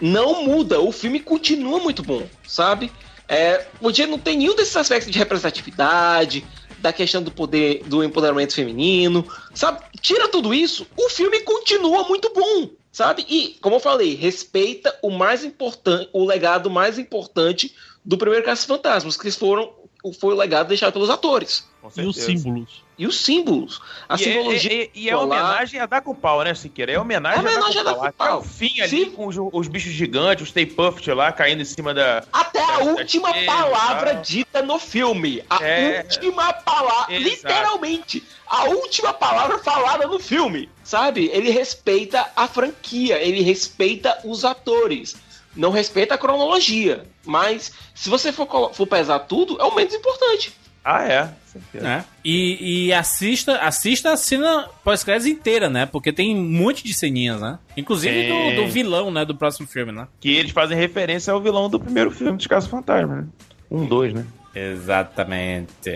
não 0.00 0.44
muda, 0.44 0.78
o 0.80 0.92
filme 0.92 1.20
continua 1.20 1.80
muito 1.80 2.02
bom, 2.02 2.22
sabe? 2.46 2.92
É, 3.26 3.66
não 4.06 4.18
ter 4.18 4.36
nenhum 4.36 4.54
desses 4.54 4.76
aspectos 4.76 5.10
de 5.10 5.18
representatividade, 5.18 6.46
da 6.78 6.92
questão 6.92 7.22
do 7.22 7.30
poder, 7.30 7.82
do 7.86 8.04
empoderamento 8.04 8.54
feminino, 8.54 9.26
sabe? 9.54 9.80
Tira 10.00 10.28
tudo 10.28 10.54
isso, 10.54 10.86
o 10.96 11.08
filme 11.10 11.40
continua 11.40 12.06
muito 12.06 12.32
bom, 12.32 12.70
sabe? 12.92 13.26
E, 13.28 13.56
como 13.60 13.76
eu 13.76 13.80
falei, 13.80 14.14
respeita 14.14 14.96
o 15.02 15.10
mais 15.10 15.44
importante, 15.44 16.08
o 16.12 16.24
legado 16.24 16.70
mais 16.70 16.98
importante 16.98 17.74
do 18.08 18.16
primeiro 18.16 18.42
Caça 18.44 18.66
Fantasmas, 18.66 19.16
que 19.18 19.30
foram 19.30 19.70
foi 20.18 20.32
o 20.32 20.36
legado 20.36 20.68
deixado 20.68 20.92
pelos 20.94 21.10
atores. 21.10 21.66
E 21.96 22.02
os 22.06 22.16
símbolos. 22.16 22.84
E 22.96 23.06
os 23.06 23.20
símbolos. 23.20 23.80
A 24.08 24.14
E 24.14 24.14
é, 24.14 24.18
simbologia. 24.24 24.72
é- 24.72 24.84
é- 24.84 24.90
e 24.94 25.10
é 25.10 25.16
homenagem 25.16 25.80
a 25.80 25.86
dar 25.86 26.00
com 26.00 26.14
pau, 26.14 26.42
né, 26.42 26.54
Siqueira? 26.54 26.92
É 26.92 26.98
homenagem, 27.00 27.38
É 27.38 27.42
homenagem 27.42 27.78
a 27.78 27.80
a 27.80 27.84
dar 27.84 27.90
dar 27.92 27.96
com 27.96 28.12
pau. 28.12 28.26
Até 28.28 28.34
o 28.36 28.42
fim 28.42 28.80
ali 28.80 28.88
Sim. 29.04 29.10
com 29.10 29.26
os, 29.26 29.36
os 29.52 29.68
bichos 29.68 29.92
gigantes, 29.92 30.44
os 30.44 30.48
Stay 30.50 30.66
Puft 30.66 31.06
lá 31.12 31.30
caindo 31.32 31.60
em 31.62 31.64
cima 31.64 31.92
da. 31.92 32.24
Até 32.32 32.62
a 32.62 32.66
da- 32.66 32.78
da 32.78 32.84
última 32.92 33.36
e 33.36 33.44
palavra 33.44 34.14
dita 34.14 34.62
no 34.62 34.78
filme. 34.78 35.42
A 35.50 35.62
É. 35.64 36.00
última 36.02 36.52
palavra. 36.52 37.18
Literalmente. 37.18 38.24
A 38.46 38.64
última 38.64 39.12
palavra 39.12 39.58
falada 39.58 40.06
no 40.06 40.18
filme. 40.18 40.68
Sabe? 40.84 41.28
Ele 41.32 41.50
respeita 41.50 42.30
a 42.34 42.46
franquia. 42.48 43.20
Ele 43.20 43.42
respeita 43.42 44.18
os 44.24 44.44
atores. 44.44 45.16
Não 45.58 45.70
respeita 45.70 46.14
a 46.14 46.18
cronologia. 46.18 47.02
Mas, 47.26 47.72
se 47.94 48.08
você 48.08 48.32
for, 48.32 48.72
for 48.72 48.86
pesar 48.86 49.18
tudo, 49.18 49.60
é 49.60 49.64
o 49.64 49.74
menos 49.74 49.92
importante. 49.92 50.54
Ah, 50.84 51.02
é. 51.02 51.28
Certeza. 51.44 51.84
né? 51.84 52.04
E, 52.24 52.86
e 52.86 52.92
assista, 52.92 53.56
assista 53.58 54.12
a 54.12 54.16
cena 54.16 54.68
pós-créditos 54.84 55.26
inteira, 55.26 55.68
né? 55.68 55.84
Porque 55.84 56.12
tem 56.12 56.34
um 56.36 56.42
monte 56.42 56.84
de 56.84 56.94
ceninhas, 56.94 57.40
né? 57.40 57.58
Inclusive 57.76 58.28
do, 58.28 58.34
Tem. 58.34 58.56
do 58.56 58.68
vilão, 58.68 59.10
né? 59.10 59.24
Do 59.24 59.34
próximo 59.34 59.66
filme, 59.66 59.90
né? 59.92 60.06
Que 60.20 60.36
eles 60.36 60.52
fazem 60.52 60.76
referência 60.78 61.32
ao 61.32 61.40
vilão 61.40 61.68
do 61.68 61.80
primeiro 61.80 62.10
filme 62.10 62.36
dos 62.36 62.46
Casos 62.46 62.70
Fantasma, 62.70 63.16
né? 63.16 63.26
Um, 63.70 63.84
dois, 63.84 64.14
né? 64.14 64.24
Exatamente. 64.54 65.90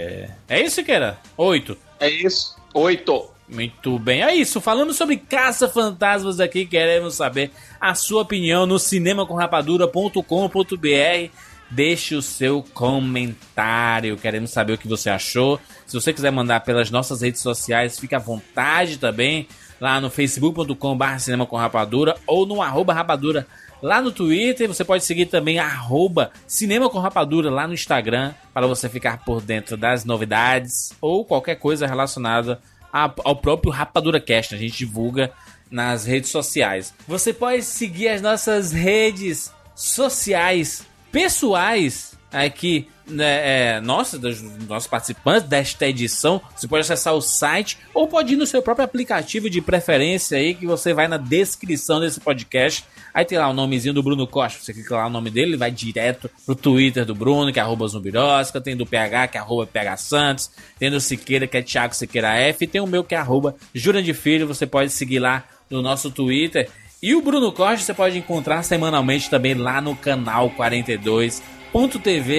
É 0.48 0.60
isso, 0.60 0.76
Siqueira? 0.76 1.18
Oito. 1.36 1.76
É 2.00 2.10
isso. 2.10 2.56
Oito. 2.74 3.30
Muito 3.52 3.98
bem, 3.98 4.22
é 4.22 4.34
isso. 4.34 4.62
Falando 4.62 4.94
sobre 4.94 5.18
caça-fantasmas 5.18 6.40
aqui, 6.40 6.64
queremos 6.64 7.16
saber 7.16 7.50
a 7.78 7.94
sua 7.94 8.22
opinião 8.22 8.64
no 8.64 8.78
cinemascomrapadura.com.br. 8.78 11.30
Deixe 11.70 12.14
o 12.14 12.22
seu 12.22 12.64
comentário, 12.74 14.16
queremos 14.16 14.50
saber 14.50 14.72
o 14.74 14.78
que 14.78 14.88
você 14.88 15.10
achou. 15.10 15.60
Se 15.86 15.94
você 15.94 16.12
quiser 16.12 16.30
mandar 16.30 16.60
pelas 16.60 16.90
nossas 16.90 17.20
redes 17.20 17.42
sociais, 17.42 17.98
fique 17.98 18.14
à 18.14 18.18
vontade 18.18 18.98
também, 18.98 19.48
lá 19.80 20.00
no 20.00 20.08
facebook.com.br 20.08 21.56
rapadura 21.56 22.16
ou 22.26 22.46
no 22.46 22.62
arroba 22.62 22.94
rapadura 22.94 23.46
lá 23.82 24.00
no 24.00 24.12
Twitter. 24.12 24.68
Você 24.68 24.84
pode 24.84 25.04
seguir 25.04 25.26
também 25.26 25.58
arroba 25.58 26.30
cinema 26.46 26.88
com 26.88 26.98
rapadura 26.98 27.50
lá 27.50 27.66
no 27.66 27.74
Instagram 27.74 28.32
para 28.54 28.66
você 28.66 28.88
ficar 28.88 29.24
por 29.24 29.42
dentro 29.42 29.76
das 29.76 30.04
novidades 30.04 30.92
ou 31.00 31.24
qualquer 31.24 31.56
coisa 31.56 31.86
relacionada 31.86 32.60
ao 32.92 33.36
próprio 33.36 33.72
Rapadura 33.72 34.20
Cast. 34.20 34.54
A 34.54 34.58
gente 34.58 34.76
divulga 34.76 35.32
nas 35.70 36.04
redes 36.04 36.30
sociais. 36.30 36.92
Você 37.08 37.32
pode 37.32 37.62
seguir 37.62 38.08
as 38.08 38.20
nossas 38.20 38.72
redes 38.72 39.52
sociais 39.74 40.86
pessoais 41.10 42.11
aqui, 42.32 42.88
né, 43.06 43.76
é, 43.76 43.80
nossa, 43.80 44.18
dos 44.18 44.40
nossos 44.66 44.88
participantes 44.88 45.48
desta 45.48 45.86
edição. 45.86 46.40
Você 46.56 46.66
pode 46.66 46.80
acessar 46.80 47.14
o 47.14 47.20
site 47.20 47.78
ou 47.92 48.08
pode 48.08 48.34
ir 48.34 48.36
no 48.36 48.46
seu 48.46 48.62
próprio 48.62 48.84
aplicativo 48.84 49.50
de 49.50 49.60
preferência 49.60 50.38
aí, 50.38 50.54
que 50.54 50.66
você 50.66 50.94
vai 50.94 51.08
na 51.08 51.16
descrição 51.16 52.00
desse 52.00 52.20
podcast. 52.20 52.84
Aí 53.12 53.24
tem 53.24 53.38
lá 53.38 53.48
o 53.48 53.52
nomezinho 53.52 53.94
do 53.94 54.02
Bruno 54.02 54.26
Costa. 54.26 54.58
Você 54.62 54.72
clica 54.72 54.96
lá 54.96 55.06
o 55.06 55.10
nome 55.10 55.30
dele, 55.30 55.50
ele 55.50 55.56
vai 55.56 55.70
direto 55.70 56.30
pro 56.46 56.54
Twitter 56.54 57.04
do 57.04 57.14
Bruno, 57.14 57.52
que 57.52 57.58
é 57.58 57.62
arroba 57.62 57.86
Zumbirosca. 57.86 58.60
Tem 58.60 58.76
do 58.76 58.86
PH, 58.86 59.28
que 59.28 59.36
é 59.36 59.40
arroba 59.40 59.66
PH 59.66 59.96
Santos. 59.98 60.50
Tem 60.78 60.90
do 60.90 61.00
Siqueira, 61.00 61.46
que 61.46 61.56
é 61.56 61.62
Thiago 61.62 61.94
Siqueira 61.94 62.34
F. 62.34 62.64
E 62.64 62.66
tem 62.66 62.80
o 62.80 62.86
meu, 62.86 63.04
que 63.04 63.14
é 63.14 63.18
arroba 63.18 63.54
Jura 63.74 64.02
de 64.02 64.14
Filho. 64.14 64.46
Você 64.46 64.66
pode 64.66 64.90
seguir 64.90 65.18
lá 65.18 65.44
no 65.68 65.82
nosso 65.82 66.10
Twitter. 66.10 66.70
E 67.02 67.16
o 67.16 67.20
Bruno 67.20 67.50
Costa 67.50 67.84
você 67.84 67.92
pode 67.92 68.16
encontrar 68.16 68.62
semanalmente 68.62 69.28
também 69.28 69.54
lá 69.54 69.80
no 69.80 69.96
canal 69.96 70.48
42.tv, 70.50 71.42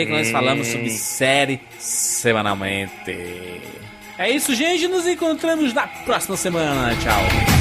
que 0.06 0.12
nós 0.12 0.32
falamos 0.32 0.68
sobre 0.68 0.90
série 0.92 1.60
semanalmente. 1.80 3.62
É 4.18 4.30
isso, 4.30 4.54
gente. 4.56 4.88
Nos 4.88 5.08
encontramos 5.08 5.74
na 5.74 5.88
próxima 5.88 6.38
semana. 6.38 6.96
Tchau. 6.98 7.53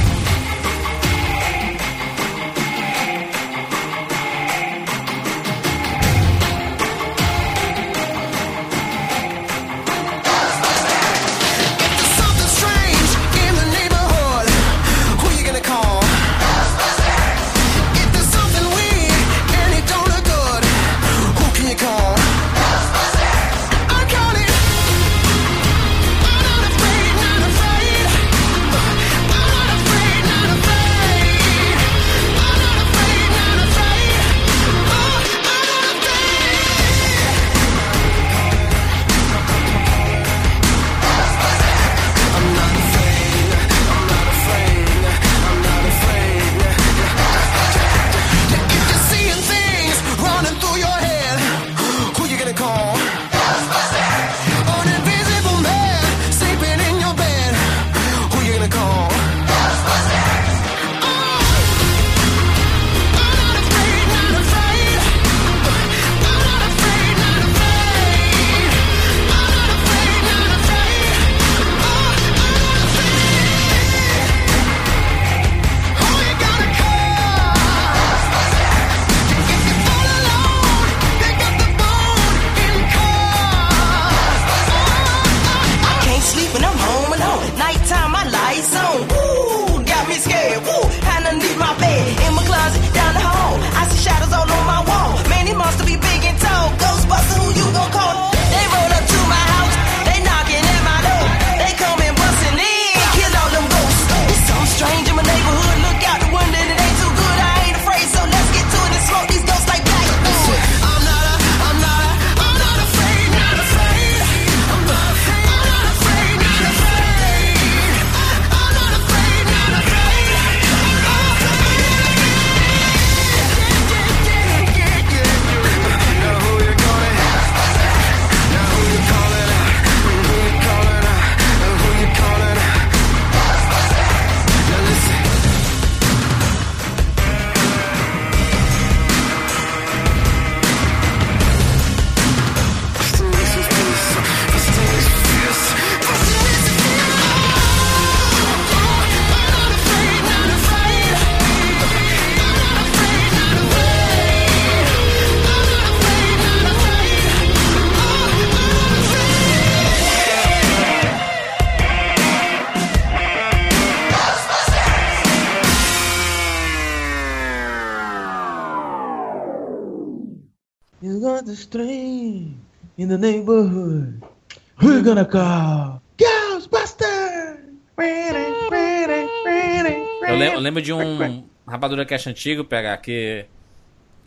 Rapadura 182.02 182.06
Cash 182.06 182.26
antigo, 182.26 182.64
pegar 182.64 182.96
que 182.98 183.46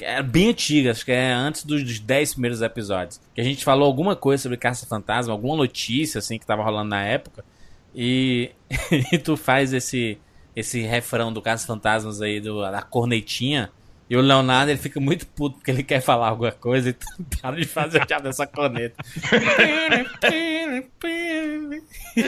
era 0.01 0.21
bem 0.21 0.49
antiga, 0.49 0.91
acho 0.91 1.05
que 1.05 1.11
é 1.11 1.31
antes 1.31 1.63
dos, 1.63 1.83
dos 1.83 1.99
10 1.99 2.33
primeiros 2.33 2.61
episódios. 2.61 3.21
Que 3.33 3.41
a 3.41 3.43
gente 3.43 3.63
falou 3.63 3.85
alguma 3.85 4.15
coisa 4.15 4.43
sobre 4.43 4.57
Caça 4.57 4.85
Fantasma, 4.85 5.33
alguma 5.33 5.55
notícia 5.55 6.19
assim 6.19 6.37
que 6.37 6.45
tava 6.45 6.63
rolando 6.63 6.89
na 6.89 7.03
época. 7.03 7.45
E, 7.93 8.51
e 9.11 9.17
tu 9.17 9.37
faz 9.37 9.73
esse 9.73 10.17
esse 10.55 10.81
refrão 10.81 11.33
do 11.33 11.41
Caça 11.41 11.67
Fantasmas 11.67 12.21
aí, 12.21 12.39
do, 12.39 12.61
da 12.61 12.81
cornetinha. 12.81 13.69
E 14.07 14.15
o 14.15 14.21
Leonardo 14.21 14.69
ele 14.71 14.77
fica 14.79 14.99
muito 14.99 15.25
puto 15.25 15.55
porque 15.57 15.71
ele 15.71 15.81
quer 15.83 15.99
falar 15.99 16.29
alguma 16.29 16.51
coisa 16.51 16.89
e 16.89 16.93
tu 16.93 17.05
para 17.41 17.55
de 17.55 17.65
fazer 17.65 18.01
o 18.03 18.05
diabo 18.05 18.23
dessa 18.25 18.45
corneta. 18.45 18.95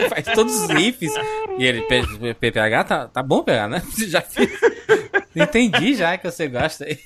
Faz 0.08 0.26
todos 0.34 0.62
os 0.62 0.68
riffs. 0.70 1.12
E 1.58 1.64
ele, 1.64 1.82
"P- 1.82 2.34
P- 2.34 2.50
PH, 2.52 2.84
tá, 2.84 3.08
tá 3.08 3.22
bom, 3.22 3.42
PH, 3.42 3.68
né? 3.68 3.82
Já 4.08 4.20
fiz. 4.20 4.50
Entendi 5.36 5.94
já 5.94 6.18
que 6.18 6.30
você 6.30 6.48
gosta 6.48 6.84
aí. 6.84 6.98